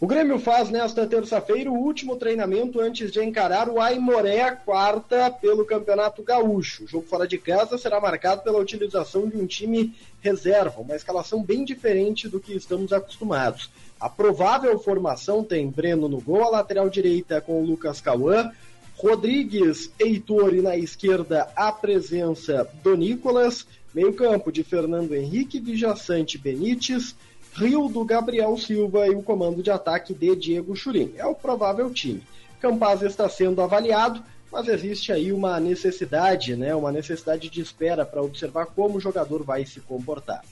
O 0.00 0.06
Grêmio 0.06 0.38
faz 0.38 0.70
nesta 0.70 1.06
terça-feira 1.06 1.70
o 1.70 1.78
último 1.78 2.16
treinamento 2.16 2.80
antes 2.80 3.12
de 3.12 3.22
encarar 3.22 3.68
o 3.68 3.78
Aimoré 3.78 4.50
quarta 4.52 5.30
pelo 5.30 5.62
Campeonato 5.62 6.22
Gaúcho. 6.22 6.84
O 6.84 6.88
jogo 6.88 7.06
fora 7.06 7.28
de 7.28 7.36
casa 7.36 7.76
será 7.76 8.00
marcado 8.00 8.40
pela 8.42 8.58
utilização 8.58 9.28
de 9.28 9.36
um 9.36 9.44
time 9.44 9.94
reserva, 10.22 10.80
uma 10.80 10.96
escalação 10.96 11.42
bem 11.42 11.66
diferente 11.66 12.30
do 12.30 12.40
que 12.40 12.54
estamos 12.54 12.94
acostumados. 12.94 13.70
A 14.00 14.08
provável 14.08 14.78
formação 14.78 15.44
tem 15.44 15.68
Breno 15.68 16.08
no 16.08 16.18
gol, 16.18 16.44
a 16.44 16.50
lateral 16.50 16.88
direita 16.88 17.38
com 17.38 17.60
o 17.60 17.66
Lucas 17.66 18.00
Cauã, 18.00 18.50
Rodrigues, 18.96 19.90
Heitor 19.98 20.54
e 20.54 20.62
na 20.62 20.78
esquerda 20.78 21.50
a 21.54 21.70
presença 21.70 22.66
do 22.82 22.96
Nicolas, 22.96 23.66
meio 23.94 24.14
campo 24.14 24.50
de 24.50 24.64
Fernando 24.64 25.14
Henrique, 25.14 25.60
Vijaçante 25.60 26.38
Benítez, 26.38 27.14
Rio 27.54 27.88
do 27.88 28.04
Gabriel 28.04 28.56
Silva 28.56 29.06
e 29.06 29.10
o 29.10 29.22
comando 29.22 29.62
de 29.62 29.70
ataque 29.70 30.14
de 30.14 30.34
Diego 30.36 30.74
Churin. 30.76 31.12
É 31.16 31.26
o 31.26 31.34
provável 31.34 31.90
time. 31.92 32.22
Campaz 32.60 33.02
está 33.02 33.28
sendo 33.28 33.60
avaliado, 33.60 34.22
mas 34.52 34.68
existe 34.68 35.12
aí 35.12 35.32
uma 35.32 35.58
necessidade, 35.58 36.56
né, 36.56 36.74
uma 36.74 36.92
necessidade 36.92 37.48
de 37.48 37.60
espera 37.60 38.04
para 38.04 38.22
observar 38.22 38.66
como 38.66 38.98
o 38.98 39.00
jogador 39.00 39.42
vai 39.42 39.64
se 39.64 39.80
comportar. 39.80 40.44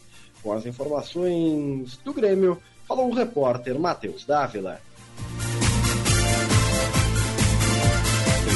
Com 0.42 0.52
as 0.52 0.66
informações 0.66 1.98
do 2.04 2.12
Grêmio, 2.12 2.60
falou 2.86 3.08
o 3.08 3.14
repórter 3.14 3.78
Matheus 3.78 4.24
Dávila. 4.24 4.80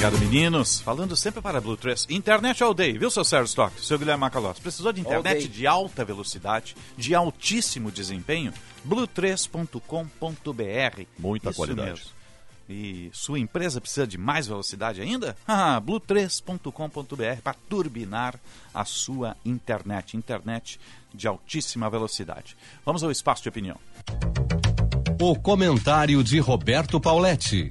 Obrigado, 0.02 0.18
meninos. 0.18 0.80
Falando 0.80 1.14
sempre 1.14 1.40
para 1.40 1.60
Blue 1.60 1.76
3. 1.76 2.08
Internet 2.10 2.60
all 2.60 2.74
day, 2.74 2.98
viu, 2.98 3.08
seu 3.08 3.22
Sérgio 3.22 3.46
Stock? 3.46 3.80
Seu 3.80 3.96
Guilherme 3.96 4.22
Macalós. 4.22 4.58
Precisou 4.58 4.92
de 4.92 5.00
internet 5.00 5.46
de 5.46 5.64
alta 5.64 6.04
velocidade, 6.04 6.74
de 6.98 7.14
altíssimo 7.14 7.88
desempenho? 7.88 8.52
blue3.com.br. 8.84 11.02
Muita 11.16 11.50
Isso 11.50 11.56
qualidade. 11.56 11.90
mesmo. 11.90 12.06
E 12.68 13.10
sua 13.12 13.38
empresa 13.38 13.80
precisa 13.80 14.04
de 14.04 14.18
mais 14.18 14.48
velocidade 14.48 15.00
ainda? 15.00 15.36
Ah, 15.46 15.80
blue3.com.br 15.80 17.40
para 17.44 17.54
turbinar 17.68 18.40
a 18.74 18.84
sua 18.84 19.36
internet. 19.44 20.16
Internet 20.16 20.80
de 21.14 21.28
altíssima 21.28 21.88
velocidade. 21.88 22.56
Vamos 22.84 23.04
ao 23.04 23.10
espaço 23.12 23.44
de 23.44 23.50
opinião. 23.50 23.76
O 25.20 25.38
comentário 25.38 26.24
de 26.24 26.40
Roberto 26.40 27.00
Pauletti. 27.00 27.70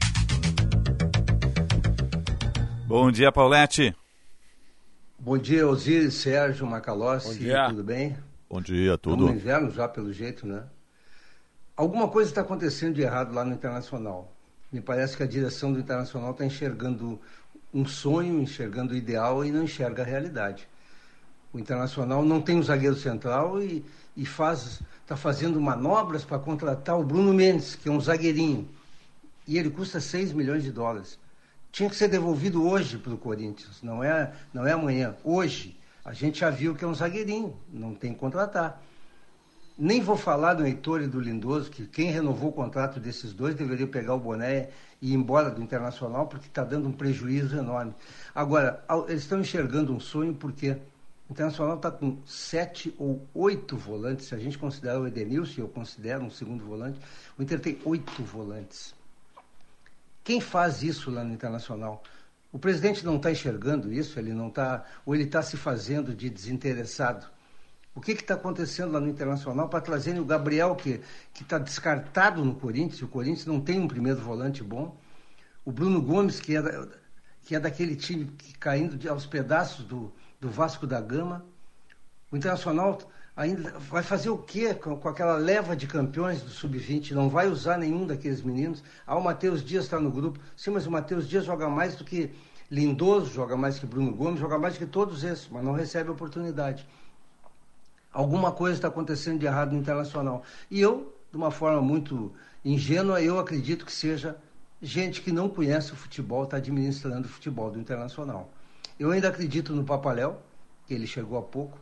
Bom 2.92 3.10
dia, 3.10 3.32
Paulette. 3.32 3.96
Bom 5.18 5.38
dia, 5.38 5.66
Osiris, 5.66 6.16
Sérgio, 6.16 6.68
Macalossi, 6.68 7.30
Bom 7.30 7.40
dia. 7.40 7.70
tudo 7.70 7.86
bem? 7.86 8.18
Bom 8.50 8.62
dia, 8.62 8.96
Estamos 8.96 9.18
tudo. 9.18 9.32
no 9.32 9.34
inverno 9.34 9.72
já, 9.72 9.88
pelo 9.88 10.12
jeito, 10.12 10.46
né? 10.46 10.66
Alguma 11.74 12.10
coisa 12.10 12.30
está 12.30 12.42
acontecendo 12.42 12.96
de 12.96 13.02
errado 13.02 13.34
lá 13.34 13.46
no 13.46 13.54
Internacional. 13.54 14.30
Me 14.70 14.82
parece 14.82 15.16
que 15.16 15.24
a 15.24 15.26
direção 15.26 15.72
do 15.72 15.80
Internacional 15.80 16.32
está 16.32 16.46
enxergando 16.46 17.18
um 17.74 17.86
sonho, 17.86 18.42
enxergando 18.42 18.94
o 18.94 18.98
ideal 18.98 19.46
e 19.46 19.52
não 19.52 19.64
enxerga 19.64 20.04
a 20.04 20.06
realidade. 20.06 20.68
O 21.54 21.60
Internacional 21.60 22.26
não 22.26 22.42
tem 22.42 22.58
um 22.58 22.64
zagueiro 22.64 22.98
central 22.98 23.64
e, 23.64 23.86
e 24.18 24.26
faz 24.26 24.82
está 25.02 25.16
fazendo 25.16 25.62
manobras 25.62 26.26
para 26.26 26.40
contratar 26.40 27.00
o 27.00 27.06
Bruno 27.06 27.34
Mendes, 27.34 27.74
que 27.74 27.88
é 27.88 27.92
um 27.92 28.02
zagueirinho. 28.02 28.68
E 29.48 29.58
ele 29.58 29.70
custa 29.70 30.02
6 30.02 30.34
milhões 30.34 30.62
de 30.62 30.74
dólares. 30.74 31.18
Tinha 31.72 31.90
que 31.90 31.96
ser 31.96 32.10
devolvido 32.10 32.68
hoje 32.68 32.98
para 32.98 33.14
o 33.14 33.18
Corinthians, 33.18 33.82
não 33.82 34.04
é, 34.04 34.34
não 34.54 34.68
é 34.68 34.74
amanhã, 34.74 35.16
hoje. 35.24 35.80
A 36.04 36.12
gente 36.14 36.40
já 36.40 36.50
viu 36.50 36.76
que 36.76 36.84
é 36.84 36.88
um 36.88 36.94
zagueirinho, 36.94 37.56
não 37.72 37.96
tem 37.96 38.14
que 38.14 38.20
contratar. 38.20 38.82
Nem 39.78 40.02
vou 40.02 40.18
falar 40.18 40.54
do 40.54 40.66
Heitor 40.66 41.02
e 41.02 41.08
do 41.08 41.20
Lindoso, 41.20 41.72
que 41.72 41.88
quem 41.88 42.12
renovou 42.12 42.50
o 42.50 42.54
contrato 42.54 43.00
desses 43.00 43.32
dois 43.32 43.56
deveria 43.56 43.88
pegar 43.88 44.16
o 44.16 44.20
boné 44.20 44.70
e 45.02 45.12
ir 45.12 45.14
embora 45.14 45.50
do 45.50 45.62
Internacional, 45.62 46.28
porque 46.28 46.48
está 46.48 46.64
dando 46.64 46.90
um 46.90 46.92
prejuízo 46.92 47.58
enorme. 47.58 47.96
Agora, 48.36 48.84
eles 49.08 49.22
estão 49.22 49.40
enxergando 49.40 49.94
um 49.94 50.00
sonho 50.00 50.34
porque 50.34 50.72
o 51.30 51.32
Internacional 51.32 51.78
está 51.78 51.90
com 51.90 52.18
sete 52.26 52.94
ou 52.98 53.26
oito 53.34 53.78
volantes, 53.78 54.26
se 54.26 54.36
a 54.36 54.38
gente 54.38 54.58
considerar 54.58 55.00
o 55.00 55.08
Edenilson, 55.08 55.62
eu 55.62 55.70
considero 55.70 56.26
um 56.26 56.30
segundo 56.30 56.66
volante, 56.66 57.00
o 57.38 57.42
Inter 57.42 57.60
tem 57.60 57.80
oito 57.86 58.22
volantes. 58.24 58.94
Quem 60.24 60.40
faz 60.40 60.84
isso 60.84 61.10
lá 61.10 61.24
no 61.24 61.34
Internacional? 61.34 62.04
O 62.52 62.60
presidente 62.60 63.06
não 63.06 63.16
está 63.16 63.32
enxergando 63.32 63.92
isso, 63.92 64.20
ele 64.20 64.34
não 64.34 64.50
está, 64.50 64.86
ou 65.06 65.16
ele 65.16 65.24
está 65.24 65.42
se 65.42 65.58
fazendo 65.58 66.14
de 66.14 66.30
desinteressado. 66.30 67.26
O 67.96 68.00
que 68.02 68.12
está 68.12 68.36
acontecendo 68.36 68.92
lá 68.92 69.00
no 69.00 69.10
Internacional 69.10 69.68
para 69.68 69.82
trazerem 69.82 70.20
o 70.22 70.26
Gabriel, 70.26 70.76
que 70.76 71.02
está 71.40 71.58
descartado 71.58 72.44
no 72.44 72.56
Corinthians, 72.56 73.02
o 73.02 73.08
Corinthians 73.08 73.46
não 73.46 73.60
tem 73.60 73.80
um 73.80 73.88
primeiro 73.88 74.20
volante 74.22 74.64
bom, 74.64 74.98
o 75.66 75.72
Bruno 75.72 76.02
Gomes, 76.02 76.40
que 76.40 76.56
é, 76.56 76.62
da- 76.62 76.88
que 77.44 77.56
é 77.56 77.60
daquele 77.60 77.96
time 77.96 78.26
que 78.26 78.54
caindo 78.58 78.98
de- 78.98 79.10
aos 79.10 79.26
pedaços 79.26 79.86
do, 79.86 80.12
do 80.40 80.50
Vasco 80.50 80.86
da 80.88 81.02
Gama. 81.02 81.46
O 82.32 82.38
Internacional 82.38 82.98
ainda 83.36 83.72
vai 83.80 84.04
fazer 84.04 84.30
o 84.30 84.38
quê 84.38 84.74
com, 84.74 84.96
com 84.96 85.08
aquela 85.10 85.38
leva 85.38 85.76
de 85.76 85.88
campeões 85.88 86.42
do 86.42 86.50
Sub-20? 86.50 87.12
Não 87.12 87.30
vai 87.30 87.48
usar 87.48 87.78
nenhum 87.78 88.06
daqueles 88.06 88.42
meninos. 88.42 88.84
Ah, 89.06 89.18
o 89.18 89.24
Matheus 89.24 89.64
Dias 89.64 89.86
está 89.86 90.00
no 90.00 90.12
grupo. 90.12 90.40
Sim, 90.56 90.72
mas 90.72 90.86
o 90.86 90.92
Matheus 90.92 91.28
Dias 91.28 91.46
joga 91.46 91.70
mais 91.70 91.96
do 91.96 92.04
que 92.04 92.32
Lindoso, 92.70 93.34
joga 93.34 93.58
mais 93.58 93.78
que 93.78 93.86
Bruno 93.86 94.14
Gomes, 94.14 94.40
joga 94.40 94.58
mais 94.58 94.76
do 94.76 94.80
que 94.80 94.86
todos 94.86 95.26
esses, 95.26 95.48
mas 95.50 95.64
não 95.64 95.74
recebe 95.74 96.10
oportunidade. 96.10 96.88
Alguma 98.14 98.52
coisa 98.52 98.76
está 98.76 98.88
acontecendo 98.88 99.40
de 99.40 99.46
errado 99.46 99.74
no 99.74 99.80
Internacional. 99.80 100.44
E 100.70 100.80
eu, 100.80 101.14
de 101.30 101.38
uma 101.38 101.52
forma 101.52 101.82
muito 101.82 102.34
ingênua, 102.64 103.22
eu 103.22 103.40
acredito 103.40 103.86
que 103.86 103.92
seja 103.92 104.38
gente 104.82 105.22
que 105.22 105.32
não 105.32 105.50
conhece 105.50 105.92
o 105.92 105.96
futebol, 105.96 106.46
está 106.46 106.58
administrando 106.58 107.28
o 107.28 107.30
futebol 107.30 107.70
do 107.70 107.80
Internacional. 107.80 108.50
Eu 108.98 109.12
ainda 109.12 109.28
acredito 109.28 109.74
no 109.74 109.84
Papaléu, 109.84 110.42
que 110.88 110.94
ele 110.94 111.08
chegou 111.08 111.38
há 111.38 111.42
pouco, 111.42 111.78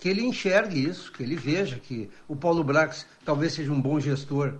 que 0.00 0.08
ele 0.08 0.22
enxergue 0.22 0.82
isso, 0.82 1.12
que 1.12 1.22
ele 1.22 1.36
veja 1.36 1.78
que 1.78 2.10
o 2.26 2.34
Paulo 2.34 2.64
Brax 2.64 3.06
talvez 3.22 3.52
seja 3.52 3.70
um 3.70 3.80
bom 3.80 4.00
gestor 4.00 4.54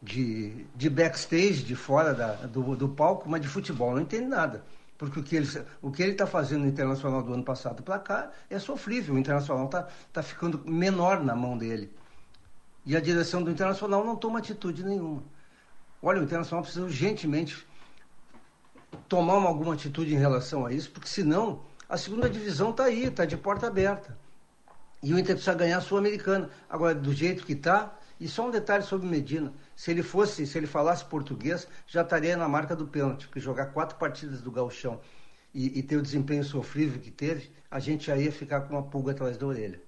de, 0.00 0.64
de 0.76 0.88
backstage, 0.88 1.64
de 1.64 1.74
fora 1.74 2.14
da, 2.14 2.34
do, 2.46 2.76
do 2.76 2.88
palco, 2.88 3.28
mas 3.28 3.42
de 3.42 3.48
futebol 3.48 3.92
não 3.92 4.02
entende 4.02 4.26
nada. 4.26 4.64
Porque 4.96 5.18
o 5.18 5.22
que 5.24 5.34
ele 5.34 5.48
o 5.82 5.90
que 5.90 6.02
ele 6.02 6.12
está 6.12 6.24
fazendo 6.24 6.62
no 6.62 6.68
Internacional 6.68 7.20
do 7.20 7.34
ano 7.34 7.42
passado 7.42 7.82
para 7.82 7.98
cá 7.98 8.30
é 8.48 8.60
sofrível. 8.60 9.16
O 9.16 9.18
Internacional 9.18 9.66
está 9.66 9.88
tá 10.12 10.22
ficando 10.22 10.62
menor 10.64 11.22
na 11.22 11.34
mão 11.34 11.58
dele. 11.58 11.92
E 12.84 12.96
a 12.96 13.00
direção 13.00 13.42
do 13.42 13.50
Internacional 13.50 14.04
não 14.04 14.14
toma 14.14 14.38
atitude 14.38 14.84
nenhuma. 14.84 15.22
Olha, 16.00 16.20
o 16.20 16.24
Internacional 16.24 16.62
precisa 16.62 16.84
urgentemente 16.84 17.66
tomar 19.08 19.34
uma, 19.34 19.48
alguma 19.48 19.74
atitude 19.74 20.14
em 20.14 20.18
relação 20.18 20.64
a 20.64 20.72
isso, 20.72 20.90
porque 20.92 21.08
senão 21.08 21.60
a 21.88 21.96
segunda 21.96 22.30
divisão 22.30 22.70
está 22.70 22.84
aí, 22.84 23.06
está 23.06 23.24
de 23.24 23.36
porta 23.36 23.66
aberta. 23.66 24.16
E 25.02 25.12
o 25.12 25.18
Inter 25.18 25.34
precisa 25.34 25.54
ganhar 25.54 25.78
a 25.78 25.80
Sul-Americana. 25.80 26.50
Agora, 26.68 26.94
do 26.94 27.12
jeito 27.12 27.44
que 27.44 27.52
está, 27.52 27.96
e 28.18 28.26
só 28.28 28.48
um 28.48 28.50
detalhe 28.50 28.82
sobre 28.82 29.06
Medina. 29.06 29.52
Se 29.74 29.90
ele 29.90 30.02
fosse, 30.02 30.46
se 30.46 30.56
ele 30.56 30.66
falasse 30.66 31.04
português, 31.04 31.68
já 31.86 32.02
estaria 32.02 32.36
na 32.36 32.48
marca 32.48 32.74
do 32.74 32.86
pênalti, 32.86 33.26
porque 33.26 33.40
jogar 33.40 33.66
quatro 33.66 33.98
partidas 33.98 34.40
do 34.40 34.50
gauchão 34.50 35.00
e, 35.54 35.78
e 35.78 35.82
ter 35.82 35.96
o 35.96 36.02
desempenho 36.02 36.44
sofrível 36.44 37.00
que 37.00 37.10
teve, 37.10 37.50
a 37.70 37.78
gente 37.78 38.06
já 38.06 38.16
ia 38.16 38.32
ficar 38.32 38.62
com 38.62 38.74
uma 38.74 38.82
pulga 38.82 39.12
atrás 39.12 39.36
da 39.36 39.46
orelha. 39.46 39.80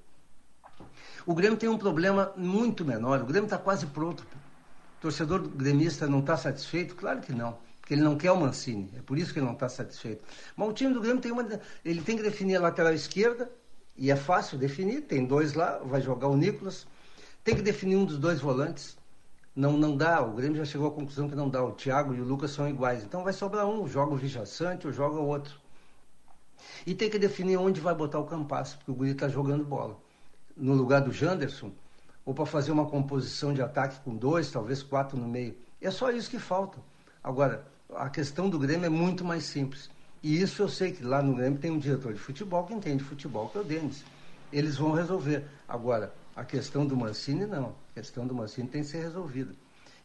O 1.26 1.34
Grêmio 1.34 1.58
tem 1.58 1.68
um 1.68 1.78
problema 1.78 2.32
muito 2.36 2.84
menor. 2.84 3.20
O 3.22 3.26
Grêmio 3.26 3.44
está 3.44 3.58
quase 3.58 3.86
pronto. 3.86 4.20
O 4.22 5.00
torcedor 5.00 5.40
gremista 5.48 6.06
não 6.06 6.20
está 6.20 6.36
satisfeito? 6.36 6.94
Claro 6.94 7.20
que 7.20 7.32
não. 7.32 7.58
Porque 7.80 7.94
ele 7.94 8.02
não 8.02 8.16
quer 8.16 8.30
o 8.32 8.36
Mancini. 8.36 8.90
É 8.96 9.02
por 9.02 9.18
isso 9.18 9.32
que 9.32 9.38
ele 9.38 9.46
não 9.46 9.54
está 9.54 9.68
satisfeito. 9.68 10.24
Mas 10.56 10.68
o 10.68 10.72
time 10.72 10.92
do 10.92 11.00
Grêmio 11.00 11.20
tem 11.20 11.32
uma. 11.32 11.46
Ele 11.84 12.02
tem 12.02 12.16
que 12.16 12.22
definir 12.22 12.56
a 12.56 12.60
lateral 12.60 12.92
esquerda, 12.92 13.50
e 13.98 14.10
é 14.10 14.16
fácil 14.16 14.56
definir. 14.56 15.02
Tem 15.02 15.26
dois 15.26 15.54
lá, 15.54 15.78
vai 15.78 16.00
jogar 16.00 16.28
o 16.28 16.36
Nicolas. 16.36 16.86
Tem 17.42 17.54
que 17.54 17.62
definir 17.62 17.96
um 17.96 18.04
dos 18.04 18.18
dois 18.18 18.40
volantes. 18.40 18.96
Não, 19.54 19.72
não 19.72 19.96
dá, 19.96 20.22
o 20.22 20.34
Grêmio 20.34 20.56
já 20.56 20.64
chegou 20.64 20.86
à 20.86 20.90
conclusão 20.92 21.28
que 21.28 21.34
não 21.34 21.48
dá. 21.48 21.62
O 21.64 21.72
Thiago 21.72 22.14
e 22.14 22.20
o 22.20 22.24
Lucas 22.24 22.52
são 22.52 22.68
iguais. 22.68 23.02
Então 23.02 23.24
vai 23.24 23.32
sobrar 23.32 23.66
um, 23.66 23.88
joga 23.88 24.14
o 24.14 24.16
Vicha 24.16 24.46
Sante 24.46 24.86
ou 24.86 24.92
joga 24.92 25.16
o 25.16 25.26
outro. 25.26 25.58
E 26.86 26.94
tem 26.94 27.10
que 27.10 27.18
definir 27.18 27.56
onde 27.56 27.80
vai 27.80 27.94
botar 27.94 28.20
o 28.20 28.24
Campas, 28.24 28.74
porque 28.74 28.90
o 28.92 28.94
Guri 28.94 29.10
está 29.10 29.28
jogando 29.28 29.64
bola. 29.64 29.98
No 30.56 30.74
lugar 30.74 31.00
do 31.00 31.12
Janderson, 31.12 31.72
ou 32.24 32.34
para 32.34 32.46
fazer 32.46 32.70
uma 32.70 32.86
composição 32.86 33.52
de 33.52 33.60
ataque 33.60 34.00
com 34.00 34.14
dois, 34.14 34.50
talvez 34.50 34.82
quatro 34.82 35.16
no 35.16 35.26
meio. 35.26 35.56
É 35.80 35.90
só 35.90 36.10
isso 36.10 36.30
que 36.30 36.38
falta. 36.38 36.78
Agora, 37.22 37.66
a 37.94 38.08
questão 38.08 38.48
do 38.48 38.58
Grêmio 38.58 38.86
é 38.86 38.90
muito 38.90 39.24
mais 39.24 39.44
simples. 39.44 39.90
E 40.22 40.40
isso 40.40 40.62
eu 40.62 40.68
sei 40.68 40.92
que 40.92 41.02
lá 41.02 41.22
no 41.22 41.34
Grêmio 41.34 41.58
tem 41.58 41.70
um 41.70 41.78
diretor 41.78 42.12
de 42.12 42.18
futebol 42.18 42.64
que 42.64 42.74
entende 42.74 43.04
futebol, 43.04 43.48
que 43.48 43.58
é 43.58 43.60
o 43.60 43.64
Denis. 43.64 44.04
Eles 44.52 44.76
vão 44.76 44.92
resolver. 44.92 45.44
Agora, 45.68 46.12
a 46.34 46.44
questão 46.44 46.86
do 46.86 46.96
Mancini, 46.96 47.46
não. 47.46 47.74
A 47.90 47.94
questão 47.94 48.26
do 48.26 48.34
Mancini 48.34 48.68
tem 48.68 48.82
que 48.82 48.88
ser 48.88 49.02
resolvida. 49.02 49.52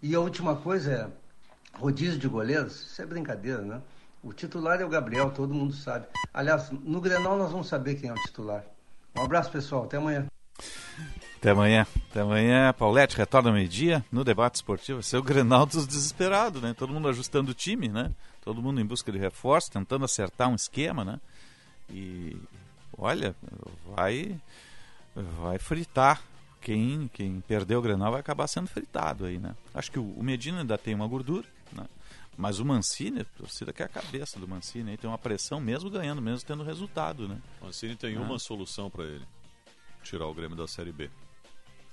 E 0.02 0.14
a 0.16 0.20
última 0.20 0.56
coisa 0.56 0.92
é, 0.92 1.78
rodízio 1.78 2.20
de 2.20 2.28
goleiros, 2.28 2.92
isso 2.92 3.02
é 3.02 3.06
brincadeira, 3.06 3.62
né? 3.62 3.82
O 4.22 4.32
titular 4.34 4.80
é 4.80 4.86
o 4.86 4.90
Gabriel, 4.90 5.32
todo 5.32 5.54
mundo 5.54 5.74
sabe. 5.74 6.08
Aliás, 6.34 6.72
no 6.72 7.02
Grenal 7.02 7.38
nós 7.38 7.52
vamos 7.52 7.68
saber 7.68 7.96
quem 7.96 8.10
é 8.10 8.14
o 8.14 8.16
titular. 8.16 8.64
Um 9.16 9.24
abraço, 9.24 9.52
pessoal. 9.52 9.84
Até 9.84 9.98
amanhã. 9.98 10.28
Até 11.38 11.52
amanhã. 11.52 11.86
Até 12.10 12.22
amanhã. 12.22 12.74
Paulette 12.74 13.18
retorna 13.18 13.50
ao 13.50 13.54
meio-dia 13.54 14.04
no 14.12 14.24
debate 14.24 14.56
esportivo. 14.56 15.04
Ser 15.04 15.18
o 15.18 15.24
Grenal 15.24 15.66
dos 15.66 15.86
desesperados, 15.86 16.62
né? 16.62 16.74
Todo 16.74 16.94
mundo 16.94 17.10
ajustando 17.10 17.52
o 17.52 17.54
time, 17.54 17.90
né? 17.90 18.12
Todo 18.44 18.62
mundo 18.62 18.80
em 18.82 18.86
busca 18.86 19.12
de 19.12 19.18
reforço, 19.18 19.72
tentando 19.72 20.04
acertar 20.06 20.50
um 20.50 20.56
esquema, 20.56 21.04
né? 21.06 21.20
E 21.90 22.36
olha, 22.98 23.36
vai 23.96 24.40
vai 25.16 25.58
fritar. 25.60 26.22
Quem, 26.62 27.10
quem 27.14 27.42
perdeu 27.42 27.80
o 27.80 27.82
Grenal 27.82 28.12
vai 28.12 28.22
acabar 28.22 28.48
sendo 28.48 28.68
fritado 28.68 29.26
aí, 29.26 29.38
né? 29.38 29.54
Acho 29.74 29.92
que 29.92 30.00
o 30.00 30.24
Medina 30.24 30.62
ainda 30.62 30.78
tem 30.78 30.96
uma 30.96 31.06
gordura, 31.08 31.46
né? 31.74 31.86
Mas 32.38 32.58
o 32.60 32.66
Mancini, 32.66 33.22
a 33.22 33.26
torcida 33.38 33.72
quer 33.74 33.84
a 33.84 33.90
cabeça 33.90 34.40
do 34.40 34.48
Mancini, 34.48 34.92
aí 34.92 34.98
tem 34.98 35.10
uma 35.10 35.18
pressão 35.18 35.60
mesmo 35.60 35.90
ganhando, 35.90 36.22
mesmo 36.22 36.48
tendo 36.48 36.64
resultado, 36.64 37.28
né? 37.28 37.38
O 37.62 37.66
Mancini 37.66 37.96
tem 37.98 38.16
Ah. 38.16 38.22
uma 38.22 38.40
solução 38.40 38.90
para 38.90 39.04
ele: 39.04 39.26
tirar 40.04 40.26
o 40.26 40.34
Grêmio 40.34 40.56
da 40.58 40.68
Série 40.68 40.92
B. 40.94 41.10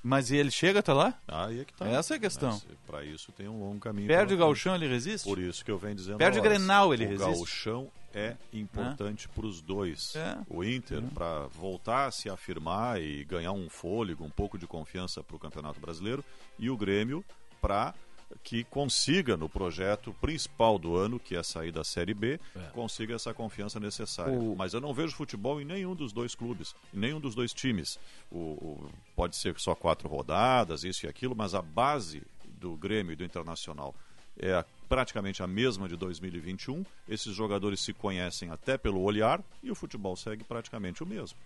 Mas 0.03 0.31
e 0.31 0.37
ele 0.37 0.51
chega 0.51 0.81
até 0.81 0.93
lá? 0.93 1.19
Aí 1.29 1.61
é 1.61 1.65
que 1.65 1.75
tá. 1.75 1.87
Essa 1.87 2.15
é 2.15 2.17
a 2.17 2.21
questão. 2.21 2.61
Para 2.87 3.05
isso 3.05 3.33
tem 3.33 3.49
um 3.49 3.61
longo 3.61 3.79
caminho. 3.79 4.09
Perde 4.09 4.35
o 4.35 4.37
gauchão, 4.37 4.75
ele 4.75 4.89
resiste? 4.89 5.29
Por 5.29 5.39
isso 5.39 5.65
que 5.65 5.71
eu 5.71 5.79
venho 5.79 5.95
dizendo. 5.95 6.19
Perde 6.19 6.39
o 6.39 6.43
Grenal, 6.43 6.95
ele 6.95 7.05
o 7.05 7.09
resiste. 7.09 7.35
gauchão 7.35 7.91
é 8.15 8.37
importante 8.53 9.29
para 9.29 9.47
os 9.47 9.61
dois. 9.61 10.15
É. 10.17 10.39
O 10.49 10.65
Inter, 10.65 11.03
para 11.15 11.47
voltar 11.49 12.07
a 12.07 12.11
se 12.11 12.29
afirmar 12.31 13.01
e 13.01 13.25
ganhar 13.25 13.53
um 13.53 13.69
fôlego, 13.69 14.25
um 14.25 14.31
pouco 14.31 14.59
de 14.59 14.67
confiança 14.67 15.23
para 15.23 15.37
o 15.37 15.39
Campeonato 15.39 15.79
Brasileiro, 15.79 16.25
e 16.59 16.71
o 16.71 16.77
Grêmio 16.77 17.25
para 17.61 17.95
que 18.43 18.65
consiga 18.65 19.37
no 19.37 19.49
projeto 19.49 20.15
principal 20.21 20.79
do 20.79 20.97
ano, 20.97 21.19
que 21.19 21.35
é 21.37 21.43
sair 21.43 21.73
da 21.73 21.83
Série 21.85 22.15
B, 22.15 22.39
consiga 22.73 23.15
essa 23.15 23.35
confiança 23.35 23.79
necessária. 23.81 24.33
O- 24.39 24.55
Mas 24.57 24.73
eu 24.75 24.81
não 24.81 24.95
vejo 24.95 25.15
futebol 25.15 25.61
em 25.61 25.65
nenhum 25.65 25.95
dos 25.95 26.13
dois 26.13 26.35
clubes, 26.35 26.75
em 26.95 26.99
nenhum 26.99 27.21
dos 27.21 27.35
dois 27.35 27.53
times. 27.53 27.99
O, 28.31 28.39
o- 28.39 28.91
pode 29.17 29.37
ser 29.37 29.59
só 29.59 29.75
quatro 29.75 30.09
rodadas, 30.09 30.85
isso 30.85 31.07
e 31.07 31.09
aquilo, 31.09 31.35
mas 31.37 31.55
a 31.55 31.63
base 31.63 32.23
do 32.61 32.77
Grêmio 32.77 33.13
e 33.13 33.17
do 33.17 33.25
Internacional 33.25 33.95
é 34.39 34.53
a- 34.55 34.65
praticamente 34.89 35.43
a 35.43 35.47
mesma 35.47 35.89
de 35.89 35.97
2021. 35.97 36.85
Esses 37.09 37.35
jogadores 37.35 37.81
se 37.81 37.93
conhecem 37.93 38.51
até 38.51 38.79
pelo 38.79 39.01
olhar 39.03 39.43
e 39.63 39.71
o 39.71 39.75
futebol 39.75 40.17
segue 40.17 40.45
praticamente 40.45 41.03
o 41.03 41.07
mesmo. 41.07 41.37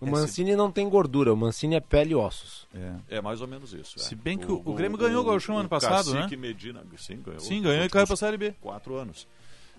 O 0.00 0.06
Mancini 0.06 0.56
não 0.56 0.70
tem 0.72 0.88
gordura, 0.88 1.32
o 1.32 1.36
Mancini 1.36 1.74
é 1.74 1.80
pele 1.80 2.12
e 2.12 2.14
ossos. 2.14 2.66
É. 2.74 3.16
É 3.16 3.20
mais 3.20 3.40
ou 3.42 3.46
menos 3.46 3.72
isso. 3.74 3.98
é. 3.98 4.02
Se 4.02 4.14
bem 4.14 4.38
que 4.38 4.50
o- 4.50 4.62
o 4.64 4.72
Grêmio 4.74 4.96
ganhou 4.96 5.22
o 5.22 5.24
Gauchão 5.26 5.58
ano 5.58 5.68
passado, 5.68 6.14
né? 6.14 6.26
Medina, 6.38 6.82
sim, 6.96 7.20
ganhou. 7.22 7.40
Sim, 7.40 7.60
ganhou 7.60 7.84
e 7.84 7.88
caiu 7.90 8.06
pra 8.06 8.16
Série 8.16 8.36
B. 8.38 8.54
Quatro 8.60 8.94
anos. 8.96 9.26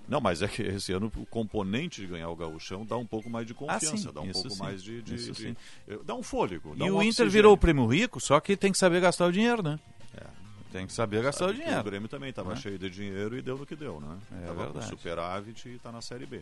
Não, 0.08 0.20
mas 0.20 0.42
é 0.42 0.48
que 0.48 0.62
esse 0.64 0.92
ano 0.92 1.12
o 1.16 1.26
componente 1.26 2.02
de 2.02 2.08
ganhar 2.08 2.28
o 2.30 2.36
gauchão 2.36 2.86
dá 2.86 2.98
um 2.98 3.06
pouco 3.06 3.30
mais 3.30 3.46
de 3.48 3.54
confiança, 3.54 4.10
Ah, 4.10 4.12
dá 4.12 4.22
um 4.22 4.26
isso 4.26 4.34
pouco 4.42 4.50
sim, 4.58 4.60
mais 4.64 4.84
de, 4.84 5.02
de- 5.02 5.16
isso 5.16 5.32
de- 5.32 5.42
sim. 5.42 5.56
eh, 5.88 6.00
dá 6.04 6.16
um 6.16 6.24
fôlego. 6.24 6.76
dá 6.76 6.86
E 6.86 6.92
um 6.92 6.96
o 6.96 6.98
Inter 6.98 7.08
oxigênio. 7.10 7.32
virou 7.32 7.54
o 7.54 7.58
primo 7.58 7.86
rico, 7.88 8.20
só 8.20 8.40
que 8.40 8.58
tem 8.58 8.72
que 8.72 8.78
saber 8.78 9.00
gastar 9.00 9.28
o 9.28 9.32
dinheiro, 9.32 9.62
né? 9.64 9.80
É. 10.18 10.24
Tem 10.72 10.86
que 10.88 10.92
saber 10.92 11.22
gastar 11.24 11.46
o 11.46 11.48
Sabe 11.50 11.60
dinheiro. 11.60 11.80
O 11.80 11.84
Grêmio 11.84 12.10
também 12.10 12.30
estava 12.32 12.50
Né? 12.50 12.56
cheio 12.58 12.78
de 12.80 12.90
dinheiro 12.90 13.38
e 13.38 13.42
deu 13.42 13.58
no 13.58 13.66
que 13.66 13.76
deu, 13.76 14.02
né? 14.02 14.18
É 14.42 14.46
Tava 14.48 14.66
com 14.68 14.74
verdade. 14.74 14.90
superávit 14.90 15.70
e 15.70 15.76
está 15.76 15.92
na 15.92 16.02
Série 16.02 16.26
B. 16.26 16.42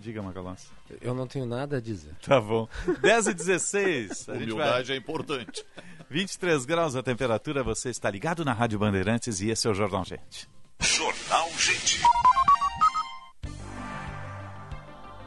Diga, 0.00 0.22
Macalós. 0.22 0.68
Eu 1.00 1.14
não 1.14 1.26
tenho 1.26 1.44
nada 1.44 1.76
a 1.76 1.80
dizer. 1.80 2.14
Tá 2.26 2.40
bom. 2.40 2.66
10 3.02 3.26
e 3.28 3.34
16. 3.34 4.28
A 4.28 4.34
gente 4.34 4.52
Humildade 4.52 4.88
vai- 4.88 4.96
é 4.96 4.98
importante. 4.98 5.64
23 6.08 6.64
graus 6.64 6.96
a 6.96 7.02
temperatura, 7.02 7.62
você 7.62 7.90
está 7.90 8.10
ligado 8.10 8.44
na 8.44 8.52
Rádio 8.52 8.78
Bandeirantes 8.78 9.40
e 9.40 9.50
esse 9.50 9.66
é 9.68 9.70
o 9.70 9.74
Jornal 9.74 10.04
Gente. 10.04 10.48
Jornal 10.80 11.48
Gente. 11.58 12.00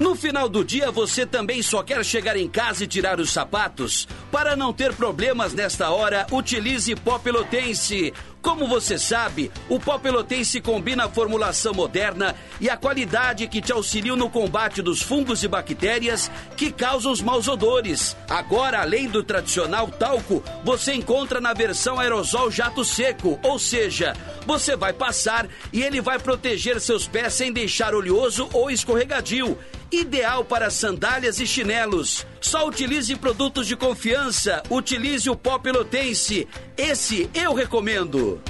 No 0.00 0.16
final 0.16 0.48
do 0.48 0.64
dia, 0.64 0.90
você 0.90 1.24
também 1.24 1.62
só 1.62 1.80
quer 1.80 2.04
chegar 2.04 2.36
em 2.36 2.48
casa 2.48 2.82
e 2.82 2.86
tirar 2.86 3.20
os 3.20 3.32
sapatos? 3.32 4.08
Para 4.30 4.56
não 4.56 4.72
ter 4.72 4.92
problemas 4.92 5.54
nesta 5.54 5.90
hora, 5.90 6.26
utilize 6.32 6.92
pó 6.96 7.16
pelotense. 7.16 8.12
Como 8.42 8.66
você 8.66 8.98
sabe, 8.98 9.52
o 9.68 9.78
pó 9.78 9.96
pelotense 9.96 10.60
combina 10.60 11.04
a 11.04 11.08
formulação 11.08 11.72
moderna 11.72 12.34
e 12.60 12.68
a 12.68 12.76
qualidade 12.76 13.46
que 13.46 13.62
te 13.62 13.72
auxiliam 13.72 14.16
no 14.16 14.28
combate 14.28 14.82
dos 14.82 15.00
fungos 15.00 15.44
e 15.44 15.48
bactérias 15.48 16.30
que 16.56 16.72
causam 16.72 17.12
os 17.12 17.22
maus 17.22 17.46
odores. 17.46 18.16
Agora, 18.28 18.82
além 18.82 19.08
do 19.08 19.22
tradicional 19.22 19.88
talco, 19.88 20.42
você 20.64 20.92
encontra 20.92 21.40
na 21.40 21.54
versão 21.54 21.98
aerosol 21.98 22.50
jato 22.50 22.84
seco, 22.84 23.38
ou 23.42 23.58
seja, 23.58 24.14
você 24.44 24.76
vai 24.76 24.92
passar 24.92 25.46
e 25.72 25.82
ele 25.82 26.02
vai 26.02 26.18
proteger 26.18 26.80
seus 26.80 27.06
pés 27.06 27.32
sem 27.32 27.52
deixar 27.52 27.94
oleoso 27.94 28.50
ou 28.52 28.70
escorregadio. 28.70 29.56
Ideal 29.94 30.44
para 30.44 30.70
sandálias 30.70 31.38
e 31.38 31.46
chinelos. 31.46 32.26
Só 32.40 32.66
utilize 32.66 33.14
produtos 33.14 33.64
de 33.68 33.76
confiança. 33.76 34.60
Utilize 34.68 35.30
o 35.30 35.36
pó 35.36 35.56
pelotense. 35.56 36.48
Esse 36.76 37.30
eu 37.32 37.54
recomendo. 37.54 38.42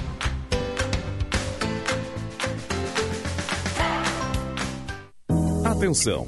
Atenção, 5.63 6.27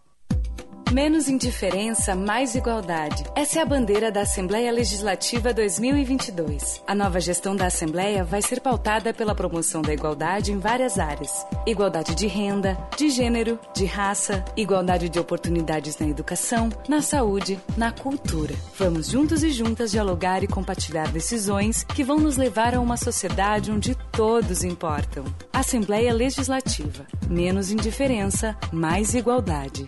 Menos 0.91 1.29
indiferença, 1.29 2.17
mais 2.17 2.53
igualdade. 2.53 3.23
Essa 3.33 3.59
é 3.59 3.61
a 3.61 3.65
bandeira 3.65 4.11
da 4.11 4.23
Assembleia 4.23 4.69
Legislativa 4.73 5.53
2022. 5.53 6.83
A 6.85 6.93
nova 6.93 7.17
gestão 7.21 7.55
da 7.55 7.67
Assembleia 7.67 8.25
vai 8.25 8.41
ser 8.41 8.59
pautada 8.59 9.13
pela 9.13 9.33
promoção 9.33 9.81
da 9.81 9.93
igualdade 9.93 10.51
em 10.51 10.59
várias 10.59 10.99
áreas: 10.99 11.45
igualdade 11.65 12.13
de 12.13 12.27
renda, 12.27 12.77
de 12.97 13.09
gênero, 13.09 13.57
de 13.73 13.85
raça, 13.85 14.43
igualdade 14.57 15.07
de 15.07 15.17
oportunidades 15.17 15.97
na 15.97 16.09
educação, 16.09 16.67
na 16.89 17.01
saúde, 17.01 17.57
na 17.77 17.93
cultura. 17.93 18.53
Vamos 18.77 19.07
juntos 19.07 19.43
e 19.43 19.49
juntas 19.49 19.91
dialogar 19.91 20.43
e 20.43 20.47
compartilhar 20.47 21.09
decisões 21.09 21.85
que 21.85 22.03
vão 22.03 22.19
nos 22.19 22.35
levar 22.35 22.75
a 22.75 22.81
uma 22.81 22.97
sociedade 22.97 23.71
onde 23.71 23.95
todos 24.11 24.61
importam. 24.65 25.23
Assembleia 25.53 26.13
Legislativa. 26.13 27.05
Menos 27.29 27.71
indiferença, 27.71 28.57
mais 28.73 29.15
igualdade. 29.15 29.87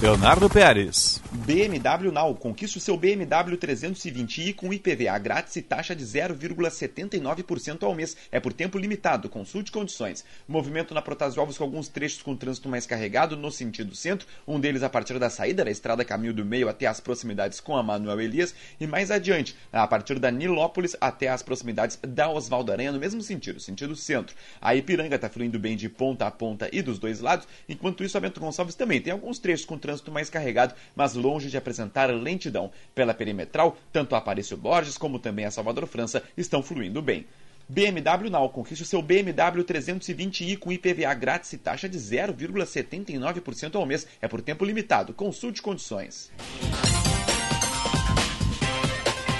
Leonardo 0.00 0.48
Pérez. 0.48 1.20
BMW 1.32 2.12
Now. 2.12 2.32
Conquiste 2.32 2.78
o 2.78 2.80
seu 2.80 2.96
BMW 2.96 3.56
320i 3.56 4.54
com 4.54 4.72
IPVA 4.72 5.18
grátis 5.18 5.56
e 5.56 5.62
taxa 5.62 5.94
de 5.94 6.04
0,79% 6.04 7.82
ao 7.82 7.92
mês. 7.96 8.16
É 8.30 8.38
por 8.38 8.52
tempo 8.52 8.78
limitado. 8.78 9.28
Consulte 9.28 9.72
condições. 9.72 10.24
Movimento 10.46 10.94
na 10.94 11.02
Protásio 11.02 11.40
Alves 11.40 11.58
com 11.58 11.64
alguns 11.64 11.88
trechos 11.88 12.22
com 12.22 12.36
trânsito 12.36 12.68
mais 12.68 12.86
carregado 12.86 13.36
no 13.36 13.50
sentido 13.50 13.92
centro. 13.96 14.28
Um 14.46 14.60
deles 14.60 14.84
a 14.84 14.88
partir 14.88 15.18
da 15.18 15.28
saída 15.28 15.64
da 15.64 15.70
estrada 15.70 16.04
Caminho 16.04 16.32
do 16.32 16.44
Meio 16.44 16.68
até 16.68 16.86
as 16.86 17.00
proximidades 17.00 17.58
com 17.58 17.76
a 17.76 17.82
Manuel 17.82 18.20
Elias. 18.20 18.54
E 18.78 18.86
mais 18.86 19.10
adiante, 19.10 19.56
a 19.72 19.84
partir 19.84 20.20
da 20.20 20.30
Nilópolis 20.30 20.96
até 21.00 21.26
as 21.26 21.42
proximidades 21.42 21.98
da 22.06 22.30
Osvaldo 22.30 22.70
Aranha, 22.70 22.92
no 22.92 23.00
mesmo 23.00 23.20
sentido, 23.20 23.58
sentido 23.58 23.96
centro. 23.96 24.36
A 24.60 24.76
Ipiranga 24.76 25.16
está 25.16 25.28
fluindo 25.28 25.58
bem 25.58 25.76
de 25.76 25.88
ponta 25.88 26.24
a 26.24 26.30
ponta 26.30 26.68
e 26.72 26.82
dos 26.82 27.00
dois 27.00 27.18
lados. 27.18 27.48
Enquanto 27.68 28.04
isso, 28.04 28.16
a 28.16 28.20
Bento 28.20 28.38
Gonçalves 28.38 28.76
também 28.76 29.00
tem 29.00 29.12
alguns 29.12 29.40
trechos 29.40 29.66
com 29.66 29.76
trânsito 29.76 29.87
mais 30.12 30.30
carregado, 30.30 30.74
mas 30.94 31.14
longe 31.14 31.50
de 31.50 31.56
apresentar 31.56 32.06
lentidão. 32.10 32.70
Pela 32.94 33.14
perimetral, 33.14 33.76
tanto 33.92 34.14
a 34.14 34.18
Aparício 34.18 34.56
Borges 34.56 34.98
como 34.98 35.18
também 35.18 35.44
a 35.44 35.50
Salvador 35.50 35.86
França 35.86 36.22
estão 36.36 36.62
fluindo 36.62 37.00
bem. 37.00 37.26
BMW 37.68 38.30
Now, 38.30 38.48
conquiste 38.48 38.82
o 38.82 38.86
seu 38.86 39.02
BMW 39.02 39.62
320i 39.62 40.58
com 40.58 40.72
IPVA 40.72 41.12
grátis 41.12 41.52
e 41.52 41.58
taxa 41.58 41.86
de 41.86 41.98
0,79% 41.98 43.74
ao 43.74 43.84
mês. 43.84 44.06
É 44.22 44.28
por 44.28 44.40
tempo 44.40 44.64
limitado. 44.64 45.12
Consulte 45.12 45.60
condições. 45.60 46.32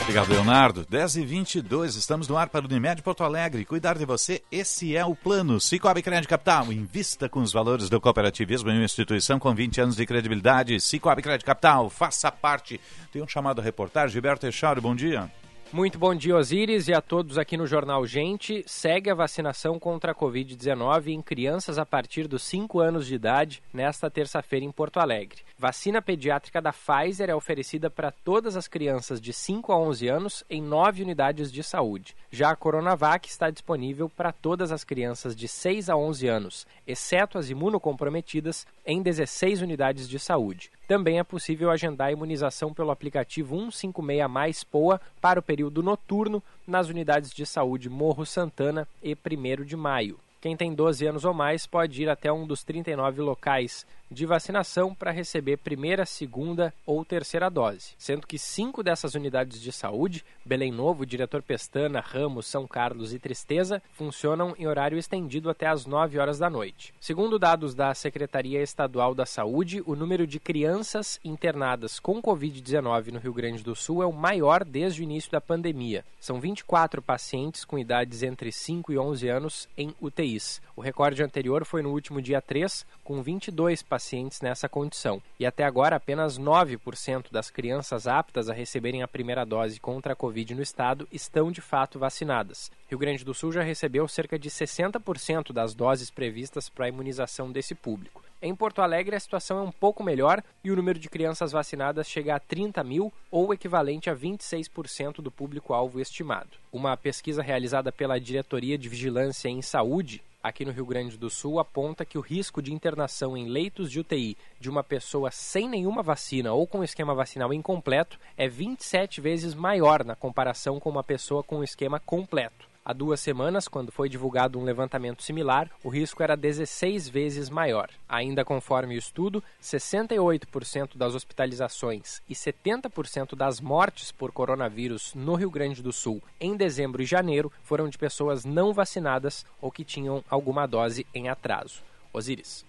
Obrigado, 0.09 0.31
Leonardo. 0.31 0.87
10 0.89 1.17
e 1.17 1.27
22 1.27 1.95
estamos 1.95 2.29
no 2.29 2.39
ar 2.39 2.49
para 2.49 2.65
o 2.65 2.67
Unimed 2.67 3.03
Porto 3.03 3.23
Alegre. 3.23 3.63
Cuidar 3.67 3.99
de 3.99 4.07
você, 4.07 4.43
esse 4.51 4.97
é 4.97 5.05
o 5.05 5.15
plano. 5.15 5.61
Cicobi 5.61 6.01
Crédito 6.01 6.31
Capital, 6.31 6.73
invista 6.73 7.29
com 7.29 7.41
os 7.41 7.53
valores 7.53 7.91
do 7.91 8.01
cooperativismo 8.01 8.71
em 8.71 8.79
uma 8.79 8.87
instituição 8.87 9.39
com 9.39 9.55
20 9.55 9.83
anos 9.83 9.97
de 9.97 10.07
credibilidade. 10.07 10.81
Cicobi 10.81 11.21
Crédito 11.21 11.45
Capital, 11.45 11.91
faça 11.91 12.33
parte. 12.33 12.81
Tem 13.13 13.21
um 13.21 13.29
chamado 13.29 13.61
a 13.61 13.63
reportagem. 13.63 14.15
Gilberto 14.15 14.47
Echauri, 14.47 14.81
bom 14.81 14.97
dia. 14.97 15.31
Muito 15.71 15.99
bom 15.99 16.15
dia, 16.15 16.35
Osíris, 16.35 16.89
e 16.89 16.95
a 16.95 17.03
todos 17.03 17.37
aqui 17.37 17.55
no 17.55 17.67
Jornal 17.67 18.07
Gente. 18.07 18.65
Segue 18.67 19.11
a 19.11 19.15
vacinação 19.15 19.79
contra 19.79 20.13
a 20.13 20.15
Covid-19 20.15 21.09
em 21.09 21.21
crianças 21.21 21.79
a 21.79 21.85
partir 21.85 22.27
dos 22.27 22.43
5 22.45 22.81
anos 22.81 23.07
de 23.07 23.15
idade 23.15 23.63
nesta 23.71 24.11
terça-feira 24.11 24.65
em 24.65 24.73
Porto 24.73 24.99
Alegre. 24.99 25.43
Vacina 25.59 26.01
pediátrica 26.01 26.63
da 26.63 26.73
Pfizer 26.73 27.29
é 27.29 27.35
oferecida 27.35 27.91
para 27.91 28.11
todas 28.11 28.57
as 28.57 28.67
crianças 28.67 29.21
de 29.21 29.31
5 29.31 29.71
a 29.71 29.79
11 29.79 30.09
anos 30.09 30.45
em 30.49 30.63
nove 30.63 31.03
unidades 31.03 31.53
de 31.53 31.63
saúde. 31.63 32.17
Já 32.31 32.51
a 32.51 32.57
Coronavac 32.57 33.29
está 33.29 33.51
disponível 33.51 34.09
para 34.09 34.33
todas 34.33 34.73
as 34.73 34.85
crianças 34.85 35.37
de 35.37 35.47
6 35.47 35.91
a 35.91 35.97
11 35.97 36.29
anos, 36.29 36.67
exceto 36.87 37.37
as 37.37 37.51
imunocomprometidas, 37.51 38.67
em 38.87 39.03
16 39.03 39.61
unidades 39.61 40.09
de 40.09 40.19
saúde. 40.19 40.71
Também 40.87 41.19
é 41.19 41.25
possível 41.25 41.71
agendar 41.71 42.09
a 42.09 42.13
imunização 42.13 42.73
pelo 42.73 42.91
aplicativo 42.91 43.55
156 43.71 44.31
Mais 44.31 44.65
POA 44.65 44.99
para 45.21 45.41
o 45.41 45.43
período 45.43 45.58
noturno 45.83 46.43
nas 46.67 46.89
unidades 46.89 47.31
de 47.33 47.45
saúde 47.45 47.89
Morro 47.89 48.25
Santana 48.25 48.87
e 49.03 49.15
1 49.15 49.65
de 49.65 49.77
maio. 49.77 50.19
Quem 50.41 50.57
tem 50.57 50.73
12 50.73 51.07
anos 51.07 51.25
ou 51.25 51.35
mais 51.35 51.67
pode 51.67 52.03
ir 52.03 52.09
até 52.09 52.33
um 52.33 52.47
dos 52.47 52.63
39 52.63 53.21
locais 53.23 53.85
de 54.11 54.27
vacinação 54.27 54.95
para 54.95 55.11
receber 55.11 55.59
primeira, 55.59 56.05
segunda 56.07 56.73
ou 56.87 57.05
terceira 57.05 57.49
dose, 57.49 57.95
sendo 57.99 58.27
que 58.27 58.39
cinco 58.39 58.83
dessas 58.83 59.15
unidades 59.15 59.61
de 59.61 59.73
saúde, 59.73 60.25
Belém 60.45 60.73
Novo, 60.73 61.07
Diretor 61.07 61.43
Pestana, 61.43 62.01
Ramos, 62.01 62.47
São 62.47 62.67
Carlos 62.67 63.13
e 63.13 63.19
Tristeza, 63.19 63.83
funcionam 63.93 64.55
em 64.59 64.67
horário 64.67 64.99
estendido 64.99 65.51
até 65.51 65.67
às 65.67 65.87
9 65.87 66.19
horas 66.19 66.39
da 66.39 66.49
noite. 66.49 66.95
Segundo 67.01 67.39
dados 67.39 67.75
da 67.75 67.95
Secretaria 67.95 68.63
Estadual 68.63 69.15
da 69.15 69.27
Saúde, 69.27 69.83
o 69.87 69.95
número 69.95 70.27
de 70.27 70.41
crianças 70.41 71.21
internadas 71.25 71.99
com 71.99 72.23
Covid-19 72.23 73.13
no 73.13 73.19
Rio 73.19 73.33
Grande 73.33 73.63
do 73.63 73.75
Sul 73.75 74.03
é 74.03 74.07
o 74.07 74.13
maior 74.13 74.65
desde 74.65 75.03
o 75.03 75.05
início 75.05 75.31
da 75.31 75.41
pandemia. 75.41 76.05
São 76.21 76.41
24 76.41 77.01
pacientes 77.03 77.65
com 77.65 77.79
idades 77.79 78.23
entre 78.23 78.51
5 78.51 78.93
e 78.93 78.99
11 78.99 79.29
anos 79.29 79.69
em 79.77 79.95
UTIs. 80.01 80.61
O 80.75 80.81
recorde 80.81 81.23
anterior 81.23 81.65
foi 81.65 81.83
no 81.83 81.91
último 81.91 82.21
dia 82.21 82.41
3, 82.41 82.87
com 83.09 83.23
22 83.23 83.83
pacientes 83.83 84.43
nessa 84.43 84.69
condição. 84.69 85.23
E 85.41 85.47
até 85.47 85.65
agora, 85.65 85.97
apenas 85.97 86.39
9% 86.39 87.33
das 87.33 87.51
crianças 87.51 88.07
aptas 88.07 88.51
a 88.51 88.53
receberem 88.53 89.03
a 89.03 89.09
primeira 89.09 89.47
dose 89.47 89.81
contra 89.81 90.13
a 90.13 90.17
Covid 90.17 90.55
no 90.55 90.61
estado 90.61 91.09
estão 91.11 91.51
de 91.51 91.63
fato 91.63 91.99
vacinadas. 91.99 92.71
Rio 92.87 92.99
Grande 92.99 93.25
do 93.25 93.33
Sul 93.33 93.51
já 93.51 93.63
recebeu 93.63 94.07
cerca 94.07 94.39
de 94.39 94.51
60% 94.51 95.55
das 95.55 95.73
doses 95.73 96.11
previstas 96.11 96.69
para 96.69 96.85
a 96.85 96.89
imunização 96.91 97.51
desse 97.51 97.75
público. 97.75 98.23
Em 98.43 98.55
Porto 98.55 98.83
Alegre, 98.83 99.17
a 99.17 99.21
situação 99.21 99.59
é 99.59 99.63
um 99.63 99.73
pouco 99.73 100.05
melhor 100.05 100.45
e 100.63 100.71
o 100.71 100.77
número 100.77 100.99
de 100.99 101.09
crianças 101.09 101.51
vacinadas 101.51 102.07
chega 102.07 102.35
a 102.35 102.39
30 102.39 102.85
mil, 102.85 103.11
ou 103.31 103.55
equivalente 103.55 104.11
a 104.11 104.15
26% 104.15 105.23
do 105.23 105.31
público-alvo 105.31 105.99
estimado. 105.99 106.51
Uma 106.71 106.95
pesquisa 106.95 107.43
realizada 107.43 107.91
pela 107.91 108.21
Diretoria 108.21 108.77
de 108.77 108.87
Vigilância 108.87 109.49
em 109.49 109.63
Saúde 109.63 110.23
aqui 110.43 110.65
no 110.65 110.73
Rio 110.73 110.87
Grande 110.87 111.17
do 111.17 111.29
Sul 111.29 111.59
aponta 111.59 112.05
que 112.05 112.19
o 112.19 112.21
risco 112.21 112.63
de 112.63 112.73
internação 112.73 113.37
em 113.37 113.49
leitos 113.49 113.91
de 113.91 114.01
UTI 114.01 114.37
de 114.61 114.71
uma 114.71 114.85
pessoa 114.85 115.31
sem 115.31 115.69
nenhuma 115.69 116.03
vacina 116.03 116.53
ou 116.53 116.67
com 116.67 116.85
esquema 116.85 117.15
vacinal 117.15 117.53
incompleto 117.53 118.19
é 118.37 118.49
27 118.49 119.21
vezes 119.21 119.55
maior 119.55 120.05
na 120.05 120.15
comparação 120.15 120.79
com 120.79 120.91
uma 120.91 121.03
pessoa 121.03 121.43
com 121.43 121.65
esquema 121.65 121.99
completo. 121.99 122.68
Há 122.89 122.95
duas 122.95 123.21
semanas, 123.21 123.69
quando 123.69 123.93
foi 123.93 124.09
divulgado 124.09 124.59
um 124.59 124.65
levantamento 124.65 125.23
similar, 125.23 125.71
o 125.85 125.91
risco 125.91 126.23
era 126.23 126.35
16 126.35 127.07
vezes 127.07 127.51
maior. 127.51 127.91
Ainda 128.09 128.47
conforme 128.47 128.95
o 128.95 128.99
estudo, 128.99 129.45
68% 129.63 130.97
das 130.97 131.15
hospitalizações 131.15 132.23
e 132.27 132.35
70% 132.35 133.37
das 133.37 133.61
mortes 133.61 134.11
por 134.11 134.33
coronavírus 134.33 135.13
no 135.15 135.35
Rio 135.35 135.51
Grande 135.51 135.83
do 135.83 135.93
Sul 135.93 136.23
em 136.41 136.57
dezembro 136.57 137.03
e 137.03 137.05
janeiro 137.05 137.53
foram 137.63 137.91
de 137.91 137.99
pessoas 137.99 138.47
não 138.47 138.73
vacinadas 138.73 139.45
ou 139.61 139.71
que 139.71 139.85
tinham 139.85 140.25
alguma 140.31 140.65
dose 140.65 141.07
em 141.15 141.29
atraso. 141.29 141.83
Osiris. 142.11 142.65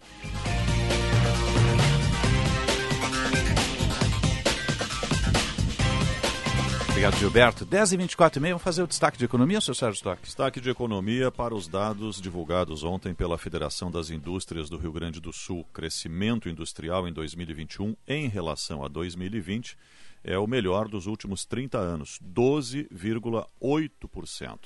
Obrigado, 7.00 7.18
Gilberto. 7.18 7.64
10 7.64 7.94
e 7.94 7.98
24 7.98 8.40
e 8.40 8.42
meio, 8.42 8.56
vamos 8.56 8.64
fazer 8.66 8.84
o 8.84 8.88
destaque 8.88 9.18
de 9.18 9.24
economia, 9.24 9.62
seu 9.62 9.74
Sérgio 9.74 9.96
Stock? 9.96 10.22
Destaque 10.22 10.60
de 10.60 10.70
economia 10.70 11.32
para 11.32 11.56
os 11.56 11.66
dados 11.66 12.20
divulgados 12.20 12.84
ontem 12.84 13.14
pela 13.14 13.38
Federação 13.38 13.90
das 13.90 14.10
Indústrias 14.10 14.70
do 14.70 14.78
Rio 14.78 14.92
Grande 14.92 15.22
do 15.22 15.32
Sul. 15.32 15.66
Crescimento 15.74 16.50
industrial 16.50 17.08
em 17.08 17.14
2021 17.14 17.96
em 18.06 18.28
relação 18.28 18.84
a 18.84 18.90
2020 18.90 19.78
é 20.26 20.38
o 20.38 20.46
melhor 20.46 20.90
dos 20.90 21.08
últimos 21.08 21.46
30 21.46 21.78
anos, 21.78 22.20
12,8%. 22.22 24.60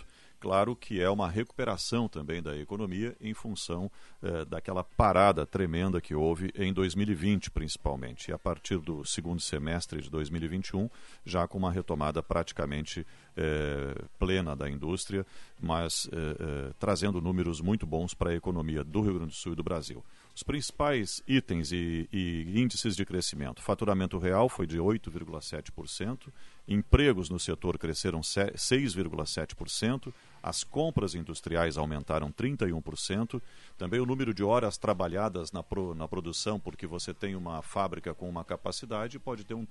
Claro 0.43 0.75
que 0.75 0.99
é 0.99 1.09
uma 1.09 1.29
recuperação 1.29 2.09
também 2.09 2.41
da 2.43 2.53
economia 2.57 3.15
em 3.21 3.33
função 3.33 3.89
eh, 4.21 4.43
daquela 4.43 4.83
parada 4.83 5.45
tremenda 5.45 6.01
que 6.01 6.13
houve 6.13 6.51
em 6.53 6.73
2020, 6.73 7.49
principalmente. 7.49 8.27
E 8.27 8.33
a 8.33 8.37
partir 8.37 8.77
do 8.79 9.05
segundo 9.05 9.39
semestre 9.39 10.01
de 10.01 10.09
2021, 10.09 10.89
já 11.25 11.47
com 11.47 11.57
uma 11.57 11.71
retomada 11.71 12.21
praticamente 12.21 13.07
eh, 13.37 13.95
plena 14.19 14.53
da 14.53 14.69
indústria, 14.69 15.25
mas 15.61 16.09
eh, 16.11 16.73
trazendo 16.77 17.21
números 17.21 17.61
muito 17.61 17.87
bons 17.87 18.13
para 18.13 18.31
a 18.31 18.35
economia 18.35 18.83
do 18.83 18.99
Rio 18.99 19.13
Grande 19.13 19.31
do 19.31 19.37
Sul 19.37 19.53
e 19.53 19.55
do 19.55 19.63
Brasil. 19.63 20.03
Os 20.35 20.41
principais 20.41 21.21
itens 21.27 21.71
e, 21.71 22.09
e 22.11 22.59
índices 22.59 22.95
de 22.95 23.05
crescimento: 23.05 23.61
faturamento 23.61 24.17
real 24.17 24.49
foi 24.49 24.65
de 24.65 24.79
8,7%, 24.79 26.29
empregos 26.67 27.29
no 27.29 27.39
setor 27.39 27.77
cresceram 27.77 28.21
6,7%, 28.21 30.11
as 30.41 30.63
compras 30.63 31.13
industriais 31.13 31.77
aumentaram 31.77 32.31
31%, 32.31 33.39
também 33.77 33.99
o 33.99 34.07
número 34.07 34.33
de 34.33 34.43
horas 34.43 34.75
trabalhadas 34.75 35.51
na, 35.51 35.61
pro, 35.61 35.93
na 35.93 36.07
produção, 36.07 36.59
porque 36.59 36.87
você 36.87 37.13
tem 37.13 37.35
uma 37.35 37.61
fábrica 37.61 38.11
com 38.15 38.27
uma 38.27 38.43
capacidade, 38.43 39.19
pode 39.19 39.43
ter, 39.43 39.53
um, 39.53 39.67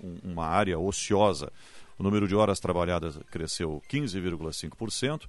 um, 0.00 0.18
uma 0.22 0.46
área 0.46 0.78
ociosa. 0.78 1.52
O 1.98 2.02
número 2.04 2.28
de 2.28 2.36
horas 2.36 2.60
trabalhadas 2.60 3.18
cresceu 3.28 3.82
15,5% 3.90 5.22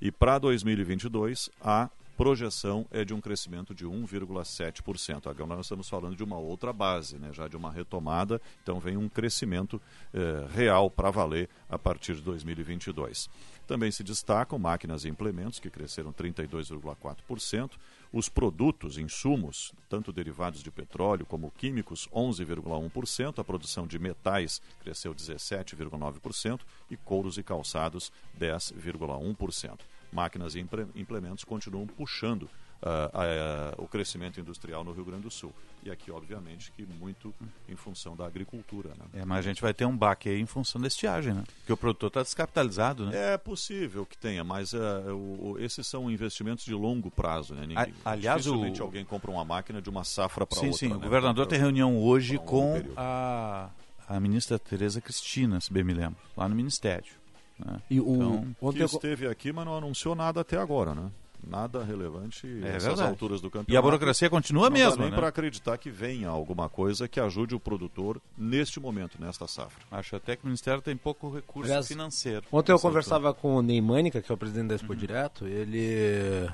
e 0.00 0.10
para 0.10 0.38
2022 0.38 1.50
a 1.60 1.88
projeção 2.16 2.86
é 2.90 3.04
de 3.04 3.12
um 3.12 3.20
crescimento 3.20 3.74
de 3.74 3.86
1,7%. 3.86 5.28
Agora 5.28 5.56
nós 5.56 5.66
estamos 5.66 5.88
falando 5.88 6.16
de 6.16 6.22
uma 6.22 6.38
outra 6.38 6.72
base, 6.72 7.18
né, 7.18 7.30
já 7.32 7.48
de 7.48 7.56
uma 7.56 7.70
retomada, 7.70 8.40
então 8.62 8.78
vem 8.78 8.96
um 8.96 9.08
crescimento 9.08 9.80
eh, 10.12 10.46
real 10.52 10.90
para 10.90 11.10
valer 11.10 11.48
a 11.68 11.78
partir 11.78 12.14
de 12.14 12.22
2022. 12.22 13.28
Também 13.66 13.90
se 13.90 14.04
destacam 14.04 14.58
máquinas 14.58 15.04
e 15.04 15.08
implementos, 15.08 15.58
que 15.58 15.70
cresceram 15.70 16.12
32,4%, 16.12 17.70
os 18.12 18.28
produtos, 18.28 18.98
insumos, 18.98 19.72
tanto 19.88 20.12
derivados 20.12 20.62
de 20.62 20.70
petróleo 20.70 21.26
como 21.26 21.50
químicos, 21.50 22.08
11,1%, 22.14 23.38
a 23.38 23.44
produção 23.44 23.86
de 23.86 23.98
metais 23.98 24.60
cresceu 24.80 25.14
17,9% 25.14 26.60
e 26.90 26.96
couros 26.96 27.38
e 27.38 27.42
calçados, 27.42 28.12
10,1% 28.38 29.80
máquinas 30.14 30.54
e 30.54 30.60
implementos 30.94 31.44
continuam 31.44 31.86
puxando 31.86 32.48
uh, 32.84 33.78
uh, 33.78 33.84
o 33.84 33.88
crescimento 33.88 34.40
industrial 34.40 34.84
no 34.84 34.92
Rio 34.92 35.04
Grande 35.04 35.22
do 35.22 35.30
Sul. 35.30 35.52
E 35.82 35.90
aqui, 35.90 36.10
obviamente, 36.10 36.72
que 36.72 36.86
muito 36.86 37.34
em 37.68 37.76
função 37.76 38.16
da 38.16 38.26
agricultura. 38.26 38.90
Né? 38.90 39.20
É, 39.20 39.24
mas 39.24 39.40
a 39.40 39.42
gente 39.42 39.60
vai 39.60 39.74
ter 39.74 39.84
um 39.84 39.94
baque 39.94 40.30
aí 40.30 40.40
em 40.40 40.46
função 40.46 40.80
da 40.80 40.86
estiagem, 40.86 41.34
né? 41.34 41.44
Porque 41.58 41.72
o 41.72 41.76
produtor 41.76 42.08
está 42.08 42.22
descapitalizado, 42.22 43.06
né? 43.06 43.34
É 43.34 43.38
possível 43.38 44.06
que 44.06 44.16
tenha, 44.16 44.42
mas 44.42 44.72
uh, 44.72 44.78
o, 45.12 45.56
esses 45.58 45.86
são 45.86 46.10
investimentos 46.10 46.64
de 46.64 46.72
longo 46.72 47.10
prazo, 47.10 47.54
né? 47.54 47.66
Ninguém, 47.66 47.94
a, 48.02 48.12
aliás, 48.12 48.46
o... 48.46 48.54
alguém 48.80 49.04
compra 49.04 49.30
uma 49.30 49.44
máquina 49.44 49.82
de 49.82 49.90
uma 49.90 50.04
safra 50.04 50.46
para 50.46 50.56
outra. 50.56 50.72
Sim, 50.72 50.78
sim. 50.78 50.88
Né? 50.88 50.96
O 50.96 51.00
governador 51.00 51.46
tem 51.46 51.58
reunião 51.58 51.98
hoje 51.98 52.38
um 52.38 52.44
com 52.44 52.82
a, 52.96 53.68
a 54.08 54.20
ministra 54.20 54.58
Tereza 54.58 55.02
Cristina, 55.02 55.60
se 55.60 55.70
bem 55.70 55.84
me 55.84 55.92
lembro, 55.92 56.16
lá 56.34 56.48
no 56.48 56.54
Ministério. 56.54 57.23
Né? 57.58 57.80
E 57.90 58.00
o 58.00 58.14
então, 58.14 58.56
ontem 58.60 58.78
que 58.78 58.84
esteve 58.84 59.26
aqui, 59.26 59.52
mas 59.52 59.64
não 59.64 59.76
anunciou 59.76 60.14
nada 60.14 60.40
até 60.40 60.56
agora, 60.56 60.94
né? 60.94 61.10
Nada 61.46 61.84
relevante 61.84 62.46
é 62.46 62.48
nessas 62.48 62.84
verdade. 62.84 63.08
alturas 63.08 63.40
do 63.40 63.48
campeonato. 63.50 63.72
E 63.72 63.76
a 63.76 63.82
burocracia 63.82 64.30
continua 64.30 64.70
não 64.70 64.76
mesmo, 64.76 64.96
dá 64.96 65.02
nem 65.02 65.10
né? 65.10 65.16
para 65.16 65.28
acreditar 65.28 65.76
que 65.76 65.90
venha 65.90 66.28
alguma 66.28 66.68
coisa 66.68 67.06
que 67.06 67.20
ajude 67.20 67.54
o 67.54 67.60
produtor 67.60 68.20
neste 68.36 68.80
momento, 68.80 69.20
nesta 69.20 69.46
safra. 69.46 69.84
Acho 69.90 70.16
até 70.16 70.36
que 70.36 70.44
o 70.44 70.46
Ministério 70.46 70.80
tem 70.80 70.96
pouco 70.96 71.30
recurso 71.30 71.70
Aliás, 71.70 71.86
financeiro. 71.86 72.46
Ontem 72.50 72.72
eu 72.72 72.78
conversava 72.78 73.34
com 73.34 73.56
o 73.56 73.62
Neymânica, 73.62 74.22
que 74.22 74.32
é 74.32 74.34
o 74.34 74.38
presidente 74.38 74.68
da 74.68 74.74
Expo 74.74 74.92
uhum. 74.92 74.98
Direto, 74.98 75.46
ele... 75.46 76.48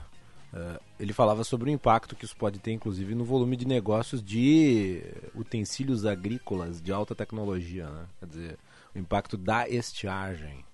Uh, 0.53 0.81
ele 0.99 1.13
falava 1.13 1.45
sobre 1.45 1.71
o 1.71 1.73
impacto 1.73 2.17
que 2.17 2.25
isso 2.25 2.37
pode 2.37 2.59
ter, 2.59 2.73
inclusive, 2.73 3.15
no 3.15 3.25
volume 3.25 3.57
de 3.57 3.65
negócios 3.65 4.21
de 4.21 5.01
utensílios 5.33 6.05
agrícolas 6.05 6.83
de 6.83 6.91
alta 6.91 7.15
tecnologia, 7.15 7.89
né? 7.89 8.07
Quer 8.19 8.27
dizer, 8.27 8.59
o 8.93 8.99
impacto 8.99 9.37
da 9.37 9.69
estiagem. 9.69 10.65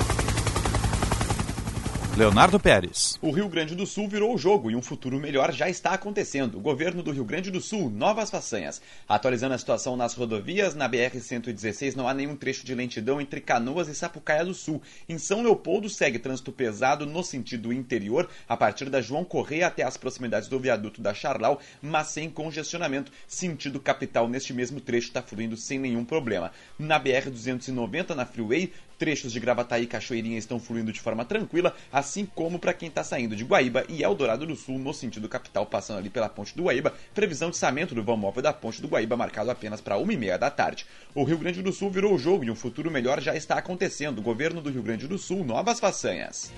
Leonardo 2.16 2.58
Pérez. 2.58 3.16
O 3.22 3.30
Rio 3.30 3.48
Grande 3.48 3.74
do 3.76 3.86
Sul 3.86 4.08
virou 4.08 4.34
o 4.34 4.38
jogo 4.38 4.68
e 4.68 4.74
um 4.74 4.82
futuro 4.82 5.18
melhor 5.18 5.52
já 5.52 5.70
está 5.70 5.90
acontecendo. 5.92 6.58
O 6.58 6.60
governo 6.60 7.04
do 7.04 7.12
Rio 7.12 7.24
Grande 7.24 7.52
do 7.52 7.60
Sul, 7.60 7.88
novas 7.88 8.28
façanhas. 8.28 8.82
Atualizando 9.08 9.54
a 9.54 9.58
situação 9.58 9.96
nas 9.96 10.14
rodovias, 10.14 10.74
na 10.74 10.88
BR-116 10.90 11.94
não 11.94 12.08
há 12.08 12.12
nenhum 12.12 12.34
trecho 12.34 12.66
de 12.66 12.74
lentidão 12.74 13.20
entre 13.20 13.40
Canoas 13.40 13.86
e 13.88 13.94
Sapucaia 13.94 14.44
do 14.44 14.52
Sul. 14.52 14.82
Em 15.08 15.18
São 15.18 15.40
Leopoldo 15.40 15.88
segue 15.88 16.18
trânsito 16.18 16.50
pesado 16.50 17.06
no 17.06 17.22
sentido 17.22 17.72
interior, 17.72 18.28
a 18.48 18.56
partir 18.56 18.90
da 18.90 19.00
João 19.00 19.24
Correia 19.24 19.68
até 19.68 19.84
as 19.84 19.96
proximidades 19.96 20.48
do 20.48 20.58
viaduto 20.58 21.00
da 21.00 21.14
Charlau, 21.14 21.60
mas 21.80 22.08
sem 22.08 22.28
congestionamento. 22.28 23.12
Sentido 23.26 23.78
capital 23.78 24.28
neste 24.28 24.52
mesmo 24.52 24.80
trecho 24.80 25.08
está 25.08 25.22
fluindo 25.22 25.56
sem 25.56 25.78
nenhum 25.78 26.04
problema. 26.04 26.50
Na 26.76 27.00
BR-290, 27.00 28.16
na 28.16 28.26
Freeway, 28.26 28.72
trechos 29.00 29.32
de 29.32 29.40
Gravataí 29.40 29.84
e 29.84 29.86
Cachoeirinha 29.86 30.36
estão 30.36 30.60
fluindo 30.60 30.92
de 30.92 31.00
forma 31.00 31.24
tranquila, 31.24 31.74
assim 31.90 32.26
como 32.26 32.58
para 32.58 32.74
quem 32.74 32.90
está 32.90 33.02
saindo 33.02 33.34
de 33.34 33.44
Guaíba 33.44 33.82
e 33.88 34.02
Eldorado 34.02 34.44
do 34.46 34.54
Sul, 34.54 34.78
no 34.78 34.92
sentido 34.92 35.26
capital, 35.26 35.64
passando 35.64 35.96
ali 35.96 36.10
pela 36.10 36.28
ponte 36.28 36.54
do 36.54 36.64
Guaíba. 36.64 36.92
Previsão 37.14 37.48
de 37.48 37.56
içamento 37.56 37.94
do 37.94 38.02
vão 38.02 38.18
móvel 38.18 38.42
da 38.42 38.52
ponte 38.52 38.82
do 38.82 38.88
Guaíba 38.88 39.16
marcado 39.16 39.50
apenas 39.50 39.80
para 39.80 39.96
1h30 39.96 40.36
da 40.36 40.50
tarde. 40.50 40.84
O 41.14 41.24
Rio 41.24 41.38
Grande 41.38 41.62
do 41.62 41.72
Sul 41.72 41.90
virou 41.90 42.14
o 42.14 42.18
jogo 42.18 42.44
e 42.44 42.50
um 42.50 42.54
futuro 42.54 42.90
melhor 42.90 43.22
já 43.22 43.34
está 43.34 43.54
acontecendo. 43.56 44.18
O 44.18 44.22
governo 44.22 44.60
do 44.60 44.70
Rio 44.70 44.82
Grande 44.82 45.08
do 45.08 45.16
Sul, 45.16 45.46
novas 45.46 45.80
façanhas. 45.80 46.52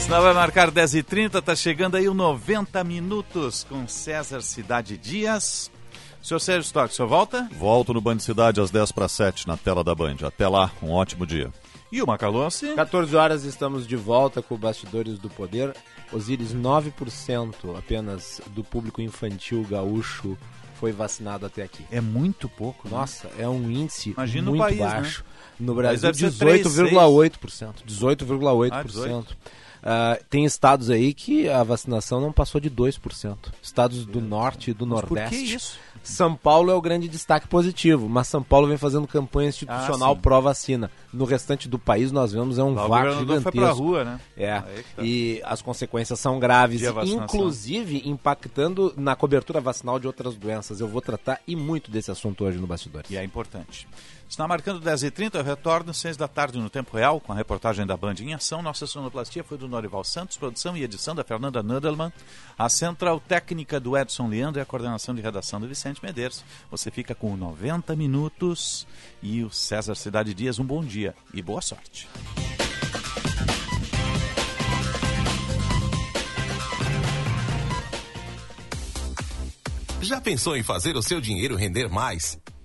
Sinal 0.00 0.22
vai 0.22 0.34
marcar 0.34 0.70
10h30, 0.70 1.42
tá 1.42 1.54
chegando 1.54 1.96
aí 1.96 2.08
o 2.08 2.14
90 2.14 2.82
minutos 2.82 3.64
com 3.64 3.86
César 3.86 4.40
Cidade 4.40 4.96
Dias. 4.96 5.70
Senhor 6.26 6.40
Sérgio 6.40 6.66
Stock, 6.66 6.92
o 6.92 6.96
senhor 6.96 7.06
volta? 7.06 7.48
Volto 7.56 7.94
no 7.94 8.00
Band 8.00 8.18
Cidade 8.18 8.60
às 8.60 8.68
10 8.68 8.90
para 8.90 9.06
7 9.06 9.46
na 9.46 9.56
tela 9.56 9.84
da 9.84 9.94
Band. 9.94 10.16
Até 10.26 10.48
lá, 10.48 10.72
um 10.82 10.90
ótimo 10.90 11.24
dia. 11.24 11.52
E 11.92 12.02
o 12.02 12.06
Macalossi? 12.08 12.74
14 12.74 13.14
horas 13.14 13.44
estamos 13.44 13.86
de 13.86 13.94
volta 13.94 14.42
com 14.42 14.56
o 14.56 14.58
Bastidores 14.58 15.20
do 15.20 15.30
Poder. 15.30 15.72
Osíris, 16.12 16.52
9% 16.52 17.78
apenas 17.78 18.40
do 18.48 18.64
público 18.64 19.00
infantil 19.00 19.64
gaúcho 19.70 20.36
foi 20.80 20.90
vacinado 20.90 21.46
até 21.46 21.62
aqui. 21.62 21.84
É 21.92 22.00
muito 22.00 22.48
pouco. 22.48 22.88
né? 22.88 22.96
Nossa, 22.96 23.30
é 23.38 23.48
um 23.48 23.70
índice 23.70 24.10
Imagina 24.10 24.50
muito 24.50 24.62
país, 24.62 24.78
baixo. 24.80 25.22
né? 25.22 25.30
No 25.60 25.76
Brasil, 25.76 26.10
deve 26.12 26.18
ser 26.18 26.32
três, 26.32 26.66
18,8%. 26.66 27.84
18,8%. 27.86 28.72
Ah, 28.72 28.82
18. 28.82 29.36
Ah, 29.88 30.18
tem 30.28 30.44
estados 30.44 30.90
aí 30.90 31.14
que 31.14 31.48
a 31.48 31.62
vacinação 31.62 32.20
não 32.20 32.32
passou 32.32 32.60
de 32.60 32.68
2%. 32.68 33.36
Estados 33.62 34.04
do 34.04 34.20
norte 34.20 34.72
e 34.72 34.74
do 34.74 34.84
Mas 34.84 35.02
por 35.02 35.10
que 35.10 35.22
nordeste. 35.22 35.54
isso? 35.54 35.78
São 36.08 36.34
Paulo 36.34 36.70
é 36.70 36.74
o 36.74 36.80
grande 36.80 37.08
destaque 37.08 37.48
positivo, 37.48 38.08
mas 38.08 38.28
São 38.28 38.42
Paulo 38.42 38.66
vem 38.68 38.76
fazendo 38.76 39.06
campanha 39.06 39.48
institucional 39.48 40.12
Ah, 40.12 40.16
pró-vacina. 40.16 40.90
No 41.12 41.24
restante 41.24 41.68
do 41.68 41.78
país 41.78 42.12
nós 42.12 42.32
vemos 42.32 42.58
é 42.58 42.62
um 42.62 42.74
Lá 42.74 42.86
vácuo 42.86 43.10
governador 43.10 43.42
foi 43.42 43.52
gigantesco. 43.52 43.58
pra 43.60 43.70
rua, 43.72 44.04
né? 44.04 44.20
É. 44.36 44.60
Tá. 44.60 45.02
E 45.02 45.40
as 45.44 45.60
consequências 45.62 46.20
são 46.20 46.38
graves, 46.38 46.82
inclusive 47.04 48.02
impactando 48.04 48.92
na 48.96 49.16
cobertura 49.16 49.60
vacinal 49.60 49.98
de 49.98 50.06
outras 50.06 50.34
doenças. 50.36 50.80
Eu 50.80 50.88
vou 50.88 51.00
tratar 51.00 51.40
e 51.46 51.56
muito 51.56 51.90
desse 51.90 52.10
assunto 52.10 52.44
hoje 52.44 52.58
no 52.58 52.66
Bastidores. 52.66 53.10
E 53.10 53.16
é 53.16 53.24
importante. 53.24 53.86
Está 54.28 54.46
marcando 54.46 54.80
10h30, 54.80 55.36
eu 55.36 55.44
retorno 55.44 55.94
6 55.94 56.16
da 56.16 56.26
tarde 56.26 56.58
no 56.58 56.68
Tempo 56.68 56.96
Real, 56.96 57.20
com 57.20 57.32
a 57.32 57.36
reportagem 57.36 57.86
da 57.86 57.96
Band 57.96 58.16
em 58.20 58.34
Ação. 58.34 58.60
Nossa 58.60 58.86
sonoplastia 58.86 59.44
foi 59.44 59.56
do 59.56 59.68
Norival 59.68 60.02
Santos, 60.02 60.36
produção 60.36 60.76
e 60.76 60.82
edição 60.82 61.14
da 61.14 61.22
Fernanda 61.22 61.62
Nudelman. 61.62 62.12
A 62.58 62.68
central 62.68 63.20
técnica 63.20 63.78
do 63.78 63.96
Edson 63.96 64.28
Leandro 64.28 64.60
e 64.60 64.62
a 64.62 64.66
coordenação 64.66 65.14
de 65.14 65.22
redação 65.22 65.60
do 65.60 65.68
Vicente 65.68 66.02
Medeiros. 66.02 66.44
Você 66.70 66.90
fica 66.90 67.14
com 67.14 67.36
90 67.36 67.94
minutos 67.94 68.86
e 69.22 69.44
o 69.44 69.50
César 69.50 69.94
Cidade 69.94 70.34
Dias, 70.34 70.58
um 70.58 70.64
bom 70.64 70.84
dia 70.84 71.14
e 71.32 71.40
boa 71.40 71.62
sorte. 71.62 72.08
Já 80.00 80.20
pensou 80.20 80.56
em 80.56 80.62
fazer 80.62 80.96
o 80.96 81.02
seu 81.02 81.20
dinheiro 81.20 81.56
render 81.56 81.88
mais? 81.88 82.38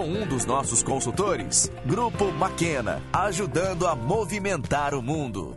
um 0.00 0.26
dos 0.26 0.44
nossos 0.44 0.82
consultores. 0.82 1.70
Grupo 1.84 2.30
Maquena, 2.32 3.02
ajudando 3.12 3.86
a 3.86 3.94
movimentar 3.94 4.94
o 4.94 5.02
mundo. 5.02 5.56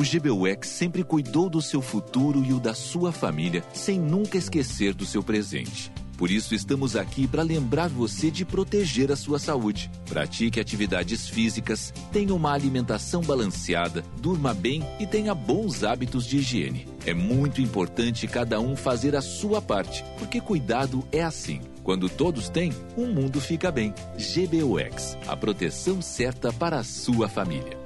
O 0.00 0.02
GBUX 0.02 0.66
sempre 0.66 1.04
cuidou 1.04 1.50
do 1.50 1.60
seu 1.60 1.82
futuro 1.82 2.42
e 2.42 2.54
o 2.54 2.58
da 2.58 2.72
sua 2.72 3.12
família, 3.12 3.62
sem 3.74 4.00
nunca 4.00 4.38
esquecer 4.38 4.94
do 4.94 5.04
seu 5.04 5.22
presente. 5.22 5.92
Por 6.16 6.30
isso, 6.30 6.54
estamos 6.54 6.96
aqui 6.96 7.26
para 7.26 7.42
lembrar 7.42 7.90
você 7.90 8.30
de 8.30 8.46
proteger 8.46 9.12
a 9.12 9.16
sua 9.16 9.38
saúde. 9.38 9.90
Pratique 10.08 10.58
atividades 10.58 11.28
físicas, 11.28 11.92
tenha 12.10 12.34
uma 12.34 12.50
alimentação 12.50 13.20
balanceada, 13.20 14.02
durma 14.22 14.54
bem 14.54 14.82
e 14.98 15.06
tenha 15.06 15.34
bons 15.34 15.84
hábitos 15.84 16.24
de 16.24 16.38
higiene. 16.38 16.88
É 17.04 17.12
muito 17.12 17.60
importante 17.60 18.26
cada 18.26 18.58
um 18.58 18.76
fazer 18.76 19.14
a 19.14 19.20
sua 19.20 19.60
parte, 19.60 20.02
porque 20.18 20.40
cuidado 20.40 21.06
é 21.12 21.22
assim. 21.22 21.60
Quando 21.84 22.08
todos 22.08 22.48
têm, 22.48 22.72
o 22.96 23.04
mundo 23.04 23.38
fica 23.38 23.70
bem. 23.70 23.92
GBUX, 24.16 25.18
a 25.28 25.36
proteção 25.36 26.00
certa 26.00 26.50
para 26.50 26.78
a 26.78 26.84
sua 26.84 27.28
família. 27.28 27.79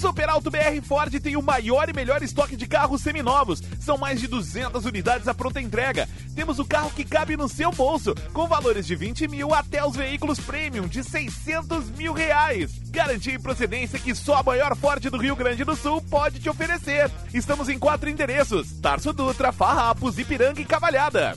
Super 0.00 0.30
Alto 0.30 0.50
BR 0.50 0.80
Ford 0.82 1.20
tem 1.20 1.36
o 1.36 1.42
maior 1.42 1.86
e 1.90 1.92
melhor 1.92 2.22
estoque 2.22 2.56
de 2.56 2.66
carros 2.66 3.02
seminovos. 3.02 3.62
São 3.78 3.98
mais 3.98 4.18
de 4.18 4.26
200 4.26 4.86
unidades 4.86 5.28
à 5.28 5.34
pronta 5.34 5.60
entrega. 5.60 6.08
Temos 6.34 6.58
o 6.58 6.64
carro 6.64 6.90
que 6.90 7.04
cabe 7.04 7.36
no 7.36 7.46
seu 7.50 7.70
bolso, 7.70 8.14
com 8.32 8.48
valores 8.48 8.86
de 8.86 8.96
20 8.96 9.28
mil 9.28 9.52
até 9.52 9.84
os 9.84 9.94
veículos 9.94 10.40
premium 10.40 10.88
de 10.88 11.04
600 11.04 11.90
mil 11.90 12.14
reais. 12.14 12.80
Garantia 12.88 13.34
e 13.34 13.38
procedência 13.38 13.98
que 13.98 14.14
só 14.14 14.36
a 14.36 14.42
maior 14.42 14.74
Ford 14.74 15.02
do 15.02 15.18
Rio 15.18 15.36
Grande 15.36 15.64
do 15.64 15.76
Sul 15.76 16.00
pode 16.00 16.40
te 16.40 16.48
oferecer. 16.48 17.10
Estamos 17.34 17.68
em 17.68 17.78
quatro 17.78 18.08
endereços: 18.08 18.72
Tarso 18.80 19.12
Dutra, 19.12 19.52
Farrapos, 19.52 20.18
Ipiranga 20.18 20.62
e 20.62 20.64
Cavalhada. 20.64 21.36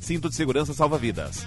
Cinto 0.00 0.28
de 0.28 0.34
segurança 0.34 0.74
salva 0.74 0.98
vidas. 0.98 1.46